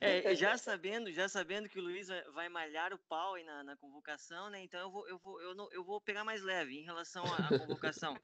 É, 0.00 0.34
já 0.34 0.58
sabendo, 0.58 1.10
já 1.10 1.28
sabendo 1.28 1.66
que 1.68 1.78
o 1.78 1.82
Luiz 1.82 2.08
vai 2.34 2.48
malhar 2.50 2.92
o 2.92 2.98
pau 2.98 3.34
aí 3.34 3.44
na, 3.44 3.62
na 3.62 3.76
convocação, 3.76 4.50
né? 4.50 4.62
Então 4.62 4.80
eu 4.80 4.90
vou, 4.90 5.08
eu 5.08 5.18
vou, 5.18 5.40
eu 5.40 5.54
não, 5.54 5.72
eu 5.72 5.82
vou 5.82 5.98
pegar 5.98 6.24
mais 6.24 6.42
leve 6.42 6.76
em 6.76 6.84
relação 6.84 7.24
à, 7.24 7.36
à 7.36 7.58
convocação. 7.58 8.18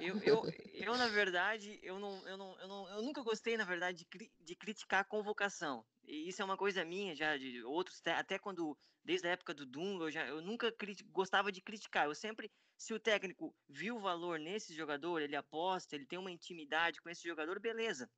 Eu, 0.00 0.16
eu, 0.22 0.42
eu, 0.72 0.96
na 0.96 1.08
verdade, 1.08 1.78
eu 1.82 1.98
não, 1.98 2.26
eu 2.26 2.36
não, 2.38 2.60
eu 2.60 2.68
não, 2.68 2.88
eu 2.88 3.02
nunca 3.02 3.22
gostei, 3.22 3.56
na 3.56 3.64
verdade, 3.64 4.06
de, 4.10 4.30
de 4.40 4.56
criticar 4.56 5.00
a 5.00 5.04
convocação. 5.04 5.84
E 6.08 6.28
isso 6.28 6.40
é 6.40 6.44
uma 6.44 6.56
coisa 6.56 6.84
minha 6.84 7.14
já 7.14 7.36
de 7.36 7.62
outros, 7.64 8.00
até 8.06 8.38
quando 8.38 8.76
desde 9.04 9.28
a 9.28 9.32
época 9.32 9.52
do 9.52 9.66
Dunga, 9.66 10.04
eu, 10.04 10.10
já, 10.10 10.26
eu 10.26 10.40
nunca 10.40 10.74
gostava 11.12 11.52
de 11.52 11.60
criticar. 11.60 12.06
Eu 12.06 12.14
sempre, 12.14 12.50
se 12.78 12.94
o 12.94 12.98
técnico 12.98 13.54
viu 13.68 14.00
valor 14.00 14.38
nesse 14.38 14.74
jogador, 14.74 15.20
ele 15.20 15.36
aposta, 15.36 15.94
ele 15.94 16.06
tem 16.06 16.18
uma 16.18 16.30
intimidade 16.30 17.00
com 17.02 17.10
esse 17.10 17.28
jogador, 17.28 17.60
beleza 17.60 18.10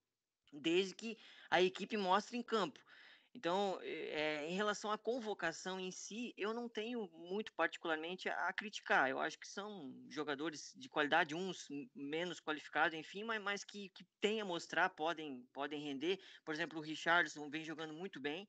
desde 0.53 0.95
que 0.95 1.16
a 1.51 1.62
equipe 1.62 1.97
mostre 1.97 2.36
em 2.36 2.43
campo. 2.43 2.80
Então, 3.33 3.78
é, 3.83 4.49
em 4.49 4.55
relação 4.55 4.91
à 4.91 4.99
convocação 4.99 5.78
em 5.78 5.91
si, 5.91 6.35
eu 6.37 6.53
não 6.53 6.68
tenho 6.68 7.09
muito 7.14 7.53
particularmente 7.55 8.28
a 8.28 8.53
criticar. 8.53 9.09
Eu 9.09 9.20
acho 9.20 9.39
que 9.39 9.47
são 9.47 9.95
jogadores 10.09 10.74
de 10.76 10.89
qualidade, 10.89 11.35
uns 11.35 11.68
menos 11.95 12.41
qualificados, 12.41 12.99
enfim, 12.99 13.22
mas, 13.22 13.41
mas 13.41 13.64
que, 13.64 13.89
que 13.91 14.05
têm 14.20 14.41
a 14.41 14.45
mostrar, 14.45 14.91
podem, 14.91 15.47
podem 15.53 15.81
render. 15.81 16.18
Por 16.45 16.53
exemplo, 16.53 16.78
o 16.78 16.83
Richardson 16.83 17.49
vem 17.49 17.64
jogando 17.64 17.95
muito 17.95 18.18
bem 18.18 18.49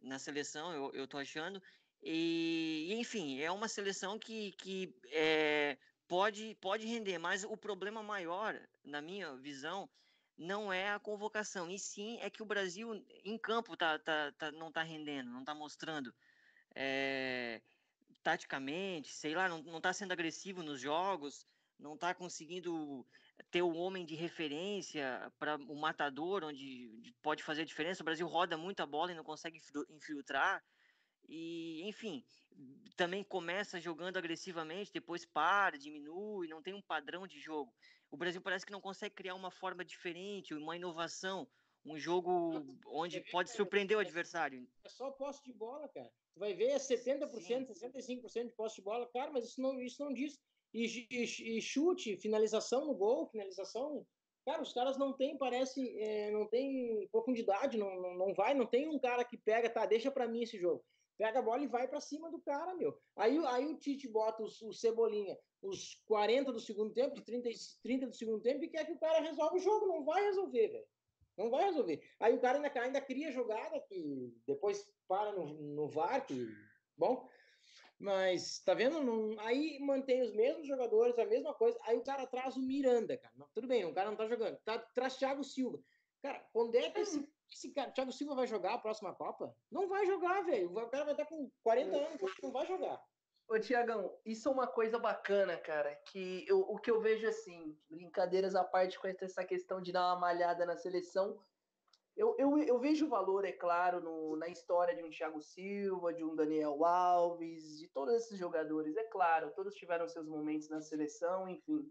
na 0.00 0.18
seleção, 0.18 0.72
eu, 0.72 0.90
eu 0.94 1.06
tô 1.06 1.18
achando. 1.18 1.62
E, 2.02 2.94
enfim, 2.98 3.40
é 3.40 3.50
uma 3.50 3.68
seleção 3.68 4.18
que, 4.18 4.52
que 4.52 4.96
é, 5.10 5.76
pode, 6.06 6.54
pode 6.60 6.86
render, 6.86 7.18
mas 7.18 7.44
o 7.44 7.56
problema 7.56 8.02
maior, 8.02 8.58
na 8.82 9.02
minha 9.02 9.36
visão, 9.36 9.88
não 10.38 10.72
é 10.72 10.90
a 10.90 11.00
convocação, 11.00 11.68
e 11.68 11.78
sim 11.78 12.18
é 12.20 12.30
que 12.30 12.42
o 12.42 12.46
Brasil 12.46 13.04
em 13.24 13.36
campo 13.36 13.76
tá, 13.76 13.98
tá, 13.98 14.32
tá 14.32 14.52
não 14.52 14.68
está 14.68 14.82
rendendo, 14.82 15.30
não 15.30 15.40
está 15.40 15.54
mostrando 15.54 16.14
é, 16.74 17.60
taticamente, 18.22 19.12
sei 19.12 19.34
lá, 19.34 19.48
não 19.48 19.78
está 19.78 19.92
sendo 19.92 20.12
agressivo 20.12 20.62
nos 20.62 20.80
jogos, 20.80 21.44
não 21.78 21.94
está 21.94 22.14
conseguindo 22.14 23.04
ter 23.50 23.62
o 23.62 23.74
homem 23.74 24.04
de 24.04 24.14
referência 24.14 25.32
para 25.38 25.56
o 25.56 25.74
matador, 25.74 26.44
onde 26.44 27.14
pode 27.22 27.42
fazer 27.42 27.62
a 27.62 27.64
diferença. 27.64 28.02
O 28.02 28.04
Brasil 28.04 28.26
roda 28.26 28.56
muita 28.56 28.86
bola 28.86 29.12
e 29.12 29.14
não 29.14 29.24
consegue 29.24 29.60
infiltrar. 29.90 30.62
E, 31.28 31.82
enfim, 31.88 32.24
também 32.96 33.22
começa 33.22 33.80
jogando 33.80 34.16
agressivamente, 34.16 34.92
depois 34.92 35.24
para, 35.24 35.78
diminui, 35.78 36.48
não 36.48 36.62
tem 36.62 36.74
um 36.74 36.82
padrão 36.82 37.26
de 37.26 37.38
jogo. 37.38 37.72
O 38.10 38.16
Brasil 38.16 38.40
parece 38.40 38.64
que 38.64 38.72
não 38.72 38.80
consegue 38.80 39.14
criar 39.14 39.34
uma 39.34 39.50
forma 39.50 39.84
diferente, 39.84 40.54
uma 40.54 40.76
inovação, 40.76 41.46
um 41.84 41.98
jogo 41.98 42.64
onde 42.86 43.20
pode 43.30 43.50
surpreender 43.50 43.96
o 43.96 44.00
adversário. 44.00 44.66
É 44.84 44.88
só 44.88 45.10
posse 45.10 45.42
de 45.44 45.52
bola, 45.52 45.88
cara. 45.88 46.10
Tu 46.34 46.40
vai 46.40 46.54
ver 46.54 46.74
70%, 46.76 47.30
Sim. 47.40 47.66
65% 47.66 48.46
de 48.46 48.52
posse 48.52 48.76
de 48.76 48.82
bola, 48.82 49.08
cara, 49.12 49.30
mas 49.30 49.44
isso 49.44 49.60
não, 49.60 49.78
isso 49.80 50.02
não 50.02 50.12
diz. 50.12 50.40
E, 50.72 51.06
e, 51.10 51.56
e, 51.58 51.62
chute, 51.62 52.16
finalização 52.16 52.86
no 52.86 52.94
gol, 52.94 53.28
finalização. 53.28 54.06
Cara, 54.44 54.62
os 54.62 54.72
caras 54.72 54.96
não 54.96 55.14
tem, 55.14 55.36
parece, 55.36 55.98
é, 55.98 56.30
não 56.30 56.46
tem 56.46 57.06
profundidade, 57.10 57.76
não, 57.76 57.94
não, 58.00 58.14
não 58.14 58.34
vai, 58.34 58.54
não 58.54 58.66
tem 58.66 58.88
um 58.88 58.98
cara 58.98 59.24
que 59.24 59.36
pega, 59.36 59.68
tá, 59.68 59.84
deixa 59.84 60.10
para 60.10 60.28
mim 60.28 60.42
esse 60.42 60.58
jogo 60.58 60.84
pega 61.18 61.40
a 61.40 61.42
bola 61.42 61.62
e 61.62 61.66
vai 61.66 61.86
para 61.86 62.00
cima 62.00 62.30
do 62.30 62.40
cara, 62.40 62.74
meu. 62.74 62.98
Aí, 63.16 63.36
aí 63.46 63.66
o 63.66 63.76
Tite 63.76 64.08
bota 64.08 64.42
os, 64.42 64.62
o 64.62 64.72
Cebolinha 64.72 65.36
os 65.60 65.94
40 66.06 66.52
do 66.52 66.60
segundo 66.60 66.92
tempo, 66.92 67.14
os 67.14 67.24
30, 67.24 67.48
30 67.82 68.06
do 68.06 68.16
segundo 68.16 68.40
tempo 68.40 68.64
e 68.64 68.68
quer 68.68 68.84
que 68.86 68.92
o 68.92 68.98
cara 68.98 69.20
resolva 69.20 69.56
o 69.56 69.60
jogo. 69.60 69.86
Não 69.86 70.04
vai 70.04 70.22
resolver, 70.24 70.68
velho. 70.68 70.86
Não 71.36 71.50
vai 71.50 71.64
resolver. 71.64 72.02
Aí 72.18 72.34
o 72.34 72.40
cara 72.40 72.58
ainda, 72.58 72.80
ainda 72.80 73.00
cria 73.00 73.32
jogada 73.32 73.80
que 73.80 74.34
depois 74.46 74.88
para 75.06 75.32
no, 75.32 75.54
no 75.54 75.88
VAR, 75.88 76.24
que, 76.26 76.48
bom. 76.96 77.28
Mas, 77.98 78.60
tá 78.60 78.74
vendo? 78.74 79.02
Não, 79.02 79.38
aí 79.40 79.78
mantém 79.80 80.22
os 80.22 80.32
mesmos 80.32 80.66
jogadores, 80.66 81.18
a 81.18 81.26
mesma 81.26 81.52
coisa. 81.54 81.78
Aí 81.82 81.96
o 81.96 82.04
cara 82.04 82.26
traz 82.26 82.56
o 82.56 82.62
Miranda, 82.62 83.16
cara. 83.16 83.34
tudo 83.54 83.66
bem, 83.66 83.84
o 83.84 83.94
cara 83.94 84.10
não 84.10 84.16
tá 84.16 84.26
jogando. 84.26 84.56
Tá, 84.64 84.78
traz 84.78 85.16
Thiago 85.16 85.42
Silva. 85.42 85.80
Cara, 86.22 86.40
quando 86.52 86.74
é 86.76 86.90
que 86.90 87.00
esse 87.00 87.28
esse 87.52 87.72
cara, 87.72 87.90
Thiago 87.90 88.12
Silva 88.12 88.34
vai 88.34 88.46
jogar 88.46 88.74
a 88.74 88.78
próxima 88.78 89.14
Copa? 89.14 89.54
Não 89.70 89.88
vai 89.88 90.06
jogar, 90.06 90.42
velho. 90.42 90.70
O 90.70 90.88
cara 90.88 91.04
vai 91.04 91.14
estar 91.14 91.26
com 91.26 91.50
40 91.62 91.96
anos, 91.96 92.20
não 92.42 92.52
vai 92.52 92.66
jogar. 92.66 93.02
Ô, 93.48 93.58
Tiagão, 93.58 94.14
isso 94.26 94.46
é 94.46 94.52
uma 94.52 94.66
coisa 94.66 94.98
bacana, 94.98 95.56
cara, 95.56 95.94
que 96.06 96.44
eu, 96.46 96.60
o 96.60 96.78
que 96.78 96.90
eu 96.90 97.00
vejo 97.00 97.26
assim, 97.26 97.74
brincadeiras 97.88 98.54
à 98.54 98.62
parte 98.62 98.98
com 98.98 99.08
essa 99.08 99.42
questão 99.42 99.80
de 99.80 99.90
dar 99.90 100.04
uma 100.08 100.20
malhada 100.20 100.66
na 100.66 100.76
seleção, 100.76 101.40
eu, 102.14 102.34
eu, 102.36 102.58
eu 102.58 102.78
vejo 102.78 103.08
valor, 103.08 103.44
é 103.44 103.52
claro, 103.52 104.02
no, 104.02 104.36
na 104.36 104.48
história 104.48 104.94
de 104.94 105.02
um 105.02 105.08
Thiago 105.08 105.40
Silva, 105.40 106.12
de 106.12 106.24
um 106.24 106.34
Daniel 106.34 106.84
Alves, 106.84 107.78
de 107.78 107.88
todos 107.88 108.12
esses 108.12 108.36
jogadores, 108.36 108.96
é 108.96 109.04
claro, 109.04 109.52
todos 109.54 109.74
tiveram 109.74 110.06
seus 110.08 110.26
momentos 110.26 110.68
na 110.68 110.82
seleção, 110.82 111.48
enfim. 111.48 111.88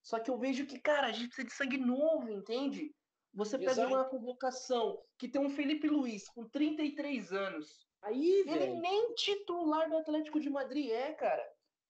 Só 0.00 0.20
que 0.20 0.30
eu 0.30 0.38
vejo 0.38 0.66
que, 0.66 0.78
cara, 0.78 1.08
a 1.08 1.12
gente 1.12 1.26
precisa 1.26 1.48
de 1.48 1.52
sangue 1.52 1.78
novo, 1.78 2.30
entende? 2.30 2.94
Você 3.36 3.56
Exato. 3.56 3.76
pega 3.76 3.86
uma 3.86 4.04
convocação 4.04 4.98
que 5.18 5.28
tem 5.28 5.40
um 5.40 5.50
Felipe 5.50 5.86
Luiz 5.86 6.26
com 6.30 6.48
33 6.48 7.32
anos. 7.32 7.86
Aí, 8.02 8.40
ele 8.40 8.58
véio. 8.58 8.80
nem 8.80 9.14
titular 9.14 9.90
do 9.90 9.98
Atlético 9.98 10.40
de 10.40 10.48
Madrid 10.48 10.90
é, 10.90 11.12
cara. 11.12 11.46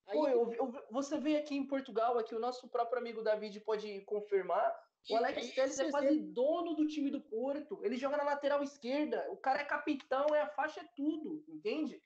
Aí, 0.09 0.19
Pô, 0.19 0.29
eu, 0.29 0.53
eu, 0.55 0.75
você 0.91 1.19
vê 1.19 1.37
aqui 1.37 1.55
em 1.55 1.67
Portugal, 1.67 2.19
aqui 2.19 2.35
o 2.35 2.41
nosso 2.41 2.69
próprio 2.69 2.99
amigo 2.99 3.23
David 3.23 3.61
pode 3.61 4.01
confirmar. 4.03 4.77
O 5.09 5.17
Alex 5.17 5.55
Telles 5.55 5.79
é 5.79 5.89
quase 5.89 6.19
dono 6.19 6.75
do 6.75 6.87
time 6.89 7.11
do 7.11 7.21
Porto. 7.21 7.79
Ele 7.85 7.97
joga 7.97 8.17
na 8.17 8.25
lateral 8.25 8.61
esquerda. 8.65 9.25
O 9.31 9.37
cara 9.37 9.61
é 9.61 9.65
capitão, 9.65 10.35
é 10.35 10.41
a 10.41 10.49
faixa, 10.49 10.81
é 10.81 10.89
tudo, 10.97 11.45
entende? 11.49 12.03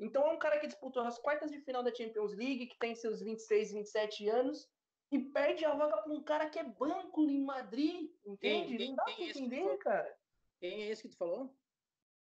Então 0.00 0.26
é 0.26 0.32
um 0.32 0.38
cara 0.38 0.58
que 0.58 0.66
disputou 0.66 1.04
as 1.04 1.16
quartas 1.18 1.52
de 1.52 1.60
final 1.60 1.82
da 1.82 1.94
Champions 1.94 2.34
League, 2.34 2.66
que 2.66 2.78
tem 2.78 2.96
seus 2.96 3.20
26, 3.20 3.72
27 3.72 4.28
anos, 4.28 4.68
e 5.10 5.18
perde 5.18 5.64
a 5.64 5.74
vaga 5.74 5.98
para 5.98 6.12
um 6.12 6.22
cara 6.22 6.48
que 6.48 6.58
é 6.58 6.64
banco 6.64 7.28
em 7.28 7.42
Madrid, 7.42 8.10
entende? 8.24 8.68
Quem, 8.68 8.76
quem, 8.76 8.88
não 8.88 8.96
dá 8.96 9.04
para 9.04 9.22
entender, 9.22 9.78
cara. 9.78 10.16
Quem 10.60 10.82
é 10.82 10.90
esse 10.90 11.02
que 11.02 11.08
tu 11.08 11.16
falou? 11.16 11.52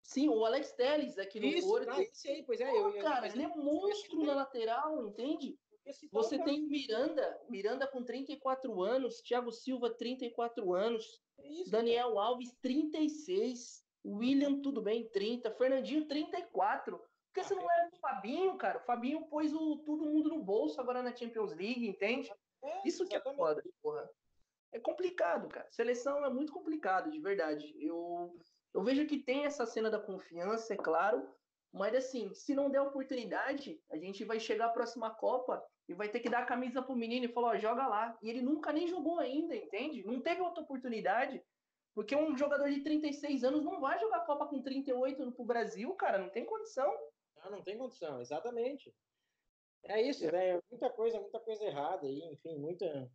Sim, 0.02 0.28
o 0.30 0.44
Alex 0.44 0.72
Telles 0.72 1.18
aqui 1.18 1.38
no 1.38 1.46
Isso, 1.46 1.68
Porto. 1.68 1.90
Ah, 1.90 2.02
esse 2.02 2.28
aí, 2.28 2.42
pois 2.42 2.60
é. 2.60 2.70
Pô, 2.70 2.76
eu, 2.76 3.02
cara, 3.02 3.28
eu, 3.28 3.32
ele 3.34 3.42
é 3.42 3.48
monstro 3.48 4.24
na 4.24 4.34
lateral, 4.34 5.06
entende? 5.06 5.58
Você 6.12 6.38
tem 6.42 6.66
Miranda, 6.66 7.40
Miranda 7.48 7.86
com 7.86 8.02
34 8.02 8.82
anos, 8.82 9.20
Thiago 9.22 9.50
Silva 9.50 9.90
34 9.90 10.74
anos, 10.74 11.20
é 11.38 11.48
isso, 11.48 11.70
Daniel 11.70 12.14
cara. 12.14 12.26
Alves 12.26 12.54
36, 12.60 13.84
William 14.04 14.60
tudo 14.60 14.82
bem 14.82 15.08
30, 15.08 15.50
Fernandinho 15.52 16.06
34. 16.06 16.98
Por 16.98 17.08
que 17.34 17.42
você 17.42 17.54
não 17.54 17.66
leva 17.66 17.90
o 17.92 18.00
Fabinho, 18.00 18.56
cara? 18.56 18.78
O 18.78 18.84
Fabinho 18.84 19.26
pôs 19.26 19.52
o, 19.54 19.78
todo 19.78 20.04
mundo 20.04 20.28
no 20.28 20.42
bolso 20.42 20.80
agora 20.80 21.02
na 21.02 21.14
Champions 21.14 21.54
League, 21.54 21.86
entende? 21.86 22.30
É, 22.62 22.88
Isso 22.88 23.06
que 23.06 23.14
é 23.14 23.20
foda, 23.20 23.62
porra. 23.82 24.08
É 24.72 24.78
complicado, 24.78 25.48
cara. 25.48 25.68
Seleção 25.70 26.24
é 26.24 26.30
muito 26.30 26.52
complicado, 26.52 27.10
de 27.10 27.20
verdade. 27.20 27.74
Eu, 27.78 28.36
eu 28.74 28.82
vejo 28.82 29.06
que 29.06 29.22
tem 29.22 29.46
essa 29.46 29.64
cena 29.66 29.90
da 29.90 29.98
confiança, 29.98 30.74
é 30.74 30.76
claro, 30.76 31.26
Mas 31.72 31.94
assim, 31.94 32.32
se 32.34 32.54
não 32.54 32.70
der 32.70 32.80
oportunidade, 32.80 33.80
a 33.90 33.96
gente 33.96 34.24
vai 34.24 34.40
chegar 34.40 34.66
à 34.66 34.70
próxima 34.70 35.14
Copa 35.14 35.62
e 35.88 35.94
vai 35.94 36.08
ter 36.08 36.20
que 36.20 36.28
dar 36.28 36.40
a 36.40 36.46
camisa 36.46 36.82
pro 36.82 36.96
menino 36.96 37.26
e 37.26 37.32
falar, 37.32 37.48
ó, 37.50 37.56
joga 37.56 37.86
lá. 37.86 38.18
E 38.22 38.28
ele 38.28 38.42
nunca 38.42 38.72
nem 38.72 38.86
jogou 38.86 39.18
ainda, 39.18 39.56
entende? 39.56 40.04
Não 40.04 40.20
teve 40.20 40.40
outra 40.40 40.62
oportunidade. 40.62 41.42
Porque 41.94 42.14
um 42.14 42.36
jogador 42.36 42.70
de 42.70 42.82
36 42.82 43.42
anos 43.42 43.64
não 43.64 43.80
vai 43.80 43.98
jogar 43.98 44.24
Copa 44.24 44.46
com 44.46 44.62
38 44.62 45.32
pro 45.32 45.44
Brasil, 45.44 45.92
cara, 45.94 46.18
não 46.18 46.28
tem 46.28 46.44
condição. 46.44 46.92
Ah, 47.38 47.50
não 47.50 47.62
tem 47.62 47.76
condição, 47.78 48.20
exatamente. 48.20 48.94
É 49.84 50.00
isso, 50.02 50.26
é. 50.26 50.32
né? 50.32 50.60
Muita 50.70 50.90
coisa, 50.90 51.20
muita 51.20 51.40
coisa 51.40 51.64
errada 51.64 52.06
aí, 52.06 52.20
enfim, 52.32 52.58
muita. 52.58 53.10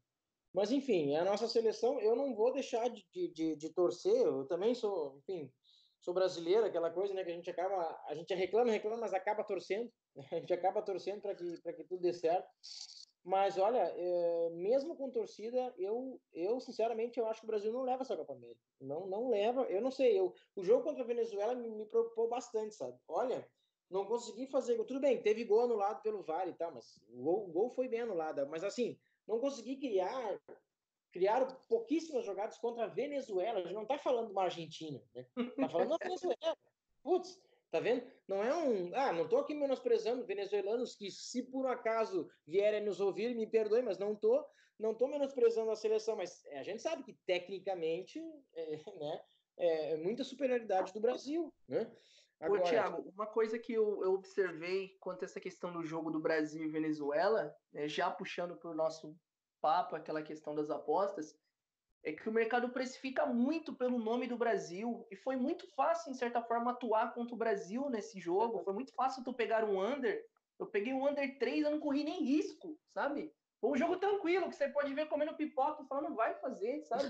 Mas 0.54 0.72
enfim, 0.72 1.16
a 1.16 1.26
nossa 1.26 1.48
seleção, 1.48 2.00
eu 2.00 2.16
não 2.16 2.36
vou 2.36 2.54
deixar 2.54 2.88
de, 2.90 3.04
de, 3.12 3.56
de 3.56 3.70
torcer, 3.74 4.16
eu 4.16 4.46
também 4.46 4.76
sou, 4.76 5.18
enfim, 5.18 5.52
sou 6.00 6.14
brasileiro, 6.14 6.66
aquela 6.66 6.92
coisa, 6.92 7.14
né, 7.14 7.24
que 7.24 7.32
a 7.32 7.36
gente 7.36 7.50
acaba, 7.50 8.00
a 8.08 8.14
gente 8.14 8.34
reclama, 8.36 8.72
reclama, 8.72 8.98
mas 8.98 9.14
acaba 9.14 9.44
torcendo, 9.44 9.92
a 10.32 10.36
gente 10.36 10.54
acaba 10.54 10.82
torcendo 10.82 11.22
para 11.22 11.34
que, 11.34 11.62
que 11.74 11.84
tudo 11.86 12.02
dê 12.02 12.14
certo. 12.14 12.48
Mas 13.24 13.58
olha, 13.58 13.80
é, 13.80 14.50
mesmo 14.50 14.98
com 14.98 15.10
torcida, 15.10 15.74
eu, 15.78 16.22
eu 16.34 16.60
sinceramente 16.60 17.18
eu 17.18 17.26
acho 17.26 17.40
que 17.40 17.46
o 17.46 17.48
Brasil 17.48 17.72
não 17.72 17.84
leva 17.84 18.04
essa 18.04 18.18
Copa 18.18 18.34
América. 18.34 18.60
Não, 18.82 19.08
não 19.08 19.30
leva. 19.30 19.64
Eu 19.64 19.82
não 19.82 19.92
sei. 19.92 20.20
Eu, 20.20 20.34
o 20.58 20.64
jogo 20.64 20.84
contra 20.84 21.04
a 21.04 21.08
Venezuela 21.08 21.56
me, 21.56 21.70
me 21.70 21.86
preocupou 21.86 22.28
bastante, 22.28 22.76
sabe? 22.76 23.00
Olha, 23.08 23.50
não 23.90 24.06
consegui 24.06 24.48
fazer. 24.48 24.76
Tudo 24.86 25.00
bem, 25.00 25.22
teve 25.22 25.44
gol 25.44 25.62
anulado 25.62 26.02
pelo 26.02 26.24
VAR 26.24 26.48
e 26.48 26.54
tal, 26.54 26.74
mas 26.74 27.02
o 27.10 27.22
gol, 27.22 27.50
o 27.50 27.52
gol 27.52 27.70
foi 27.70 27.88
bem 27.88 28.02
anulado. 28.02 28.48
Mas 28.48 28.64
assim, 28.64 28.98
não 29.28 29.40
consegui 29.40 29.78
criar 29.78 30.40
criaram 31.12 31.48
pouquíssimas 31.70 32.26
jogadas 32.26 32.58
contra 32.58 32.86
a 32.86 32.88
Venezuela. 32.88 33.60
A 33.60 33.62
gente 33.62 33.74
não 33.74 33.84
está 33.84 34.00
falando 34.00 34.28
de 34.28 34.32
uma 34.32 34.46
Argentina, 34.46 35.02
né? 35.14 35.26
Está 35.38 35.70
falando 35.70 35.90
da 35.90 35.98
Venezuela. 35.98 36.58
Putz, 37.04 37.40
tá 37.70 37.80
vendo? 37.80 38.04
Não 38.28 38.44
é 38.44 38.56
um. 38.56 38.96
Ah, 38.96 39.14
não 39.14 39.26
estou 39.26 39.40
aqui 39.40 39.54
menosprezando 39.54 40.26
venezuelanos 40.26 40.96
que, 40.96 41.12
se 41.12 41.44
por 41.44 41.66
um 41.66 41.70
acaso 41.70 42.28
vierem 42.48 42.84
nos 42.84 43.00
ouvir, 43.00 43.36
me 43.36 43.46
perdoem, 43.46 43.84
mas 43.84 44.00
não 44.00 44.14
estou 44.14 44.44
não 44.80 44.94
tô 44.94 45.08
menosprezando 45.08 45.70
a 45.72 45.76
seleção, 45.76 46.16
mas 46.16 46.44
é, 46.48 46.60
a 46.60 46.64
gente 46.64 46.82
sabe 46.82 47.04
que 47.04 47.14
tecnicamente 47.26 48.20
é, 48.56 48.76
né, 49.00 49.22
é 49.56 49.98
muita 49.98 50.24
superioridade 50.24 50.92
do 50.92 51.00
Brasil, 51.00 51.54
né? 51.68 51.90
Agora, 52.44 52.62
Ô, 52.62 52.64
Thiago, 52.66 53.14
uma 53.16 53.26
coisa 53.26 53.58
que 53.58 53.72
eu, 53.72 54.04
eu, 54.04 54.12
observei 54.14 54.98
quanto 55.00 55.24
a 55.24 55.26
essa 55.26 55.40
questão 55.40 55.72
do 55.72 55.82
jogo 55.82 56.12
do 56.12 56.20
Brasil 56.20 56.62
e 56.62 56.68
Venezuela, 56.68 57.56
né, 57.72 57.88
já 57.88 58.12
puxando 58.12 58.58
para 58.58 58.70
o 58.70 58.76
nosso 58.76 59.18
papo, 59.62 59.96
aquela 59.96 60.22
questão 60.22 60.54
das 60.54 60.70
apostas, 60.70 61.40
é 62.04 62.12
que 62.12 62.28
o 62.28 62.34
mercado 62.34 62.68
precifica 62.68 63.26
muito 63.26 63.74
pelo 63.74 63.98
nome 63.98 64.28
do 64.28 64.36
Brasil 64.36 65.08
e 65.10 65.16
foi 65.16 65.38
muito 65.38 65.66
fácil, 65.74 66.12
em 66.12 66.16
certa 66.16 66.42
forma, 66.42 66.72
atuar 66.72 67.14
contra 67.14 67.34
o 67.34 67.38
Brasil 67.38 67.90
nesse 67.90 68.20
jogo. 68.20 68.62
Foi 68.66 68.74
muito 68.74 68.94
fácil 68.94 69.24
tu 69.24 69.34
pegar 69.34 69.64
um 69.64 69.82
under. 69.82 70.22
Eu 70.60 70.68
peguei 70.68 70.92
um 70.94 71.08
under 71.08 71.40
3, 71.40 71.64
eu 71.64 71.72
não 71.72 71.80
corri 71.80 72.04
nem 72.04 72.26
risco, 72.26 72.78
sabe? 72.94 73.34
Foi 73.62 73.72
um 73.72 73.78
jogo 73.78 73.96
tranquilo, 73.96 74.50
que 74.50 74.58
você 74.58 74.68
pode 74.68 74.94
ver 74.94 75.08
comendo 75.08 75.34
pipoca 75.38 75.82
e 75.82 75.88
falando, 75.88 76.14
vai 76.14 76.34
fazer, 76.42 76.82
sabe? 76.82 77.06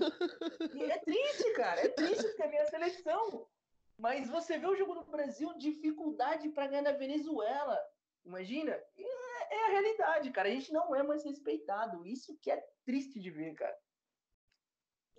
E 0.74 0.84
é 0.84 0.98
triste, 0.98 1.52
cara, 1.54 1.80
é 1.80 1.88
triste 1.88 2.22
porque 2.22 2.42
é 2.42 2.46
a 2.46 2.48
minha 2.48 2.66
seleção. 2.66 3.48
Mas 3.96 4.28
você 4.28 4.58
vê 4.58 4.66
o 4.66 4.76
jogo 4.76 4.94
do 4.94 5.04
Brasil, 5.04 5.56
dificuldade 5.56 6.48
para 6.48 6.66
ganhar 6.66 6.82
na 6.82 6.92
Venezuela. 6.92 7.78
Imagina? 8.24 8.72
É, 8.72 9.54
é 9.54 9.66
a 9.66 9.70
realidade, 9.70 10.30
cara. 10.30 10.48
A 10.48 10.52
gente 10.52 10.72
não 10.72 10.94
é 10.94 11.02
mais 11.02 11.24
respeitado. 11.24 12.04
Isso 12.06 12.36
que 12.40 12.50
é 12.50 12.66
triste 12.84 13.20
de 13.20 13.30
ver, 13.30 13.54
cara. 13.54 13.76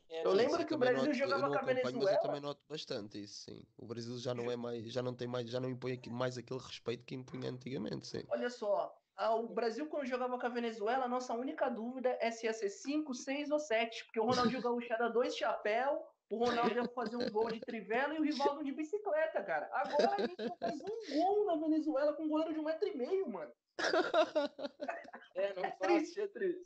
É, 0.09 0.25
eu 0.25 0.31
lembro 0.31 0.65
que 0.65 0.73
o 0.73 0.77
Brasil 0.77 1.05
noto, 1.05 1.13
jogava 1.13 1.49
com 1.49 1.57
a 1.57 1.61
Venezuela. 1.61 2.03
Mas 2.03 2.13
eu 2.13 2.21
também 2.21 2.41
noto 2.41 2.61
bastante 2.69 3.23
isso, 3.23 3.45
sim. 3.45 3.65
O 3.77 3.85
Brasil 3.85 4.17
já 4.19 4.33
não 4.33 4.51
é 4.51 4.55
mais, 4.55 4.91
já 4.91 5.01
não 5.01 5.15
tem 5.15 5.27
mais, 5.27 5.49
já 5.49 5.59
não 5.59 5.69
impõe 5.69 5.99
mais 6.09 6.37
aquele 6.37 6.59
respeito 6.59 7.03
que 7.03 7.15
impunha 7.15 7.49
antigamente, 7.49 8.07
sim. 8.07 8.23
Olha 8.29 8.49
só, 8.49 8.95
o 9.17 9.47
Brasil 9.47 9.87
quando 9.87 10.05
jogava 10.05 10.37
com 10.37 10.45
a 10.45 10.49
Venezuela, 10.49 11.05
a 11.05 11.09
nossa 11.09 11.33
única 11.33 11.69
dúvida 11.69 12.15
é 12.21 12.29
se 12.29 12.45
ia 12.45 12.53
ser 12.53 12.69
5, 12.69 13.13
6 13.13 13.49
ou 13.49 13.59
7, 13.59 14.05
porque 14.05 14.19
o 14.19 14.25
Ronaldinho 14.25 14.61
Gaúcho 14.61 14.93
era 14.93 15.09
dois 15.09 15.35
chapéu, 15.35 16.05
o 16.29 16.37
Ronaldo 16.37 16.73
ia 16.73 16.87
fazer 16.89 17.15
um 17.15 17.29
gol 17.29 17.51
de 17.51 17.59
trivela 17.59 18.15
e 18.15 18.19
o 18.19 18.23
Rivaldo 18.23 18.63
de 18.63 18.71
bicicleta, 18.71 19.43
cara. 19.43 19.69
Agora 19.71 20.15
a 20.15 20.21
gente 20.21 20.57
faz 20.59 20.81
um 20.81 21.17
gol 21.17 21.45
na 21.45 21.55
Venezuela 21.55 22.13
com 22.13 22.23
um 22.23 22.29
goleiro 22.29 22.53
de 22.53 22.59
um 22.59 22.63
metro 22.63 22.87
e 22.87 22.95
meio, 22.95 23.29
mano. 23.29 23.51
É, 25.37 25.53
não 25.53 25.65
é 25.65 25.71
triste, 25.71 26.21
é 26.21 26.27
triste. 26.29 26.63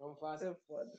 Não 0.00 0.16
faço. 0.16 0.44
É 0.44 0.54
foda. 0.66 0.98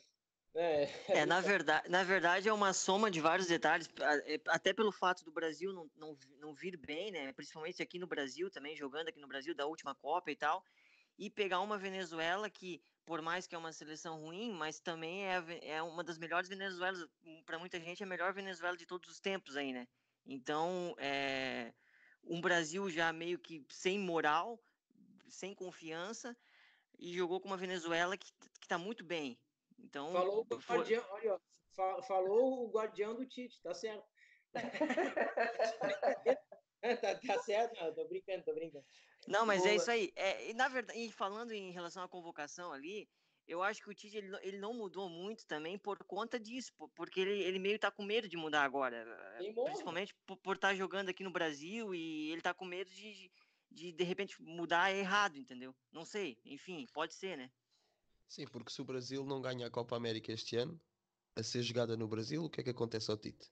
É, 0.55 0.89
é, 1.09 1.25
na, 1.25 1.41
verdade, 1.41 1.89
na 1.89 2.03
verdade 2.03 2.49
é 2.49 2.53
uma 2.53 2.73
soma 2.73 3.11
de 3.11 3.21
vários 3.21 3.47
detalhes, 3.47 3.88
é, 4.25 4.39
até 4.47 4.73
pelo 4.73 4.91
fato 4.91 5.23
do 5.23 5.32
Brasil 5.32 5.71
não, 5.73 5.89
não, 5.95 6.17
não 6.39 6.53
vir 6.55 6.75
bem, 6.75 7.11
né? 7.11 7.32
Principalmente 7.34 7.84
aqui 7.84 7.99
no 7.99 8.07
Brasil 8.07 8.49
também, 8.49 8.75
jogando 8.75 9.09
aqui 9.09 9.19
no 9.19 9.27
Brasil 9.27 9.53
da 9.53 9.67
última 9.67 9.93
Copa 9.93 10.32
e 10.32 10.36
tal, 10.36 10.63
e 11.20 11.30
pegar 11.30 11.59
uma 11.59 11.78
Venezuela 11.78 12.49
que, 12.49 12.82
por 13.05 13.22
mais 13.22 13.45
que 13.45 13.53
é 13.53 13.57
uma 13.57 13.74
seleção 13.74 14.22
ruim, 14.22 14.53
mas 14.53 14.80
também 14.80 15.28
é, 15.28 15.43
é 15.63 15.84
uma 15.84 16.01
das 16.01 16.17
melhores 16.17 16.47
Venezuelas, 16.47 17.05
para 17.45 17.59
muita 17.59 17.78
gente 17.78 18.01
é 18.01 18.05
a 18.05 18.09
melhor 18.09 18.34
Venezuela 18.34 18.78
de 18.78 18.86
todos 18.86 19.09
os 19.09 19.20
tempos 19.20 19.57
aí, 19.57 19.74
né? 19.74 19.86
Então, 20.26 20.95
é, 20.97 21.74
um 22.24 22.39
Brasil 22.39 22.89
já 22.89 23.11
meio 23.11 23.38
que 23.38 23.65
sem 23.70 23.99
moral, 23.99 24.57
sem 25.28 25.53
confiança, 25.53 26.38
e 26.97 27.13
jogou 27.13 27.41
com 27.41 27.49
uma 27.49 27.57
Venezuela 27.57 28.17
que, 28.17 28.32
que 28.61 28.67
tá 28.67 28.78
muito 28.78 29.03
bem, 29.03 29.38
então, 29.78 30.13
falou 30.13 30.47
o 30.49 30.61
foi... 30.61 30.78
guardião, 30.78 31.05
olha, 31.11 31.41
ó, 31.78 32.01
falou 32.03 32.65
o 32.65 32.72
guardião 32.72 33.13
do 33.13 33.26
Tite, 33.26 33.61
tá 33.61 33.74
certo. 33.74 34.05
tá, 34.53 34.61
tá, 37.28 37.43
certo, 37.43 37.76
não, 37.82 37.93
tô 37.93 38.07
brincando, 38.07 38.45
tô 38.45 38.53
brincando. 38.53 38.86
Não, 39.30 39.45
mas 39.45 39.61
é 39.61 39.63
Boa. 39.63 39.71
é 39.71 39.75
isso 39.75 39.91
aí. 39.91 40.11
É, 40.15 40.49
e, 40.49 40.53
na 40.55 40.67
verdade, 40.67 40.99
e 40.99 41.11
falando 41.11 41.51
em 41.51 41.71
relação 41.71 42.01
à 42.01 42.07
convocação 42.07 42.73
ali, 42.73 43.07
eu 43.47 43.61
acho 43.61 43.82
que 43.82 43.89
o 43.89 43.93
Tite 43.93 44.17
ele, 44.17 44.36
ele 44.41 44.57
não 44.57 44.73
mudou 44.73 45.07
muito 45.07 45.45
também 45.45 45.77
por 45.77 46.03
conta 46.03 46.39
disso, 46.39 46.73
porque 46.95 47.19
ele, 47.19 47.43
ele 47.43 47.59
meio 47.59 47.77
tá 47.77 47.91
com 47.91 48.03
medo 48.03 48.27
de 48.27 48.36
mudar 48.36 48.63
agora. 48.63 49.05
Principalmente 49.65 50.15
por, 50.25 50.36
por 50.38 50.55
estar 50.55 50.69
tá 50.69 50.75
jogando 50.75 51.09
aqui 51.09 51.23
no 51.23 51.30
Brasil 51.30 51.93
e 51.93 52.32
ele 52.32 52.41
tá 52.41 52.55
com 52.55 52.65
medo 52.65 52.89
de, 52.89 53.32
de 53.69 53.91
de 53.91 54.03
repente 54.03 54.41
mudar 54.41 54.91
errado, 54.91 55.38
entendeu? 55.38 55.75
Não 55.91 56.05
sei, 56.05 56.39
enfim, 56.43 56.88
pode 56.91 57.13
ser, 57.13 57.38
né? 57.38 57.51
Sim, 58.27 58.47
porque 58.47 58.71
se 58.71 58.82
o 58.82 58.86
Brasil 58.86 59.23
não 59.23 59.41
ganha 59.41 59.67
a 59.67 59.71
Copa 59.71 59.95
América 59.95 60.32
este 60.32 60.55
ano, 60.55 60.80
a 61.36 61.43
ser 61.43 61.61
jogada 61.61 61.95
no 61.95 62.07
Brasil, 62.07 62.43
o 62.43 62.49
que 62.49 62.61
é 62.61 62.63
que 62.63 62.69
acontece 62.71 63.11
ao 63.11 63.17
Tite? 63.17 63.51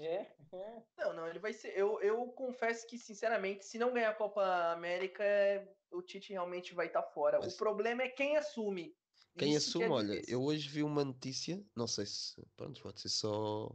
É, 0.00 0.26
é. 0.52 0.82
Não, 0.96 1.12
não, 1.14 1.28
ele 1.28 1.38
vai 1.38 1.52
ser. 1.52 1.76
Eu, 1.76 2.00
eu 2.00 2.26
confesso 2.28 2.86
que, 2.86 2.96
sinceramente, 2.98 3.66
se 3.66 3.78
não 3.78 3.92
ganhar 3.92 4.10
a 4.10 4.14
Copa 4.14 4.42
América, 4.72 5.22
o 5.90 6.00
Tite 6.02 6.32
realmente 6.32 6.74
vai 6.74 6.86
estar 6.86 7.02
tá 7.02 7.10
fora. 7.10 7.38
Mas... 7.38 7.54
O 7.54 7.56
problema 7.58 8.02
é 8.02 8.08
quem 8.08 8.36
assume. 8.36 8.96
Quem 9.38 9.54
Isso 9.54 9.68
assume, 9.68 9.84
que 9.84 9.90
é 9.90 9.94
olha, 9.94 10.22
eu 10.26 10.42
hoje 10.42 10.68
vi 10.68 10.82
uma 10.82 11.04
notícia, 11.04 11.62
não 11.76 11.86
sei 11.86 12.06
se. 12.06 12.34
Pronto, 12.56 12.82
pode 12.82 13.00
ser 13.00 13.10
só. 13.10 13.70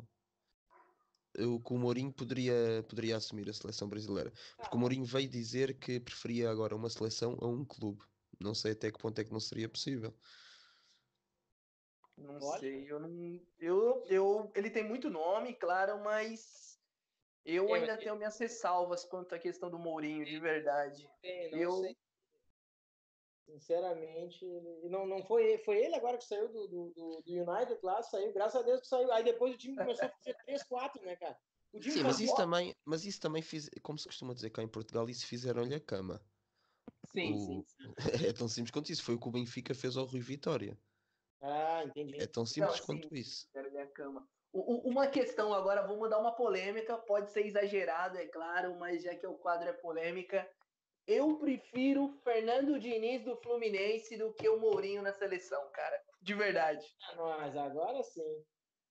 Eu, 1.35 1.59
que 1.59 1.73
o 1.73 1.77
Mourinho 1.77 2.11
poderia, 2.11 2.83
poderia 2.89 3.17
assumir 3.17 3.49
a 3.49 3.53
seleção 3.53 3.87
brasileira. 3.87 4.33
Porque 4.57 4.75
o 4.75 4.79
Mourinho 4.79 5.05
veio 5.05 5.29
dizer 5.29 5.77
que 5.77 5.99
preferia 5.99 6.49
agora 6.49 6.75
uma 6.75 6.89
seleção 6.89 7.37
a 7.41 7.47
um 7.47 7.63
clube. 7.63 8.01
Não 8.39 8.55
sei 8.55 8.71
até 8.71 8.91
que 8.91 8.97
ponto 8.97 9.19
é 9.19 9.23
que 9.23 9.31
não 9.31 9.39
seria 9.39 9.69
possível. 9.69 10.13
Não 12.17 12.39
Olha. 12.41 12.59
sei, 12.59 12.89
eu 12.89 12.99
não. 12.99 13.41
Eu, 13.59 14.05
eu, 14.07 14.51
ele 14.55 14.69
tem 14.69 14.83
muito 14.83 15.09
nome, 15.09 15.53
claro, 15.53 16.01
mas 16.01 16.79
eu 17.45 17.75
é, 17.75 17.79
ainda 17.79 17.97
tenho 17.97 18.15
minhas 18.15 18.37
ressalvas 18.37 19.05
quanto 19.05 19.35
à 19.35 19.39
questão 19.39 19.69
do 19.69 19.77
Mourinho, 19.77 20.25
de 20.25 20.39
verdade. 20.39 21.09
É, 21.21 21.51
não 21.51 21.57
eu... 21.59 21.71
sei. 21.81 21.97
Sinceramente, 23.45 24.43
não, 24.89 25.05
não 25.05 25.23
foi, 25.23 25.59
foi 25.59 25.77
ele 25.77 25.93
agora 25.93 26.17
que 26.17 26.23
saiu 26.23 26.51
do, 26.51 26.67
do, 26.67 27.21
do 27.23 27.31
United 27.31 27.79
lá, 27.83 28.01
saiu, 28.01 28.33
graças 28.33 28.59
a 28.59 28.65
Deus 28.65 28.81
que 28.81 28.87
saiu. 28.87 29.11
Aí 29.11 29.23
depois 29.23 29.53
o 29.53 29.57
time 29.57 29.77
começou 29.77 30.05
a 30.05 30.09
fazer 30.09 30.35
3, 30.45 30.63
4, 30.63 31.05
né, 31.05 31.15
cara? 31.15 31.37
Sim, 31.79 32.03
mas 32.03 32.19
isso, 32.19 32.35
também, 32.35 32.75
mas 32.83 33.05
isso 33.05 33.19
também 33.19 33.43
fiz, 33.43 33.69
como 33.83 33.99
se 33.99 34.07
costuma 34.07 34.33
dizer 34.33 34.49
cá 34.49 34.63
em 34.63 34.67
Portugal, 34.67 35.07
isso 35.09 35.27
fizeram-lhe 35.27 35.75
a 35.75 35.79
cama. 35.79 36.19
Sim, 37.11 37.33
o... 37.33 37.37
sim, 37.37 37.65
sim. 37.67 37.93
É 38.29 38.33
tão 38.33 38.47
simples 38.47 38.71
quanto 38.71 38.91
isso. 38.91 39.03
Foi 39.03 39.13
o 39.13 39.19
que 39.19 39.27
o 39.27 39.31
Benfica 39.31 39.75
fez 39.75 39.95
ao 39.95 40.05
Rui 40.05 40.21
Vitória. 40.21 40.75
Ah, 41.47 41.83
entendi. 41.85 42.21
É 42.21 42.25
tão 42.25 42.45
simples 42.45 42.79
Não, 42.79 42.85
quanto 42.85 43.09
sim, 43.09 43.15
isso. 43.15 43.47
Minha 43.53 43.87
cama. 43.87 44.27
Uma 44.51 45.07
questão 45.07 45.53
agora, 45.53 45.85
vou 45.85 45.97
mudar 45.97 46.17
uma 46.17 46.33
polêmica, 46.33 46.97
pode 46.97 47.29
ser 47.31 47.45
exagerado, 47.45 48.17
é 48.17 48.25
claro, 48.25 48.75
mas 48.79 49.03
já 49.03 49.13
que 49.13 49.27
o 49.27 49.37
quadro 49.37 49.67
é 49.67 49.73
polêmica, 49.73 50.49
eu 51.05 51.37
prefiro 51.37 52.17
Fernando 52.23 52.79
Diniz 52.79 53.23
do 53.23 53.35
Fluminense 53.41 54.17
do 54.17 54.33
que 54.33 54.47
o 54.47 54.57
Mourinho 54.57 55.01
na 55.01 55.13
seleção, 55.13 55.69
cara. 55.71 56.01
De 56.21 56.33
verdade. 56.33 56.85
Ah, 57.11 57.37
mas 57.37 57.57
agora 57.57 58.01
sim. 58.01 58.45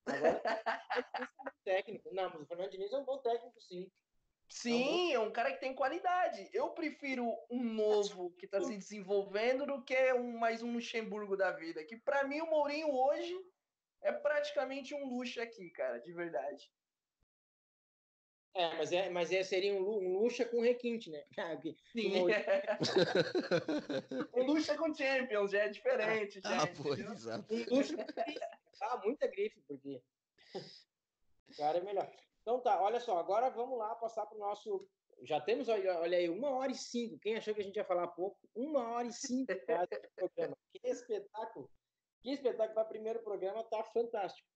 Agora 0.07 0.43
é 0.95 1.23
um 1.23 1.53
técnico. 1.65 2.15
Não, 2.15 2.31
mas 2.31 2.43
o 2.43 2.47
Fernando 2.47 2.71
Diniz 2.71 2.93
é 2.93 2.99
um 2.99 3.05
bom 3.05 3.19
técnico, 3.19 3.61
sim. 3.61 3.91
Sim, 4.49 5.13
é 5.13 5.19
um 5.19 5.33
cara 5.33 5.53
que 5.53 5.61
tem 5.61 5.75
qualidade. 5.75 6.49
Eu 6.53 6.71
prefiro 6.71 7.35
um 7.51 7.63
novo 7.63 8.31
que 8.39 8.47
está 8.47 8.61
se 8.61 8.77
desenvolvendo 8.77 9.67
do 9.67 9.83
que 9.83 10.13
um 10.13 10.39
mais 10.39 10.63
um 10.63 10.73
Luxemburgo 10.73 11.37
da 11.37 11.51
vida. 11.51 11.85
Que 11.85 11.97
para 11.97 12.25
mim 12.25 12.41
o 12.41 12.47
Mourinho 12.47 12.91
hoje 12.91 13.35
é 14.03 14.13
praticamente 14.13 14.95
um 14.95 15.07
luxo 15.07 15.41
aqui, 15.41 15.71
cara, 15.71 15.99
de 15.99 16.13
verdade. 16.13 16.71
É, 18.57 18.77
mas, 18.77 18.93
é, 18.93 19.11
mas 19.11 19.33
é, 19.33 19.43
seria 19.43 19.75
um, 19.75 19.83
um 19.83 20.19
luxa 20.19 20.45
com 20.45 20.61
requinte, 20.61 21.11
né? 21.11 21.25
Sim. 21.93 22.23
Uma... 22.23 22.31
um 24.33 24.47
luxa 24.47 24.77
com 24.77 24.95
Champions, 24.95 25.51
já 25.51 25.65
é 25.65 25.69
diferente. 25.69 26.41
Ah, 26.45 26.61
já, 26.61 26.67
pô, 26.69 26.95
exato. 26.95 27.53
Um 27.53 27.77
luxa 27.77 27.97
com 27.97 28.05
Ah, 28.81 29.01
muita 29.05 29.27
grife, 29.27 29.61
porque. 29.67 30.01
O 31.49 31.57
cara 31.57 31.79
é 31.79 31.83
melhor. 31.83 32.09
Então 32.45 32.61
tá, 32.61 32.79
olha 32.83 33.01
só, 33.01 33.17
agora 33.17 33.49
vamos 33.49 33.79
lá 33.79 33.95
passar 33.95 34.27
para 34.27 34.37
o 34.37 34.41
nosso. 34.41 34.87
Já 35.23 35.41
temos, 35.41 35.67
olha 35.67 36.19
aí, 36.19 36.29
uma 36.29 36.51
hora 36.51 36.71
e 36.71 36.75
cinco. 36.75 37.19
Quem 37.19 37.37
achou 37.37 37.55
que 37.55 37.63
a 37.63 37.65
gente 37.65 37.77
ia 37.77 37.85
falar 37.87 38.09
pouco? 38.09 38.39
Uma 38.55 38.87
hora 38.91 39.07
e 39.07 39.13
cinco 39.13 39.51
programa. 40.15 40.55
Que 40.71 40.87
espetáculo! 40.87 41.71
Que 42.21 42.33
espetáculo 42.33 42.75
para 42.75 42.85
o 42.85 42.89
primeiro 42.89 43.23
programa, 43.23 43.65
tá 43.65 43.83
fantástico. 43.83 44.47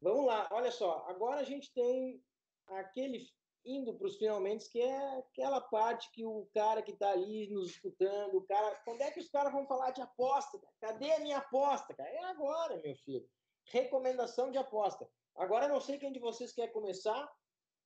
Vamos 0.00 0.24
lá, 0.24 0.48
olha 0.50 0.70
só. 0.70 1.04
Agora 1.06 1.40
a 1.40 1.44
gente 1.44 1.70
tem 1.74 2.24
aquele 2.66 3.26
indo 3.62 3.92
para 3.94 4.06
os 4.06 4.16
finalmente, 4.16 4.70
que 4.70 4.80
é 4.80 5.18
aquela 5.18 5.60
parte 5.60 6.10
que 6.12 6.24
o 6.24 6.48
cara 6.54 6.80
que 6.80 6.92
está 6.92 7.10
ali 7.10 7.50
nos 7.50 7.72
escutando, 7.72 8.36
o 8.36 8.46
cara, 8.46 8.74
quando 8.86 9.02
é 9.02 9.10
que 9.10 9.20
os 9.20 9.28
caras 9.28 9.52
vão 9.52 9.66
falar 9.66 9.90
de 9.90 10.00
aposta? 10.00 10.58
Cadê 10.80 11.12
a 11.12 11.20
minha 11.20 11.38
aposta, 11.38 11.92
cara? 11.92 12.08
É 12.08 12.24
agora, 12.24 12.80
meu 12.80 12.96
filho. 12.96 13.28
Recomendação 13.64 14.50
de 14.50 14.56
aposta. 14.56 15.06
Agora 15.36 15.68
não 15.68 15.80
sei 15.80 15.98
quem 15.98 16.12
de 16.12 16.18
vocês 16.18 16.52
quer 16.52 16.68
começar. 16.68 17.30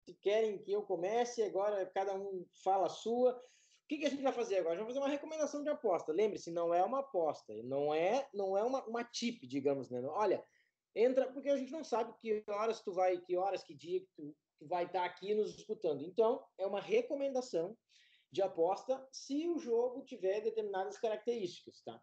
Se 0.05 0.13
querem 0.15 0.57
que 0.57 0.71
eu 0.71 0.83
comece, 0.83 1.43
agora 1.43 1.85
cada 1.93 2.15
um 2.15 2.45
fala 2.63 2.87
a 2.87 2.89
sua. 2.89 3.33
O 3.33 3.87
que, 3.87 3.99
que 3.99 4.05
a 4.05 4.09
gente 4.09 4.23
vai 4.23 4.33
fazer 4.33 4.57
agora? 4.57 4.75
Vamos 4.75 4.93
fazer 4.93 4.99
uma 4.99 5.11
recomendação 5.11 5.63
de 5.63 5.69
aposta. 5.69 6.11
Lembre-se, 6.11 6.51
não 6.51 6.73
é 6.73 6.83
uma 6.83 6.99
aposta, 6.99 7.53
não 7.63 7.93
é, 7.93 8.27
não 8.33 8.57
é 8.57 8.63
uma, 8.63 8.85
uma 8.85 9.03
tip, 9.03 9.45
digamos, 9.47 9.89
né? 9.89 10.01
Olha, 10.07 10.43
entra, 10.95 11.31
porque 11.31 11.49
a 11.49 11.57
gente 11.57 11.71
não 11.71 11.83
sabe 11.83 12.13
que 12.19 12.43
horas 12.49 12.81
tu 12.81 12.93
vai, 12.93 13.19
que 13.21 13.37
horas, 13.37 13.63
que 13.63 13.73
dia 13.73 14.01
que 14.01 14.09
tu, 14.15 14.35
tu 14.59 14.67
vai 14.67 14.85
estar 14.85 15.05
aqui 15.05 15.33
nos 15.33 15.55
escutando. 15.55 16.03
Então, 16.03 16.45
é 16.57 16.65
uma 16.65 16.81
recomendação 16.81 17.77
de 18.31 18.41
aposta 18.41 19.07
se 19.11 19.47
o 19.47 19.57
jogo 19.57 20.03
tiver 20.03 20.41
determinadas 20.41 20.97
características, 20.97 21.81
tá? 21.81 22.01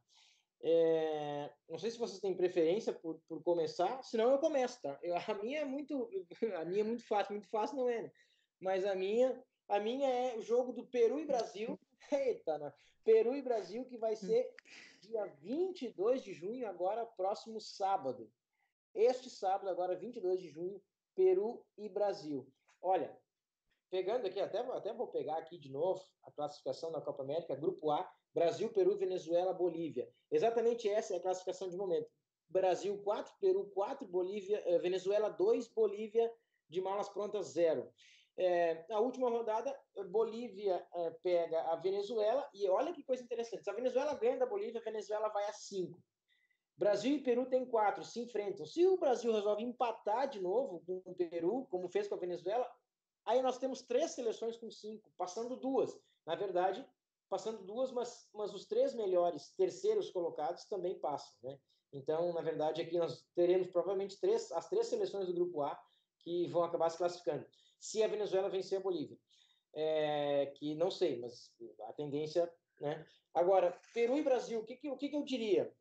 É, 0.67 1.53
não 1.69 1.79
sei 1.79 1.91
se 1.91 1.99
vocês 1.99 2.21
têm 2.21 2.35
preferência 2.35 2.91
por, 2.91 3.21
por 3.29 3.43
começar, 3.43 4.03
senão 4.03 4.31
eu 4.31 4.39
começo, 4.39 4.81
tá? 4.81 4.99
Eu, 5.03 5.15
a 5.15 5.35
minha 5.35 5.61
é 5.61 5.65
muito, 5.65 6.09
a 6.59 6.65
minha 6.65 6.81
é 6.81 6.85
muito 6.85 7.07
fácil, 7.07 7.35
muito 7.35 7.49
fácil 7.51 7.77
não 7.77 7.89
é, 7.89 8.05
né? 8.05 8.12
Mas 8.59 8.83
a 8.87 8.95
minha, 8.95 9.45
a 9.69 9.79
minha 9.79 10.09
é 10.09 10.39
o 10.39 10.41
jogo 10.41 10.73
do 10.73 10.87
Peru 10.87 11.21
e 11.21 11.27
Brasil. 11.27 11.79
Eita, 12.11 12.57
né? 12.57 12.73
Peru 13.05 13.37
e 13.37 13.43
Brasil 13.43 13.85
que 13.85 13.99
vai 13.99 14.17
ser 14.17 14.55
dia 15.03 15.27
22 15.43 16.25
de 16.25 16.33
junho, 16.33 16.67
agora 16.67 17.05
próximo 17.05 17.61
sábado. 17.61 18.33
Este 18.95 19.29
sábado, 19.29 19.69
agora 19.69 19.95
22 19.95 20.41
de 20.41 20.49
junho, 20.49 20.83
Peru 21.15 21.62
e 21.77 21.91
Brasil. 21.91 22.51
Olha, 22.81 23.15
pegando 23.91 24.27
aqui, 24.27 24.41
até, 24.41 24.61
até 24.61 24.95
vou 24.95 25.09
pegar 25.09 25.37
aqui 25.37 25.59
de 25.59 25.71
novo 25.71 26.03
a 26.23 26.33
classificação 26.33 26.91
da 26.91 27.03
Copa 27.03 27.23
América, 27.23 27.55
Grupo 27.55 27.91
A, 27.91 28.11
Brasil, 28.35 28.68
Peru, 28.70 28.97
Venezuela, 28.97 29.53
Bolívia. 29.53 30.09
Exatamente 30.30 30.89
essa 30.89 31.14
é 31.14 31.16
a 31.16 31.20
classificação 31.20 31.68
de 31.68 31.76
momento. 31.76 32.11
Brasil 32.49 32.99
4, 33.03 33.35
Peru 33.41 33.70
4, 33.70 34.07
Bolívia, 34.07 34.62
eh, 34.66 34.78
Venezuela 34.78 35.28
2, 35.28 35.68
Bolívia 35.68 36.30
de 36.68 36.80
malas 36.80 37.09
prontas 37.09 37.49
0. 37.49 37.89
É, 38.37 38.85
a 38.91 38.99
última 38.99 39.30
rodada, 39.30 39.72
Bolívia 40.09 40.85
é, 40.93 41.11
pega 41.22 41.61
a 41.70 41.76
Venezuela, 41.76 42.49
e 42.53 42.68
olha 42.68 42.93
que 42.93 43.05
coisa 43.05 43.22
interessante: 43.22 43.62
se 43.62 43.70
a 43.70 43.74
Venezuela 43.74 44.14
ganha 44.14 44.39
da 44.39 44.47
Bolívia, 44.47 44.80
a 44.80 44.85
Venezuela 44.85 45.28
vai 45.28 45.45
a 45.47 45.53
5. 45.53 46.03
Brasil 46.76 47.14
e 47.14 47.22
Peru 47.22 47.47
tem 47.47 47.64
quatro, 47.64 48.03
se 48.03 48.20
enfrentam. 48.20 48.66
Se 48.66 48.85
o 48.85 48.99
Brasil 48.99 49.32
resolve 49.32 49.62
empatar 49.62 50.28
de 50.28 50.41
novo 50.41 50.82
com 50.85 51.01
o 51.05 51.14
Peru, 51.14 51.66
como 51.70 51.89
fez 51.89 52.09
com 52.09 52.16
a 52.16 52.18
Venezuela, 52.18 52.68
aí 53.24 53.41
nós 53.41 53.59
temos 53.59 53.82
três 53.82 54.11
seleções 54.11 54.57
com 54.57 54.68
cinco, 54.68 55.09
passando 55.16 55.57
duas. 55.57 55.97
Na 56.26 56.35
verdade, 56.35 56.85
passando 57.29 57.64
duas, 57.64 57.91
mas, 57.93 58.29
mas 58.35 58.55
os 58.55 58.66
três 58.66 58.95
melhores 58.95 59.55
terceiros 59.57 60.11
colocados 60.11 60.64
também 60.66 60.99
passam, 60.99 61.35
né? 61.43 61.59
Então, 61.93 62.33
na 62.33 62.41
verdade, 62.41 62.83
aqui 62.83 62.99
nós 62.99 63.25
teremos 63.35 63.68
provavelmente 63.68 64.18
três, 64.20 64.51
as 64.53 64.68
três 64.68 64.89
seleções 64.89 65.27
do 65.27 65.35
grupo 65.35 65.62
A 65.62 65.81
que 66.20 66.47
vão 66.49 66.64
acabar 66.64 66.91
se 66.91 66.99
classificando. 66.99 67.47
Se 67.79 68.03
a 68.03 68.09
Venezuela 68.09 68.49
vencer 68.49 68.79
a 68.79 68.83
Bolívia, 68.83 69.16
é, 69.75 70.47
que 70.57 70.75
não 70.75 70.91
sei, 70.91 71.18
mas 71.20 71.53
a 71.89 71.93
tendência, 71.93 72.53
né? 72.81 73.07
Agora, 73.33 73.79
Peru 73.93 74.16
e 74.16 74.22
Brasil, 74.22 74.61
o 74.61 74.64
que, 74.64 74.77
que, 74.77 74.91
o 74.91 74.97
que, 74.97 75.09
que 75.09 75.16
eu 75.16 75.25
diria? 75.25 75.72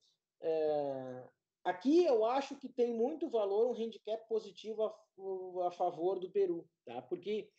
É, 0.41 1.23
aqui 1.63 2.03
eu 2.03 2.25
acho 2.25 2.55
que 2.57 2.67
tem 2.67 2.93
muito 2.93 3.29
valor 3.29 3.71
um 3.71 3.75
handicap 3.75 4.27
positivo 4.27 4.83
a, 4.83 5.67
a, 5.67 5.71
favor 5.71 6.19
do 6.19 6.31
Peru, 6.31 6.67
tá? 6.85 7.01
Porque 7.03 7.49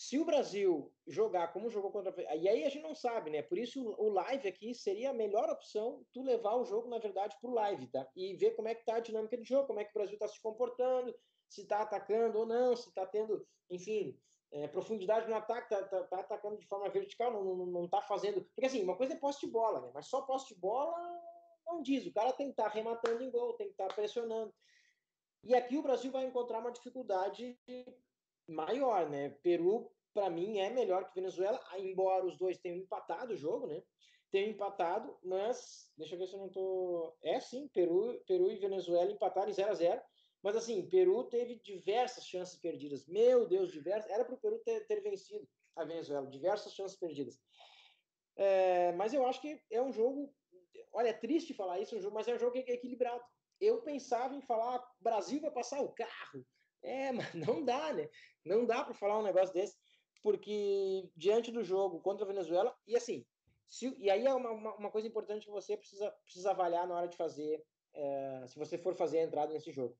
se 0.00 0.18
o 0.18 0.24
Brasil 0.24 0.90
jogar 1.06 1.52
como 1.52 1.68
jogou 1.68 1.90
contra 1.90 2.10
e 2.34 2.48
aí 2.48 2.64
a 2.64 2.70
gente 2.70 2.82
não 2.82 2.94
sabe, 2.94 3.28
né? 3.28 3.42
Por 3.42 3.58
isso 3.58 3.94
o 3.98 4.08
live 4.08 4.48
aqui 4.48 4.74
seria 4.74 5.10
a 5.10 5.12
melhor 5.12 5.50
opção 5.50 6.02
tu 6.10 6.22
levar 6.22 6.54
o 6.54 6.64
jogo 6.64 6.88
na 6.88 6.96
verdade 6.96 7.36
para 7.38 7.50
o 7.50 7.52
live, 7.52 7.86
tá? 7.88 8.08
E 8.16 8.34
ver 8.34 8.52
como 8.52 8.68
é 8.68 8.74
que 8.74 8.82
tá 8.82 8.94
a 8.94 9.00
dinâmica 9.00 9.36
de 9.36 9.44
jogo, 9.46 9.66
como 9.66 9.78
é 9.78 9.84
que 9.84 9.90
o 9.90 9.92
Brasil 9.92 10.14
está 10.14 10.26
se 10.26 10.40
comportando, 10.40 11.14
se 11.50 11.60
está 11.60 11.82
atacando 11.82 12.38
ou 12.38 12.46
não, 12.46 12.74
se 12.74 12.88
está 12.88 13.04
tendo, 13.04 13.46
enfim, 13.68 14.18
é, 14.50 14.66
profundidade 14.68 15.28
no 15.28 15.34
ataque, 15.34 15.68
tá, 15.68 15.82
tá, 15.82 16.02
tá, 16.04 16.20
atacando 16.20 16.56
de 16.56 16.66
forma 16.66 16.88
vertical, 16.88 17.30
não, 17.30 17.44
não, 17.54 17.66
não 17.66 17.86
tá 17.86 18.00
fazendo. 18.00 18.42
Porque 18.54 18.68
assim, 18.68 18.82
uma 18.82 18.96
coisa 18.96 19.12
é 19.12 19.18
poste 19.18 19.44
de 19.44 19.52
bola, 19.52 19.82
né? 19.82 19.90
Mas 19.92 20.06
só 20.06 20.22
poste 20.22 20.54
de 20.54 20.60
bola 20.60 20.96
não 21.66 21.82
diz. 21.82 22.06
O 22.06 22.14
cara 22.14 22.32
tem 22.32 22.46
que 22.46 22.52
estar 22.52 22.70
tá 22.70 22.74
rematando 22.74 23.22
em 23.22 23.30
gol, 23.30 23.52
tem 23.52 23.66
que 23.66 23.74
estar 23.74 23.88
tá 23.88 23.94
pressionando. 23.94 24.50
E 25.44 25.54
aqui 25.54 25.76
o 25.76 25.82
Brasil 25.82 26.10
vai 26.10 26.24
encontrar 26.24 26.60
uma 26.60 26.72
dificuldade 26.72 27.58
maior, 28.50 29.08
né? 29.08 29.30
Peru, 29.42 29.90
para 30.12 30.28
mim, 30.28 30.58
é 30.58 30.70
melhor 30.70 31.04
que 31.06 31.14
Venezuela, 31.14 31.60
embora 31.78 32.26
os 32.26 32.36
dois 32.36 32.58
tenham 32.58 32.78
empatado 32.78 33.34
o 33.34 33.36
jogo, 33.36 33.66
né? 33.66 33.82
Tenham 34.30 34.50
empatado, 34.50 35.16
mas 35.24 35.90
deixa 35.96 36.14
eu 36.14 36.18
ver 36.18 36.26
se 36.26 36.34
eu 36.34 36.40
não 36.40 36.48
tô. 36.48 37.16
É 37.22 37.40
sim, 37.40 37.68
Peru, 37.68 38.20
Peru 38.26 38.50
e 38.50 38.56
Venezuela 38.56 39.10
empataram 39.10 39.50
em 39.50 39.54
0 39.54 39.70
a 39.70 39.74
0 39.74 40.02
mas 40.42 40.56
assim, 40.56 40.88
Peru 40.88 41.24
teve 41.24 41.56
diversas 41.56 42.26
chances 42.26 42.58
perdidas. 42.58 43.06
Meu 43.06 43.46
Deus, 43.46 43.70
diversas. 43.70 44.10
Era 44.10 44.24
para 44.24 44.34
o 44.34 44.38
Peru 44.38 44.58
ter, 44.60 44.86
ter, 44.86 45.02
vencido 45.02 45.46
a 45.76 45.84
Venezuela, 45.84 46.26
diversas 46.30 46.72
chances 46.72 46.98
perdidas. 46.98 47.38
É, 48.36 48.92
mas 48.92 49.12
eu 49.12 49.26
acho 49.26 49.40
que 49.42 49.60
é 49.70 49.82
um 49.82 49.92
jogo 49.92 50.32
olha, 50.92 51.08
é 51.08 51.12
triste 51.12 51.54
falar 51.54 51.80
isso, 51.80 51.96
mas 52.12 52.28
é 52.28 52.34
um 52.34 52.38
jogo 52.38 52.56
é 52.56 52.60
equilibrado. 52.60 53.22
Eu 53.60 53.82
pensava 53.82 54.34
em 54.34 54.40
falar, 54.40 54.82
Brasil 55.00 55.40
vai 55.40 55.50
passar 55.50 55.80
o 55.80 55.92
carro. 55.92 56.46
É, 56.82 57.12
mas 57.12 57.34
não 57.34 57.64
dá, 57.64 57.92
né? 57.92 58.08
Não 58.44 58.64
dá 58.64 58.84
para 58.84 58.94
falar 58.94 59.18
um 59.18 59.24
negócio 59.24 59.54
desse, 59.54 59.76
porque 60.22 61.10
diante 61.16 61.50
do 61.50 61.62
jogo 61.62 62.00
contra 62.00 62.24
a 62.24 62.28
Venezuela, 62.28 62.76
e 62.86 62.96
assim, 62.96 63.24
se, 63.68 63.94
e 63.98 64.10
aí 64.10 64.26
é 64.26 64.34
uma, 64.34 64.50
uma, 64.50 64.90
coisa 64.90 65.06
importante 65.06 65.46
que 65.46 65.52
você 65.52 65.76
precisa, 65.76 66.10
precisa 66.24 66.50
avaliar 66.50 66.86
na 66.86 66.96
hora 66.96 67.08
de 67.08 67.16
fazer, 67.16 67.64
é, 67.94 68.44
se 68.46 68.58
você 68.58 68.76
for 68.76 68.94
fazer 68.94 69.20
a 69.20 69.24
entrada 69.24 69.52
nesse 69.52 69.70
jogo. 69.70 69.96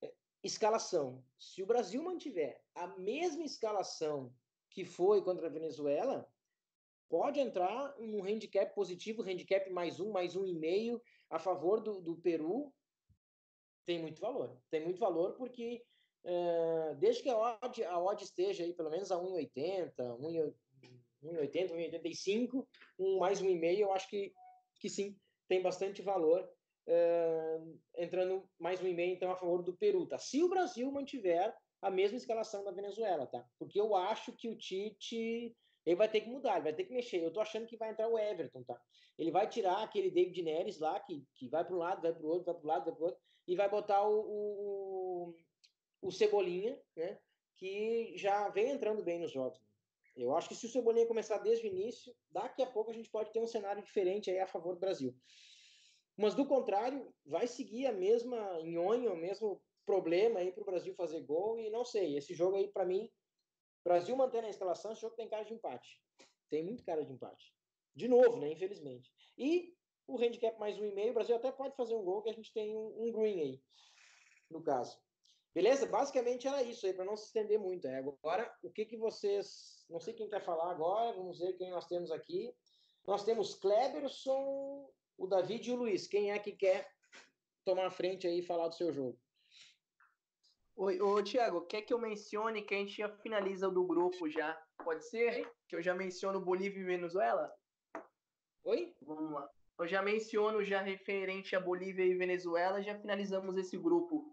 É, 0.00 0.12
escalação. 0.42 1.22
Se 1.38 1.62
o 1.62 1.66
Brasil 1.66 2.02
mantiver 2.02 2.60
a 2.74 2.86
mesma 2.98 3.44
escalação 3.44 4.34
que 4.70 4.84
foi 4.84 5.22
contra 5.22 5.46
a 5.46 5.50
Venezuela, 5.50 6.26
pode 7.08 7.38
entrar 7.38 7.94
um 7.98 8.24
handicap 8.24 8.74
positivo, 8.74 9.22
handicap 9.22 9.68
mais 9.68 10.00
um, 10.00 10.10
mais 10.10 10.34
um 10.34 10.46
e 10.46 10.54
meio 10.54 11.02
a 11.28 11.38
favor 11.38 11.80
do, 11.80 12.00
do 12.00 12.16
Peru, 12.16 12.72
tem 13.84 14.00
muito 14.00 14.20
valor. 14.20 14.58
Tem 14.70 14.82
muito 14.82 14.98
valor 14.98 15.34
porque 15.34 15.84
uh, 16.24 16.94
desde 16.96 17.22
que 17.22 17.28
a 17.28 17.36
odd, 17.36 17.84
a 17.84 17.98
odd 17.98 18.22
esteja 18.22 18.64
aí 18.64 18.72
pelo 18.72 18.90
menos 18.90 19.10
a 19.10 19.16
1,80, 19.16 19.94
1,80, 19.96 20.54
1,85, 21.22 22.66
um 22.98 23.18
mais 23.18 23.40
um 23.40 23.48
e 23.48 23.58
meio, 23.58 23.82
eu 23.82 23.92
acho 23.92 24.08
que, 24.08 24.32
que 24.80 24.88
sim, 24.88 25.16
tem 25.48 25.62
bastante 25.62 26.02
valor. 26.02 26.48
Uh, 26.84 27.78
entrando 27.96 28.44
mais 28.58 28.82
um 28.82 28.88
e 28.88 28.92
meio 28.92 29.14
então 29.14 29.30
a 29.30 29.36
favor 29.36 29.62
do 29.62 29.76
Peru, 29.76 30.04
tá? 30.04 30.18
Se 30.18 30.42
o 30.42 30.48
Brasil 30.48 30.90
mantiver 30.90 31.54
a 31.80 31.88
mesma 31.90 32.16
escalação 32.16 32.64
da 32.64 32.72
Venezuela, 32.72 33.24
tá? 33.26 33.46
Porque 33.56 33.80
eu 33.80 33.94
acho 33.94 34.32
que 34.32 34.48
o 34.48 34.56
Tite 34.56 35.54
ele 35.84 35.96
vai 35.96 36.08
ter 36.08 36.20
que 36.20 36.30
mudar, 36.30 36.54
ele 36.54 36.64
vai 36.64 36.72
ter 36.72 36.84
que 36.84 36.92
mexer. 36.92 37.22
Eu 37.22 37.32
tô 37.32 37.40
achando 37.40 37.66
que 37.66 37.76
vai 37.76 37.90
entrar 37.90 38.08
o 38.08 38.18
Everton, 38.18 38.62
tá? 38.62 38.80
Ele 39.18 39.30
vai 39.30 39.48
tirar 39.48 39.82
aquele 39.82 40.10
David 40.10 40.42
Neres 40.42 40.78
lá, 40.78 40.98
que, 41.00 41.24
que 41.34 41.48
vai 41.48 41.64
para 41.64 41.74
um 41.74 41.78
lado, 41.78 42.02
vai 42.02 42.12
para 42.12 42.22
o 42.22 42.28
outro, 42.28 42.44
vai 42.44 42.54
para 42.54 42.64
o 42.64 42.68
lado, 42.68 42.84
vai 42.84 42.94
para 42.94 43.02
o 43.02 43.06
outro, 43.06 43.20
e 43.48 43.56
vai 43.56 43.68
botar 43.68 44.08
o, 44.08 44.20
o, 44.20 44.91
o, 46.02 46.10
Cebolinha, 46.10 46.78
né? 46.94 47.18
Que 47.56 48.12
já 48.16 48.48
vem 48.50 48.70
entrando 48.70 49.02
bem 49.02 49.18
nos 49.18 49.30
jogos. 49.30 49.58
Eu 50.14 50.36
acho 50.36 50.48
que 50.48 50.54
se 50.54 50.66
o 50.66 50.68
Cebolinha 50.68 51.06
começar 51.06 51.38
desde 51.38 51.66
o 51.66 51.70
início, 51.70 52.14
daqui 52.30 52.62
a 52.62 52.70
pouco 52.70 52.90
a 52.90 52.94
gente 52.94 53.08
pode 53.08 53.32
ter 53.32 53.40
um 53.40 53.46
cenário 53.46 53.82
diferente 53.82 54.30
aí 54.30 54.38
a 54.40 54.46
favor 54.46 54.74
do 54.74 54.80
Brasil. 54.80 55.14
Mas 56.16 56.34
do 56.34 56.44
contrário, 56.44 57.14
vai 57.24 57.46
seguir 57.46 57.86
a 57.86 57.92
mesma 57.92 58.60
nhonha, 58.62 59.10
o 59.10 59.16
mesmo 59.16 59.62
problema 59.86 60.40
aí 60.40 60.52
para 60.52 60.62
o 60.62 60.66
Brasil 60.66 60.94
fazer 60.94 61.22
gol, 61.22 61.58
e 61.58 61.70
não 61.70 61.84
sei, 61.84 62.16
esse 62.16 62.34
jogo 62.34 62.56
aí 62.56 62.68
para 62.68 62.84
mim 62.84 63.10
Brasil 63.84 64.16
mantendo 64.16 64.46
a 64.46 64.50
escalação, 64.50 64.92
esse 64.92 65.00
jogo 65.00 65.16
tem 65.16 65.28
cara 65.28 65.44
de 65.44 65.52
empate. 65.52 66.00
Tem 66.48 66.62
muito 66.64 66.84
cara 66.84 67.04
de 67.04 67.12
empate. 67.12 67.52
De 67.94 68.08
novo, 68.08 68.38
né? 68.38 68.52
Infelizmente. 68.52 69.12
E 69.36 69.74
o 70.06 70.16
handicap 70.16 70.58
mais 70.58 70.78
um 70.78 70.84
e 70.84 70.94
meio, 70.94 71.10
o 71.10 71.14
Brasil 71.14 71.34
até 71.34 71.50
pode 71.50 71.74
fazer 71.76 71.94
um 71.94 72.04
gol, 72.04 72.22
que 72.22 72.30
a 72.30 72.34
gente 72.34 72.52
tem 72.52 72.76
um, 72.76 73.02
um 73.02 73.12
green 73.12 73.40
aí, 73.40 73.62
no 74.50 74.62
caso. 74.62 75.00
Beleza? 75.54 75.86
Basicamente 75.86 76.48
era 76.48 76.62
isso 76.62 76.86
aí, 76.86 76.94
para 76.94 77.04
não 77.04 77.16
se 77.16 77.26
estender 77.26 77.58
muito. 77.58 77.86
É. 77.86 77.98
Agora, 77.98 78.50
o 78.62 78.70
que, 78.70 78.86
que 78.86 78.96
vocês. 78.96 79.84
Não 79.88 80.00
sei 80.00 80.14
quem 80.14 80.28
quer 80.28 80.42
falar 80.42 80.70
agora, 80.70 81.16
vamos 81.16 81.38
ver 81.38 81.52
quem 81.54 81.70
nós 81.70 81.86
temos 81.86 82.10
aqui. 82.10 82.54
Nós 83.06 83.24
temos 83.24 83.54
Kleberson, 83.54 84.90
o 85.18 85.26
David 85.26 85.68
e 85.68 85.72
o 85.72 85.76
Luiz. 85.76 86.06
Quem 86.06 86.32
é 86.32 86.38
que 86.38 86.52
quer 86.52 86.88
tomar 87.64 87.86
a 87.86 87.90
frente 87.90 88.26
aí 88.26 88.38
e 88.38 88.46
falar 88.46 88.68
do 88.68 88.74
seu 88.74 88.92
jogo? 88.92 89.18
Oi, 90.74 91.00
ô, 91.02 91.22
Thiago, 91.22 91.66
quer 91.66 91.82
que 91.82 91.92
eu 91.92 91.98
mencione 91.98 92.62
que 92.62 92.74
a 92.74 92.78
gente 92.78 92.96
já 92.96 93.08
finaliza 93.18 93.68
o 93.68 93.72
do 93.72 93.84
grupo 93.84 94.30
já? 94.30 94.58
Pode 94.82 95.06
ser? 95.06 95.52
Que 95.68 95.76
eu 95.76 95.82
já 95.82 95.94
menciono 95.94 96.40
Bolívia 96.40 96.80
e 96.80 96.84
Venezuela? 96.84 97.52
Oi? 98.64 98.96
Vamos 99.02 99.32
lá. 99.32 99.50
Eu 99.78 99.86
já 99.86 100.00
menciono 100.00 100.64
já 100.64 100.80
referente 100.80 101.54
a 101.54 101.60
Bolívia 101.60 102.04
e 102.04 102.14
Venezuela, 102.14 102.82
já 102.82 102.98
finalizamos 102.98 103.56
esse 103.58 103.76
grupo. 103.76 104.31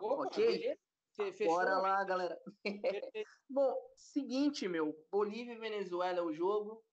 Opa, 0.00 0.24
ok? 0.24 0.76
Bora 1.46 1.78
lá, 1.78 2.04
galera. 2.04 2.38
Bom, 3.48 3.74
seguinte, 3.94 4.68
meu. 4.68 4.94
Bolívia 5.10 5.54
e 5.54 5.58
Venezuela 5.58 6.18
é 6.18 6.22
o 6.22 6.32
jogo. 6.32 6.84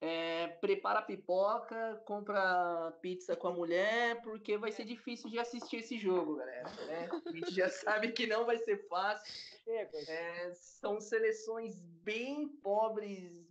É, 0.00 0.46
prepara 0.60 1.02
pipoca, 1.02 2.00
compra 2.06 2.96
pizza 3.02 3.34
com 3.34 3.48
a 3.48 3.52
mulher, 3.52 4.22
porque 4.22 4.56
vai 4.56 4.70
ser 4.70 4.84
difícil 4.84 5.28
de 5.28 5.40
assistir 5.40 5.78
esse 5.78 5.98
jogo, 5.98 6.36
galera. 6.36 6.70
Né? 6.86 7.08
A 7.26 7.32
gente 7.32 7.52
já 7.52 7.68
sabe 7.68 8.12
que 8.12 8.26
não 8.26 8.46
vai 8.46 8.58
ser 8.58 8.86
fácil. 8.88 9.32
É, 9.66 10.52
são 10.54 11.00
seleções 11.00 11.78
bem 11.80 12.48
pobres 12.48 13.48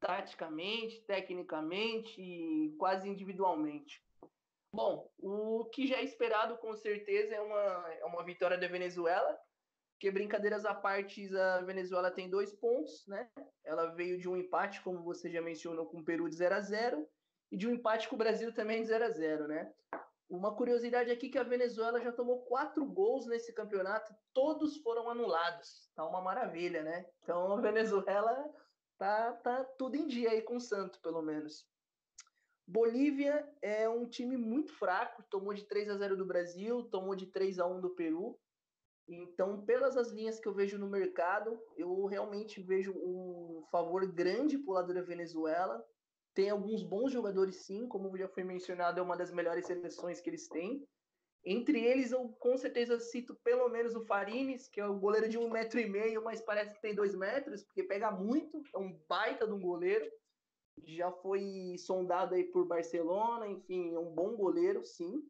taticamente, 0.00 1.02
tecnicamente 1.02 2.20
e 2.20 2.74
quase 2.78 3.06
individualmente. 3.06 4.02
Bom, 4.72 5.10
o 5.18 5.64
que 5.72 5.86
já 5.86 5.96
é 5.96 6.04
esperado 6.04 6.56
com 6.58 6.74
certeza 6.74 7.34
é 7.34 7.40
uma, 7.40 7.92
é 7.92 8.04
uma 8.04 8.24
vitória 8.24 8.56
da 8.56 8.68
Venezuela, 8.68 9.36
porque 9.92 10.10
brincadeiras 10.10 10.64
à 10.64 10.74
parte, 10.74 11.28
a 11.36 11.60
Venezuela 11.62 12.10
tem 12.10 12.30
dois 12.30 12.54
pontos, 12.54 13.04
né? 13.06 13.28
Ela 13.64 13.86
veio 13.94 14.18
de 14.18 14.28
um 14.28 14.36
empate, 14.36 14.80
como 14.82 15.02
você 15.02 15.28
já 15.28 15.42
mencionou, 15.42 15.86
com 15.86 15.98
o 15.98 16.04
Peru 16.04 16.28
de 16.28 16.36
0 16.36 16.54
a 16.54 16.60
0 16.60 17.06
e 17.52 17.56
de 17.56 17.68
um 17.68 17.72
empate 17.72 18.08
com 18.08 18.14
o 18.14 18.18
Brasil 18.18 18.54
também 18.54 18.80
de 18.80 18.88
0 18.88 19.04
a 19.04 19.10
0 19.10 19.48
né? 19.48 19.74
Uma 20.28 20.54
curiosidade 20.54 21.10
aqui 21.10 21.28
que 21.28 21.38
a 21.38 21.42
Venezuela 21.42 22.00
já 22.00 22.12
tomou 22.12 22.44
quatro 22.44 22.86
gols 22.86 23.26
nesse 23.26 23.52
campeonato, 23.52 24.14
todos 24.32 24.76
foram 24.78 25.10
anulados. 25.10 25.90
Tá 25.96 26.06
uma 26.06 26.22
maravilha, 26.22 26.84
né? 26.84 27.04
Então 27.22 27.52
a 27.52 27.60
Venezuela 27.60 28.48
tá, 28.96 29.32
tá 29.32 29.64
tudo 29.76 29.96
em 29.96 30.06
dia 30.06 30.30
aí 30.30 30.40
com 30.40 30.56
o 30.56 30.60
Santo, 30.60 31.00
pelo 31.02 31.20
menos. 31.20 31.68
Bolívia 32.70 33.44
é 33.60 33.88
um 33.88 34.06
time 34.06 34.36
muito 34.36 34.72
fraco, 34.72 35.24
tomou 35.28 35.52
de 35.52 35.64
3 35.64 35.90
a 35.90 35.96
0 35.96 36.16
do 36.16 36.24
Brasil, 36.24 36.84
tomou 36.84 37.16
de 37.16 37.26
3 37.26 37.58
a 37.58 37.66
1 37.66 37.80
do 37.80 37.90
Peru. 37.90 38.38
Então, 39.08 39.64
pelas 39.64 39.96
as 39.96 40.12
linhas 40.12 40.38
que 40.38 40.46
eu 40.46 40.54
vejo 40.54 40.78
no 40.78 40.88
mercado, 40.88 41.60
eu 41.76 42.06
realmente 42.06 42.62
vejo 42.62 42.92
um 42.92 43.64
favor 43.72 44.06
grande 44.06 44.56
para 44.56 44.70
o 44.70 44.74
lado 44.74 44.94
da 44.94 45.02
Venezuela. 45.02 45.84
Tem 46.32 46.48
alguns 46.48 46.84
bons 46.84 47.10
jogadores, 47.10 47.56
sim, 47.56 47.88
como 47.88 48.16
já 48.16 48.28
foi 48.28 48.44
mencionado, 48.44 49.00
é 49.00 49.02
uma 49.02 49.16
das 49.16 49.32
melhores 49.32 49.66
seleções 49.66 50.20
que 50.20 50.30
eles 50.30 50.46
têm. 50.46 50.86
Entre 51.44 51.84
eles, 51.84 52.12
eu 52.12 52.28
com 52.38 52.56
certeza 52.56 53.00
cito 53.00 53.34
pelo 53.42 53.68
menos 53.68 53.96
o 53.96 54.04
Farines, 54.04 54.68
que 54.68 54.80
é 54.80 54.86
o 54.86 55.00
goleiro 55.00 55.28
de 55.28 55.38
um 55.38 55.50
metro 55.50 55.80
e 55.80 55.88
meio, 55.88 56.22
mas 56.22 56.40
parece 56.40 56.72
que 56.72 56.80
tem 56.80 56.94
dois 56.94 57.16
metros, 57.16 57.64
porque 57.64 57.82
pega 57.82 58.12
muito, 58.12 58.62
é 58.72 58.78
um 58.78 58.96
baita 59.08 59.44
de 59.44 59.54
um 59.54 59.60
goleiro. 59.60 60.08
Já 60.84 61.10
foi 61.10 61.76
sondado 61.78 62.34
aí 62.34 62.44
por 62.44 62.66
Barcelona, 62.66 63.48
enfim, 63.48 63.94
é 63.94 63.98
um 63.98 64.12
bom 64.12 64.36
goleiro, 64.36 64.84
sim. 64.84 65.22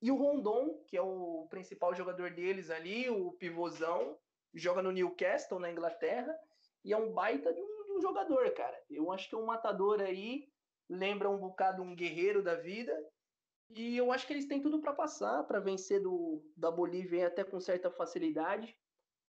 E 0.00 0.10
o 0.10 0.16
Rondon, 0.16 0.82
que 0.86 0.96
é 0.96 1.02
o 1.02 1.46
principal 1.48 1.94
jogador 1.94 2.30
deles 2.30 2.70
ali, 2.70 3.08
o 3.08 3.32
pivôzão, 3.32 4.18
joga 4.54 4.82
no 4.82 4.92
Newcastle, 4.92 5.58
na 5.58 5.70
Inglaterra, 5.70 6.36
e 6.84 6.92
é 6.92 6.96
um 6.96 7.12
baita 7.12 7.52
de 7.52 7.60
um, 7.60 7.84
de 7.86 7.92
um 7.92 8.00
jogador, 8.00 8.50
cara. 8.52 8.78
Eu 8.90 9.10
acho 9.10 9.28
que 9.28 9.34
é 9.34 9.38
um 9.38 9.46
matador 9.46 10.00
aí, 10.00 10.48
lembra 10.88 11.30
um 11.30 11.38
bocado 11.38 11.82
um 11.82 11.94
guerreiro 11.94 12.42
da 12.42 12.54
vida, 12.54 12.94
e 13.70 13.96
eu 13.96 14.12
acho 14.12 14.26
que 14.26 14.32
eles 14.32 14.46
têm 14.46 14.60
tudo 14.60 14.80
para 14.80 14.92
passar, 14.92 15.42
para 15.44 15.58
vencer 15.58 16.02
do, 16.02 16.44
da 16.56 16.70
Bolívia 16.70 17.26
até 17.26 17.42
com 17.42 17.58
certa 17.58 17.90
facilidade. 17.90 18.76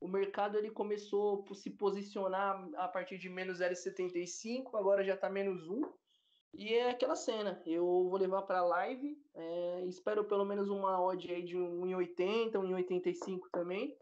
O 0.01 0.09
mercado 0.09 0.57
ele 0.57 0.71
começou 0.71 1.45
a 1.51 1.55
se 1.55 1.71
posicionar 1.71 2.67
a 2.77 2.89
partir 2.89 3.19
de 3.19 3.29
menos 3.29 3.59
0,75, 3.61 4.75
agora 4.75 5.05
já 5.05 5.15
está 5.15 5.29
menos 5.29 5.69
1. 5.69 5.83
E 6.55 6.75
é 6.75 6.91
aquela 6.91 7.15
cena, 7.15 7.63
eu 7.65 7.85
vou 7.85 8.17
levar 8.17 8.43
para 8.43 8.59
a 8.59 8.67
live, 8.67 9.17
é, 9.35 9.85
espero 9.87 10.25
pelo 10.25 10.45
menos 10.45 10.69
uma 10.69 11.01
odd 11.01 11.33
aí 11.33 11.45
de 11.45 11.57
1,80, 11.57 12.53
1,85 12.53 13.43
também. 13.53 13.97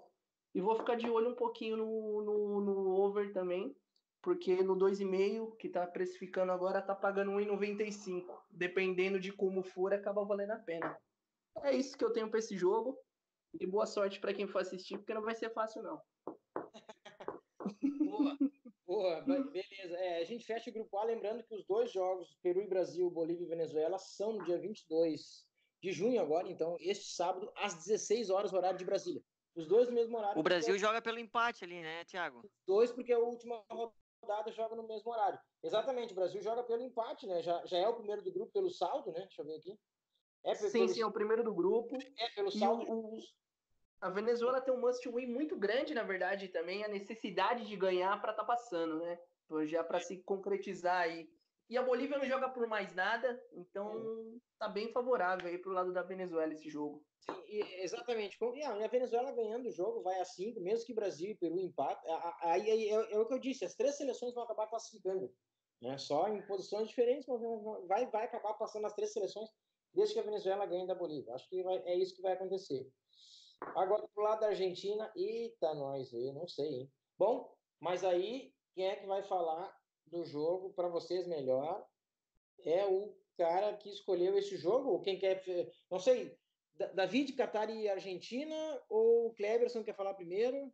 E 0.54 0.60
vou 0.60 0.74
ficar 0.76 0.94
de 0.94 1.10
olho 1.10 1.30
um 1.30 1.34
pouquinho 1.34 1.76
no, 1.76 2.22
no, 2.22 2.60
no 2.60 2.90
over 2.96 3.32
também, 3.32 3.76
porque 4.22 4.62
no 4.62 4.76
2,5 4.76 5.56
que 5.56 5.66
está 5.66 5.86
precificando 5.86 6.52
agora 6.52 6.78
está 6.78 6.94
pagando 6.94 7.32
1,95. 7.32 8.24
Dependendo 8.50 9.20
de 9.20 9.30
como 9.32 9.62
for, 9.62 9.92
acaba 9.92 10.24
valendo 10.24 10.52
a 10.52 10.58
pena. 10.58 10.96
É 11.62 11.76
isso 11.76 11.98
que 11.98 12.04
eu 12.04 12.12
tenho 12.12 12.30
para 12.30 12.38
esse 12.38 12.56
jogo. 12.56 12.98
E 13.60 13.66
boa 13.66 13.86
sorte 13.86 14.20
para 14.20 14.34
quem 14.34 14.46
for 14.46 14.60
assistir, 14.60 14.98
porque 14.98 15.14
não 15.14 15.22
vai 15.22 15.34
ser 15.34 15.50
fácil 15.50 15.82
não. 15.82 16.00
boa, 18.04 18.38
boa, 18.86 19.20
beleza. 19.22 19.96
É, 19.96 20.20
a 20.20 20.24
gente 20.24 20.44
fecha 20.44 20.70
o 20.70 20.72
grupo 20.72 20.96
A, 20.98 21.04
lembrando 21.04 21.42
que 21.42 21.54
os 21.54 21.64
dois 21.64 21.90
jogos, 21.90 22.36
Peru 22.42 22.62
e 22.62 22.68
Brasil, 22.68 23.10
Bolívia 23.10 23.44
e 23.44 23.48
Venezuela, 23.48 23.98
são 23.98 24.34
no 24.34 24.44
dia 24.44 24.58
22 24.58 25.46
de 25.80 25.92
junho 25.92 26.20
agora, 26.20 26.48
então, 26.48 26.76
este 26.80 27.14
sábado, 27.14 27.52
às 27.56 27.84
16 27.84 28.30
horas, 28.30 28.52
horário 28.52 28.78
de 28.78 28.84
Brasília. 28.84 29.22
Os 29.54 29.66
dois 29.66 29.88
no 29.88 29.94
mesmo 29.94 30.16
horário. 30.16 30.38
O 30.38 30.42
Brasil 30.42 30.78
joga 30.78 31.00
pelo 31.00 31.18
empate 31.18 31.64
ali, 31.64 31.80
né, 31.80 32.04
Thiago? 32.04 32.40
Os 32.44 32.50
dois, 32.66 32.92
porque 32.92 33.12
a 33.12 33.18
última 33.18 33.64
rodada 33.70 34.52
joga 34.52 34.76
no 34.76 34.86
mesmo 34.86 35.10
horário. 35.10 35.38
Exatamente, 35.62 36.12
o 36.12 36.16
Brasil 36.16 36.40
joga 36.42 36.62
pelo 36.62 36.82
empate, 36.82 37.26
né? 37.26 37.42
Já, 37.42 37.64
já 37.66 37.78
é 37.78 37.88
o 37.88 37.96
primeiro 37.96 38.22
do 38.22 38.32
grupo 38.32 38.52
pelo 38.52 38.70
saldo, 38.70 39.10
né? 39.12 39.20
Deixa 39.20 39.42
eu 39.42 39.46
ver 39.46 39.56
aqui. 39.56 39.78
É 40.44 40.54
sim, 40.54 40.70
pelo... 40.70 40.88
sim, 40.88 41.02
é 41.02 41.06
o 41.06 41.12
primeiro 41.12 41.42
do 41.42 41.54
grupo. 41.54 41.96
É, 42.16 42.28
pelo 42.30 42.50
saldo. 42.50 42.84
O, 42.90 43.18
a 44.00 44.10
Venezuela 44.10 44.60
tem 44.60 44.72
um 44.72 44.80
must 44.80 45.08
win 45.08 45.26
muito 45.26 45.56
grande, 45.56 45.92
na 45.92 46.04
verdade, 46.04 46.48
também, 46.48 46.84
a 46.84 46.88
necessidade 46.88 47.66
de 47.66 47.76
ganhar 47.76 48.20
para 48.20 48.30
estar 48.30 48.44
tá 48.44 48.46
passando, 48.46 48.98
né? 48.98 49.18
Já 49.66 49.82
para 49.82 49.98
se 50.00 50.22
concretizar 50.22 51.02
aí. 51.02 51.28
E 51.68 51.76
a 51.76 51.82
Bolívia 51.82 52.18
não 52.18 52.26
joga 52.26 52.48
por 52.48 52.66
mais 52.66 52.94
nada, 52.94 53.38
então 53.52 53.90
é. 53.92 54.38
tá 54.58 54.68
bem 54.68 54.90
favorável 54.90 55.48
aí 55.48 55.58
pro 55.58 55.72
lado 55.72 55.92
da 55.92 56.02
Venezuela 56.02 56.52
esse 56.52 56.70
jogo. 56.70 57.04
Sim, 57.20 57.42
exatamente. 57.82 58.38
E 58.54 58.62
a 58.62 58.88
Venezuela 58.88 59.32
ganhando 59.32 59.68
o 59.68 59.72
jogo 59.72 60.02
vai 60.02 60.18
a 60.18 60.24
5, 60.24 60.60
mesmo 60.60 60.86
que 60.86 60.94
Brasil 60.94 61.30
e 61.30 61.34
Peru 61.34 61.58
empatem. 61.58 62.10
Aí, 62.42 62.70
aí 62.70 62.88
é, 62.88 63.12
é, 63.12 63.18
o 63.18 63.26
que 63.26 63.34
eu 63.34 63.38
disse, 63.38 63.66
as 63.66 63.74
três 63.74 63.96
seleções 63.96 64.32
vão 64.32 64.44
acabar 64.44 64.66
classificando. 64.66 65.30
Né? 65.82 65.98
Só 65.98 66.28
em 66.28 66.40
posições 66.46 66.88
diferentes, 66.88 67.26
mas 67.28 67.40
vai, 67.86 68.06
vai 68.06 68.24
acabar 68.24 68.54
passando 68.54 68.86
as 68.86 68.94
três 68.94 69.12
seleções 69.12 69.50
desde 69.94 70.14
que 70.14 70.20
a 70.20 70.24
Venezuela 70.24 70.66
ganhe 70.66 70.86
da 70.86 70.94
Bolívia. 70.94 71.34
Acho 71.34 71.48
que 71.48 71.62
vai, 71.62 71.78
é 71.84 71.96
isso 71.96 72.14
que 72.14 72.22
vai 72.22 72.32
acontecer. 72.32 72.90
Agora, 73.60 74.06
pro 74.08 74.22
lado 74.22 74.40
da 74.40 74.48
Argentina, 74.48 75.10
eita, 75.16 75.74
nós, 75.74 76.12
eu 76.12 76.32
não 76.32 76.46
sei, 76.46 76.68
hein? 76.68 76.92
Bom, 77.18 77.52
mas 77.80 78.04
aí, 78.04 78.54
quem 78.74 78.86
é 78.86 78.96
que 78.96 79.06
vai 79.06 79.22
falar 79.22 79.76
do 80.06 80.24
jogo 80.24 80.72
para 80.72 80.88
vocês 80.88 81.26
melhor? 81.26 81.84
É 82.64 82.86
o 82.86 83.16
cara 83.36 83.76
que 83.76 83.88
escolheu 83.88 84.36
esse 84.38 84.56
jogo? 84.56 84.90
Ou 84.90 85.00
quem 85.00 85.18
quer. 85.18 85.42
Não 85.90 85.98
sei, 85.98 86.38
David, 86.94 87.32
Catar 87.32 87.70
e 87.70 87.88
Argentina? 87.88 88.82
Ou 88.88 89.28
o 89.28 89.34
Cleberson 89.34 89.82
quer 89.82 89.94
falar 89.94 90.14
primeiro? 90.14 90.72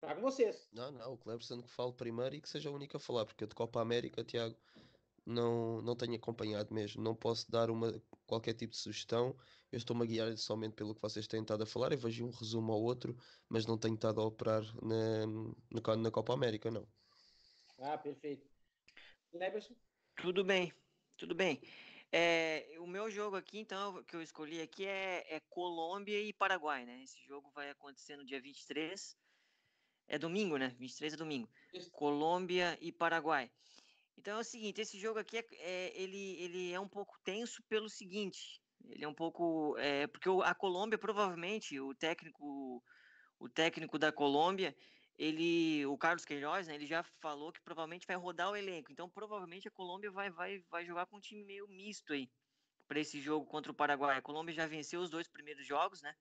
Tá 0.00 0.14
com 0.14 0.22
vocês. 0.22 0.68
Não, 0.72 0.90
não, 0.90 1.12
o 1.12 1.18
Cleberson 1.18 1.60
que 1.60 1.70
fale 1.70 1.92
primeiro 1.92 2.34
e 2.36 2.40
que 2.40 2.48
seja 2.48 2.70
o 2.70 2.74
único 2.74 2.96
a 2.96 3.00
falar, 3.00 3.26
porque 3.26 3.46
de 3.46 3.54
Copa 3.54 3.80
América, 3.80 4.24
Tiago, 4.24 4.56
não, 5.30 5.80
não 5.82 5.96
tenho 5.96 6.14
acompanhado 6.14 6.74
mesmo. 6.74 7.02
Não 7.02 7.14
posso 7.14 7.50
dar 7.50 7.70
uma, 7.70 8.02
qualquer 8.26 8.54
tipo 8.54 8.72
de 8.72 8.78
sugestão. 8.78 9.36
Eu 9.70 9.78
estou-me 9.78 10.02
a 10.02 10.06
guiar 10.06 10.36
somente 10.36 10.74
pelo 10.74 10.94
que 10.94 11.00
vocês 11.00 11.26
têm 11.26 11.40
estado 11.40 11.62
a 11.62 11.66
falar. 11.66 11.92
Eu 11.92 11.98
vejo 11.98 12.26
um 12.26 12.30
resumo 12.30 12.72
ao 12.72 12.82
outro, 12.82 13.16
mas 13.48 13.66
não 13.66 13.78
tenho 13.78 13.94
estado 13.94 14.20
a 14.20 14.24
operar 14.24 14.62
na, 14.82 15.26
na, 15.70 15.96
na 15.96 16.10
Copa 16.10 16.34
América, 16.34 16.70
não. 16.70 16.86
Ah, 17.78 17.96
perfeito. 17.96 18.46
Leberson? 19.32 19.74
Tudo 20.20 20.44
bem, 20.44 20.72
tudo 21.16 21.34
bem. 21.34 21.60
É, 22.12 22.66
o 22.80 22.86
meu 22.86 23.08
jogo 23.08 23.36
aqui, 23.36 23.58
então, 23.58 24.02
que 24.02 24.16
eu 24.16 24.22
escolhi 24.22 24.60
aqui 24.60 24.84
é, 24.84 25.36
é, 25.36 25.40
Colômbia 25.48 26.20
e 26.20 26.32
Paraguai, 26.32 26.84
né? 26.84 27.02
Esse 27.04 27.22
jogo 27.22 27.50
vai 27.54 27.70
acontecer 27.70 28.16
no 28.16 28.24
dia 28.24 28.40
23. 28.40 29.16
É 30.08 30.18
domingo, 30.18 30.56
né? 30.56 30.74
23 30.76 31.14
é 31.14 31.16
domingo. 31.16 31.48
Isso. 31.72 31.88
Colômbia 31.92 32.76
e 32.80 32.90
Paraguai. 32.90 33.48
Então 34.16 34.36
é 34.36 34.40
o 34.40 34.44
seguinte, 34.44 34.80
esse 34.80 34.98
jogo 34.98 35.18
aqui 35.18 35.38
é, 35.38 35.46
é, 35.58 36.00
ele, 36.00 36.36
ele 36.42 36.72
é 36.72 36.80
um 36.80 36.88
pouco 36.88 37.18
tenso 37.24 37.62
pelo 37.64 37.88
seguinte, 37.88 38.60
ele 38.88 39.04
é 39.04 39.08
um 39.08 39.14
pouco 39.14 39.76
é, 39.78 40.06
porque 40.06 40.28
a 40.44 40.54
Colômbia 40.54 40.98
provavelmente 40.98 41.78
o 41.80 41.94
técnico 41.94 42.82
o 43.38 43.48
técnico 43.48 43.98
da 43.98 44.12
Colômbia 44.12 44.76
ele 45.18 45.84
o 45.86 45.96
Carlos 45.96 46.24
Queiroz 46.24 46.66
né, 46.66 46.74
ele 46.74 46.86
já 46.86 47.02
falou 47.02 47.52
que 47.52 47.60
provavelmente 47.60 48.06
vai 48.06 48.16
rodar 48.16 48.50
o 48.50 48.56
elenco, 48.56 48.92
então 48.92 49.08
provavelmente 49.08 49.68
a 49.68 49.70
Colômbia 49.70 50.10
vai 50.10 50.30
vai 50.30 50.58
vai 50.70 50.84
jogar 50.84 51.06
com 51.06 51.16
um 51.16 51.20
time 51.20 51.44
meio 51.44 51.66
misto 51.68 52.12
aí 52.12 52.30
para 52.86 53.00
esse 53.00 53.20
jogo 53.20 53.46
contra 53.46 53.70
o 53.70 53.74
Paraguai. 53.74 54.18
A 54.18 54.22
Colômbia 54.22 54.54
já 54.54 54.66
venceu 54.66 55.00
os 55.00 55.10
dois 55.10 55.28
primeiros 55.28 55.64
jogos, 55.64 56.02
né? 56.02 56.14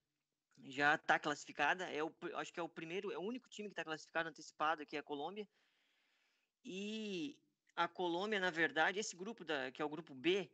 já 0.65 0.95
está 0.95 1.19
classificada. 1.19 1.85
É 1.85 2.03
o, 2.03 2.13
acho 2.35 2.51
que 2.53 2.59
é 2.59 2.63
o 2.63 2.69
primeiro, 2.69 3.11
é 3.11 3.17
o 3.17 3.21
único 3.21 3.49
time 3.49 3.69
que 3.69 3.73
está 3.73 3.83
classificado 3.83 4.29
antecipado 4.29 4.81
aqui 4.81 4.95
é 4.95 4.99
a 4.99 5.03
Colômbia. 5.03 5.47
E 6.63 7.37
a 7.80 7.88
Colômbia, 7.88 8.41
na 8.41 8.51
verdade, 8.51 8.99
esse 8.99 9.15
grupo 9.15 9.45
da, 9.45 9.72
que 9.72 9.81
é 9.81 9.85
o 9.85 9.89
grupo 9.89 10.14
B, 10.14 10.51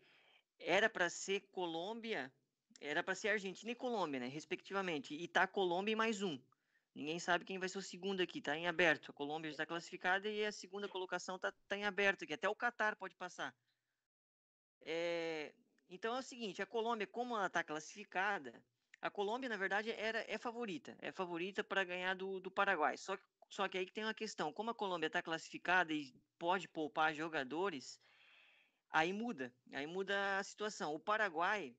era 0.60 0.88
para 0.88 1.10
ser 1.10 1.40
Colômbia, 1.52 2.32
era 2.80 3.02
para 3.02 3.16
ser 3.16 3.30
Argentina 3.30 3.72
e 3.72 3.76
Colômbia, 3.76 4.20
né, 4.20 4.28
respectivamente. 4.28 5.16
E 5.16 5.28
tá 5.28 5.48
Colômbia 5.48 5.94
e 5.94 5.96
mais 5.96 6.22
um. 6.22 6.40
Ninguém 6.94 7.18
sabe 7.18 7.44
quem 7.44 7.58
vai 7.58 7.68
ser 7.68 7.80
o 7.80 7.82
segundo 7.82 8.22
aqui, 8.22 8.42
tá 8.42 8.56
em 8.56 8.68
aberto. 8.68 9.10
A 9.10 9.14
Colômbia 9.14 9.50
está 9.50 9.66
classificada 9.66 10.30
e 10.30 10.46
a 10.46 10.52
segunda 10.52 10.88
colocação 10.88 11.40
tá, 11.40 11.52
tá 11.68 11.76
em 11.76 11.84
aberto 11.84 12.24
aqui. 12.24 12.34
Até 12.34 12.48
o 12.48 12.54
Catar 12.54 12.96
pode 12.96 13.16
passar. 13.16 13.56
É, 14.82 15.52
então 15.90 16.16
é 16.16 16.20
o 16.20 16.22
seguinte, 16.22 16.62
a 16.62 16.66
Colômbia, 16.68 17.08
como 17.08 17.36
ela 17.36 17.48
está 17.48 17.64
classificada, 17.64 18.54
a 19.02 19.10
Colômbia, 19.10 19.50
na 19.50 19.58
verdade, 19.58 19.90
era, 19.90 20.24
é 20.28 20.38
favorita. 20.38 20.96
É 21.02 21.12
favorita 21.12 21.64
para 21.64 21.84
ganhar 21.84 22.14
do, 22.14 22.40
do 22.40 22.52
Paraguai. 22.52 22.98
Só 22.98 23.18
só 23.50 23.68
que 23.68 23.78
aí 23.78 23.86
tem 23.86 24.04
uma 24.04 24.14
questão. 24.14 24.52
Como 24.52 24.72
a 24.72 24.76
Colômbia 24.76 25.08
está 25.08 25.22
classificada 25.22 25.94
e 25.94 26.14
pode 26.46 26.68
poupar 26.68 27.12
jogadores, 27.12 28.00
aí 28.92 29.12
muda. 29.12 29.52
Aí 29.74 29.88
muda 29.88 30.38
a 30.38 30.44
situação. 30.44 30.94
O 30.94 31.00
Paraguai, 31.00 31.76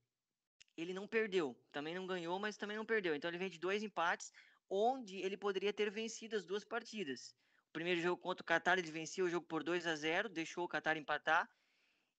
ele 0.76 0.92
não 0.92 1.06
perdeu. 1.06 1.56
Também 1.70 1.94
não 1.94 2.04
ganhou, 2.04 2.36
mas 2.40 2.56
também 2.56 2.76
não 2.76 2.84
perdeu. 2.84 3.14
Então 3.14 3.30
ele 3.30 3.38
vem 3.38 3.48
de 3.48 3.60
dois 3.60 3.84
empates, 3.84 4.32
onde 4.68 5.18
ele 5.18 5.36
poderia 5.36 5.72
ter 5.72 5.88
vencido 5.88 6.34
as 6.34 6.44
duas 6.44 6.64
partidas. 6.64 7.32
O 7.68 7.72
primeiro 7.72 8.00
jogo 8.00 8.20
contra 8.20 8.42
o 8.42 8.44
Catar, 8.44 8.76
ele 8.76 8.90
venceu 8.90 9.26
o 9.26 9.30
jogo 9.30 9.46
por 9.46 9.62
2 9.62 9.86
a 9.86 9.94
0 9.94 10.28
deixou 10.28 10.64
o 10.64 10.68
Catar 10.68 10.96
empatar. 10.96 11.48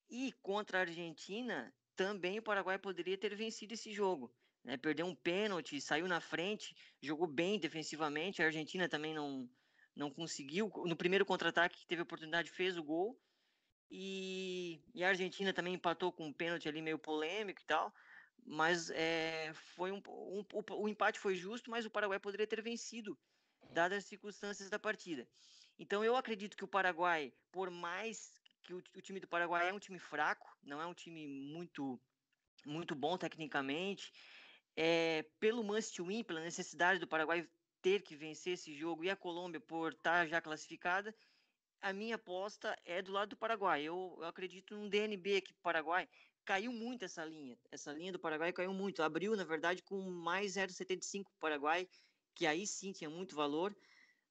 E 0.10 0.32
contra 0.42 0.78
a 0.78 0.82
Argentina, 0.82 1.76
também 1.98 2.40
o 2.40 2.44
Paraguai 2.50 2.80
poderia 2.80 3.18
ter 3.18 3.36
vencido 3.36 3.74
esse 3.74 3.92
jogo. 3.92 4.34
Né? 4.64 4.78
Perdeu 4.78 5.06
um 5.06 5.16
pênalti, 5.16 5.82
saiu 5.82 6.08
na 6.08 6.22
frente, 6.22 6.74
jogou 7.02 7.28
bem 7.28 7.60
defensivamente. 7.60 8.42
A 8.42 8.46
Argentina 8.46 8.88
também 8.88 9.14
não, 9.14 9.50
não 9.98 10.12
conseguiu. 10.12 10.72
No 10.86 10.96
primeiro 10.96 11.26
contra-ataque 11.26 11.80
que 11.80 11.88
teve 11.88 12.04
oportunidade, 12.04 12.52
fez 12.52 12.78
o 12.78 12.84
gol. 12.84 13.20
E, 13.90 14.82
e, 14.94 15.04
a 15.04 15.10
Argentina 15.10 15.54
também 15.54 15.74
empatou 15.74 16.12
com 16.12 16.28
um 16.28 16.34
pênalti 16.34 16.68
ali 16.68 16.82
meio 16.82 17.00
polêmico 17.00 17.62
e 17.62 17.66
tal. 17.66 17.94
Mas 18.46 18.90
é, 18.92 19.52
foi 19.76 19.92
um, 19.92 20.02
um, 20.08 20.46
o, 20.54 20.84
o 20.84 20.88
empate 20.88 21.20
foi 21.20 21.36
justo, 21.36 21.72
mas 21.72 21.86
o 21.86 21.90
Paraguai 21.90 22.20
poderia 22.20 22.48
ter 22.48 22.62
vencido, 22.62 23.18
dadas 23.72 24.00
as 24.00 24.06
circunstâncias 24.06 24.70
da 24.70 24.80
partida. 24.80 25.28
Então 25.80 26.04
eu 26.04 26.16
acredito 26.16 26.56
que 26.56 26.64
o 26.64 26.68
Paraguai, 26.68 27.34
por 27.52 27.70
mais 27.70 28.32
que 28.64 28.74
o, 28.74 28.78
o, 28.78 29.02
time 29.02 29.20
do 29.20 29.28
Paraguai 29.28 29.70
é 29.70 29.74
um 29.74 29.80
time 29.80 30.00
fraco, 30.00 30.48
não 30.64 30.82
é 30.82 30.86
um 30.86 30.94
time 30.94 31.28
muito 31.28 32.00
muito 32.66 32.96
bom 32.96 33.18
tecnicamente. 33.18 34.12
É, 34.76 35.26
pelo 35.40 35.64
must 35.64 36.00
win, 36.02 36.24
pela 36.24 36.42
necessidade 36.42 37.00
do 37.00 37.08
Paraguai 37.08 37.48
ter 37.82 38.02
que 38.02 38.16
vencer 38.16 38.54
esse 38.54 38.74
jogo 38.76 39.04
e 39.04 39.10
a 39.10 39.16
Colômbia 39.16 39.60
por 39.60 39.94
estar 39.94 40.28
já 40.28 40.42
classificada, 40.42 41.16
a 41.82 41.94
minha 41.94 42.16
aposta 42.16 42.76
é 42.86 43.02
do 43.02 43.12
lado 43.12 43.30
do 43.30 43.38
Paraguai. 43.38 43.84
Eu, 43.84 44.18
eu 44.20 44.26
acredito 44.26 44.76
num 44.76 44.90
DNB 44.90 45.38
aqui 45.38 45.54
para 45.54 45.62
Paraguai. 45.62 46.10
Caiu 46.44 46.72
muito 46.72 47.06
essa 47.06 47.24
linha. 47.26 47.58
Essa 47.72 47.92
linha 47.92 48.12
do 48.12 48.20
Paraguai 48.20 48.52
caiu 48.52 48.74
muito. 48.74 49.04
Abriu, 49.04 49.36
na 49.36 49.44
verdade, 49.44 49.84
com 49.84 50.02
mais 50.02 50.54
0,75 50.54 51.24
para 51.24 51.32
o 51.32 51.40
Paraguai, 51.40 51.88
que 52.34 52.48
aí 52.48 52.66
sim 52.66 52.92
tinha 52.92 53.10
muito 53.10 53.36
valor. 53.36 53.76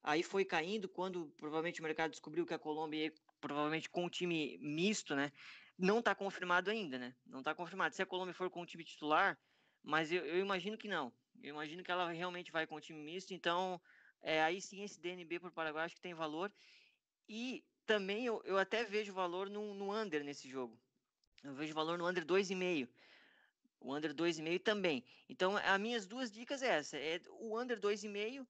Aí 0.03 0.23
foi 0.23 0.45
caindo 0.45 0.89
quando 0.89 1.33
provavelmente 1.37 1.81
o 1.81 1.83
mercado 1.83 2.11
descobriu 2.11 2.47
que 2.47 2.55
a 2.55 2.59
Colômbia 2.59 3.13
provavelmente 3.41 3.91
com 3.91 4.05
um 4.05 4.09
time 4.09 4.59
misto, 4.59 5.15
né? 5.15 5.31
Não 5.79 5.99
está 5.99 6.15
confirmado 6.15 6.71
ainda, 6.71 6.99
né? 6.99 7.15
Não 7.27 7.41
está 7.41 7.55
confirmado. 7.55 7.95
Se 7.95 8.03
a 8.03 8.07
Colômbia 8.07 8.35
for 8.35 8.49
com 8.49 8.63
o 8.63 8.67
time 8.67 8.85
titular, 8.85 9.39
mas 9.83 10.11
eu, 10.11 10.25
eu, 10.25 10.39
imagino 10.39 10.79
que 10.79 10.89
não. 10.89 11.13
Eu 11.43 11.51
imagino 11.51 11.83
que 11.83 11.91
ela 11.91 12.11
realmente 12.11 12.51
vai 12.51 12.67
com 12.67 12.75
o 12.75 12.81
time 12.81 13.01
misto, 13.01 13.33
então 13.33 13.81
é, 14.23 14.43
aí 14.43 14.61
sim 14.61 14.83
esse 14.83 15.01
DNB 15.01 15.41
para 15.41 15.49
o 15.49 15.53
Paraguai 15.53 15.85
acho 15.85 15.95
que 15.95 16.01
tem 16.01 16.15
valor. 16.15 16.53
E 17.29 17.65
também 17.85 18.27
eu, 18.27 18.43
eu 18.45 18.59
até 18.59 18.85
vejo 18.85 19.13
valor 19.13 19.49
no, 19.49 19.75
no 19.75 19.93
under 19.93 20.25
nesse 20.25 20.49
jogo. 20.49 20.79
Eu 21.43 21.55
vejo 21.55 21.75
valor 21.75 21.99
no 21.99 22.07
under 22.07 22.25
2,5. 22.25 22.89
O 23.81 23.95
under 23.95 24.15
2,5 24.15 24.63
também. 24.63 25.05
Então, 25.29 25.57
as 25.57 25.81
minhas 25.81 26.07
duas 26.07 26.31
dicas 26.31 26.63
é 26.63 26.69
essa: 26.69 26.97
é 26.97 27.21
o 27.29 27.59
under 27.59 27.79
2,5 27.79 28.47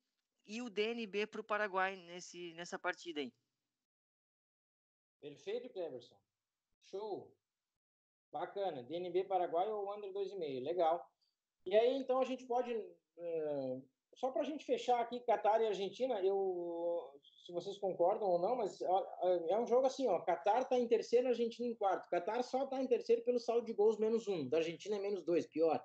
e 0.46 0.62
o 0.62 0.70
DNB 0.70 1.26
para 1.26 1.40
o 1.40 1.44
Paraguai 1.44 1.96
nesse, 1.96 2.54
nessa 2.54 2.78
partida 2.78 3.20
aí. 3.20 3.32
Perfeito, 5.20 5.68
Cleverson. 5.70 6.16
Show. 6.84 7.36
Bacana. 8.30 8.82
DNB 8.82 9.24
Paraguai 9.24 9.68
ou 9.68 9.94
Under 9.94 10.12
2,5. 10.12 10.62
Legal. 10.62 11.10
E 11.66 11.76
aí, 11.76 11.96
então, 11.96 12.20
a 12.20 12.24
gente 12.24 12.46
pode. 12.46 12.72
Uh, 12.72 13.82
só 14.14 14.30
para 14.30 14.42
a 14.42 14.44
gente 14.44 14.64
fechar 14.64 15.00
aqui, 15.00 15.20
Catar 15.20 15.60
e 15.60 15.66
Argentina, 15.66 16.20
eu, 16.22 17.12
se 17.44 17.52
vocês 17.52 17.76
concordam 17.76 18.26
ou 18.28 18.38
não, 18.38 18.56
mas 18.56 18.80
é 18.80 19.58
um 19.58 19.66
jogo 19.66 19.86
assim, 19.86 20.06
ó. 20.08 20.20
Catar 20.20 20.62
está 20.62 20.78
em 20.78 20.88
terceiro, 20.88 21.28
Argentina 21.28 21.68
em 21.68 21.74
quarto. 21.74 22.08
Catar 22.08 22.42
só 22.42 22.64
está 22.64 22.80
em 22.80 22.86
terceiro 22.86 23.22
pelo 23.22 23.38
saldo 23.38 23.66
de 23.66 23.74
gols 23.74 23.98
menos 23.98 24.26
um. 24.26 24.48
Da 24.48 24.58
Argentina 24.58 24.96
é 24.96 25.00
menos 25.00 25.22
dois, 25.22 25.46
pior. 25.46 25.84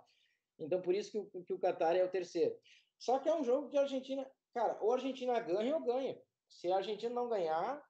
Então, 0.57 0.81
por 0.81 0.95
isso 0.95 1.11
que 1.11 1.17
o, 1.17 1.43
que 1.43 1.53
o 1.53 1.59
Catar 1.59 1.95
é 1.95 2.05
o 2.05 2.09
terceiro. 2.09 2.55
Só 2.97 3.19
que 3.19 3.27
é 3.27 3.35
um 3.35 3.43
jogo 3.43 3.67
que 3.67 3.77
a 3.77 3.81
Argentina, 3.81 4.29
cara, 4.53 4.77
ou 4.79 4.91
a 4.91 4.95
Argentina 4.95 5.39
ganha 5.39 5.75
ou 5.75 5.83
ganha. 5.83 6.17
Se 6.47 6.71
a 6.71 6.77
Argentina 6.77 7.13
não 7.13 7.27
ganhar, 7.27 7.83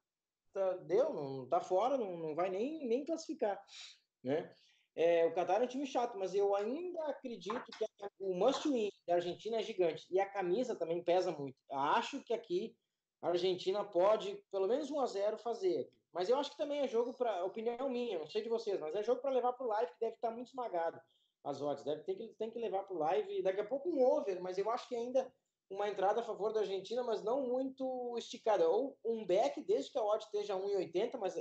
tá, 0.53 0.77
deu, 0.77 1.13
não 1.13 1.47
tá 1.47 1.61
fora, 1.61 1.97
não, 1.97 2.17
não 2.17 2.33
vai 2.33 2.49
nem, 2.49 2.87
nem 2.87 3.05
classificar, 3.05 3.61
né? 4.23 4.53
É, 4.95 5.25
o 5.25 5.33
Qatar 5.33 5.61
é 5.61 5.65
um 5.65 5.67
time 5.67 5.85
chato, 5.85 6.17
mas 6.17 6.33
eu 6.33 6.53
ainda 6.55 7.01
acredito 7.05 7.63
que 7.77 7.85
o 8.19 8.33
must 8.33 8.67
win 8.67 8.89
da 9.07 9.15
Argentina 9.15 9.57
é 9.57 9.63
gigante 9.63 10.05
e 10.09 10.19
a 10.19 10.29
camisa 10.29 10.75
também 10.75 11.03
pesa 11.03 11.31
muito. 11.31 11.55
Acho 11.71 12.21
que 12.23 12.33
aqui 12.33 12.75
a 13.21 13.29
Argentina 13.29 13.83
pode, 13.83 14.43
pelo 14.51 14.67
menos 14.67 14.91
1 14.91 14.99
a 14.99 15.05
0 15.05 15.37
fazer. 15.37 15.89
Mas 16.11 16.27
eu 16.27 16.37
acho 16.37 16.51
que 16.51 16.57
também 16.57 16.81
é 16.81 16.87
jogo 16.87 17.13
para 17.13 17.45
opinião 17.45 17.89
minha, 17.89 18.19
não 18.19 18.27
sei 18.27 18.41
de 18.41 18.49
vocês, 18.49 18.79
mas 18.79 18.93
é 18.93 19.01
jogo 19.01 19.21
para 19.21 19.31
levar 19.31 19.53
para 19.53 19.65
o 19.65 19.69
live 19.69 19.93
que 19.93 19.99
deve 19.99 20.15
estar 20.15 20.31
muito 20.31 20.47
esmagado 20.47 20.99
as 21.43 21.61
odds, 21.61 21.83
deve 21.83 22.03
ter 22.03 22.15
que 22.15 22.27
tem 22.35 22.51
que 22.51 22.59
levar 22.59 22.83
para 22.83 22.95
o 22.95 22.99
live, 22.99 23.41
daqui 23.41 23.61
a 23.61 23.65
pouco 23.65 23.89
um 23.89 24.03
over, 24.03 24.41
mas 24.41 24.57
eu 24.57 24.69
acho 24.69 24.87
que 24.87 24.95
ainda 24.95 25.31
uma 25.69 25.89
entrada 25.89 26.21
a 26.21 26.23
favor 26.23 26.53
da 26.53 26.59
Argentina, 26.59 27.01
mas 27.03 27.23
não 27.23 27.47
muito 27.47 28.15
esticada. 28.17 28.69
Ou 28.69 28.97
um 29.05 29.25
back, 29.25 29.61
desde 29.63 29.91
que 29.91 29.97
a 29.97 30.03
odd 30.03 30.23
esteja 30.23 30.55
1,80, 30.55 31.17
mas 31.17 31.35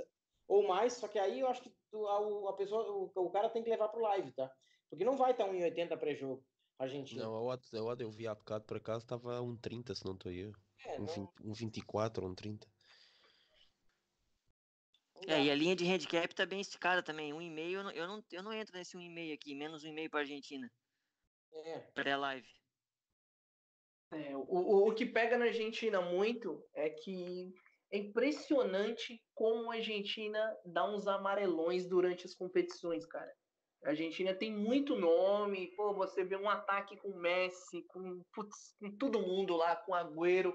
ou 0.47 0.67
mais, 0.67 0.93
só 0.93 1.07
que 1.07 1.19
aí 1.19 1.41
eu 1.41 1.47
acho 1.47 1.61
que 1.61 1.73
a, 1.93 2.49
a 2.49 2.53
pessoa, 2.53 2.89
o, 2.91 3.11
o, 3.13 3.29
cara 3.29 3.49
tem 3.49 3.63
que 3.63 3.69
levar 3.69 3.89
pro 3.89 4.01
live, 4.01 4.31
tá? 4.31 4.51
Porque 4.89 5.05
não 5.05 5.17
vai 5.17 5.31
estar 5.31 5.45
1,80 5.45 5.97
pré-jogo, 5.97 6.43
Argentina. 6.77 7.23
Não, 7.23 7.35
a 7.35 7.41
odd, 7.41 7.63
a 7.73 7.83
odd 7.83 8.03
eu 8.03 8.11
vi 8.11 8.27
há 8.27 8.35
bocado, 8.35 8.65
por 8.65 8.77
acaso, 8.77 9.03
estava 9.03 9.39
1,30, 9.39 9.95
se 9.95 10.05
não 10.05 10.13
estou 10.13 10.31
eu. 10.31 10.51
É, 10.85 10.99
um, 10.99 11.05
não... 11.05 11.53
1,24, 11.53 12.21
1,30. 12.21 12.67
É, 15.27 15.43
e 15.43 15.51
a 15.51 15.55
linha 15.55 15.75
de 15.75 15.85
handicap 15.85 16.33
tá 16.33 16.45
bem 16.45 16.61
esticada 16.61 17.03
também. 17.03 17.31
1,5 17.31 17.71
eu 17.71 17.83
não, 17.83 17.91
eu 17.91 18.07
não, 18.07 18.23
eu 18.31 18.43
não 18.43 18.53
entro 18.53 18.75
nesse 18.75 18.97
1,5 18.97 19.33
aqui, 19.33 19.53
menos 19.53 19.85
1,5 19.85 20.09
para 20.09 20.19
Argentina. 20.21 20.71
É. 21.53 21.79
Pré-live. 21.93 22.47
É, 24.11 24.35
o, 24.35 24.87
o 24.87 24.93
que 24.93 25.05
pega 25.05 25.37
na 25.37 25.45
Argentina 25.45 26.01
muito 26.01 26.63
é 26.73 26.89
que 26.89 27.53
é 27.91 27.97
impressionante 27.97 29.21
como 29.35 29.69
a 29.69 29.75
Argentina 29.75 30.57
dá 30.65 30.85
uns 30.89 31.07
amarelões 31.07 31.87
durante 31.87 32.25
as 32.25 32.33
competições, 32.33 33.05
cara. 33.05 33.31
A 33.83 33.89
Argentina 33.89 34.33
tem 34.33 34.51
muito 34.55 34.95
nome, 34.95 35.75
pô, 35.75 35.93
você 35.93 36.23
vê 36.23 36.37
um 36.37 36.49
ataque 36.49 36.95
com 36.97 37.17
Messi, 37.17 37.83
com, 37.87 38.23
putz, 38.33 38.75
com 38.79 38.95
todo 38.95 39.21
mundo 39.21 39.55
lá, 39.55 39.75
com 39.75 39.93
Agüero, 39.93 40.53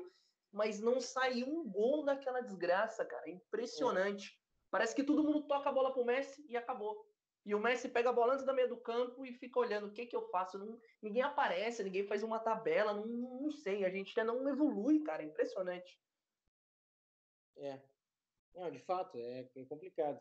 mas 0.52 0.80
não 0.80 1.00
sai 1.00 1.42
um 1.42 1.68
gol 1.68 2.04
daquela 2.04 2.40
desgraça, 2.40 3.04
cara. 3.04 3.28
É 3.28 3.32
impressionante. 3.32 4.28
É. 4.28 4.46
Parece 4.70 4.94
que 4.94 5.04
todo 5.04 5.24
mundo 5.24 5.46
toca 5.46 5.68
a 5.68 5.72
bola 5.72 5.92
pro 5.92 6.04
Messi 6.04 6.44
e 6.48 6.56
acabou. 6.56 7.04
E 7.44 7.54
o 7.54 7.60
Messi 7.60 7.88
pega 7.88 8.10
a 8.10 8.12
bola 8.12 8.32
antes 8.32 8.46
da 8.46 8.52
meia 8.52 8.66
do 8.68 8.80
campo 8.80 9.24
e 9.24 9.32
fica 9.32 9.60
olhando 9.60 9.88
o 9.88 9.92
que 9.92 10.06
que 10.06 10.16
eu 10.16 10.28
faço. 10.30 10.58
Não, 10.58 10.80
ninguém 11.02 11.22
aparece, 11.22 11.84
ninguém 11.84 12.06
faz 12.06 12.22
uma 12.22 12.40
tabela, 12.40 12.94
não, 12.94 13.06
não 13.06 13.50
sei. 13.50 13.84
A 13.84 13.90
gente 13.90 14.18
ainda 14.18 14.32
não 14.32 14.48
evolui, 14.48 15.00
cara. 15.02 15.22
É 15.22 15.26
impressionante. 15.26 15.98
É. 17.56 17.80
Não, 18.54 18.70
de 18.70 18.78
fato, 18.78 19.18
é, 19.18 19.48
é 19.54 19.64
complicado 19.64 20.20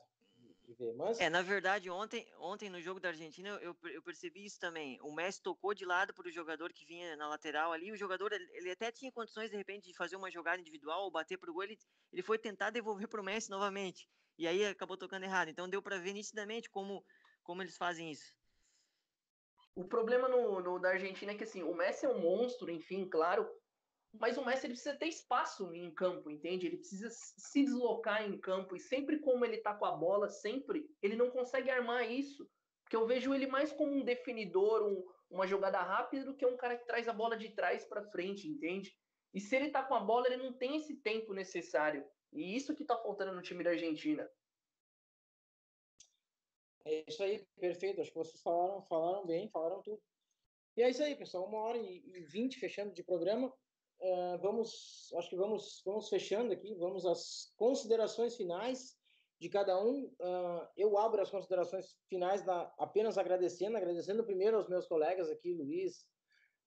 de 0.64 0.74
ver. 0.74 0.94
Mas... 0.94 1.20
É, 1.20 1.30
na 1.30 1.42
verdade, 1.42 1.90
ontem, 1.90 2.28
ontem 2.40 2.70
no 2.70 2.82
jogo 2.82 3.00
da 3.00 3.10
Argentina 3.10 3.50
eu, 3.62 3.76
eu 3.84 4.02
percebi 4.02 4.46
isso 4.46 4.60
também. 4.60 5.00
O 5.02 5.12
Messi 5.14 5.42
tocou 5.42 5.74
de 5.74 5.86
lado 5.86 6.14
para 6.14 6.28
o 6.28 6.32
jogador 6.32 6.74
que 6.74 6.86
vinha 6.86 7.16
na 7.16 7.28
lateral 7.28 7.72
ali. 7.72 7.92
O 7.92 7.98
jogador, 7.98 8.34
ele, 8.34 8.48
ele, 8.54 8.72
até 8.72 8.92
tinha 8.92 9.12
condições, 9.12 9.50
de 9.50 9.58
repente, 9.58 9.88
de 9.88 9.96
fazer 9.96 10.16
uma 10.16 10.32
jogada 10.32 10.60
individual 10.60 11.04
ou 11.04 11.12
bater 11.12 11.38
para 11.38 11.50
o 11.50 11.54
gol. 11.54 11.64
Ele, 11.64 11.78
ele 12.12 12.24
foi 12.24 12.38
tentar 12.38 12.72
devolver 12.72 13.08
para 13.08 13.22
o 13.22 13.24
Messi 13.24 13.50
novamente 13.50 14.08
e 14.38 14.48
aí 14.48 14.66
acabou 14.66 14.98
tocando 14.98 15.24
errado. 15.24 15.50
Então 15.50 15.70
deu 15.70 15.82
para 15.82 15.98
ver 15.98 16.14
nitidamente 16.14 16.70
como, 16.70 17.06
como 17.44 17.62
eles 17.62 17.78
fazem 17.78 18.12
isso. 18.12 18.34
O 19.76 19.84
problema 19.84 20.28
no, 20.30 20.62
no, 20.62 20.80
da 20.80 20.90
Argentina 20.90 21.34
é 21.34 21.36
que 21.36 21.44
assim, 21.44 21.64
o 21.64 21.74
Messi 21.74 22.06
é 22.06 22.10
um 22.10 22.20
monstro, 22.20 22.72
enfim, 22.72 23.08
claro, 23.10 23.50
mas 24.20 24.38
o 24.38 24.46
Messi 24.46 24.66
ele 24.66 24.74
precisa 24.74 24.96
ter 24.96 25.08
espaço 25.08 25.74
em 25.74 25.94
campo, 25.94 26.30
entende? 26.30 26.68
Ele 26.68 26.78
precisa 26.78 27.10
se 27.10 27.64
deslocar 27.64 28.24
em 28.24 28.40
campo 28.40 28.76
e 28.76 28.80
sempre 28.80 29.20
como 29.20 29.46
ele 29.46 29.58
tá 29.58 29.74
com 29.74 29.86
a 29.86 29.92
bola, 29.92 30.30
sempre 30.30 30.90
ele 31.02 31.16
não 31.16 31.30
consegue 31.30 31.70
armar 31.70 32.10
isso, 32.10 32.50
porque 32.84 32.96
eu 32.96 33.08
vejo 33.08 33.34
ele 33.34 33.48
mais 33.48 33.72
como 33.72 33.92
um 33.92 34.04
definidor, 34.04 34.84
um, 34.84 35.06
uma 35.30 35.48
jogada 35.48 35.82
rápida 35.82 36.26
do 36.26 36.36
que 36.36 36.46
um 36.46 36.58
cara 36.58 36.78
que 36.78 36.86
traz 36.86 37.08
a 37.08 37.14
bola 37.14 37.36
de 37.36 37.50
trás 37.50 37.86
para 37.86 38.10
frente, 38.12 38.48
entende? 38.48 38.96
E 39.34 39.40
se 39.40 39.56
ele 39.56 39.70
tá 39.70 39.84
com 39.84 39.96
a 39.96 40.00
bola, 40.00 40.28
ele 40.28 40.38
não 40.38 40.54
tem 40.54 40.78
esse 40.78 40.96
tempo 41.02 41.34
necessário. 41.34 42.06
E 42.32 42.56
isso 42.56 42.76
que 42.76 42.86
tá 42.86 42.98
faltando 42.98 43.34
no 43.34 43.42
time 43.42 43.64
da 43.64 43.72
Argentina. 43.72 44.30
É 46.86 47.04
isso 47.08 47.22
aí, 47.24 47.46
perfeito. 47.60 48.00
Acho 48.00 48.12
que 48.12 48.18
vocês 48.18 48.42
falaram, 48.42 48.82
falaram 48.84 49.26
bem, 49.26 49.50
falaram 49.50 49.82
tudo. 49.82 50.02
E 50.78 50.84
é 50.84 50.90
isso 50.90 51.04
aí, 51.04 51.16
pessoal. 51.16 51.48
Uma 51.48 51.60
hora 51.60 51.78
e 51.78 52.00
vinte 52.30 52.60
fechando 52.60 52.94
de 52.94 53.04
programa. 53.04 53.52
Uh, 54.00 54.38
vamos, 54.42 55.14
acho 55.16 55.30
que 55.30 55.36
vamos, 55.36 55.82
vamos 55.86 56.10
fechando 56.10 56.54
aqui. 56.54 56.76
Vamos 56.76 57.06
às 57.06 57.54
considerações 57.58 58.36
finais 58.36 58.98
de 59.40 59.50
cada 59.50 59.82
um. 59.82 60.06
Uh, 60.20 60.68
eu 60.78 60.98
abro 60.98 61.22
as 61.22 61.30
considerações 61.30 61.98
finais 62.08 62.44
apenas 62.78 63.18
agradecendo, 63.18 63.78
agradecendo 63.78 64.24
primeiro 64.24 64.58
aos 64.58 64.68
meus 64.68 64.88
colegas 64.88 65.30
aqui, 65.30 65.54
Luiz, 65.54 66.06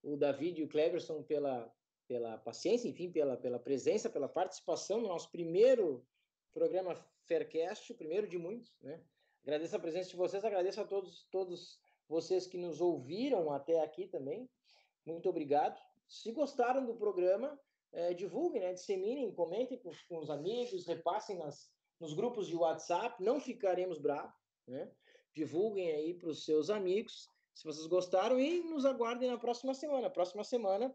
o 0.03 0.17
David 0.17 0.61
e 0.61 0.65
o 0.65 0.69
Cleverson, 0.69 1.23
pela, 1.23 1.73
pela 2.07 2.39
paciência, 2.39 2.89
enfim, 2.89 3.11
pela, 3.11 3.37
pela 3.37 3.59
presença, 3.59 4.11
pela 4.11 4.29
participação 4.29 5.01
no 5.01 5.09
nosso 5.09 5.31
primeiro 5.31 6.07
programa 6.53 6.95
Faircast, 7.27 7.93
o 7.93 7.97
primeiro 7.97 8.27
de 8.27 8.39
muitos, 8.39 8.75
né? 8.81 9.03
Agradeço 9.43 9.77
a 9.77 9.81
presença 9.81 10.11
de 10.11 10.17
vocês, 10.17 10.45
agradeço 10.45 10.81
a 10.81 10.85
todos, 10.85 11.27
todos 11.31 11.81
vocês 12.09 12.47
que 12.47 12.59
nos 12.59 12.81
ouviram 12.81 13.51
até 13.51 13.81
aqui 13.83 14.07
também. 14.07 14.49
Muito 15.07 15.29
obrigado. 15.29 15.81
Se 16.09 16.33
gostaram 16.33 16.87
do 16.87 16.97
programa, 16.97 17.59
é, 17.93 18.15
divulguem, 18.15 18.61
né? 18.61 18.73
disseminem, 18.73 19.33
comentem 19.33 19.79
com, 19.79 19.91
com 20.09 20.19
os 20.19 20.31
amigos, 20.31 20.87
repassem 20.87 21.37
nas, 21.37 21.71
nos 22.01 22.15
grupos 22.15 22.47
de 22.47 22.57
WhatsApp, 22.57 23.23
não 23.23 23.41
ficaremos 23.41 23.99
bravos, 23.99 24.35
né? 24.67 24.91
Divulguem 25.35 25.91
aí 25.93 26.15
para 26.15 26.31
os 26.31 26.45
seus 26.45 26.71
amigos, 26.71 27.29
se 27.55 27.65
vocês 27.65 27.87
gostaram, 27.87 28.41
e 28.41 28.63
nos 28.63 28.85
aguardem 28.85 29.31
na 29.31 29.39
próxima 29.39 29.75
semana. 29.75 30.11
Próxima 30.11 30.43
semana 30.43 30.95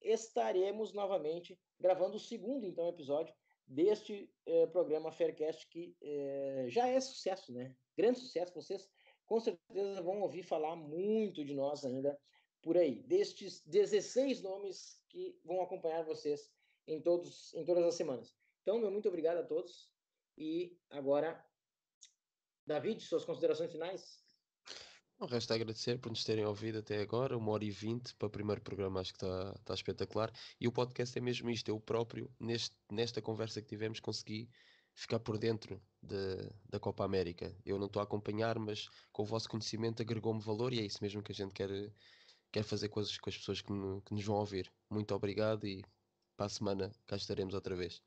estaremos 0.00 0.92
novamente 0.92 1.58
gravando 1.78 2.16
o 2.16 2.20
segundo, 2.20 2.66
então, 2.66 2.88
episódio 2.88 3.34
deste 3.66 4.30
eh, 4.46 4.66
programa 4.66 5.10
Faircast, 5.10 5.66
que 5.68 5.96
eh, 6.02 6.66
já 6.68 6.86
é 6.88 7.00
sucesso, 7.00 7.52
né? 7.52 7.74
Grande 7.96 8.18
sucesso. 8.18 8.54
Vocês 8.54 8.88
com 9.26 9.40
certeza 9.40 10.02
vão 10.02 10.20
ouvir 10.20 10.42
falar 10.42 10.76
muito 10.76 11.44
de 11.44 11.54
nós 11.54 11.84
ainda 11.84 12.18
por 12.64 12.78
aí. 12.78 13.02
Destes 13.02 13.60
16 13.66 14.42
nomes 14.42 14.98
que 15.10 15.38
vão 15.44 15.60
acompanhar 15.60 16.02
vocês 16.02 16.50
em, 16.88 17.00
todos, 17.00 17.52
em 17.54 17.64
todas 17.64 17.84
as 17.84 17.94
semanas. 17.94 18.34
Então, 18.62 18.78
meu 18.78 18.90
muito 18.90 19.08
obrigado 19.08 19.36
a 19.36 19.42
todos. 19.44 19.92
E 20.36 20.76
agora, 20.90 21.44
David, 22.66 23.02
suas 23.02 23.24
considerações 23.24 23.70
finais? 23.70 24.24
O 25.20 25.26
resto 25.26 25.52
é 25.52 25.56
agradecer 25.56 26.00
por 26.00 26.08
nos 26.10 26.24
terem 26.24 26.44
ouvido 26.44 26.78
até 26.78 27.00
agora, 27.00 27.38
uma 27.38 27.52
hora 27.52 27.64
e 27.64 27.70
vinte 27.70 28.14
para 28.16 28.26
o 28.26 28.30
primeiro 28.30 28.60
programa, 28.60 29.00
acho 29.00 29.12
que 29.12 29.18
está, 29.18 29.54
está 29.60 29.74
espetacular. 29.74 30.32
E 30.60 30.66
o 30.66 30.72
podcast 30.72 31.16
é 31.16 31.20
mesmo 31.20 31.48
isto, 31.50 31.68
eu 31.68 31.78
próprio, 31.78 32.28
neste, 32.40 32.74
nesta 32.90 33.22
conversa 33.22 33.62
que 33.62 33.68
tivemos, 33.68 34.00
consegui 34.00 34.50
ficar 34.94 35.20
por 35.20 35.38
dentro 35.38 35.80
de, 36.02 36.50
da 36.68 36.80
Copa 36.80 37.04
América. 37.04 37.54
Eu 37.64 37.78
não 37.78 37.86
estou 37.86 38.00
a 38.00 38.04
acompanhar, 38.04 38.58
mas 38.58 38.88
com 39.12 39.22
o 39.22 39.26
vosso 39.26 39.48
conhecimento 39.48 40.02
agregou-me 40.02 40.40
valor 40.40 40.72
e 40.72 40.80
é 40.80 40.82
isso 40.82 40.98
mesmo 41.00 41.22
que 41.22 41.32
a 41.32 41.34
gente 41.34 41.52
quer, 41.52 41.70
quer 42.54 42.62
fazer 42.62 42.88
com 42.88 43.00
as, 43.00 43.18
com 43.18 43.28
as 43.28 43.36
pessoas 43.36 43.60
que, 43.60 43.72
no, 43.72 44.00
que 44.02 44.14
nos 44.14 44.24
vão 44.24 44.36
ouvir. 44.36 44.72
Muito 44.88 45.12
obrigado 45.12 45.66
e 45.66 45.84
para 46.36 46.46
a 46.46 46.48
semana 46.48 46.92
cá 47.04 47.16
estaremos 47.16 47.52
outra 47.52 47.74
vez. 47.74 48.00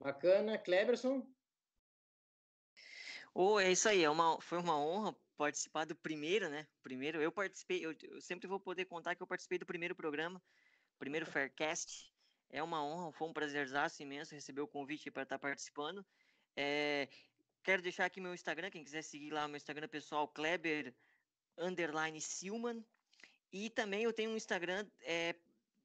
Bacana. 0.00 0.56
Cleberson? 0.56 1.22
Oh, 3.34 3.60
é 3.60 3.70
isso 3.70 3.86
aí, 3.86 4.02
é 4.02 4.08
uma, 4.08 4.40
foi 4.40 4.58
uma 4.58 4.78
honra 4.78 5.14
participar 5.36 5.84
do 5.84 5.94
primeiro, 5.94 6.48
né? 6.48 6.66
Primeiro, 6.82 7.20
eu 7.20 7.30
participei, 7.30 7.84
eu, 7.84 7.94
eu, 8.02 8.20
sempre 8.20 8.46
vou 8.46 8.58
poder 8.58 8.86
contar 8.86 9.14
que 9.14 9.22
eu 9.22 9.26
participei 9.26 9.58
do 9.58 9.66
primeiro 9.66 9.94
programa, 9.94 10.42
primeiro 10.98 11.26
Faircast. 11.26 12.10
É 12.48 12.62
uma 12.62 12.82
honra, 12.82 13.12
foi 13.12 13.28
um 13.28 13.32
prazerzaço 13.32 14.02
imenso 14.02 14.34
receber 14.34 14.62
o 14.62 14.68
convite 14.68 15.10
para 15.10 15.24
estar 15.24 15.38
participando. 15.38 16.04
É, 16.56 17.08
quero 17.62 17.82
deixar 17.82 18.06
aqui 18.06 18.20
meu 18.22 18.32
Instagram, 18.32 18.70
quem 18.70 18.84
quiser 18.84 19.02
seguir 19.02 19.30
lá, 19.30 19.46
meu 19.48 19.56
Instagram 19.56 19.88
pessoal, 19.88 20.28
Kleber 20.28 20.94
underline 21.58 22.20
Silman. 22.20 22.82
E 23.52 23.68
também 23.68 24.04
eu 24.04 24.12
tenho 24.12 24.30
um 24.30 24.36
Instagram 24.36 24.86
é, 25.02 25.34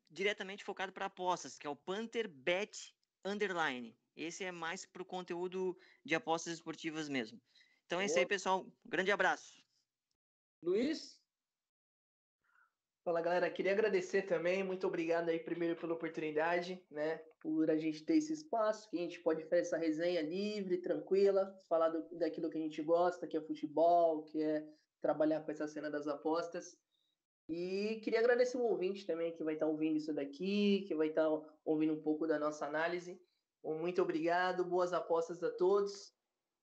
diretamente 0.10 0.64
focado 0.64 0.92
para 0.92 1.06
apostas, 1.06 1.58
que 1.58 1.68
é 1.68 1.70
o 1.70 1.76
Panther 1.76 2.30
Bet 2.30 2.96
underline. 3.26 3.96
Esse 4.16 4.44
é 4.44 4.52
mais 4.52 4.86
para 4.86 5.02
o 5.02 5.06
conteúdo 5.06 5.78
de 6.04 6.16
apostas 6.16 6.54
esportivas 6.54 7.10
mesmo. 7.10 7.40
Então 7.86 8.00
é 8.00 8.06
isso 8.06 8.18
aí, 8.18 8.26
pessoal. 8.26 8.66
Grande 8.86 9.12
abraço. 9.12 9.54
Luiz? 10.62 11.22
Fala, 13.04 13.22
galera. 13.22 13.50
Queria 13.50 13.72
agradecer 13.72 14.24
também. 14.24 14.64
Muito 14.64 14.88
obrigado 14.88 15.30
aí, 15.30 15.40
primeiro, 15.40 15.80
pela 15.80 15.94
oportunidade, 15.94 16.84
né? 16.90 17.18
Por 17.40 17.70
a 17.70 17.78
gente 17.78 18.04
ter 18.04 18.18
esse 18.18 18.34
espaço, 18.34 18.90
que 18.90 18.98
a 18.98 19.02
gente 19.02 19.20
pode 19.22 19.44
fazer 19.44 19.62
essa 19.62 19.78
resenha 19.78 20.22
livre, 20.22 20.82
tranquila, 20.82 21.56
falar 21.70 21.90
do, 21.90 22.18
daquilo 22.18 22.50
que 22.50 22.58
a 22.58 22.62
gente 22.62 22.82
gosta, 22.82 23.28
que 23.28 23.38
é 23.38 23.42
futebol, 23.42 24.24
que 24.24 24.42
é 24.42 24.68
trabalhar 25.00 25.42
com 25.42 25.52
essa 25.52 25.68
cena 25.68 25.90
das 25.90 26.08
apostas. 26.08 26.76
E 27.50 28.02
queria 28.04 28.20
agradecer 28.20 28.58
o 28.58 28.64
ouvinte 28.64 29.06
também 29.06 29.32
que 29.32 29.44
vai 29.44 29.54
estar 29.54 29.68
ouvindo 29.68 29.98
isso 29.98 30.14
daqui, 30.14 30.84
que 30.88 30.96
vai 30.96 31.08
estar 31.08 31.28
ouvindo 31.64 31.94
um 31.94 32.02
pouco 32.02 32.28
da 32.28 32.38
nossa 32.38 32.66
análise. 32.66 33.22
Muito 33.64 34.02
obrigado, 34.02 34.66
boas 34.66 34.94
apostas 34.94 35.42
a 35.44 35.52
todos. 35.52 36.14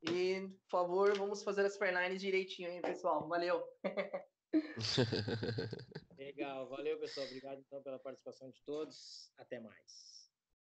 E, 0.02 0.48
por 0.68 0.70
favor, 0.70 1.16
vamos 1.16 1.42
fazer 1.42 1.64
as 1.64 1.78
fairlines 1.78 2.20
direitinho, 2.20 2.70
hein, 2.70 2.82
pessoal? 2.82 3.26
Valeu! 3.26 3.64
Legal, 6.18 6.68
valeu, 6.68 6.98
pessoal. 6.98 7.26
Obrigado 7.26 7.60
então 7.60 7.82
pela 7.82 7.98
participação 7.98 8.50
de 8.50 8.62
todos. 8.64 9.32
Até 9.38 9.60
mais. 9.60 10.13